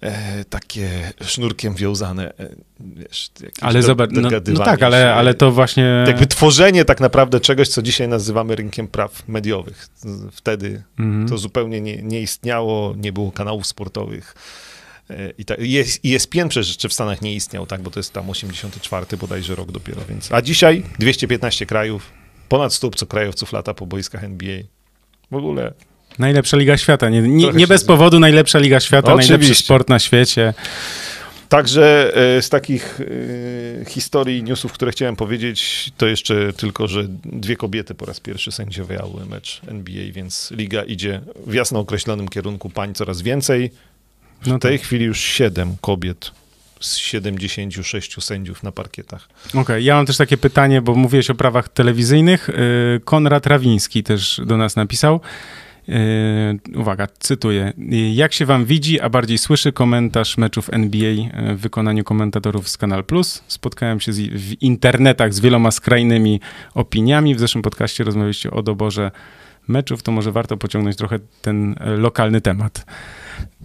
e, 0.00 0.44
takie 0.44 1.12
sznurkiem 1.20 1.74
wiązane. 1.74 2.38
E, 2.38 2.48
wiesz, 2.80 3.30
ale 3.60 3.82
zobacz, 3.82 4.10
no, 4.12 4.30
no, 4.54 4.64
tak, 4.64 4.82
ale, 4.82 5.14
ale 5.14 5.34
to 5.34 5.52
właśnie... 5.52 6.04
Jakby 6.06 6.26
tworzenie 6.26 6.84
tak 6.84 7.00
naprawdę 7.00 7.40
czegoś, 7.40 7.68
co 7.68 7.82
dzisiaj 7.82 8.08
nazywamy 8.08 8.56
rynkiem 8.56 8.88
praw 8.88 9.28
mediowych. 9.28 9.88
Wtedy 10.32 10.82
mhm. 10.98 11.28
to 11.28 11.38
zupełnie 11.38 11.80
nie, 11.80 12.02
nie 12.02 12.20
istniało, 12.20 12.94
nie 12.96 13.12
było 13.12 13.32
kanałów 13.32 13.66
sportowych. 13.66 14.34
E, 15.10 15.30
I 15.38 15.44
tak, 15.44 15.58
ESPN 16.04 16.48
przecież 16.48 16.68
jeszcze 16.68 16.88
w 16.88 16.92
Stanach 16.92 17.22
nie 17.22 17.34
istniał, 17.34 17.66
tak, 17.66 17.82
bo 17.82 17.90
to 17.90 18.00
jest 18.00 18.12
tam 18.12 18.30
84 18.30 19.16
bodajże 19.16 19.54
rok 19.54 19.72
dopiero, 19.72 20.00
więc... 20.08 20.32
A 20.32 20.42
dzisiaj 20.42 20.82
215 20.98 21.66
krajów, 21.66 22.12
ponad 22.48 22.74
100 22.74 22.86
obcokrajowców 22.86 23.52
lata 23.52 23.74
po 23.74 23.86
boiskach 23.86 24.24
NBA. 24.24 24.58
W 25.30 25.34
ogóle 25.34 25.72
Najlepsza 26.18 26.56
Liga 26.56 26.76
Świata. 26.76 27.08
Nie, 27.08 27.22
nie, 27.22 27.52
nie 27.52 27.66
bez 27.66 27.84
powodu 27.84 28.20
najlepsza 28.20 28.58
Liga 28.58 28.80
Świata, 28.80 29.12
Oczywiście. 29.12 29.32
najlepszy 29.32 29.62
sport 29.62 29.88
na 29.88 29.98
świecie. 29.98 30.54
Także 31.48 32.12
e, 32.36 32.42
z 32.42 32.48
takich 32.48 33.00
e, 33.00 33.84
historii, 33.84 34.42
newsów, 34.42 34.72
które 34.72 34.92
chciałem 34.92 35.16
powiedzieć, 35.16 35.90
to 35.96 36.06
jeszcze 36.06 36.52
tylko, 36.52 36.88
że 36.88 37.04
dwie 37.24 37.56
kobiety 37.56 37.94
po 37.94 38.06
raz 38.06 38.20
pierwszy 38.20 38.52
sędziowały 38.52 39.26
mecz 39.26 39.60
NBA, 39.66 40.12
więc 40.12 40.50
liga 40.50 40.82
idzie 40.82 41.20
w 41.46 41.54
jasno 41.54 41.80
określonym 41.80 42.28
kierunku, 42.28 42.70
pań 42.70 42.94
coraz 42.94 43.22
więcej. 43.22 43.70
W 44.42 44.46
no 44.46 44.58
tej 44.58 44.78
tak. 44.78 44.86
chwili 44.86 45.04
już 45.04 45.20
siedem 45.20 45.76
kobiet 45.80 46.30
z 46.80 46.96
76 46.96 48.24
sędziów 48.24 48.62
na 48.62 48.72
parkietach. 48.72 49.28
Okej, 49.48 49.60
okay, 49.60 49.82
ja 49.82 49.94
mam 49.94 50.06
też 50.06 50.16
takie 50.16 50.36
pytanie, 50.36 50.82
bo 50.82 50.94
mówiłeś 50.94 51.30
o 51.30 51.34
prawach 51.34 51.68
telewizyjnych. 51.68 52.50
E, 52.50 52.54
Konrad 53.04 53.46
Rawiński 53.46 54.02
też 54.02 54.40
do 54.46 54.56
nas 54.56 54.76
napisał. 54.76 55.20
Yy, 55.88 56.80
uwaga, 56.80 57.06
cytuję. 57.18 57.72
Jak 58.12 58.32
się 58.32 58.46
wam 58.46 58.64
widzi, 58.64 59.00
a 59.00 59.08
bardziej 59.08 59.38
słyszy 59.38 59.72
komentarz 59.72 60.38
meczów 60.38 60.70
NBA 60.72 61.10
yy, 61.10 61.56
w 61.56 61.60
wykonaniu 61.60 62.04
komentatorów 62.04 62.68
z 62.68 62.76
Kanal 62.76 63.04
Plus? 63.04 63.42
Spotkałem 63.46 64.00
się 64.00 64.12
z, 64.12 64.20
w 64.20 64.62
internetach 64.62 65.34
z 65.34 65.40
wieloma 65.40 65.70
skrajnymi 65.70 66.40
opiniami. 66.74 67.34
W 67.34 67.38
zeszłym 67.38 67.62
podcaście 67.62 68.04
rozmawialiście 68.04 68.50
o 68.50 68.62
doborze 68.62 69.10
meczów, 69.68 70.02
to 70.02 70.12
może 70.12 70.32
warto 70.32 70.56
pociągnąć 70.56 70.96
trochę 70.96 71.18
ten 71.42 71.74
e, 71.80 71.90
lokalny 71.90 72.40
temat. 72.40 72.86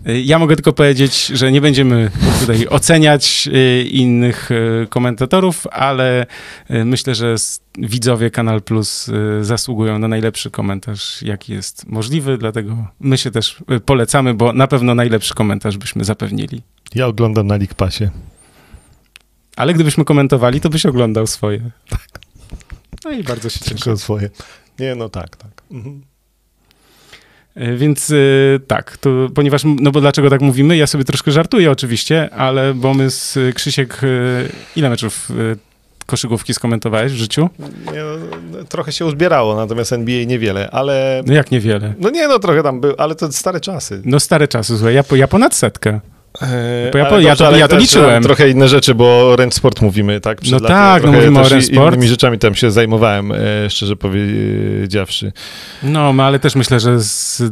Y, 0.08 0.22
ja 0.22 0.40
mogę 0.40 0.56
tylko 0.56 0.74
powiedzieć, 0.74 1.26
że 1.26 1.52
nie 1.52 1.62
będziemy 1.62 2.12
tutaj 2.40 2.68
oceniać 2.78 3.50
y, 3.54 3.84
innych 3.84 4.52
y, 4.52 4.88
komentatorów, 4.90 5.68
ale 5.72 6.26
myślę, 6.70 7.16
że 7.16 7.36
widzowie 7.78 8.32
Kanal 8.32 8.62
Plus 8.62 9.10
zasługują 9.42 10.00
na 10.00 10.08
najlepszy 10.08 10.52
komentarz, 10.52 11.22
jaki 11.22 11.54
jest 11.54 11.88
możliwy, 11.88 12.38
dlatego 12.38 12.88
my 13.00 13.18
się 13.18 13.32
też 13.32 13.64
polecamy, 13.86 14.34
bo 14.34 14.54
na 14.54 14.68
pewno 14.68 14.96
najlepszy 14.96 15.34
komentarz 15.34 15.78
byśmy 15.78 16.04
zapewnili. 16.04 16.62
Ja 16.96 17.08
oglądam 17.08 17.48
na 17.48 17.58
League 17.58 17.76
Passie. 17.78 18.10
Ale 19.56 19.74
gdybyśmy 19.74 20.06
komentowali, 20.06 20.62
to 20.62 20.70
byś 20.70 20.86
oglądał 20.86 21.28
swoje. 21.28 21.72
Tak. 21.90 22.08
No 23.06 23.12
i 23.12 23.24
bardzo 23.24 23.50
się 23.50 23.60
cieszę. 23.60 23.76
Tylko 23.76 23.98
swoje. 23.98 24.30
Nie, 24.80 24.96
no 24.96 25.10
tak, 25.10 25.36
tak. 25.36 25.64
Mhm. 25.72 26.02
E, 27.56 27.76
Więc 27.76 28.10
y, 28.10 28.60
tak, 28.68 28.98
to, 28.98 29.10
ponieważ, 29.36 29.62
no 29.80 29.92
bo 29.92 30.02
dlaczego 30.02 30.30
tak 30.30 30.42
mówimy? 30.42 30.78
Ja 30.78 30.88
sobie 30.88 31.04
troszkę 31.04 31.32
żartuję 31.32 31.72
oczywiście, 31.72 32.30
ale 32.34 32.74
bo 32.74 32.94
my 32.94 33.10
z 33.10 33.38
y, 33.38 33.54
Krzysiek, 33.56 34.02
ile 34.76 34.90
meczów 34.90 35.30
koszykówki 36.06 36.54
skomentowałeś 36.54 37.12
w 37.12 37.16
życiu? 37.16 37.50
Nie, 37.60 38.02
no, 38.52 38.64
trochę 38.64 38.92
się 38.92 39.06
uzbierało, 39.06 39.56
natomiast 39.56 39.94
NBA 39.94 40.24
niewiele, 40.26 40.70
ale... 40.72 41.24
No 41.28 41.34
jak 41.34 41.52
niewiele. 41.52 41.94
No 42.00 42.10
nie, 42.10 42.28
no 42.28 42.40
trochę 42.40 42.64
tam 42.64 42.82
był, 42.82 42.94
ale 42.98 43.16
to 43.16 43.32
stare 43.32 43.60
czasy. 43.60 44.02
No 44.06 44.20
stare 44.20 44.48
czasy, 44.48 44.78
słuchaj, 44.78 44.96
ja, 44.96 45.04
po- 45.04 45.16
ja 45.16 45.28
ponad 45.28 45.56
setkę. 45.56 46.00
Bo 46.92 46.98
ja 46.98 47.04
ale 47.06 47.10
po- 47.10 47.20
ja 47.20 47.36
to- 47.36 47.56
ja 47.58 47.68
to 47.68 47.78
liczyłem. 47.78 48.24
e, 48.24 48.26
Trochę 48.26 48.50
inne 48.50 48.68
rzeczy, 48.68 48.96
bo 48.96 49.30
o 49.32 49.36
Rent 49.36 49.54
Sport 49.54 49.82
mówimy, 49.82 50.20
tak? 50.20 50.42
Przed 50.42 50.52
No 50.52 50.58
laty. 50.58 50.68
tak, 50.74 51.04
no 51.04 51.12
mówimy 51.12 51.40
o 51.40 51.50
Rent 51.50 51.66
Sport. 51.66 51.96
Innymi 51.96 52.08
rzeczami 52.10 52.40
tam 52.40 52.56
się 52.56 52.72
zajmowałem, 52.72 53.32
e, 53.32 53.70
szczerze 53.70 53.96
powiedziawszy. 53.96 55.32
No, 55.84 56.14
no 56.14 56.24
ale 56.24 56.40
też 56.40 56.56
myślę, 56.56 56.80
że 56.80 57.00
z, 57.00 57.44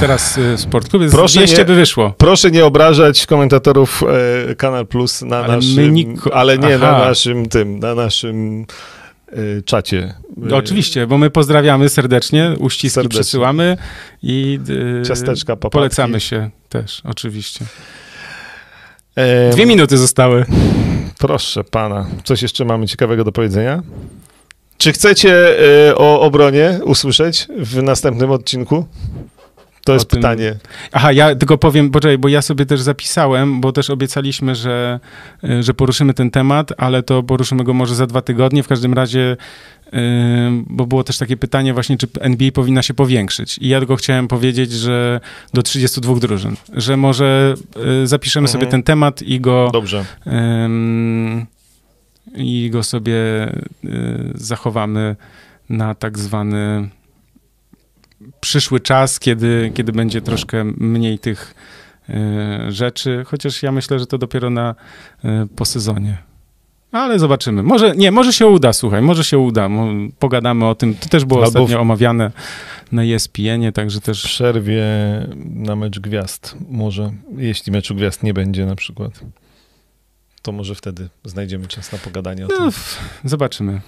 teraz 0.00 0.38
y, 0.38 0.58
Sport 0.58 0.88
Klubie 0.88 1.08
z 1.08 1.12
Proszę 1.12 1.38
200 1.38 1.58
nie- 1.58 1.64
by 1.64 1.74
wyszło. 1.74 2.14
Proszę 2.18 2.50
nie 2.50 2.64
obrażać 2.64 3.26
komentatorów 3.26 4.02
e, 4.50 4.54
Kanal 4.54 4.86
Plus 4.86 5.22
na 5.22 5.36
Ale 5.36 5.56
naszym... 5.56 5.94
niko- 5.94 6.30
Ale 6.32 6.58
nie 6.58 6.78
na 6.78 6.90
Aha. 6.96 7.08
naszym 7.08 7.46
tym, 7.48 7.78
na 7.78 7.94
naszym 7.94 8.66
e, 9.32 9.62
czacie. 9.64 10.14
No, 10.36 10.56
oczywiście, 10.56 11.06
bo 11.06 11.18
my 11.18 11.30
pozdrawiamy 11.30 11.88
serdecznie, 11.88 12.54
uściski 12.58 12.94
Serdecznie. 12.94 13.20
przesyłamy 13.20 13.76
i 14.22 14.58
Ciasteczka, 15.08 15.56
papatki. 15.56 15.72
polecamy 15.72 16.20
się 16.20 16.50
też, 16.68 17.00
oczywiście. 17.04 17.64
Dwie 19.52 19.66
minuty 19.66 19.98
zostały. 19.98 20.44
Proszę 21.18 21.64
pana, 21.64 22.06
coś 22.24 22.42
jeszcze 22.42 22.64
mamy 22.64 22.86
ciekawego 22.86 23.24
do 23.24 23.32
powiedzenia? 23.32 23.82
Czy 24.78 24.92
chcecie 24.92 25.58
e, 25.88 25.96
o 25.96 26.20
obronie 26.20 26.80
usłyszeć 26.84 27.48
w 27.58 27.82
następnym 27.82 28.30
odcinku? 28.30 28.86
To 29.84 29.92
jest 29.92 30.08
tym- 30.10 30.18
pytanie. 30.18 30.54
Aha, 30.92 31.12
ja 31.12 31.34
tylko 31.34 31.58
powiem, 31.58 31.90
poczekaj, 31.90 32.18
bo 32.18 32.28
ja 32.28 32.42
sobie 32.42 32.66
też 32.66 32.80
zapisałem, 32.80 33.60
bo 33.60 33.72
też 33.72 33.90
obiecaliśmy, 33.90 34.54
że, 34.54 35.00
y, 35.44 35.62
że 35.62 35.74
poruszymy 35.74 36.14
ten 36.14 36.30
temat, 36.30 36.72
ale 36.78 37.02
to 37.02 37.22
poruszymy 37.22 37.64
go 37.64 37.74
może 37.74 37.94
za 37.94 38.06
dwa 38.06 38.22
tygodnie. 38.22 38.62
W 38.62 38.68
każdym 38.68 38.94
razie, 38.94 39.36
y, 39.86 39.90
bo 40.66 40.86
było 40.86 41.04
też 41.04 41.18
takie 41.18 41.36
pytanie 41.36 41.74
właśnie, 41.74 41.96
czy 41.98 42.06
NBA 42.20 42.50
powinna 42.52 42.82
się 42.82 42.94
powiększyć. 42.94 43.58
I 43.58 43.68
ja 43.68 43.78
tylko 43.78 43.96
chciałem 43.96 44.28
powiedzieć, 44.28 44.72
że 44.72 45.20
do 45.54 45.62
32 45.62 46.20
drużyn, 46.20 46.56
że 46.72 46.96
może 46.96 47.54
y, 48.02 48.06
zapiszemy 48.06 48.48
sobie 48.48 48.64
Mhm. 48.64 48.70
ten 48.70 48.82
temat 48.82 49.22
i 49.22 49.40
go, 49.40 49.70
Dobrze. 49.72 50.04
ym, 50.26 51.46
i 52.36 52.70
go 52.72 52.82
sobie 52.82 53.14
zachowamy 54.34 55.16
na 55.68 55.94
tak 55.94 56.18
zwany 56.18 56.88
przyszły 58.40 58.80
czas, 58.80 59.20
kiedy, 59.20 59.72
kiedy 59.74 59.92
będzie 59.92 60.20
troszkę 60.20 60.64
mniej 60.64 61.18
tych 61.18 61.54
y, 62.08 62.14
rzeczy, 62.72 63.22
chociaż 63.26 63.62
ja 63.62 63.72
myślę, 63.72 63.98
że 63.98 64.06
to 64.06 64.18
dopiero 64.18 64.50
na 64.50 64.74
y, 65.24 65.28
po 65.56 65.64
sezonie. 65.64 66.18
Ale 66.92 67.18
zobaczymy. 67.18 67.62
Może 67.62 67.96
nie, 67.96 68.10
może 68.12 68.32
się 68.32 68.46
uda, 68.46 68.72
słuchaj, 68.72 69.02
może 69.02 69.24
się 69.24 69.38
uda. 69.38 69.68
Pogadamy 70.18 70.66
o 70.66 70.74
tym. 70.74 70.94
To 70.94 71.08
też 71.08 71.24
było 71.24 71.44
Albo 71.44 71.58
w- 71.58 71.62
ostatnio 71.62 71.80
omawiane 71.80 72.30
na 72.92 73.02
E 73.04 73.14
ESPN-ie, 73.14 73.72
także 73.72 74.00
W 74.00 74.02
też 74.04 74.22
przerwie 74.24 74.84
na 75.54 75.76
mecz 75.76 75.98
gwiazd 76.00 76.56
może, 76.68 77.12
jeśli 77.36 77.72
meczu 77.72 77.94
gwiazd 77.94 78.22
nie 78.22 78.34
będzie 78.34 78.66
na 78.66 78.76
przykład, 78.76 79.20
to 80.42 80.52
może 80.52 80.74
wtedy 80.74 81.08
znajdziemy 81.24 81.66
czas 81.66 81.92
na 81.92 81.98
pogadanie 81.98 82.44
o 82.44 82.48
no, 82.48 82.56
tym. 82.56 82.70
zobaczymy. 83.24 83.80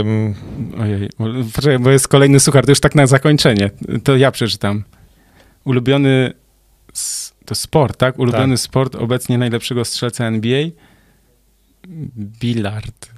Ym, 0.00 0.34
Ojej, 0.80 1.10
bo- 1.18 1.26
poczekaj, 1.54 1.78
bo 1.78 1.90
jest 1.90 2.08
kolejny 2.08 2.40
suchar, 2.40 2.64
to 2.64 2.70
już 2.70 2.80
tak 2.80 2.94
na 2.94 3.06
zakończenie. 3.06 3.70
To 4.04 4.16
ja 4.16 4.30
przeczytam. 4.30 4.84
Ulubiony 5.64 6.32
to 7.44 7.54
sport, 7.54 7.96
tak? 7.98 8.18
Ulubiony 8.18 8.56
sport 8.56 8.94
obecnie 8.94 9.38
najlepszego 9.38 9.84
strzelca 9.84 10.24
NBA? 10.26 10.64
Billard. 12.40 13.10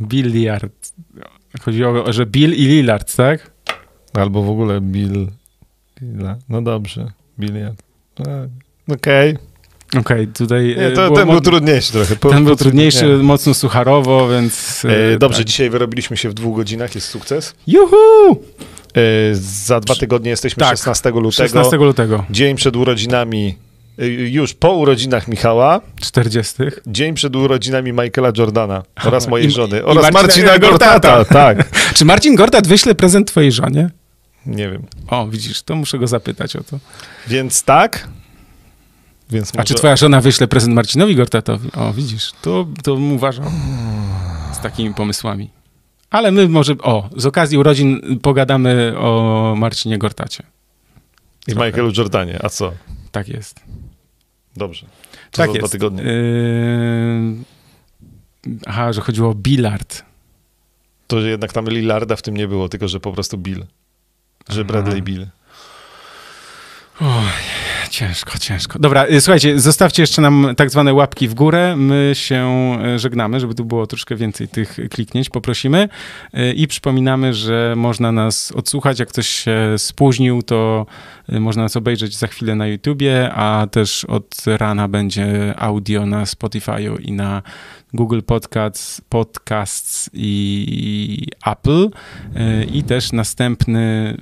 Billiard. 0.00 0.92
Chodzi 1.60 1.84
o, 1.84 2.12
że 2.12 2.26
Bill 2.26 2.52
i 2.54 2.66
Lillard, 2.66 3.16
tak? 3.16 3.50
albo 4.14 4.42
w 4.42 4.50
ogóle 4.50 4.80
Bill. 4.80 5.28
No 6.48 6.62
dobrze, 6.62 7.12
biliard. 7.38 7.82
Tak. 8.14 8.48
Okej. 9.88 10.00
Okej, 10.00 10.26
tutaj... 10.28 10.66
Nie, 10.78 10.86
e, 10.86 10.90
to, 10.92 11.04
było 11.06 11.16
ten 11.18 11.28
był 11.28 11.40
trudniejszy 11.40 11.92
trochę. 11.92 12.16
Po- 12.16 12.30
ten 12.30 12.44
był 12.44 12.56
trudniejszy, 12.56 13.06
nie. 13.06 13.14
mocno 13.16 13.54
sucharowo, 13.54 14.28
więc... 14.28 14.84
e, 14.84 15.14
E, 15.14 15.18
dobrze, 15.18 15.38
tak. 15.38 15.46
dzisiaj 15.46 15.70
wyrobiliśmy 15.70 16.16
się 16.16 16.28
w 16.30 16.34
dwóch 16.34 16.56
godzinach, 16.56 16.94
jest 16.94 17.08
sukces. 17.08 17.54
Juhu! 17.66 17.96
E, 18.96 19.00
za 19.32 19.80
dwa 19.80 19.94
tygodnie 19.94 20.30
jesteśmy 20.30 20.60
Tak. 20.60 20.70
16 20.70 21.10
lutego. 21.10 21.30
16 21.48 21.76
lutego. 21.76 22.24
Dzień 22.30 22.56
przed 22.56 22.76
urodzinami, 22.76 23.54
e, 23.98 24.06
już 24.06 24.54
po 24.54 24.72
urodzinach 24.72 25.28
Michała, 25.28 25.80
40. 26.00 26.54
dzień 26.86 27.14
przed 27.14 27.36
urodzinami 27.36 27.92
Michaela 27.92 28.32
Jordana 28.38 28.82
oraz 29.04 29.28
mojej 29.28 29.46
I- 29.48 29.50
żony 29.50 29.78
i 29.78 29.82
oraz 29.82 30.12
Marcina 30.12 30.22
Marcina, 30.22 30.58
Gortata. 30.58 31.16
Gortata. 31.16 31.24
Tak, 31.24 31.68
Czy 31.96 32.04
Marcin 32.04 32.34
Gortat 32.34 32.66
wyśle 32.66 32.94
prezent 32.94 33.28
twojej 33.28 33.52
żonie? 33.52 33.90
nie 34.46 34.70
wiem. 34.70 34.82
O, 35.08 35.26
widzisz, 35.28 35.62
to 35.62 35.74
muszę 35.74 35.98
go 35.98 36.06
zapytać 36.06 36.56
o 36.56 36.62
to. 36.64 36.78
Więc 37.28 37.62
tak. 37.62 38.08
Więc 39.30 39.50
A 39.54 39.58
może... 39.58 39.64
czy 39.64 39.74
twoja 39.74 39.96
żona 39.96 40.20
wyśle 40.20 40.48
prezent 40.48 40.74
Marcinowi 40.74 41.16
Gortatowi? 41.16 41.72
O, 41.72 41.92
widzisz, 41.92 42.32
to, 42.42 42.66
to 42.82 42.94
bym 42.94 43.12
uważał 43.12 43.44
z 44.52 44.58
takimi 44.60 44.94
pomysłami. 44.94 45.50
Ale 46.10 46.30
my 46.30 46.48
może, 46.48 46.72
o, 46.82 47.10
z 47.16 47.26
okazji 47.26 47.58
urodzin 47.58 48.18
pogadamy 48.22 48.94
o 48.98 49.54
Marcinie 49.58 49.98
Gortacie. 49.98 50.42
I 51.46 51.50
Michaelu 51.50 51.92
Jordanie, 51.96 52.38
a 52.42 52.48
co? 52.48 52.72
Tak 53.12 53.28
jest. 53.28 53.60
Dobrze. 54.56 54.86
To 55.30 55.36
tak 55.36 55.48
jest. 55.48 55.60
dwa 55.60 55.68
tygodnie. 55.68 56.02
Yy... 56.02 57.36
Aha, 58.66 58.92
że 58.92 59.00
chodziło 59.00 59.30
o 59.30 59.34
bilard. 59.34 60.02
To, 61.06 61.20
że 61.20 61.30
jednak 61.30 61.52
tam 61.52 61.68
Lillarda 61.68 62.16
w 62.16 62.22
tym 62.22 62.36
nie 62.36 62.48
było, 62.48 62.68
tylko 62.68 62.88
że 62.88 63.00
po 63.00 63.12
prostu 63.12 63.38
Bill. 63.38 63.66
Że 64.48 64.60
Aha. 64.60 64.64
Bradley 64.64 65.02
Bill. 65.02 65.26
Ciężko, 67.90 68.38
ciężko. 68.38 68.78
Dobra, 68.78 69.06
y, 69.06 69.20
słuchajcie, 69.20 69.60
zostawcie 69.60 70.02
jeszcze 70.02 70.22
nam 70.22 70.54
tak 70.56 70.70
zwane 70.70 70.94
łapki 70.94 71.28
w 71.28 71.34
górę. 71.34 71.76
My 71.76 72.10
się 72.14 72.48
y, 72.94 72.98
żegnamy, 72.98 73.40
żeby 73.40 73.54
tu 73.54 73.64
było 73.64 73.86
troszkę 73.86 74.16
więcej 74.16 74.48
tych 74.48 74.78
kliknięć, 74.90 75.30
poprosimy. 75.30 75.88
Y, 76.34 76.52
I 76.52 76.66
przypominamy, 76.66 77.34
że 77.34 77.74
można 77.76 78.12
nas 78.12 78.52
odsłuchać. 78.52 78.98
Jak 78.98 79.08
ktoś 79.08 79.28
się 79.28 79.74
spóźnił, 79.76 80.42
to 80.42 80.86
można 81.28 81.62
nas 81.62 81.76
obejrzeć 81.76 82.16
za 82.16 82.26
chwilę 82.26 82.54
na 82.54 82.66
YouTubie, 82.66 83.32
a 83.32 83.66
też 83.70 84.04
od 84.04 84.34
rana 84.46 84.88
będzie 84.88 85.54
audio 85.56 86.06
na 86.06 86.24
Spotify'u 86.24 87.00
i 87.00 87.12
na 87.12 87.42
Google 87.94 88.20
Podcasts, 88.22 89.00
Podcasts 89.08 90.10
i 90.12 91.26
Apple. 91.46 91.90
Y, 92.36 92.64
I 92.64 92.82
też 92.82 93.12
następny 93.12 94.16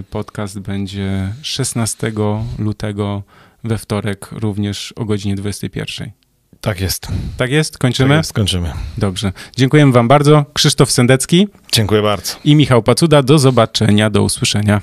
y, 0.00 0.02
podcast 0.10 0.58
będzie 0.58 1.32
16 1.42 2.12
lutego 2.58 3.22
we 3.64 3.78
wtorek, 3.78 4.28
również 4.32 4.92
o 4.96 5.04
godzinie 5.04 5.34
21. 5.34 6.10
Tak 6.60 6.80
jest. 6.80 7.08
Tak 7.36 7.50
jest? 7.50 7.78
Kończymy? 7.78 8.08
Tak 8.08 8.16
jest. 8.16 8.30
Skończymy. 8.30 8.72
Dobrze. 8.98 9.32
Dziękujemy 9.56 9.92
Wam 9.92 10.08
bardzo. 10.08 10.44
Krzysztof 10.52 10.90
Sendecki 10.90 11.48
Dziękuję 11.72 12.02
bardzo. 12.02 12.34
i 12.44 12.54
Michał 12.54 12.82
Pacuda. 12.82 13.22
Do 13.22 13.38
zobaczenia, 13.38 14.10
do 14.10 14.22
usłyszenia. 14.22 14.80